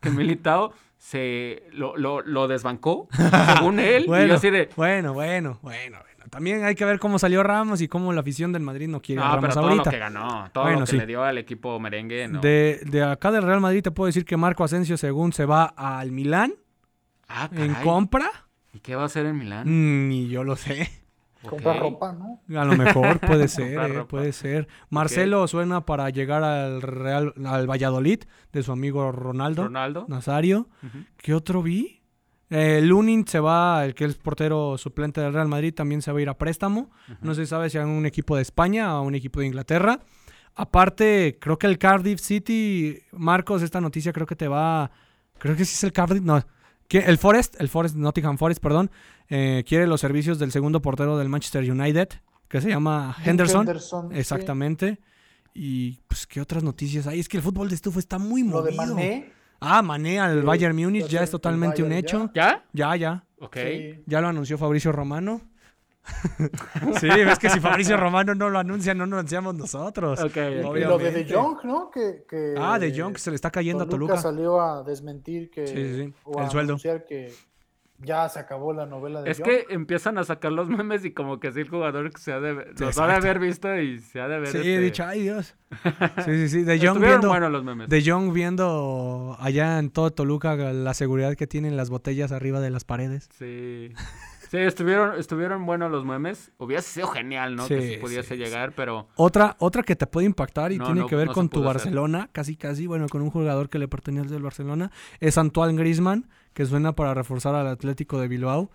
que, 0.00 0.10
Militao 0.10 0.72
se 0.96 1.64
lo, 1.72 1.96
lo, 1.96 2.48
desbancó, 2.48 3.08
según 3.56 3.80
él. 3.80 4.04
bueno, 4.06 4.34
así 4.34 4.50
de... 4.50 4.68
bueno, 4.76 5.12
bueno, 5.12 5.58
bueno. 5.62 5.98
También 6.30 6.64
hay 6.64 6.74
que 6.74 6.84
ver 6.84 6.98
cómo 6.98 7.18
salió 7.18 7.42
Ramos 7.42 7.80
y 7.80 7.88
cómo 7.88 8.12
la 8.12 8.20
afición 8.20 8.52
del 8.52 8.62
Madrid 8.62 8.88
no 8.88 9.00
quiere 9.00 9.22
a 9.22 9.36
Ramos 9.36 9.40
pero 9.42 9.54
todo 9.54 9.64
ahorita. 9.64 9.84
lo 9.84 9.90
que 9.90 9.98
ganó, 9.98 10.50
todo 10.52 10.70
lo 10.70 10.84
que 10.84 10.96
le 10.96 11.06
dio 11.06 11.24
al 11.24 11.38
equipo 11.38 11.78
merengue. 11.80 12.28
De, 12.28 12.80
de, 12.84 13.02
acá 13.02 13.30
del 13.30 13.42
Real 13.42 13.60
Madrid 13.60 13.82
te 13.82 13.90
puedo 13.90 14.06
decir 14.06 14.24
que 14.24 14.36
Marco 14.36 14.64
Asensio, 14.64 14.96
según 14.96 15.32
se 15.32 15.44
va 15.44 15.64
al 15.64 16.12
Milán 16.12 16.54
ah, 17.28 17.48
en 17.52 17.74
compra. 17.76 18.30
¿Y 18.74 18.80
qué 18.80 18.94
va 18.94 19.02
a 19.02 19.06
hacer 19.06 19.26
en 19.26 19.38
Milán? 19.38 19.68
Mm, 19.68 20.08
ni 20.08 20.28
yo 20.28 20.44
lo 20.44 20.56
sé. 20.56 20.90
Comprar 21.48 21.80
ropa, 21.80 22.12
¿no? 22.12 22.40
A 22.58 22.64
lo 22.64 22.76
mejor 22.76 23.18
puede 23.26 23.48
ser, 23.48 23.90
eh, 23.90 24.04
puede 24.04 24.32
ser. 24.32 24.68
Marcelo 24.90 25.46
suena 25.48 25.84
para 25.84 26.08
llegar 26.10 26.44
al 26.44 26.82
Real, 26.82 27.34
al 27.44 27.68
Valladolid 27.68 28.20
de 28.52 28.62
su 28.62 28.70
amigo 28.70 29.10
Ronaldo. 29.10 29.64
Ronaldo. 29.64 30.06
Nazario. 30.08 30.68
¿Qué 31.16 31.34
otro 31.34 31.62
vi? 31.62 32.01
Eh, 32.54 32.82
Lunin 32.82 33.26
se 33.26 33.40
va, 33.40 33.82
el 33.86 33.94
que 33.94 34.04
es 34.04 34.14
portero 34.16 34.76
suplente 34.76 35.22
del 35.22 35.32
Real 35.32 35.48
Madrid, 35.48 35.72
también 35.72 36.02
se 36.02 36.12
va 36.12 36.18
a 36.18 36.22
ir 36.22 36.28
a 36.28 36.36
préstamo. 36.36 36.90
No 37.22 37.34
se 37.34 37.46
sabe 37.46 37.70
si 37.70 37.78
a 37.78 37.86
un 37.86 38.04
equipo 38.04 38.36
de 38.36 38.42
España 38.42 38.94
o 38.94 38.98
a 38.98 39.00
un 39.00 39.14
equipo 39.14 39.40
de 39.40 39.46
Inglaterra. 39.46 40.00
Aparte, 40.54 41.38
creo 41.40 41.58
que 41.58 41.66
el 41.66 41.78
Cardiff 41.78 42.20
City, 42.20 42.98
Marcos, 43.12 43.62
esta 43.62 43.80
noticia 43.80 44.12
creo 44.12 44.26
que 44.26 44.36
te 44.36 44.48
va. 44.48 44.90
Creo 45.38 45.56
que 45.56 45.64
sí 45.64 45.72
es 45.72 45.84
el 45.84 45.92
Cardiff, 45.92 46.22
no. 46.22 46.44
El 46.90 47.16
Forest, 47.16 47.58
el 47.58 47.70
Forest, 47.70 47.96
Nottingham 47.96 48.36
Forest, 48.36 48.60
perdón, 48.60 48.90
eh, 49.30 49.64
quiere 49.66 49.86
los 49.86 50.02
servicios 50.02 50.38
del 50.38 50.52
segundo 50.52 50.82
portero 50.82 51.16
del 51.16 51.30
Manchester 51.30 51.70
United, 51.70 52.08
que 52.48 52.60
se 52.60 52.68
llama 52.68 53.16
Henderson. 53.24 53.66
exactamente. 54.12 55.00
Y 55.54 56.00
pues, 56.06 56.26
¿qué 56.26 56.42
otras 56.42 56.62
noticias 56.62 57.06
hay? 57.06 57.18
Es 57.18 57.30
que 57.30 57.38
el 57.38 57.42
fútbol 57.42 57.70
de 57.70 57.76
estufa 57.76 57.98
está 57.98 58.18
muy 58.18 58.42
movido. 58.42 58.60
Lo 58.60 58.70
de 58.70 58.76
Mané. 58.76 59.32
Ah, 59.64 59.80
Mané 59.82 60.18
al 60.18 60.42
Bayern 60.42 60.76
Múnich 60.76 61.06
ya 61.06 61.22
es 61.22 61.30
totalmente 61.30 61.82
un 61.82 61.92
hecho. 61.92 62.30
¿Ya? 62.34 62.64
Ya, 62.72 62.96
ya. 62.96 63.24
Ok. 63.38 63.56
Ya 64.06 64.20
lo 64.20 64.28
anunció 64.28 64.58
Fabricio 64.58 64.92
Romano. 64.92 65.40
sí, 67.00 67.08
es 67.08 67.38
que 67.38 67.48
si 67.48 67.60
Fabricio 67.60 67.96
Romano 67.96 68.34
no 68.34 68.50
lo 68.50 68.58
anuncia, 68.58 68.92
no 68.92 69.06
lo 69.06 69.18
anunciamos 69.18 69.54
nosotros. 69.54 70.18
Ok. 70.20 70.36
Y 70.36 70.80
lo 70.80 70.98
de 70.98 71.12
De 71.12 71.32
Jong, 71.32 71.58
¿no? 71.64 71.90
Que, 71.90 72.24
que 72.28 72.54
ah, 72.58 72.76
De 72.78 72.92
Jong 72.98 73.16
se 73.18 73.30
le 73.30 73.36
está 73.36 73.50
cayendo 73.52 73.84
a 73.84 73.88
Toluca. 73.88 74.16
salió 74.16 74.60
a 74.60 74.82
desmentir 74.82 75.48
que. 75.48 75.66
Sí, 75.66 75.74
sí, 75.76 76.04
sí. 76.06 76.14
O 76.24 76.40
El 76.40 76.46
a 76.46 76.50
sueldo. 76.50 76.72
anunciar 76.72 77.04
que 77.04 77.32
ya 78.02 78.28
se 78.28 78.38
acabó 78.38 78.72
la 78.72 78.86
novela 78.86 79.22
de 79.22 79.30
Es 79.30 79.40
que 79.40 79.66
empiezan 79.70 80.18
a 80.18 80.24
sacar 80.24 80.52
los 80.52 80.68
memes 80.68 81.04
y 81.04 81.12
como 81.12 81.40
que 81.40 81.52
sí 81.52 81.60
el 81.60 81.68
jugador 81.68 82.10
que 82.12 82.20
se 82.20 82.32
ha 82.32 82.40
de, 82.40 82.72
los 82.78 82.98
ha 82.98 83.06
de 83.06 83.12
haber 83.14 83.38
visto 83.38 83.74
y 83.78 83.98
se 83.98 84.20
ha 84.20 84.28
de 84.28 84.38
ver. 84.38 84.48
Sí, 84.48 84.58
este, 84.58 84.74
he 84.74 84.80
dicho, 84.80 85.04
ay 85.04 85.22
Dios. 85.22 85.54
Sí, 86.24 86.36
sí, 86.36 86.48
sí. 86.48 86.62
De 86.64 86.74
Estuvieron 86.74 87.00
viendo, 87.00 87.28
buenos 87.28 87.50
los 87.50 87.64
memes. 87.64 87.88
de 87.88 88.02
Jong 88.04 88.32
viendo 88.32 89.36
allá 89.40 89.78
en 89.78 89.90
todo 89.90 90.10
Toluca 90.12 90.54
la 90.54 90.94
seguridad 90.94 91.34
que 91.34 91.46
tienen 91.46 91.76
las 91.76 91.88
botellas 91.88 92.30
arriba 92.30 92.60
de 92.60 92.70
las 92.70 92.84
paredes. 92.84 93.28
Sí. 93.38 93.92
Sí, 94.52 94.58
estuvieron, 94.58 95.18
estuvieron 95.18 95.64
buenos 95.64 95.90
los 95.90 96.04
memes. 96.04 96.52
Hubiese 96.58 96.86
sido 96.90 97.06
genial, 97.06 97.56
¿no? 97.56 97.66
que 97.66 97.94
si 97.94 97.96
pudiese 97.96 98.34
sí, 98.34 98.36
llegar, 98.36 98.74
pero 98.76 99.08
Otra, 99.16 99.56
otra 99.58 99.82
que 99.82 99.96
te 99.96 100.06
puede 100.06 100.26
impactar 100.26 100.72
y 100.72 100.76
No, 100.76 100.84
tiene 100.84 101.00
no, 101.00 101.06
que 101.06 101.16
ver 101.16 101.28
no 101.28 101.32
con 101.32 101.48
tu 101.48 101.60
hacer. 101.60 101.74
Barcelona, 101.74 102.28
casi 102.32 102.56
casi, 102.56 102.86
bueno, 102.86 103.08
con 103.08 103.22
un 103.22 103.30
jugador 103.30 103.70
que 103.70 103.78
le 103.78 103.88
pertenece 103.88 104.34
al 104.36 104.42
Barcelona, 104.42 104.90
es 105.20 105.38
Antoine 105.38 105.74
Griezmann, 105.74 106.28
que 106.54 106.66
suena 106.66 106.92
para 106.92 107.14
reforzar 107.14 107.54
al 107.54 107.66
Atlético 107.66 108.20
de 108.20 108.28
Bilbao, 108.28 108.70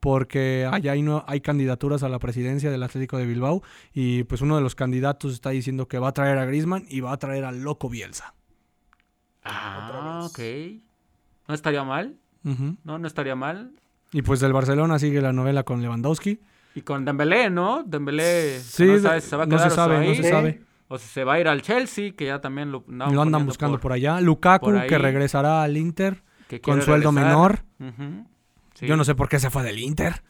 porque 0.00 0.68
allá 0.70 0.92
hay, 0.92 1.02
no, 1.02 1.24
hay 1.26 1.40
candidaturas 1.40 2.02
a 2.02 2.08
la 2.08 2.18
presidencia 2.18 2.70
del 2.70 2.82
Atlético 2.82 3.18
de 3.18 3.26
Bilbao, 3.26 3.62
y 3.92 4.24
pues 4.24 4.40
uno 4.40 4.56
de 4.56 4.62
los 4.62 4.74
candidatos 4.74 5.32
está 5.32 5.50
diciendo 5.50 5.88
que 5.88 5.98
va 5.98 6.08
a 6.08 6.12
traer 6.12 6.38
a 6.38 6.46
Griezmann 6.46 6.86
y 6.88 7.00
va 7.00 7.12
a 7.12 7.18
traer 7.18 7.44
al 7.44 7.62
loco 7.62 7.88
Bielsa. 7.88 8.34
Ah, 9.44 10.22
ok. 10.24 10.38
No 11.48 11.54
estaría 11.54 11.84
mal. 11.84 12.16
No, 12.42 12.98
no 12.98 13.06
estaría 13.06 13.36
mal. 13.36 13.72
Y 14.12 14.22
pues 14.22 14.40
del 14.40 14.52
Barcelona 14.52 14.98
sigue 14.98 15.20
la 15.20 15.32
novela 15.32 15.62
con 15.62 15.82
Lewandowski. 15.82 16.40
Y 16.74 16.82
con 16.82 17.04
Dembélé, 17.04 17.50
¿no? 17.50 17.82
Dembélé 17.84 18.60
Sí, 18.60 18.84
no 18.84 18.98
sabe 19.00 19.20
si 19.20 19.28
se 19.28 19.36
va 19.36 19.42
a 19.42 19.46
no 19.46 19.56
quedar 19.56 19.68
se 19.68 19.72
o 19.72 19.76
sabe, 19.76 19.94
va 19.94 20.00
a 20.00 20.04
no 20.04 20.10
ir, 20.10 20.16
se 20.16 20.30
sabe. 20.30 20.62
O 20.88 20.98
si 20.98 21.08
se 21.08 21.24
va 21.24 21.34
a 21.34 21.40
ir 21.40 21.48
al 21.48 21.62
Chelsea, 21.62 22.12
que 22.12 22.26
ya 22.26 22.40
también 22.40 22.72
lo, 22.72 22.84
andan 22.88 23.46
buscando 23.46 23.78
por, 23.78 23.92
allá. 23.92 24.20
Lukaku, 24.20 24.66
por 24.66 24.86
que 24.86 24.98
regresará 24.98 25.62
al 25.62 25.76
Inter 25.76 26.22
que 26.58 26.60
con 26.60 26.82
sueldo 26.82 27.10
regresar. 27.12 27.62
menor. 27.78 28.24
Sí. 28.74 28.86
Yo 28.86 28.96
no 28.96 29.04
sé 29.04 29.14
por 29.14 29.28
qué 29.28 29.38
se 29.38 29.50
fue 29.50 29.62
del 29.62 29.78
Inter. 29.78 30.22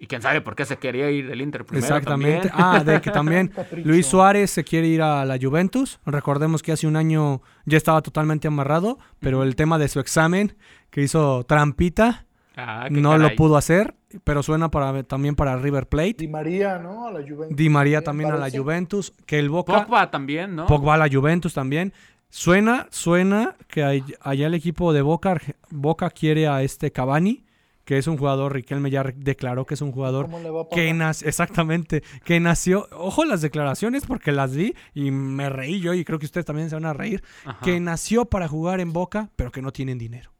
Y 0.00 0.06
quién 0.06 0.22
sabe 0.22 0.40
por 0.40 0.54
qué 0.54 0.64
se 0.64 0.76
quería 0.78 1.10
ir 1.10 1.28
del 1.28 1.40
Inter 1.40 1.64
primero 1.64 1.84
Exactamente. 1.84 2.48
también. 2.48 2.64
Ah, 2.66 2.84
de 2.84 3.00
que 3.00 3.10
también. 3.10 3.52
Luis 3.84 4.06
Suárez 4.06 4.50
se 4.50 4.62
quiere 4.64 4.86
ir 4.86 5.02
a 5.02 5.24
la 5.24 5.38
Juventus. 5.40 5.98
Recordemos 6.06 6.62
que 6.62 6.72
hace 6.72 6.86
un 6.86 6.96
año 6.96 7.42
ya 7.66 7.76
estaba 7.76 8.00
totalmente 8.00 8.46
amarrado, 8.48 8.98
pero 9.18 9.42
el 9.42 9.56
tema 9.56 9.76
de 9.76 9.88
su 9.88 9.98
examen 10.00 10.56
que 10.90 11.02
hizo 11.02 11.44
trampita 11.44 12.26
Ah, 12.60 12.88
no 12.90 13.16
lo 13.18 13.36
pudo 13.36 13.56
hacer, 13.56 13.94
pero 14.24 14.42
suena 14.42 14.68
para 14.68 15.04
también 15.04 15.36
para 15.36 15.56
River 15.58 15.86
Plate. 15.86 16.16
Di 16.18 16.26
María, 16.26 16.76
¿no? 16.80 17.06
A 17.06 17.12
la 17.12 17.20
Juventus. 17.20 17.56
Di 17.56 17.68
María 17.68 18.02
también 18.02 18.32
a 18.32 18.36
la. 18.36 18.50
Juventus, 18.50 19.14
que 19.26 19.38
el 19.38 19.48
Boca 19.48 19.84
Pogba 19.84 20.10
también, 20.10 20.56
¿no? 20.56 20.66
Pogba 20.66 20.94
a 20.94 20.98
la 20.98 21.08
Juventus 21.08 21.54
también. 21.54 21.92
Suena, 22.30 22.86
suena 22.90 23.56
que 23.68 23.84
hay- 23.84 24.04
allá 24.20 24.46
el 24.46 24.54
equipo 24.54 24.92
de 24.92 25.02
Boca, 25.02 25.40
Boca 25.70 26.10
quiere 26.10 26.46
a 26.46 26.62
este 26.62 26.92
Cavani, 26.92 27.44
que 27.84 27.96
es 27.96 28.06
un 28.06 28.18
jugador, 28.18 28.52
Riquelme 28.52 28.90
ya 28.90 29.02
declaró 29.16 29.64
que 29.64 29.72
es 29.72 29.80
un 29.80 29.92
jugador 29.92 30.26
¿Cómo 30.26 30.40
le 30.40 30.50
va 30.50 30.62
a 30.62 30.68
que 30.68 30.92
nació, 30.92 31.26
exactamente, 31.26 32.02
que 32.24 32.38
nació, 32.38 32.86
ojo 32.92 33.24
las 33.24 33.40
declaraciones 33.40 34.04
porque 34.04 34.30
las 34.30 34.54
vi 34.54 34.74
y 34.92 35.10
me 35.10 35.48
reí 35.48 35.80
yo 35.80 35.94
y 35.94 36.04
creo 36.04 36.18
que 36.18 36.26
ustedes 36.26 36.44
también 36.44 36.68
se 36.68 36.76
van 36.76 36.84
a 36.84 36.92
reír, 36.92 37.22
Ajá. 37.46 37.60
que 37.64 37.80
nació 37.80 38.26
para 38.26 38.46
jugar 38.46 38.80
en 38.80 38.92
Boca, 38.92 39.30
pero 39.36 39.50
que 39.50 39.62
no 39.62 39.72
tienen 39.72 39.96
dinero. 39.96 40.30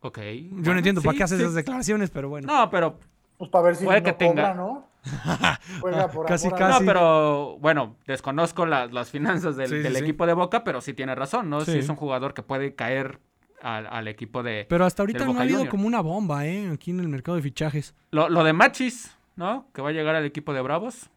Ok. 0.00 0.18
Yo 0.18 0.48
Bueno, 0.50 0.72
no 0.72 0.78
entiendo 0.78 1.02
para 1.02 1.16
qué 1.16 1.22
haces 1.22 1.36
sí. 1.38 1.44
esas 1.44 1.54
declaraciones, 1.54 2.10
pero 2.10 2.28
bueno. 2.28 2.48
No, 2.52 2.68
pero 2.70 2.98
Pues 3.38 3.48
para 3.50 3.64
ver 3.66 3.76
si 3.76 3.84
Puede 3.84 4.00
no 4.00 4.04
que 4.04 4.12
tenga. 4.14 4.32
cobra, 4.52 4.54
¿no? 4.54 4.89
Juega 5.80 6.08
por 6.08 6.26
Casi, 6.26 6.46
amor 6.48 6.58
casi. 6.58 6.80
No, 6.80 6.86
pero 6.86 7.58
bueno, 7.58 7.96
desconozco 8.06 8.66
la- 8.66 8.86
las 8.86 9.10
finanzas 9.10 9.56
del, 9.56 9.68
Sí, 9.68 9.76
sí, 9.76 9.82
del 9.82 9.94
sí. 9.96 10.00
equipo 10.02 10.26
de 10.26 10.34
Boca, 10.34 10.64
pero 10.64 10.80
sí 10.80 10.92
tiene 10.94 11.14
razón, 11.14 11.48
¿no? 11.50 11.60
Sí. 11.62 11.78
Es 11.78 11.88
un 11.88 11.96
jugador 11.96 12.34
que 12.34 12.42
puede 12.42 12.74
caer 12.74 13.20
al, 13.62 13.86
al 13.86 14.08
equipo 14.08 14.42
de... 14.42 14.66
Pero 14.68 14.84
hasta 14.84 15.02
ahorita 15.02 15.24
no 15.24 15.38
ha 15.38 15.42
habido 15.42 15.58
Junior. 15.58 15.70
como 15.70 15.86
una 15.86 16.00
bomba, 16.00 16.46
¿eh? 16.46 16.70
Aquí 16.72 16.90
en 16.90 17.00
el 17.00 17.08
mercado 17.08 17.36
de 17.36 17.42
fichajes. 17.42 17.94
Lo, 18.10 18.28
lo 18.28 18.44
de 18.44 18.52
Machis, 18.52 19.16
¿no? 19.36 19.66
Que 19.72 19.82
va 19.82 19.88
a 19.90 19.92
llegar 19.92 20.14
al 20.14 20.24
equipo 20.24 20.52
de 20.52 20.60
Bravos. 20.60 21.10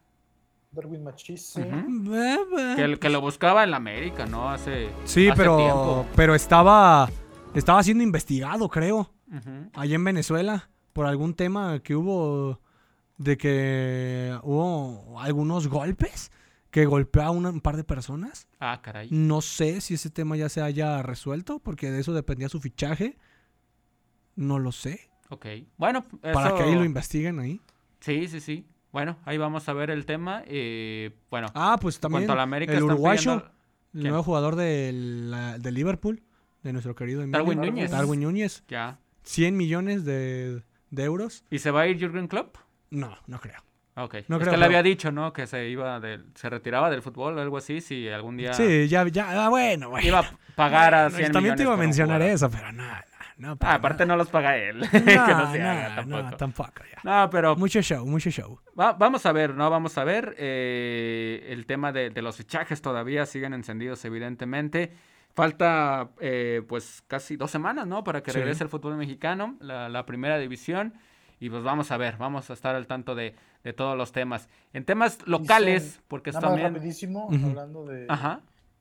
Darwin 0.72 1.04
Machis, 1.04 1.46
sí. 1.52 1.60
Ujú. 1.62 2.14
Eh, 2.16 2.36
eh. 2.58 2.72
que, 2.76 2.98
que 2.98 3.08
lo 3.10 3.20
buscaba 3.20 3.62
en 3.64 3.70
la 3.70 3.76
América, 3.76 4.26
¿no? 4.26 4.50
Hace, 4.50 4.88
Sí, 5.04 5.28
hace 5.28 5.36
pero, 5.40 5.56
tiempo. 5.56 6.06
pero 6.16 6.34
estaba, 6.34 7.08
estaba 7.54 7.82
siendo 7.82 8.02
investigado, 8.02 8.68
creo, 8.68 9.10
Ujú. 9.32 9.70
allá 9.74 9.94
en 9.94 10.02
Venezuela, 10.04 10.68
por 10.92 11.06
algún 11.06 11.34
tema 11.34 11.78
que 11.78 11.94
hubo 11.94 12.60
de 13.18 13.36
que 13.36 14.36
hubo 14.42 15.20
algunos 15.20 15.68
golpes 15.68 16.30
que 16.70 16.86
golpeó 16.86 17.22
a 17.22 17.30
un 17.30 17.60
par 17.60 17.76
de 17.76 17.84
personas. 17.84 18.48
Ah, 18.58 18.80
caray. 18.82 19.08
No 19.10 19.40
sé 19.40 19.80
si 19.80 19.94
ese 19.94 20.10
tema 20.10 20.36
ya 20.36 20.48
se 20.48 20.60
haya 20.60 21.02
resuelto, 21.02 21.60
porque 21.60 21.90
de 21.90 22.00
eso 22.00 22.12
dependía 22.12 22.48
su 22.48 22.60
fichaje. 22.60 23.16
No 24.36 24.58
lo 24.58 24.72
sé. 24.72 25.08
Ok. 25.30 25.46
Bueno, 25.76 26.04
Para 26.20 26.48
eso- 26.48 26.56
que 26.56 26.62
ahí 26.64 26.74
lo 26.74 26.84
investiguen 26.84 27.38
ahí. 27.38 27.60
Sí, 28.00 28.26
sí, 28.28 28.40
sí. 28.40 28.66
Bueno, 28.92 29.18
ahí 29.24 29.38
vamos 29.38 29.68
a 29.68 29.72
ver 29.72 29.90
el 29.90 30.04
tema. 30.06 30.42
eh, 30.46 31.12
bueno, 31.30 31.48
Ah, 31.54 31.78
pues 31.80 31.98
también 32.00 32.22
cuanto 32.22 32.32
a 32.32 32.36
la 32.36 32.42
América, 32.42 32.72
el 32.72 32.82
uruguayo, 32.82 33.22
pidiendo- 33.22 33.50
el 33.94 34.02
nuevo 34.08 34.22
jugador 34.24 34.56
del, 34.56 35.30
la- 35.30 35.58
de 35.58 35.72
Liverpool, 35.72 36.22
de 36.64 36.72
nuestro 36.72 36.94
querido 36.94 37.22
Emilio. 37.22 37.38
Darwin 37.38 37.58
Darwin 37.58 37.74
Núñez. 37.74 37.90
Darwin 37.90 38.20
Núñez. 38.20 38.64
Ya. 38.68 38.98
100 39.22 39.56
millones 39.56 40.04
de, 40.04 40.62
de 40.90 41.02
euros. 41.04 41.44
¿Y 41.50 41.60
se 41.60 41.70
va 41.70 41.82
a 41.82 41.86
ir 41.88 41.98
Jürgen 41.98 42.26
Klopp? 42.28 42.56
No, 42.90 43.16
no 43.26 43.40
creo. 43.40 43.60
Ok. 43.96 44.14
No 44.28 44.36
es 44.36 44.42
creo, 44.42 44.52
que 44.52 44.56
le 44.58 44.64
había 44.64 44.82
dicho, 44.82 45.12
¿no? 45.12 45.32
Que 45.32 45.46
se 45.46 45.68
iba 45.68 46.00
del, 46.00 46.26
se 46.34 46.50
retiraba 46.50 46.90
del 46.90 47.00
fútbol 47.02 47.38
o 47.38 47.40
algo 47.40 47.58
así, 47.58 47.80
si 47.80 48.08
algún 48.08 48.36
día 48.36 48.52
Sí, 48.52 48.88
ya, 48.88 49.06
ya, 49.08 49.44
ah, 49.44 49.48
bueno, 49.48 49.90
bueno. 49.90 50.06
iba 50.06 50.18
a 50.20 50.30
pagar 50.56 50.94
a 50.94 51.02
Bueno, 51.04 51.16
100 51.18 51.32
también 51.32 51.54
te 51.56 51.62
iba 51.62 51.74
a 51.74 51.76
mencionar 51.76 52.20
eso, 52.22 52.50
pero 52.50 52.72
no, 52.72 52.82
no, 52.82 52.94
no. 53.36 53.56
Ah, 53.60 53.74
aparte 53.74 54.04
no 54.04 54.16
los 54.16 54.28
paga 54.30 54.56
él. 54.56 54.80
nada. 54.80 54.90
que 55.04 55.14
no 55.16 55.38
No, 55.46 55.52
se 55.52 55.62
haga 55.62 55.88
no, 55.90 55.94
tampoco. 55.96 56.22
no, 56.30 56.36
tampoco 56.36 56.82
ya. 56.90 56.98
No, 57.04 57.30
pero 57.30 57.54
Mucho 57.56 57.80
show, 57.82 58.04
mucho 58.04 58.30
show. 58.30 58.58
va- 58.78 58.94
vamos 58.94 59.24
a 59.26 59.32
ver, 59.32 59.54
¿no? 59.54 59.70
Vamos 59.70 59.96
a 59.96 60.02
ver. 60.04 60.34
eh, 60.38 61.46
el 61.50 61.64
tema 61.66 61.92
de, 61.92 62.10
de 62.10 62.22
los 62.22 62.36
fichajes 62.36 62.82
todavía 62.82 63.26
siguen 63.26 63.54
encendidos, 63.54 64.04
evidentemente. 64.04 64.92
Falta, 65.34 66.10
eh, 66.20 66.62
pues, 66.68 67.02
casi 67.08 67.36
dos 67.36 67.50
semanas, 67.50 67.86
¿no? 67.86 68.04
Para 68.04 68.22
que 68.22 68.30
Sí. 68.30 68.38
regrese 68.38 68.62
el 68.64 68.70
fútbol 68.70 68.96
mexicano, 68.96 69.56
la, 69.60 69.88
la 69.88 70.06
primera 70.06 70.38
división. 70.38 70.94
Y 71.44 71.50
pues 71.50 71.62
vamos 71.62 71.90
a 71.90 71.98
ver, 71.98 72.16
vamos 72.16 72.48
a 72.48 72.54
estar 72.54 72.74
al 72.74 72.86
tanto 72.86 73.14
de, 73.14 73.34
de 73.62 73.72
todos 73.74 73.98
los 73.98 74.12
temas. 74.12 74.48
En 74.72 74.86
temas 74.86 75.18
locales, 75.26 75.82
Dicen, 75.84 76.02
porque 76.08 76.30
Nada 76.32 76.40
más 76.40 76.50
también... 76.52 76.74
rapidísimo, 76.74 77.28
hablando 77.30 77.84
de... 77.84 78.06
Ajá. 78.08 78.40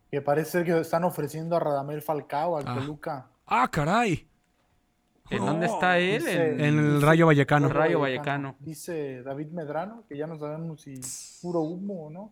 Que 0.09 0.21
parece 0.21 0.51
ser 0.51 0.65
que 0.65 0.79
están 0.79 1.03
ofreciendo 1.03 1.57
a 1.57 1.59
Radamel 1.59 2.01
Falcao, 2.01 2.55
al 2.55 2.63
Ah. 2.65 2.75
Toluca. 2.75 3.27
Ah, 3.47 3.67
caray. 3.69 4.25
¿En 5.29 5.41
Oh, 5.41 5.45
dónde 5.47 5.65
está 5.65 5.99
él? 5.99 6.19
dice- 6.19 6.51
En- 6.53 6.61
el 6.61 7.01
Rayo 7.01 7.25
Vallecano. 7.25 7.67
El 7.67 7.73
Rayo 7.73 7.99
Vallecano. 7.99 8.55
Dice 8.59 9.23
David 9.23 9.47
Medrano, 9.47 10.05
que 10.07 10.15
ya 10.17 10.25
no 10.25 10.37
sabemos 10.39 10.79
si 10.83 11.01
puro 11.41 11.59
humo 11.61 12.05
o 12.05 12.09
no. 12.11 12.31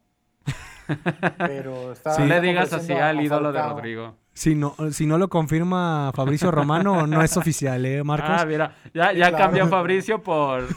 Pero 1.37 1.91
está. 1.93 2.11
Sí. 2.15 2.23
Le 2.23 2.41
digas 2.41 2.71
así 2.73 2.93
al 2.93 3.21
ídolo 3.21 3.51
de. 3.51 3.61
Rodrigo. 3.61 4.15
Si 4.33 4.55
no, 4.55 4.75
si 4.91 5.05
no 5.05 5.17
lo 5.17 5.27
confirma 5.29 6.11
Fabricio 6.15 6.51
Romano, 6.51 7.05
no 7.05 7.21
es 7.21 7.35
oficial, 7.35 7.85
¿eh, 7.85 8.03
Marcos? 8.03 8.29
Ah, 8.31 8.45
mira, 8.45 8.75
ya, 8.93 9.11
ya 9.11 9.27
claro. 9.29 9.37
cambió 9.37 9.67
Fabricio 9.67 10.21
por... 10.21 10.67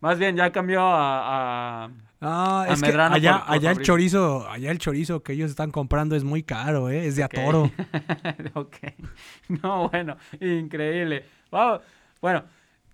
Más 0.00 0.18
bien, 0.18 0.36
ya 0.36 0.50
cambió 0.50 0.82
a... 0.82 1.84
a- 1.84 1.90
Ah, 2.20 2.62
A 2.68 2.72
es 2.72 2.80
que 2.80 2.88
Medrano 2.88 3.14
allá, 3.14 3.32
por- 3.38 3.46
por 3.46 3.54
allá 3.54 3.70
el 3.72 3.82
chorizo, 3.82 4.48
allá 4.48 4.70
el 4.70 4.78
chorizo 4.78 5.22
que 5.22 5.34
ellos 5.34 5.50
están 5.50 5.70
comprando 5.70 6.16
es 6.16 6.24
muy 6.24 6.42
caro, 6.42 6.88
¿eh? 6.88 7.06
Es 7.06 7.14
de 7.16 7.24
Ok. 7.24 7.34
a 7.34 7.44
toro. 7.44 7.70
ok. 8.54 8.76
No, 9.62 9.88
bueno, 9.90 10.16
increíble. 10.40 11.26
Vamos- 11.50 11.80
bueno, 12.22 12.42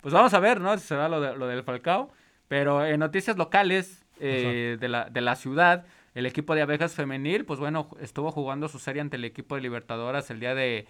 pues 0.00 0.12
vamos 0.12 0.34
a 0.34 0.40
ver, 0.40 0.60
¿no? 0.60 0.76
Si 0.76 0.86
se 0.86 0.96
da 0.96 1.08
lo, 1.08 1.20
de- 1.20 1.36
lo 1.36 1.46
del 1.46 1.62
Falcao. 1.62 2.10
Pero 2.48 2.84
en 2.84 2.98
noticias 3.00 3.36
locales 3.38 4.04
eh, 4.20 4.76
de, 4.78 4.88
la, 4.88 5.08
de 5.08 5.20
la 5.20 5.36
ciudad, 5.36 5.84
el 6.14 6.26
equipo 6.26 6.54
de 6.54 6.62
abejas 6.62 6.94
femenil, 6.94 7.44
pues 7.44 7.58
bueno, 7.58 7.88
estuvo 8.00 8.30
jugando 8.30 8.68
su 8.68 8.78
serie 8.78 9.00
ante 9.00 9.16
el 9.16 9.24
equipo 9.24 9.54
de 9.54 9.62
Libertadoras 9.62 10.30
el 10.30 10.40
día 10.40 10.54
de, 10.54 10.86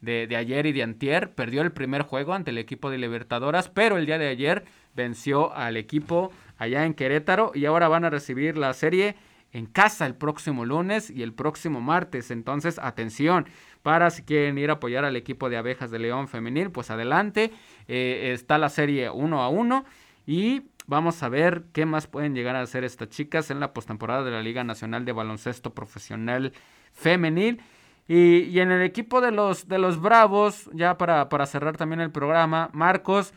de, 0.00 0.36
ayer 0.36 0.66
y 0.66 0.72
de 0.72 0.82
antier. 0.82 1.32
Perdió 1.32 1.62
el 1.62 1.72
primer 1.72 2.02
juego 2.02 2.34
ante 2.34 2.50
el 2.50 2.58
equipo 2.58 2.90
de 2.90 2.98
Libertadoras, 2.98 3.68
pero 3.68 3.96
el 3.96 4.06
día 4.06 4.18
de 4.18 4.28
ayer 4.28 4.64
venció 4.94 5.54
al 5.54 5.76
equipo 5.76 6.32
allá 6.58 6.84
en 6.84 6.94
Querétaro 6.94 7.52
y 7.54 7.66
ahora 7.66 7.88
van 7.88 8.04
a 8.04 8.10
recibir 8.10 8.56
la 8.56 8.72
serie 8.72 9.16
en 9.52 9.66
casa 9.66 10.04
el 10.06 10.16
próximo 10.16 10.64
lunes 10.64 11.10
y 11.10 11.22
el 11.22 11.32
próximo 11.32 11.80
martes. 11.80 12.30
Entonces, 12.32 12.78
atención, 12.80 13.46
para 13.82 14.10
si 14.10 14.22
quieren 14.22 14.58
ir 14.58 14.70
a 14.70 14.74
apoyar 14.74 15.04
al 15.04 15.14
equipo 15.14 15.48
de 15.48 15.56
abejas 15.56 15.90
de 15.90 16.00
León 16.00 16.26
femenil, 16.26 16.70
pues 16.70 16.90
adelante. 16.90 17.52
Eh, 17.86 18.32
está 18.34 18.58
la 18.58 18.68
serie 18.68 19.10
1 19.10 19.42
a 19.42 19.48
1 19.48 19.84
y 20.26 20.62
vamos 20.86 21.22
a 21.22 21.28
ver 21.28 21.64
qué 21.72 21.86
más 21.86 22.06
pueden 22.06 22.34
llegar 22.34 22.56
a 22.56 22.62
hacer 22.62 22.84
estas 22.84 23.08
chicas 23.08 23.50
en 23.50 23.60
la 23.60 23.72
postemporada 23.72 24.24
de 24.24 24.30
la 24.30 24.42
Liga 24.42 24.64
Nacional 24.64 25.04
de 25.04 25.12
Baloncesto 25.12 25.74
Profesional 25.74 26.52
Femenil. 26.92 27.62
Y, 28.06 28.58
en 28.58 28.70
el 28.70 28.82
equipo 28.82 29.22
de 29.22 29.30
los, 29.30 29.66
de 29.66 29.78
los 29.78 29.98
Bravos, 30.00 30.68
ya 30.74 30.98
para, 30.98 31.30
para 31.30 31.46
cerrar 31.46 31.78
también 31.78 32.00
el 32.00 32.10
programa, 32.10 32.68
Marcos, 32.74 33.32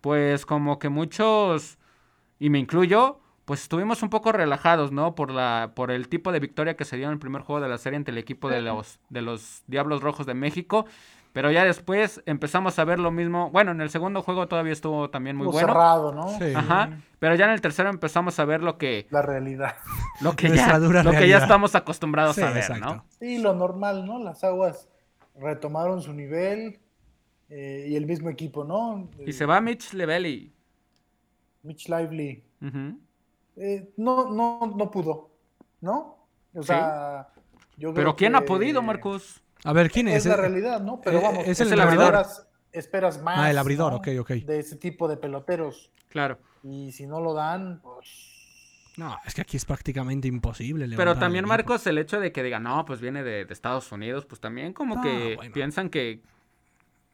pues 0.00 0.46
como 0.46 0.78
que 0.78 0.88
muchos, 0.88 1.78
y 2.38 2.48
me 2.48 2.60
incluyo, 2.60 3.18
pues 3.44 3.62
estuvimos 3.62 4.02
un 4.02 4.10
poco 4.10 4.30
relajados, 4.30 4.92
¿no? 4.92 5.14
Por 5.14 5.32
la 5.32 5.72
por 5.74 5.90
el 5.90 6.08
tipo 6.08 6.30
de 6.30 6.40
victoria 6.40 6.76
que 6.76 6.84
se 6.84 6.96
dio 6.96 7.06
en 7.06 7.12
el 7.12 7.18
primer 7.18 7.42
juego 7.42 7.60
de 7.60 7.68
la 7.68 7.78
serie 7.78 7.96
ante 7.96 8.12
el 8.12 8.18
equipo 8.18 8.48
de 8.48 8.62
los 8.62 9.00
de 9.10 9.22
los 9.22 9.62
Diablos 9.66 10.02
Rojos 10.02 10.26
de 10.26 10.34
México. 10.34 10.86
Pero 11.32 11.50
ya 11.50 11.64
después 11.64 12.22
empezamos 12.26 12.78
a 12.78 12.84
ver 12.84 12.98
lo 12.98 13.10
mismo. 13.10 13.50
Bueno, 13.50 13.70
en 13.70 13.80
el 13.80 13.88
segundo 13.88 14.22
juego 14.22 14.48
todavía 14.48 14.72
estuvo 14.72 15.08
también 15.08 15.36
muy 15.36 15.46
bueno. 15.46 15.60
cerrado, 15.60 16.12
¿no? 16.12 16.28
Sí. 16.38 16.52
Ajá. 16.54 16.90
Pero 17.18 17.34
ya 17.34 17.46
en 17.46 17.52
el 17.52 17.60
tercero 17.62 17.88
empezamos 17.88 18.38
a 18.38 18.44
ver 18.44 18.62
lo 18.62 18.76
que... 18.76 19.06
La 19.10 19.22
realidad. 19.22 19.76
Lo 20.20 20.36
que, 20.36 20.54
ya, 20.54 20.78
lo 20.78 21.10
que 21.10 21.28
ya 21.28 21.38
estamos 21.38 21.74
acostumbrados 21.74 22.38
a 22.38 22.50
ver, 22.50 22.78
¿no? 22.78 23.04
Sí, 23.18 23.38
lo 23.38 23.54
normal, 23.54 24.06
¿no? 24.06 24.22
Las 24.22 24.44
aguas 24.44 24.88
retomaron 25.34 26.00
su 26.00 26.12
nivel 26.12 26.78
eh, 27.48 27.86
y 27.88 27.96
el 27.96 28.06
mismo 28.06 28.30
equipo, 28.30 28.62
¿no? 28.62 29.08
Y 29.26 29.32
se 29.32 29.46
va 29.46 29.60
Mitch 29.60 29.94
Levelli. 29.94 30.54
Mitch 31.62 31.88
Lively. 31.88 32.44
Eh, 33.56 33.92
no, 33.96 34.30
no, 34.30 34.74
no 34.76 34.90
pudo, 34.90 35.30
¿no? 35.80 36.28
O 36.54 36.62
sea, 36.62 37.28
yo 37.76 37.92
Pero 37.94 38.14
¿quién 38.14 38.36
ha 38.36 38.42
podido, 38.42 38.80
Marcos? 38.80 39.42
A 39.64 39.72
ver, 39.72 39.90
¿quién 39.90 40.08
es? 40.08 40.18
Es 40.18 40.26
la 40.26 40.36
realidad, 40.36 40.80
¿no? 40.80 41.00
Pero 41.00 41.18
eh, 41.18 41.22
vamos, 41.22 41.46
es 41.46 41.60
el, 41.60 41.80
abridor. 41.80 42.26
Esperas, 42.72 43.22
más. 43.22 43.38
Ah, 43.38 43.50
el 43.50 43.58
abridor, 43.58 43.92
ok, 43.92 44.08
ok. 44.20 44.30
De 44.30 44.58
ese 44.58 44.76
tipo 44.76 45.06
de 45.08 45.16
peloteros. 45.16 45.92
Claro. 46.08 46.38
Y 46.62 46.92
si 46.92 47.06
no 47.06 47.20
lo 47.20 47.34
dan, 47.34 47.80
pues. 47.82 48.32
No, 48.96 49.18
es 49.24 49.34
que 49.34 49.40
aquí 49.40 49.56
es 49.56 49.64
prácticamente 49.64 50.28
imposible. 50.28 50.88
Pero 50.96 51.16
también, 51.16 51.46
Marcos, 51.46 51.86
el 51.86 51.98
hecho 51.98 52.20
de 52.20 52.32
que 52.32 52.42
digan, 52.42 52.62
no, 52.62 52.84
pues 52.84 53.00
viene 53.00 53.22
de, 53.22 53.46
Estados 53.48 53.90
Unidos, 53.90 54.26
pues 54.26 54.40
también 54.40 54.72
como 54.74 55.00
que 55.00 55.38
piensan 55.54 55.88
que, 55.88 56.22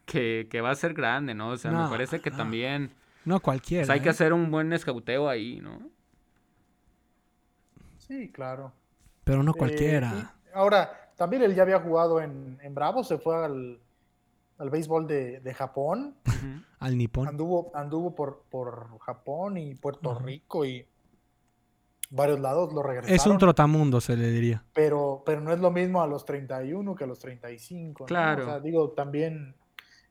que, 0.07 0.61
va 0.61 0.71
a 0.71 0.75
ser 0.75 0.95
grande, 0.95 1.35
¿no? 1.35 1.51
O 1.51 1.57
sea, 1.57 1.71
me 1.71 1.89
parece 1.89 2.21
que 2.21 2.31
también. 2.31 2.93
No, 3.25 3.41
cualquiera. 3.41 3.83
Pues 3.83 3.91
hay 3.91 4.01
que 4.01 4.09
¿eh? 4.09 4.11
hacer 4.11 4.33
un 4.33 4.51
buen 4.51 4.73
escauteo 4.73 5.29
ahí, 5.29 5.61
¿no? 5.61 5.91
Sí, 7.99 8.31
claro. 8.33 8.73
Pero 9.25 9.43
no 9.43 9.53
cualquiera. 9.53 10.13
Eh, 10.19 10.51
ahora, 10.55 11.08
también 11.19 11.43
él 11.43 11.55
ya 11.55 11.63
había 11.63 11.81
jugado 11.81 12.21
en, 12.21 12.59
en 12.63 12.75
Bravo, 12.75 13.03
se 13.03 13.19
fue 13.19 13.45
al, 13.45 13.81
al 14.57 14.71
béisbol 14.71 15.09
de, 15.09 15.41
de 15.41 15.53
Japón. 15.53 16.15
Al 16.79 16.97
Nippon. 16.97 17.27
Anduvo, 17.27 17.73
anduvo 17.75 18.15
por, 18.15 18.45
por 18.49 18.97
Japón 19.01 19.57
y 19.57 19.75
Puerto 19.75 20.17
Rico 20.17 20.65
y 20.65 20.87
varios 22.11 22.39
lados 22.39 22.73
lo 22.73 22.85
regresaron. 22.85 23.17
Es 23.17 23.27
un 23.27 23.37
trotamundo, 23.37 24.01
se 24.01 24.17
le 24.17 24.31
diría. 24.31 24.65
Pero, 24.73 25.25
pero 25.27 25.41
no 25.41 25.53
es 25.53 25.59
lo 25.59 25.73
mismo 25.73 26.01
a 26.01 26.07
los 26.07 26.25
31 26.25 26.95
que 26.95 27.03
a 27.03 27.09
los 27.09 27.19
35. 27.19 28.05
Claro. 28.05 28.45
O 28.45 28.47
sea, 28.47 28.61
digo, 28.61 28.91
también 28.91 29.57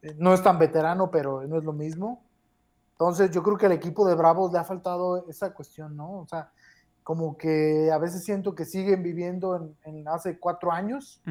eh, 0.01 0.13
no 0.17 0.33
es 0.33 0.43
tan 0.43 0.59
veterano, 0.59 1.09
pero 1.09 1.47
no 1.47 1.57
es 1.57 1.63
lo 1.63 1.71
mismo. 1.71 2.21
Entonces, 2.91 3.31
yo 3.31 3.41
creo 3.41 3.57
que 3.57 3.67
al 3.67 3.71
equipo 3.71 4.05
de 4.05 4.15
Bravos 4.15 4.51
le 4.51 4.59
ha 4.59 4.65
faltado 4.65 5.25
esa 5.29 5.53
cuestión, 5.53 5.95
¿no? 5.95 6.19
O 6.19 6.27
sea, 6.27 6.51
como 7.07 7.37
que 7.37 7.89
a 7.89 7.97
veces 7.99 8.25
siento 8.25 8.53
que 8.53 8.65
siguen 8.65 9.01
viviendo 9.01 9.73
en, 9.85 10.05
hace 10.09 10.37
cuatro 10.37 10.73
años, 10.73 11.21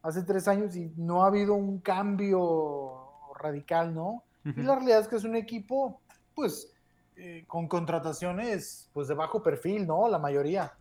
hace 0.00 0.22
tres 0.22 0.48
años, 0.48 0.74
y 0.74 0.90
no 0.96 1.22
ha 1.22 1.26
habido 1.26 1.52
un 1.52 1.80
cambio 1.80 3.10
radical, 3.38 3.94
¿no? 3.94 4.24
Y 4.42 4.62
la 4.62 4.74
realidad 4.74 5.00
es 5.00 5.08
que 5.08 5.16
es 5.16 5.24
un 5.24 5.36
equipo, 5.36 6.00
pues, 6.34 6.72
eh, 7.16 7.44
con 7.46 7.68
contrataciones, 7.68 8.88
pues, 8.94 9.06
de 9.06 9.12
bajo 9.12 9.42
perfil, 9.42 9.86
¿no? 9.86 10.08
La 10.08 10.18
mayoría. 10.18 10.72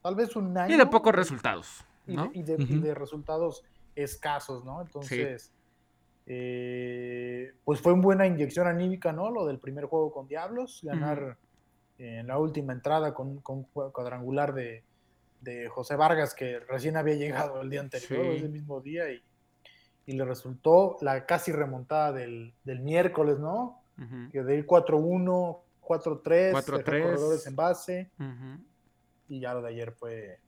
Tal 0.00 0.14
vez 0.14 0.36
un 0.36 0.56
año. 0.56 0.72
Y 0.72 0.78
de 0.78 0.86
pocos 0.86 1.12
resultados, 1.12 1.84
¿no? 2.06 2.30
Y 2.32 2.44
de, 2.44 2.94
resultados 2.94 3.64
escasos, 3.96 4.64
¿no? 4.64 4.80
Entonces, 4.80 5.50
eh, 6.26 7.52
pues 7.64 7.80
fue 7.80 7.94
una 7.94 8.02
buena 8.02 8.26
inyección 8.28 8.68
anímica, 8.68 9.10
¿no? 9.10 9.28
Lo 9.32 9.44
del 9.44 9.58
primer 9.58 9.86
juego 9.86 10.12
con 10.12 10.28
Diablos, 10.28 10.82
ganar 10.84 11.36
en 11.98 12.26
la 12.26 12.38
última 12.38 12.72
entrada 12.72 13.14
con, 13.14 13.40
con 13.40 13.64
cuadrangular 13.64 14.54
de, 14.54 14.84
José 15.70 15.96
Vargas, 15.96 16.34
que 16.34 16.60
recién 16.60 16.96
había 16.96 17.14
llegado 17.14 17.60
el 17.62 17.70
día 17.70 17.80
anterior, 17.80 18.26
ese 18.26 18.48
mismo 18.48 18.80
día, 18.80 19.10
y, 19.10 19.22
le 20.06 20.24
resultó 20.24 20.98
la 21.00 21.26
casi 21.26 21.52
remontada 21.52 22.12
del, 22.12 22.54
miércoles, 22.64 23.38
¿no? 23.38 23.82
Que 24.30 24.42
de 24.42 24.56
ir 24.56 24.66
4-1, 24.66 25.60
4-3, 25.80 26.64
corredores 26.64 27.46
en 27.46 27.56
base, 27.56 28.10
y 29.28 29.40
ya 29.40 29.54
lo 29.54 29.62
de 29.62 29.68
ayer 29.68 29.92
fue 29.92 30.38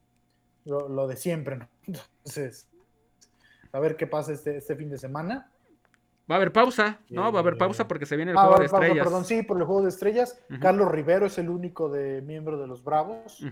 lo, 0.65 1.07
de 1.07 1.17
siempre, 1.17 1.57
¿no? 1.57 1.69
Entonces, 1.87 2.69
a 3.73 3.81
ver 3.81 3.97
qué 3.97 4.07
pasa 4.07 4.33
este, 4.33 4.57
este 4.57 4.77
fin 4.77 4.91
de 4.91 4.99
semana. 4.99 5.51
Va 6.31 6.37
a 6.37 6.39
haber 6.39 6.53
pausa, 6.53 7.01
¿no? 7.11 7.31
Va 7.31 7.41
a 7.41 7.43
haber 7.43 7.59
pausa 7.59 7.87
porque 7.87 8.07
se 8.07 8.17
viene 8.17 8.33
el 8.33 8.39
ah, 8.39 8.45
juego 8.45 8.59
de 8.61 8.67
estrellas. 8.67 9.05
perdón, 9.05 9.25
sí, 9.27 9.43
por 9.43 9.59
el 9.59 9.65
juego 9.65 9.83
de 9.83 9.91
estrellas. 9.91 10.41
Carlos 10.59 10.91
Rivero 10.91 11.27
es 11.27 11.37
el 11.39 11.51
único 11.51 11.91
de 11.91 12.23
miembro 12.23 12.59
de 12.59 12.67
los 12.67 12.83
Bravos 12.83 13.45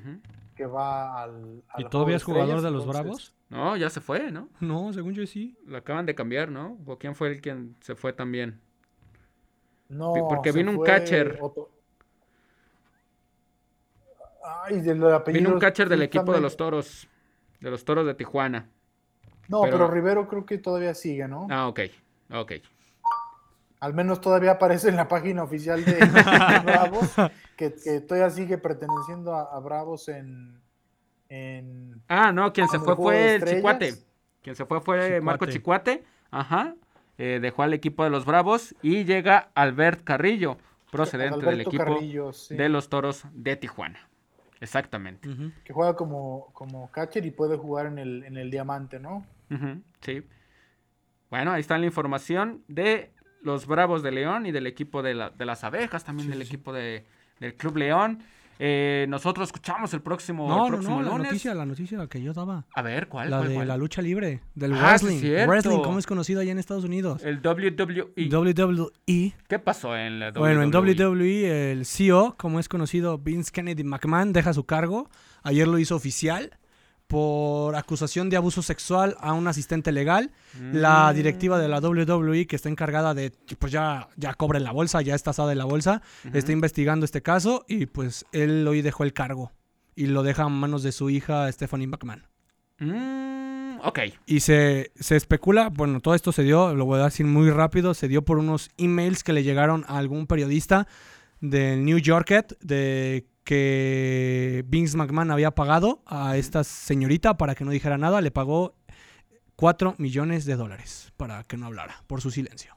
que 0.54 0.66
va 0.66 1.22
al. 1.22 1.62
¿Y 1.76 1.84
todavía 1.84 2.16
es 2.16 2.24
jugador 2.24 2.62
de 2.62 2.70
los 2.70 2.86
Bravos? 2.86 3.34
No, 3.50 3.76
ya 3.76 3.90
se 3.90 4.00
fue, 4.00 4.32
¿no? 4.32 4.48
No, 4.60 4.92
según 4.94 5.12
yo 5.12 5.26
sí. 5.26 5.58
Lo 5.66 5.76
acaban 5.76 6.06
de 6.06 6.14
cambiar, 6.14 6.50
¿no? 6.50 6.78
¿O 6.86 6.98
quién 6.98 7.14
fue 7.14 7.28
el 7.28 7.40
quien 7.42 7.76
se 7.80 7.94
fue 7.94 8.14
también? 8.14 8.60
No. 9.90 10.14
Porque 10.28 10.52
vino 10.52 10.70
un 10.70 10.82
catcher. 10.82 11.38
Ay, 14.64 14.80
del 14.80 15.04
apellido. 15.12 15.42
Vino 15.42 15.54
un 15.54 15.60
catcher 15.60 15.90
del 15.90 16.02
equipo 16.02 16.32
de 16.32 16.40
los 16.40 16.56
toros. 16.56 17.06
De 17.60 17.70
los 17.70 17.84
toros 17.84 18.06
de 18.06 18.14
Tijuana. 18.14 18.70
No, 19.48 19.62
pero 19.62 19.88
Rivero 19.88 20.26
creo 20.26 20.46
que 20.46 20.56
todavía 20.56 20.94
sigue, 20.94 21.28
¿no? 21.28 21.46
Ah, 21.50 21.68
ok. 21.68 21.80
Ok. 22.32 22.52
Al 23.80 23.94
menos 23.94 24.20
todavía 24.20 24.52
aparece 24.52 24.88
en 24.88 24.96
la 24.96 25.08
página 25.08 25.42
oficial 25.42 25.84
de, 25.84 25.94
Bravos, 26.64 27.14
que, 27.56 27.70
todavía 28.00 28.30
sigue 28.30 28.56
perteneciendo 28.56 29.34
a, 29.34 29.58
Bravos 29.58 30.08
en, 30.08 30.60
Ah, 32.08 32.30
no, 32.30 32.52
quien 32.52 32.68
se 32.68 32.78
fue 32.78 32.94
fue 32.94 33.34
el 33.36 33.44
Chicuate. 33.44 33.94
Quien 34.42 34.54
se 34.54 34.66
fue 34.66 34.80
fue 34.80 35.20
Marco 35.20 35.46
Chicuate. 35.46 36.04
Ajá. 36.30 36.74
Eh, 37.18 37.38
dejó 37.40 37.62
al 37.62 37.74
equipo 37.74 38.04
de 38.04 38.10
los 38.10 38.24
Bravos 38.24 38.74
y 38.82 39.04
llega 39.04 39.50
Albert 39.54 40.04
Carrillo, 40.04 40.58
procedente 40.90 41.44
del 41.44 41.60
equipo 41.62 41.98
de 42.50 42.68
los 42.68 42.88
Toros 42.88 43.24
de 43.32 43.56
Tijuana. 43.56 44.08
Exactamente. 44.60 45.28
Que 45.64 45.72
juega 45.72 45.96
como, 45.96 46.50
como 46.52 46.88
catcher 46.92 47.26
y 47.26 47.32
puede 47.32 47.56
jugar 47.56 47.86
en 47.86 47.98
el, 47.98 48.22
en 48.24 48.36
el 48.36 48.50
diamante, 48.50 49.00
¿no? 49.00 49.26
Sí. 50.00 50.22
Bueno, 51.32 51.52
ahí 51.52 51.62
está 51.62 51.78
la 51.78 51.86
información 51.86 52.62
de 52.68 53.10
los 53.40 53.66
Bravos 53.66 54.02
de 54.02 54.12
León 54.12 54.44
y 54.44 54.52
del 54.52 54.66
equipo 54.66 55.02
de, 55.02 55.14
las 55.14 55.64
abejas, 55.64 56.04
también 56.04 56.28
del 56.28 56.42
equipo 56.42 56.74
de, 56.74 57.06
del 57.40 57.54
Club 57.54 57.78
León. 57.78 58.18
Eh, 58.58 59.06
nosotros 59.08 59.48
escuchamos 59.48 59.94
el 59.94 60.02
próximo, 60.02 60.46
no, 60.46 60.66
próximo 60.66 61.00
no, 61.00 61.08
no, 61.08 61.16
La 61.16 61.24
noticia, 61.24 61.54
la 61.54 61.64
noticia 61.64 62.06
que 62.06 62.20
yo 62.20 62.34
daba. 62.34 62.66
A 62.74 62.82
ver, 62.82 63.08
¿cuál? 63.08 63.30
La 63.30 63.40
de 63.40 63.64
la 63.64 63.78
lucha 63.78 64.02
libre, 64.02 64.42
del 64.54 64.74
ah, 64.74 64.88
wrestling. 64.90 65.22
wrestling, 65.48 65.78
¿cómo 65.78 65.98
es 65.98 66.06
conocido 66.06 66.42
allá 66.42 66.52
en 66.52 66.58
Estados 66.58 66.84
Unidos? 66.84 67.24
El 67.24 67.38
WWE. 67.38 68.28
WWE. 68.28 69.34
¿Qué 69.48 69.58
pasó 69.58 69.96
en 69.96 70.20
la 70.20 70.32
WWE? 70.32 70.38
Bueno, 70.38 70.62
en 70.62 70.70
WWE 70.70 71.72
el 71.72 71.86
CEO, 71.86 72.34
como 72.36 72.60
es 72.60 72.68
conocido, 72.68 73.16
Vince 73.16 73.50
Kennedy 73.50 73.84
McMahon, 73.84 74.34
deja 74.34 74.52
su 74.52 74.66
cargo. 74.66 75.08
Ayer 75.42 75.66
lo 75.66 75.78
hizo 75.78 75.96
oficial 75.96 76.58
por 77.12 77.76
acusación 77.76 78.30
de 78.30 78.38
abuso 78.38 78.62
sexual 78.62 79.16
a 79.20 79.34
un 79.34 79.46
asistente 79.46 79.92
legal. 79.92 80.30
La 80.72 81.12
mm. 81.12 81.14
directiva 81.14 81.58
de 81.58 81.68
la 81.68 81.78
WWE, 81.78 82.46
que 82.46 82.56
está 82.56 82.70
encargada 82.70 83.12
de, 83.12 83.32
pues 83.58 83.70
ya, 83.70 84.08
ya 84.16 84.32
cobra 84.32 84.56
en 84.56 84.64
la 84.64 84.72
bolsa, 84.72 85.02
ya 85.02 85.14
está 85.14 85.32
asada 85.32 85.52
en 85.52 85.58
la 85.58 85.66
bolsa, 85.66 86.00
está 86.32 86.52
investigando 86.52 87.04
este 87.04 87.20
caso 87.20 87.66
y 87.68 87.84
pues 87.84 88.24
él 88.32 88.66
hoy 88.66 88.80
dejó 88.80 89.04
el 89.04 89.12
cargo 89.12 89.52
y 89.94 90.06
lo 90.06 90.22
deja 90.22 90.44
en 90.46 90.52
manos 90.52 90.82
de 90.82 90.90
su 90.90 91.10
hija 91.10 91.52
Stephanie 91.52 91.86
McMahon. 91.86 92.22
Mm, 92.78 93.80
ok. 93.84 93.98
Y 94.24 94.40
se, 94.40 94.90
se, 94.98 95.16
especula, 95.16 95.68
bueno, 95.68 96.00
todo 96.00 96.14
esto 96.14 96.32
se 96.32 96.44
dio, 96.44 96.74
lo 96.74 96.86
voy 96.86 96.98
a 96.98 97.04
decir 97.04 97.26
muy 97.26 97.50
rápido, 97.50 97.92
se 97.92 98.08
dio 98.08 98.24
por 98.24 98.38
unos 98.38 98.70
emails 98.78 99.22
que 99.22 99.34
le 99.34 99.42
llegaron 99.42 99.84
a 99.86 99.98
algún 99.98 100.26
periodista 100.26 100.88
del 101.42 101.84
New 101.84 101.98
Yorker 101.98 102.46
de 102.62 103.26
que 103.44 104.64
Vince 104.66 104.96
McMahon 104.96 105.30
había 105.30 105.50
pagado 105.52 106.02
a 106.06 106.36
esta 106.36 106.64
señorita 106.64 107.36
para 107.36 107.54
que 107.54 107.64
no 107.64 107.70
dijera 107.70 107.98
nada. 107.98 108.20
Le 108.20 108.30
pagó 108.30 108.74
4 109.56 109.96
millones 109.98 110.44
de 110.44 110.56
dólares 110.56 111.12
para 111.16 111.44
que 111.44 111.56
no 111.56 111.66
hablara, 111.66 112.02
por 112.06 112.20
su 112.20 112.30
silencio. 112.30 112.76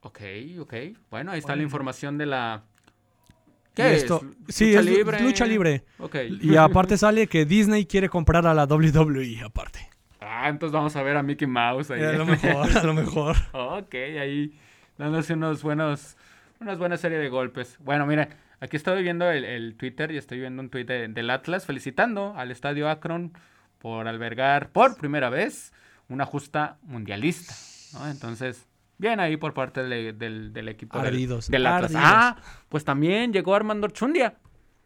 Ok, 0.00 0.20
ok. 0.60 0.74
Bueno, 1.10 1.32
ahí 1.32 1.38
está 1.40 1.56
la 1.56 1.62
información 1.62 2.18
de 2.18 2.26
la... 2.26 2.64
¿Qué 3.74 3.94
es? 3.94 4.02
Esto? 4.02 4.22
Sí, 4.48 4.74
es 4.74 4.84
libre? 4.84 5.20
lucha 5.20 5.44
libre. 5.44 5.84
Okay. 5.98 6.38
Y 6.40 6.56
aparte 6.56 6.96
sale 6.98 7.26
que 7.26 7.44
Disney 7.44 7.84
quiere 7.84 8.08
comprar 8.08 8.46
a 8.46 8.54
la 8.54 8.64
WWE, 8.64 9.42
aparte. 9.44 9.90
Ah, 10.20 10.48
entonces 10.48 10.72
vamos 10.72 10.96
a 10.96 11.02
ver 11.02 11.16
a 11.16 11.22
Mickey 11.22 11.46
Mouse 11.46 11.90
ahí. 11.90 12.02
a 12.02 12.12
lo 12.12 12.24
mejor, 12.24 12.76
a 12.76 12.82
lo 12.82 12.94
mejor. 12.94 13.36
ok, 13.52 13.94
ahí 13.94 14.58
dándose 14.96 15.34
unos 15.34 15.62
buenos, 15.62 16.16
unas 16.60 16.78
buenas 16.78 17.00
serie 17.00 17.18
de 17.18 17.28
golpes. 17.28 17.76
Bueno, 17.80 18.06
mira, 18.06 18.28
aquí 18.60 18.76
estoy 18.76 19.02
viendo 19.02 19.30
el, 19.30 19.76
Twitter 19.76 20.10
y 20.12 20.16
estoy 20.16 20.40
viendo 20.40 20.62
un 20.62 20.70
tweet 20.70 20.84
del 20.84 21.30
Atlas 21.30 21.66
felicitando 21.66 22.34
al 22.36 22.50
Estadio 22.50 22.88
Akron 22.88 23.32
por 23.78 24.08
albergar 24.08 24.70
por 24.70 24.96
primera 24.96 25.30
vez 25.30 25.72
una 26.08 26.24
justa 26.24 26.78
mundialista. 26.82 27.54
Entonces, 28.10 28.66
bien 28.98 29.20
ahí 29.20 29.36
por 29.36 29.54
parte 29.54 29.82
del, 29.82 30.68
equipo 30.68 31.00
del, 31.00 31.66
Atlas. 31.66 31.92
Ah, 31.94 32.36
pues 32.68 32.84
también 32.84 33.32
llegó 33.32 33.54
Armando 33.54 33.88
Chundia, 33.88 34.36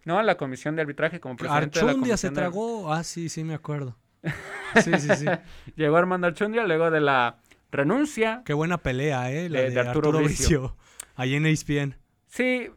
¿no? 0.04 0.18
A 0.18 0.22
la 0.22 0.36
comisión 0.36 0.76
de 0.76 0.82
arbitraje 0.82 1.20
como 1.20 1.36
presidente 1.36 1.80
Archundia 1.80 2.16
se 2.16 2.30
tragó. 2.30 2.92
Ah, 2.92 3.04
sí, 3.04 3.28
sí, 3.28 3.44
me 3.44 3.54
acuerdo. 3.54 3.96
Sí, 4.84 4.92
sí, 5.00 5.08
sí. 5.16 5.26
llegó 5.74 5.96
Armando 5.96 6.28
Archundia 6.28 6.64
luego 6.64 6.92
de 6.92 7.00
la 7.00 7.38
renuncia. 7.72 8.42
Qué 8.44 8.52
buena 8.52 8.78
pelea, 8.78 9.32
¿eh? 9.32 9.48
La 9.48 9.62
de, 9.62 9.80
Arturo, 9.80 10.16
Arturo 10.16 10.76
Ahí 11.16 11.34
en 11.34 11.44
ESPN. 11.44 11.96
Sí. 12.28 12.70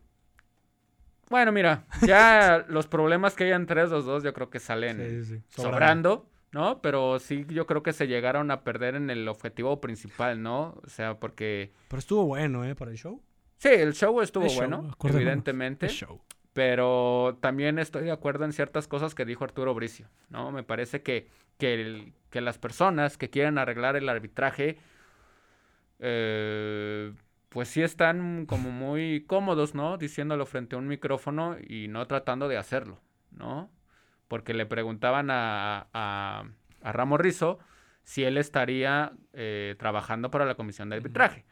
Bueno, 1.30 1.52
mira, 1.52 1.86
ya 2.02 2.66
los 2.70 2.88
problemas 2.88 3.36
que 3.36 3.46
hay 3.46 3.52
entre 3.52 3.88
los 3.88 4.06
dos 4.06 4.24
yo 4.24 4.34
creo 4.34 4.50
que 4.50 4.60
salen 4.60 5.44
sobrando. 5.50 6.28
¿no? 6.54 6.82
Pero 6.82 7.20
sí, 7.20 7.46
yo 7.50 7.66
creo 7.66 7.82
que 7.82 7.94
se 7.94 8.08
llegaron 8.08 8.52
a 8.52 8.64
perder 8.64 8.94
en 8.94 9.10
el 9.10 9.28
objetivo 9.28 9.82
principal, 9.82 10.42
¿no? 10.42 10.80
O 10.84 10.88
sea, 10.88 11.20
porque... 11.20 11.74
Pero 11.88 12.00
estuvo 12.00 12.26
bueno, 12.26 12.64
¿eh? 12.64 12.76
Para 12.76 12.92
el 12.92 12.98
show. 12.98 13.20
Sí, 13.58 13.70
el 13.70 13.94
show 13.94 14.22
estuvo 14.22 14.46
bueno, 14.54 14.96
evidentemente. 15.04 15.88
show. 15.88 16.22
Pero 16.54 17.40
también 17.42 17.80
estoy 17.80 18.04
de 18.04 18.12
acuerdo 18.12 18.46
en 18.46 18.54
ciertas 18.54 18.88
cosas 18.88 19.16
que 19.16 19.26
dijo 19.26 19.44
Arturo 19.44 19.74
Bricio, 19.74 20.08
¿no? 20.30 20.52
Me 20.52 20.62
parece 20.62 21.02
que, 21.02 21.28
que, 21.58 22.14
que 22.30 22.42
las 22.42 22.60
personas 22.60 23.18
que 23.18 23.32
quieren 23.32 23.58
arreglar 23.58 23.96
el 23.96 24.08
arbitraje, 24.08 24.78
eh, 26.00 27.14
pues 27.54 27.70
sí 27.70 27.82
están 27.82 28.46
como 28.46 28.72
muy 28.72 29.24
cómodos, 29.26 29.76
¿no? 29.76 29.98
Diciéndolo 29.98 30.46
frente 30.46 30.76
a 30.76 30.80
un 30.80 30.88
micrófono 30.88 31.58
y 31.66 31.88
no 31.88 32.06
tratando 32.08 32.48
de 32.48 32.58
hacerlo, 32.58 33.00
¿no? 33.32 33.70
porque 34.34 34.56
le 34.56 34.66
preguntaban 34.66 35.30
a, 35.30 35.86
a, 35.94 36.46
a 36.82 36.92
Ramos 36.92 37.20
Rizo 37.20 37.60
si 38.04 38.24
él 38.24 38.38
estaría 38.40 39.14
eh, 39.34 39.76
trabajando 39.78 40.32
para 40.32 40.46
la 40.46 40.56
comisión 40.56 40.90
de 40.90 40.96
arbitraje. 40.96 41.46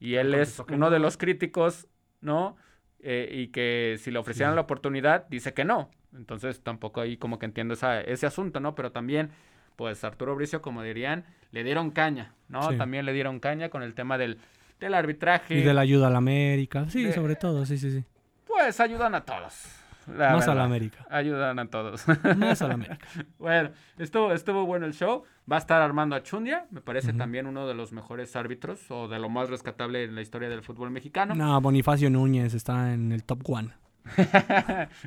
Y 0.00 0.14
él 0.14 0.34
es 0.34 0.58
uno 0.70 0.88
de 0.88 0.98
los 0.98 1.18
críticos, 1.18 1.88
¿no? 2.22 2.56
Eh, 3.00 3.28
y 3.30 3.48
que 3.48 3.96
si 3.98 4.10
le 4.10 4.18
ofrecieran 4.18 4.54
la 4.54 4.62
oportunidad, 4.62 5.26
dice 5.28 5.52
que 5.52 5.66
no. 5.66 5.90
Entonces 6.16 6.62
tampoco 6.62 7.02
ahí 7.02 7.18
como 7.18 7.38
que 7.38 7.44
entiendo 7.44 7.74
ese 7.74 8.26
asunto, 8.26 8.58
¿no? 8.58 8.74
Pero 8.74 8.90
también, 8.90 9.30
pues 9.76 10.02
Arturo 10.02 10.34
Bricio, 10.34 10.62
como 10.62 10.82
dirían, 10.82 11.26
le 11.50 11.62
dieron 11.62 11.90
caña, 11.90 12.32
¿no? 12.48 12.74
También 12.78 13.04
le 13.04 13.12
dieron 13.12 13.38
caña 13.38 13.68
con 13.68 13.82
el 13.82 13.92
tema 13.92 14.16
del, 14.16 14.38
del 14.82 14.94
arbitraje. 14.94 15.54
Y 15.54 15.62
de 15.62 15.74
la 15.74 15.82
ayuda 15.82 16.08
a 16.08 16.10
la 16.10 16.18
América, 16.18 16.86
sí, 16.88 17.12
sobre 17.12 17.36
todo, 17.36 17.64
sí, 17.64 17.78
sí, 17.78 17.90
sí. 17.90 18.04
Pues 18.46 18.80
ayudan 18.80 19.14
a 19.14 19.24
todos. 19.24 19.82
Más 20.06 20.48
a 20.48 20.54
la 20.54 20.64
América. 20.64 21.06
Ayudan 21.10 21.58
a 21.60 21.66
todos. 21.66 22.04
Más 22.36 22.60
a 22.60 22.68
la 22.68 22.74
América. 22.74 22.98
bueno, 23.38 23.70
estuvo, 23.98 24.32
estuvo 24.32 24.66
bueno 24.66 24.86
el 24.86 24.94
show. 24.94 25.22
Va 25.50 25.56
a 25.56 25.58
estar 25.58 25.80
Armando 25.80 26.16
Achundia. 26.16 26.66
Me 26.70 26.80
parece 26.80 27.12
también 27.12 27.46
uno 27.46 27.66
de 27.66 27.74
los 27.74 27.92
mejores 27.92 28.34
árbitros 28.36 28.90
o 28.90 29.08
de 29.08 29.18
lo 29.18 29.28
más 29.28 29.48
rescatable 29.48 30.04
en 30.04 30.14
la 30.14 30.20
historia 30.22 30.48
del 30.48 30.62
fútbol 30.62 30.90
mexicano. 30.90 31.34
No, 31.34 31.60
Bonifacio 31.60 32.10
Núñez 32.10 32.54
está 32.54 32.92
en 32.92 33.12
el 33.12 33.24
top 33.24 33.48
one. 33.48 33.70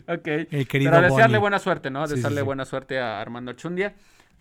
ok. 0.07 0.27
El 0.51 0.67
querido 0.67 0.91
Pero 0.91 1.01
desearle 1.01 1.37
buena 1.37 1.59
suerte, 1.59 1.89
¿no? 1.89 2.07
Desearle 2.07 2.41
buena 2.41 2.65
suerte 2.65 2.99
a 2.99 3.19
Armando 3.19 3.51
Achundia. 3.51 3.95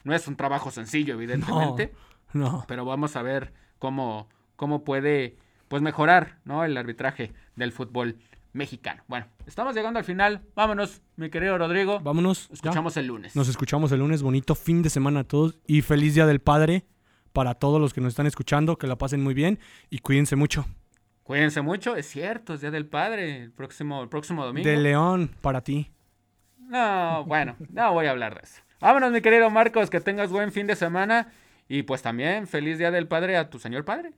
No 0.05 0.15
es 0.15 0.28
un 0.28 0.36
trabajo 0.36 0.70
sencillo, 0.70 1.15
evidentemente. 1.15 1.93
No, 2.32 2.52
no. 2.52 2.65
Pero 2.69 2.85
vamos 2.85 3.16
a 3.16 3.23
ver 3.23 3.52
cómo, 3.78 4.28
cómo 4.56 4.85
puede 4.85 5.36
pues 5.68 5.82
mejorar, 5.82 6.39
¿no? 6.44 6.64
El 6.64 6.76
arbitraje 6.76 7.32
del 7.56 7.72
fútbol 7.72 8.16
mexicano. 8.52 9.02
Bueno, 9.09 9.26
estamos 9.47 9.74
llegando 9.74 9.98
al 9.98 10.05
final. 10.05 10.43
Vámonos, 10.55 11.02
mi 11.16 11.28
querido 11.28 11.59
Rodrigo. 11.59 12.01
Vámonos. 12.01 12.48
Escuchamos 12.52 12.97
el 12.97 13.06
lunes. 13.06 13.36
Nos 13.36 13.48
escuchamos 13.48 13.93
el 13.93 13.98
lunes. 13.98 14.22
Bonito 14.22 14.55
fin 14.55 14.82
de 14.82 14.90
semana 14.90 15.20
a 15.20 15.24
todos 15.24 15.59
y 15.66 15.82
feliz 15.82 16.14
Día 16.14 16.26
del 16.26 16.40
Padre 16.40 16.85
para 17.32 17.55
todos 17.55 17.81
los 17.81 17.93
que 17.93 18.01
nos 18.01 18.12
están 18.12 18.26
escuchando. 18.26 18.76
Que 18.76 18.86
la 18.86 18.97
pasen 18.97 19.22
muy 19.22 19.35
bien 19.35 19.59
y 19.90 19.98
cuídense 19.98 20.36
mucho. 20.36 20.66
Cuídense 21.24 21.62
mucho, 21.62 21.97
es 21.97 22.06
cierto, 22.06 22.52
es 22.52 22.60
Día 22.60 22.70
del 22.70 22.86
Padre, 22.86 23.44
el 23.44 23.51
próximo, 23.51 24.02
el 24.02 24.10
próximo 24.10 24.44
domingo. 24.44 24.68
De 24.68 24.76
León, 24.76 25.31
para 25.40 25.62
ti. 25.62 25.90
No, 26.59 27.24
bueno, 27.24 27.56
no 27.70 27.93
voy 27.94 28.06
a 28.06 28.10
hablar 28.10 28.35
de 28.35 28.43
eso. 28.43 28.60
Vámonos, 28.78 29.10
mi 29.10 29.22
querido 29.22 29.48
Marcos, 29.48 29.89
que 29.89 30.01
tengas 30.01 30.31
buen 30.31 30.52
fin 30.52 30.66
de 30.66 30.76
semana 30.76 31.32
y 31.66 31.82
pues 31.82 32.02
también 32.02 32.47
feliz 32.47 32.76
Día 32.76 32.90
del 32.90 33.09
Padre 33.09 33.39
a 33.39 33.48
tu 33.48 33.59
señor 33.59 33.86
padre. 33.86 34.12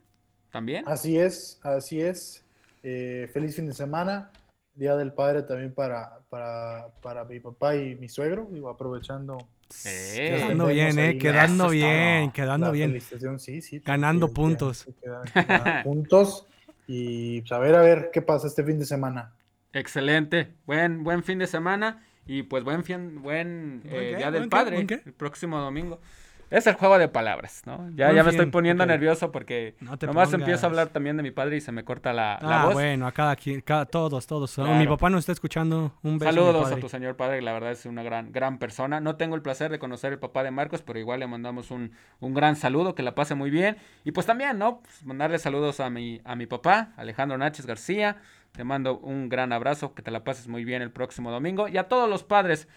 También. 0.51 0.85
Así 0.87 1.19
es, 1.19 1.61
así 1.63 2.01
es. 2.01 2.45
Eh, 2.83 3.29
feliz 3.33 3.57
fin 3.57 3.67
de 3.67 3.75
semana. 3.75 4.31
Día 4.75 4.95
del 4.95 5.13
Padre 5.13 5.43
también 5.43 5.73
para, 5.73 6.21
para, 6.29 6.89
para 7.01 7.25
mi 7.25 7.41
papá 7.41 7.75
y 7.77 7.95
mi 7.97 8.09
suegro. 8.09 8.47
Digo, 8.51 8.69
aprovechando. 8.69 9.39
quedando 9.83 10.67
bien, 10.67 10.99
eh, 10.99 11.19
quedando 11.19 11.71
bien, 11.71 12.31
quedando 12.31 12.73
bien. 12.73 13.01
Sí, 13.39 13.63
sí, 13.63 13.81
Ganando 13.81 14.29
puntos. 14.29 14.87
puntos. 15.85 16.47
Y 16.87 17.41
pues, 17.41 17.53
a 17.53 17.59
ver, 17.59 17.75
a 17.75 17.81
ver 17.81 18.11
qué 18.13 18.23
pasa 18.23 18.47
este 18.47 18.63
fin 18.65 18.79
de 18.79 18.85
semana. 18.85 19.35
Excelente. 19.73 20.55
Buen, 20.67 21.03
buen 21.05 21.25
fin 21.25 21.39
de 21.39 21.47
semana. 21.47 22.07
Y 22.27 22.43
pues 22.43 22.65
buen, 22.65 22.83
fin, 22.85 23.23
buen 23.23 23.83
eh, 23.85 24.15
Día 24.19 24.31
del 24.31 24.49
Padre. 24.49 24.87
el 24.89 25.13
próximo 25.13 25.59
domingo. 25.59 26.01
Es 26.49 26.67
el 26.67 26.75
juego 26.75 26.99
de 26.99 27.09
palabras, 27.09 27.63
¿no? 27.67 27.91
Ya, 27.95 28.13
ya 28.13 28.23
me 28.23 28.31
estoy 28.31 28.47
poniendo 28.47 28.87
nervioso 28.87 29.33
porque 29.33 29.75
nomás 29.81 30.33
empiezo 30.33 30.67
a 30.67 30.69
hablar 30.69 30.89
también 30.89 31.17
de 31.17 31.23
mi 31.25 31.33
padre 31.33 31.57
y 31.57 31.61
se 31.61 31.73
me 31.73 31.85
corta 31.85 32.13
la, 32.13 32.39
la 32.41 32.63
ah, 32.63 32.67
bueno, 32.73 33.07
a 33.07 33.13
cada 33.13 33.35
quien, 33.35 33.65
todos, 33.91 34.27
todos. 34.27 34.59
Mi 34.59 34.87
papá 34.87 35.11
nos 35.11 35.21
está 35.21 35.33
escuchando. 35.33 35.93
Un 36.03 36.19
beso. 36.19 36.33
Saludos 36.33 36.71
a, 36.71 36.77
tu 36.77 36.89
señor 36.89 37.17
padre, 37.17 37.43
la 37.43 37.53
verdad 37.53 37.73
es 37.73 37.85
una 37.87 38.03
gran, 38.03 38.31
gran 38.31 38.59
persona. 38.59 39.01
No 39.01 39.17
tengo 39.17 39.35
el 39.35 39.43
placer 39.43 39.71
de 39.71 39.79
conocer 39.79 40.13
el 40.13 40.19
papá 40.19 40.45
de 40.45 40.53
Marcos, 40.53 40.83
pero 40.83 40.99
igual 40.99 41.21
le 41.21 41.27
mandamos 41.27 41.71
un, 41.71 41.93
un 42.21 42.35
gran 42.35 42.55
saludo, 42.55 42.95
que 42.95 43.03
la 43.03 43.15
pase 43.15 43.35
muy 43.35 43.51
bien. 43.51 43.77
Y 44.05 44.13
pues 44.13 44.27
también, 44.27 44.59
¿no? 44.59 44.81
Pues 44.83 45.05
mandarle 45.05 45.39
saludos 45.39 45.81
a 45.81 45.91
mi, 45.91 46.21
a 46.25 46.37
mi 46.37 46.47
papá, 46.47 46.93
Alejandro 46.97 47.37
Náchez 47.39 47.67
García. 47.67 48.19
Te 48.53 48.63
mando 48.63 48.99
un 48.99 49.29
gran 49.29 49.53
abrazo, 49.53 49.95
que 49.95 50.03
te 50.03 50.11
la 50.11 50.23
pases 50.23 50.47
muy 50.47 50.65
bien 50.65 50.81
el 50.81 50.93
próximo 50.93 51.31
domingo. 51.31 51.67
Y 51.69 51.77
a 51.77 51.89
todos 51.89 52.09
los 52.09 52.23
padres 52.23 52.69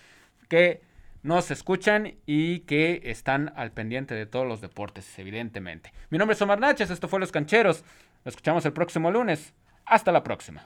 que 0.49 0.81
nos 1.23 1.51
escuchan 1.51 2.15
y 2.25 2.59
que 2.61 3.01
están 3.05 3.53
al 3.55 3.71
pendiente 3.71 4.15
de 4.15 4.25
todos 4.25 4.47
los 4.47 4.61
deportes, 4.61 5.17
evidentemente. 5.19 5.91
Mi 6.09 6.17
nombre 6.17 6.35
es 6.35 6.41
Omar 6.41 6.59
Naches, 6.59 6.89
esto 6.89 7.07
fue 7.07 7.19
Los 7.19 7.31
Cancheros. 7.31 7.83
Nos 8.25 8.33
escuchamos 8.33 8.65
el 8.65 8.73
próximo 8.73 9.11
lunes. 9.11 9.53
Hasta 9.85 10.11
la 10.11 10.23
próxima. 10.23 10.65